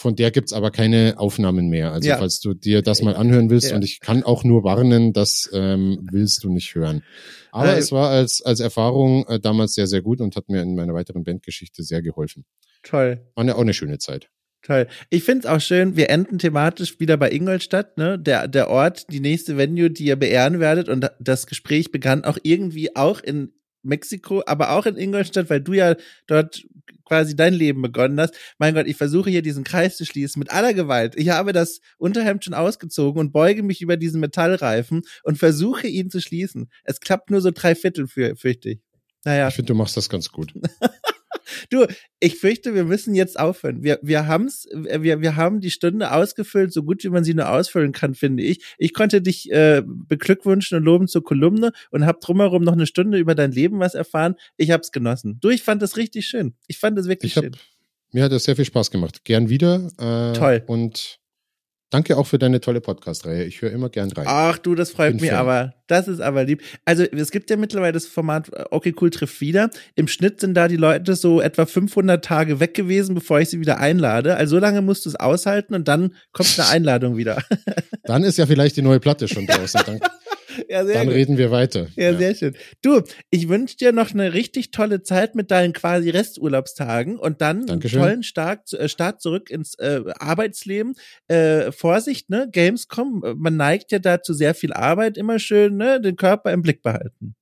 von 0.00 0.16
der 0.16 0.30
gibt's 0.30 0.52
aber 0.52 0.70
keine 0.70 1.14
Aufnahmen 1.18 1.68
mehr. 1.68 1.92
Also 1.92 2.08
ja. 2.08 2.16
falls 2.16 2.40
du 2.40 2.54
dir 2.54 2.82
das 2.82 3.02
mal 3.02 3.14
anhören 3.14 3.50
willst, 3.50 3.70
ja. 3.70 3.76
und 3.76 3.84
ich 3.84 4.00
kann 4.00 4.22
auch 4.22 4.44
nur 4.44 4.64
warnen, 4.64 5.12
das 5.12 5.48
ähm, 5.52 6.08
willst 6.10 6.42
du 6.42 6.50
nicht 6.50 6.74
hören. 6.74 7.04
Aber 7.52 7.74
äh, 7.74 7.78
es 7.78 7.92
war 7.92 8.08
als, 8.08 8.42
als 8.42 8.60
Erfahrung 8.60 9.26
äh, 9.28 9.38
damals 9.38 9.74
sehr, 9.74 9.86
sehr 9.86 10.00
gut 10.00 10.20
und 10.20 10.36
hat 10.36 10.48
mir 10.48 10.62
in 10.62 10.74
meiner 10.74 10.94
weiteren 10.94 11.22
Bandgeschichte 11.22 11.82
sehr 11.82 12.02
geholfen. 12.02 12.44
Toll. 12.82 13.26
War 13.34 13.42
eine, 13.42 13.56
auch 13.56 13.60
eine 13.60 13.74
schöne 13.74 13.98
Zeit. 13.98 14.30
Toll. 14.62 14.88
Ich 15.08 15.24
finde 15.24 15.40
es 15.40 15.46
auch 15.46 15.60
schön, 15.60 15.96
wir 15.96 16.10
enden 16.10 16.38
thematisch 16.38 17.00
wieder 17.00 17.16
bei 17.16 17.30
Ingolstadt, 17.30 17.96
ne? 17.96 18.18
Der, 18.18 18.46
der 18.46 18.68
Ort, 18.68 19.10
die 19.10 19.20
nächste 19.20 19.56
Venue, 19.56 19.90
die 19.90 20.04
ihr 20.04 20.16
beehren 20.16 20.60
werdet. 20.60 20.88
Und 20.88 21.10
das 21.18 21.46
Gespräch 21.46 21.90
begann 21.90 22.24
auch 22.24 22.38
irgendwie 22.42 22.94
auch 22.94 23.20
in 23.20 23.52
Mexiko, 23.82 24.42
aber 24.46 24.72
auch 24.72 24.84
in 24.84 24.96
Ingolstadt, 24.96 25.48
weil 25.48 25.62
du 25.62 25.72
ja 25.72 25.94
dort 26.26 26.62
quasi 27.06 27.34
dein 27.34 27.54
Leben 27.54 27.82
begonnen 27.82 28.20
hast. 28.20 28.34
Mein 28.58 28.74
Gott, 28.74 28.86
ich 28.86 28.96
versuche 28.96 29.30
hier 29.30 29.42
diesen 29.42 29.64
Kreis 29.64 29.96
zu 29.96 30.04
schließen 30.04 30.38
mit 30.38 30.50
aller 30.50 30.74
Gewalt. 30.74 31.16
Ich 31.16 31.30
habe 31.30 31.52
das 31.52 31.80
Unterhemd 31.98 32.44
schon 32.44 32.54
ausgezogen 32.54 33.18
und 33.18 33.32
beuge 33.32 33.62
mich 33.62 33.82
über 33.82 33.96
diesen 33.96 34.20
Metallreifen 34.20 35.02
und 35.24 35.38
versuche 35.38 35.88
ihn 35.88 36.10
zu 36.10 36.20
schließen. 36.20 36.70
Es 36.84 37.00
klappt 37.00 37.30
nur 37.30 37.40
so 37.40 37.50
drei 37.50 37.74
Viertel 37.74 38.06
für, 38.06 38.36
fürchte 38.36 38.70
ich. 38.70 38.80
Naja. 39.24 39.48
Ich 39.48 39.54
finde, 39.54 39.72
du 39.72 39.74
machst 39.74 39.96
das 39.96 40.08
ganz 40.08 40.30
gut. 40.30 40.54
Du, 41.70 41.86
ich 42.20 42.36
fürchte, 42.38 42.74
wir 42.74 42.84
müssen 42.84 43.14
jetzt 43.14 43.38
aufhören. 43.38 43.82
Wir, 43.82 43.98
wir 44.02 44.26
haben's, 44.26 44.66
wir, 44.72 45.20
wir 45.20 45.36
haben 45.36 45.60
die 45.60 45.70
Stunde 45.70 46.12
ausgefüllt, 46.12 46.72
so 46.72 46.82
gut 46.82 47.04
wie 47.04 47.08
man 47.08 47.24
sie 47.24 47.34
nur 47.34 47.50
ausfüllen 47.50 47.92
kann, 47.92 48.14
finde 48.14 48.42
ich. 48.42 48.64
Ich 48.78 48.94
konnte 48.94 49.22
dich 49.22 49.50
äh, 49.50 49.82
beglückwünschen 49.86 50.78
und 50.78 50.84
loben 50.84 51.08
zur 51.08 51.24
Kolumne 51.24 51.72
und 51.90 52.06
habe 52.06 52.18
drumherum 52.20 52.62
noch 52.62 52.72
eine 52.72 52.86
Stunde 52.86 53.18
über 53.18 53.34
dein 53.34 53.52
Leben 53.52 53.78
was 53.78 53.94
erfahren. 53.94 54.34
Ich 54.56 54.70
hab's 54.70 54.92
genossen. 54.92 55.38
Du, 55.40 55.50
ich 55.50 55.62
fand 55.62 55.82
das 55.82 55.96
richtig 55.96 56.26
schön. 56.26 56.54
Ich 56.66 56.78
fand 56.78 56.98
das 56.98 57.06
wirklich 57.06 57.36
hab, 57.36 57.44
schön. 57.44 57.56
Mir 58.12 58.24
hat 58.24 58.32
das 58.32 58.44
sehr 58.44 58.56
viel 58.56 58.64
Spaß 58.64 58.90
gemacht. 58.90 59.24
Gern 59.24 59.48
wieder. 59.48 59.88
Äh, 59.98 60.36
Toll. 60.36 60.62
Und 60.66 61.19
Danke 61.90 62.16
auch 62.16 62.26
für 62.28 62.38
deine 62.38 62.60
tolle 62.60 62.80
Podcast-Reihe. 62.80 63.44
Ich 63.44 63.62
höre 63.62 63.72
immer 63.72 63.88
gern 63.88 64.12
rein. 64.12 64.24
Ach 64.28 64.58
du, 64.58 64.76
das 64.76 64.92
freut 64.92 65.14
Bin 65.14 65.22
mich 65.22 65.30
Fan. 65.30 65.40
aber. 65.40 65.74
Das 65.88 66.06
ist 66.06 66.20
aber 66.20 66.44
lieb. 66.44 66.62
Also 66.84 67.02
es 67.02 67.32
gibt 67.32 67.50
ja 67.50 67.56
mittlerweile 67.56 67.92
das 67.92 68.06
Format 68.06 68.52
äh, 68.52 68.64
Okay 68.70 68.94
Cool 69.00 69.10
trifft 69.10 69.40
wieder. 69.40 69.70
Im 69.96 70.06
Schnitt 70.06 70.40
sind 70.40 70.54
da 70.54 70.68
die 70.68 70.76
Leute 70.76 71.16
so 71.16 71.40
etwa 71.40 71.66
500 71.66 72.24
Tage 72.24 72.60
weg 72.60 72.74
gewesen, 72.74 73.16
bevor 73.16 73.40
ich 73.40 73.48
sie 73.50 73.58
wieder 73.58 73.78
einlade. 73.78 74.36
Also 74.36 74.56
so 74.56 74.60
lange 74.60 74.82
musst 74.82 75.04
du 75.04 75.08
es 75.08 75.16
aushalten 75.16 75.74
und 75.74 75.88
dann 75.88 76.14
kommt 76.32 76.56
eine 76.60 76.68
Einladung 76.68 77.16
wieder. 77.16 77.42
Dann 78.04 78.22
ist 78.22 78.38
ja 78.38 78.46
vielleicht 78.46 78.76
die 78.76 78.82
neue 78.82 79.00
Platte 79.00 79.26
schon 79.26 79.46
draußen. 79.48 79.80
Dann 79.84 79.98
ja, 80.68 80.84
sehr 80.84 80.94
Dann 80.94 81.06
gut. 81.06 81.16
reden 81.16 81.38
wir 81.38 81.50
weiter. 81.50 81.88
Ja, 81.96 82.10
ja, 82.10 82.18
sehr 82.18 82.34
schön. 82.34 82.56
Du, 82.82 83.02
ich 83.30 83.48
wünsche 83.48 83.76
dir 83.76 83.92
noch 83.92 84.12
eine 84.12 84.32
richtig 84.34 84.70
tolle 84.70 85.02
Zeit 85.02 85.34
mit 85.34 85.50
deinen 85.50 85.72
quasi 85.72 86.10
Resturlaubstagen 86.10 87.18
und 87.18 87.40
dann 87.40 87.66
Dankeschön. 87.66 88.00
einen 88.00 88.08
tollen 88.08 88.22
Start, 88.22 88.72
äh, 88.72 88.88
Start 88.88 89.20
zurück 89.20 89.50
ins 89.50 89.74
äh, 89.74 90.00
Arbeitsleben. 90.18 90.94
Äh, 91.28 91.72
Vorsicht, 91.72 92.30
ne? 92.30 92.48
Gamescom, 92.50 93.24
man 93.36 93.56
neigt 93.56 93.92
ja 93.92 93.98
dazu 93.98 94.32
sehr 94.32 94.54
viel 94.54 94.72
Arbeit, 94.72 95.16
immer 95.16 95.38
schön, 95.38 95.76
ne? 95.76 96.00
Den 96.00 96.16
Körper 96.16 96.52
im 96.52 96.62
Blick 96.62 96.82
behalten. 96.82 97.34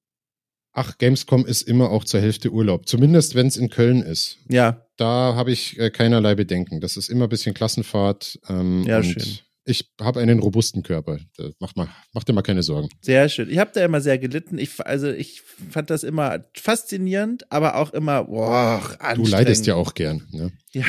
Ach, 0.73 0.97
Gamescom 0.99 1.45
ist 1.45 1.63
immer 1.63 1.91
auch 1.91 2.05
zur 2.05 2.21
Hälfte 2.21 2.51
Urlaub. 2.51 2.87
Zumindest 2.87 3.35
wenn 3.35 3.49
es 3.49 3.57
in 3.57 3.69
Köln 3.69 4.03
ist. 4.03 4.39
Ja. 4.49 4.87
Da 4.97 5.35
habe 5.35 5.51
ich 5.51 5.79
äh, 5.79 5.91
keinerlei 5.91 6.35
Bedenken. 6.35 6.81
Das 6.81 6.97
ist 6.97 7.09
immer 7.09 7.25
ein 7.25 7.31
bisschen 7.31 7.55
Klassenfahrt. 7.55 8.39
Ähm, 8.49 8.85
ja, 8.87 9.03
schön 9.03 9.41
ich 9.69 9.91
habe 10.01 10.21
einen 10.21 10.39
robusten 10.39 10.83
Körper. 10.83 11.19
Mach, 11.61 11.77
mal, 11.77 11.89
mach 12.13 12.25
dir 12.25 12.33
mal 12.33 12.43
keine 12.43 12.63
Sorgen. 12.63 12.89
Sehr 13.03 13.29
schön. 13.29 13.51
Ich 13.51 13.59
habe 13.59 13.71
da 13.75 13.85
immer 13.85 14.01
sehr 14.01 14.19
gelitten. 14.19 14.59
Ich, 14.59 14.85
also 14.85 15.09
ich 15.09 15.43
fand 15.71 15.91
das 15.91 16.03
immer 16.03 16.45
faszinierend, 16.55 17.51
aber 17.53 17.77
auch 17.77 17.93
immer, 17.93 18.25
boah, 18.25 18.81
Du 19.15 19.27
leidest 19.27 19.67
ja 19.67 19.75
auch 19.75 19.95
gern. 19.95 20.27
Ne? 20.33 20.53
Ja, 20.73 20.85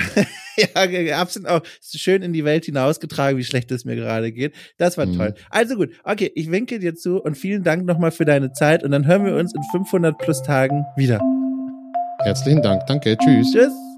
ja, 0.85 1.19
absolut 1.19 1.49
auch 1.49 1.61
schön 1.81 2.21
in 2.21 2.31
die 2.31 2.45
Welt 2.45 2.65
hinausgetragen, 2.65 3.37
wie 3.37 3.43
schlecht 3.43 3.69
es 3.71 3.85
mir 3.85 3.95
gerade 3.95 4.31
geht. 4.31 4.55
Das 4.77 4.97
war 4.97 5.05
mhm. 5.05 5.17
toll. 5.17 5.33
Also 5.49 5.75
gut, 5.75 5.89
okay, 6.03 6.31
ich 6.35 6.49
winke 6.49 6.79
dir 6.79 6.95
zu 6.95 7.21
und 7.21 7.35
vielen 7.37 7.63
Dank 7.63 7.85
nochmal 7.85 8.11
für 8.11 8.25
deine 8.25 8.53
Zeit 8.53 8.83
und 8.83 8.91
dann 8.91 9.05
hören 9.05 9.25
wir 9.25 9.35
uns 9.35 9.53
in 9.53 9.61
500 9.71 10.17
plus 10.17 10.41
Tagen 10.41 10.85
wieder. 10.95 11.19
Herzlichen 12.19 12.61
Dank, 12.61 12.85
danke, 12.87 13.17
tschüss. 13.17 13.51
Tschüss. 13.51 13.88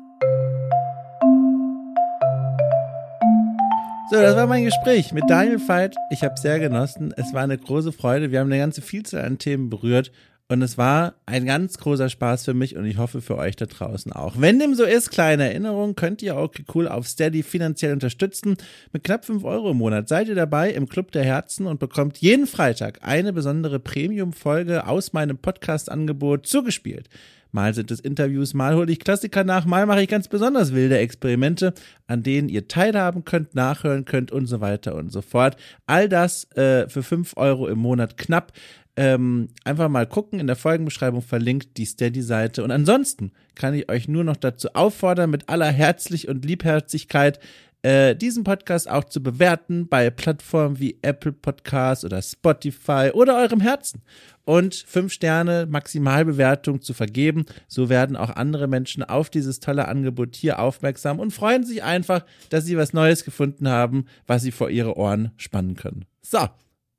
So, 4.12 4.18
das 4.18 4.36
war 4.36 4.46
mein 4.46 4.66
Gespräch 4.66 5.14
mit 5.14 5.24
Daniel 5.30 5.58
Veit. 5.66 5.96
Ich 6.10 6.22
habe 6.22 6.38
sehr 6.38 6.60
genossen. 6.60 7.14
Es 7.16 7.34
war 7.34 7.44
eine 7.44 7.58
große 7.58 7.94
Freude. 7.94 8.30
Wir 8.30 8.42
haben 8.42 8.52
eine 8.52 8.58
ganze 8.58 8.82
Vielzahl 8.82 9.24
an 9.24 9.38
Themen 9.38 9.70
berührt. 9.70 10.12
Und 10.50 10.62
es 10.62 10.78
war 10.78 11.14
ein 11.26 11.46
ganz 11.46 11.78
großer 11.78 12.10
Spaß 12.10 12.44
für 12.44 12.54
mich 12.54 12.76
und 12.76 12.86
ich 12.86 12.98
hoffe 12.98 13.22
für 13.22 13.38
euch 13.38 13.56
da 13.56 13.68
draußen 13.68 14.12
auch. 14.12 14.34
Wenn 14.38 14.60
dem 14.60 14.76
so 14.76 14.84
ist, 14.84 15.12
kleine 15.12 15.46
Erinnerung, 15.46 15.96
könnt 15.96 16.22
ihr 16.22 16.36
auch 16.36 16.52
cool 16.76 16.90
auf 16.90 17.08
Steady 17.08 17.42
finanziell 17.42 17.94
unterstützen. 17.94 18.58
Mit 18.92 19.06
knapp 19.06 19.24
5 19.24 19.46
Euro 19.46 19.72
im 19.72 19.78
Monat 19.78 20.10
seid 20.10 20.28
ihr 20.28 20.36
dabei 20.36 20.72
im 20.72 20.90
Club 20.90 21.14
der 21.14 21.24
Herzen 21.24 21.66
und 21.66 21.80
bekommt 21.80 22.18
jeden 22.18 22.48
Freitag 22.48 23.00
eine 23.04 23.32
besondere 23.32 23.80
Premium-Folge 23.80 24.88
aus 24.88 25.14
meinem 25.14 25.38
Podcast-Angebot 25.38 26.46
zugespielt. 26.46 27.08
Mal 27.52 27.74
sind 27.74 27.92
es 27.92 28.00
Interviews, 28.00 28.54
mal 28.54 28.76
hole 28.76 28.92
ich 28.92 29.00
Klassiker 29.00 29.44
nach, 29.44 29.66
mal 29.66 29.86
mache 29.86 30.02
ich 30.02 30.10
ganz 30.10 30.28
besonders 30.28 30.74
wilde 30.74 30.98
Experimente, 30.98 31.74
an 32.08 32.24
denen 32.24 32.50
ihr 32.50 32.68
teilhaben 32.68 33.26
könnt, 33.26 33.56
nachhören 33.56 34.06
könnt 34.06 34.32
und 34.32 34.48
so 34.48 34.62
weiter 34.62 34.96
und 34.96 35.12
so 35.12 35.22
fort. 35.22 35.58
All 35.86 36.08
das 36.08 36.50
äh, 36.56 36.88
für 36.88 37.04
fünf 37.04 37.36
Euro 37.38 37.68
im 37.68 37.80
Monat 37.80 38.18
knapp. 38.18 38.54
Ähm, 38.98 39.48
einfach 39.64 39.88
mal 39.88 40.06
gucken, 40.06 40.40
in 40.40 40.48
der 40.48 40.58
Folgenbeschreibung 40.58 41.22
verlinkt 41.22 41.78
die 41.78 41.86
Steady-Seite. 41.86 42.62
Und 42.64 42.72
ansonsten 42.72 43.32
kann 43.56 43.74
ich 43.74 43.90
euch 43.90 44.10
nur 44.10 44.26
noch 44.26 44.36
dazu 44.36 44.70
auffordern, 44.74 45.30
mit 45.30 45.48
aller 45.48 45.72
Herzlich 45.72 46.28
und 46.28 46.44
Liebherzigkeit 46.44 47.40
äh, 47.84 48.16
diesen 48.16 48.44
Podcast 48.44 48.90
auch 48.90 49.06
zu 49.06 49.24
bewerten 49.24 49.88
bei 49.88 50.10
Plattformen 50.10 50.80
wie 50.80 51.00
Apple 51.02 51.32
Podcasts 51.32 52.06
oder 52.06 52.22
Spotify 52.22 53.12
oder 53.14 53.38
eurem 53.38 53.60
Herzen 53.60 54.04
und 54.46 54.76
fünf 54.76 55.14
Sterne 55.14 55.66
Maximalbewertung 55.70 56.82
zu 56.82 56.94
vergeben. 56.94 57.46
So 57.68 57.90
werden 57.90 58.16
auch 58.16 58.30
andere 58.30 58.68
Menschen 58.68 59.04
auf 59.04 59.30
dieses 59.30 59.60
tolle 59.60 59.88
Angebot 59.88 60.36
hier 60.36 60.60
aufmerksam 60.60 61.20
und 61.20 61.32
freuen 61.32 61.64
sich 61.64 61.84
einfach, 61.84 62.26
dass 62.50 62.66
sie 62.66 62.78
was 62.78 62.94
Neues 62.94 63.24
gefunden 63.24 63.68
haben, 63.68 64.06
was 64.28 64.44
sie 64.44 64.52
vor 64.52 64.70
ihre 64.70 64.98
Ohren 64.98 65.32
spannen 65.38 65.76
können. 65.76 66.06
So, 66.22 66.48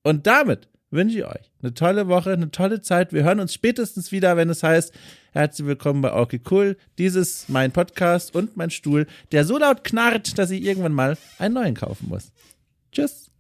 und 0.03 0.27
damit 0.27 0.69
wünsche 0.93 1.19
ich 1.19 1.25
euch 1.25 1.51
eine 1.63 1.75
tolle 1.75 2.09
Woche, 2.09 2.33
eine 2.33 2.51
tolle 2.51 2.83
Zeit. 2.83 3.13
Wir 3.13 3.25
hören 3.25 3.41
uns 3.41 3.55
spätestens 3.55 4.13
wieder, 4.13 4.37
wenn 4.37 4.51
es 4.51 4.63
heißt, 4.63 4.93
herzlich 5.33 5.67
willkommen 5.67 6.03
bei 6.03 6.13
Okay 6.13 6.41
Cool. 6.51 6.77
Dieses 6.99 7.49
mein 7.49 7.73
Podcast 7.73 8.37
und 8.37 8.57
mein 8.57 8.71
Stuhl, 8.71 9.07
der 9.33 9.45
so 9.45 9.59
laut 9.59 9.85
knarrt, 9.85 10.39
dass 10.39 10.51
ich 10.51 10.63
irgendwann 10.63 10.93
mal 10.93 11.17
einen 11.39 11.55
neuen 11.55 11.75
kaufen 11.75 12.09
muss. 12.09 12.31
Tschüss. 12.93 13.32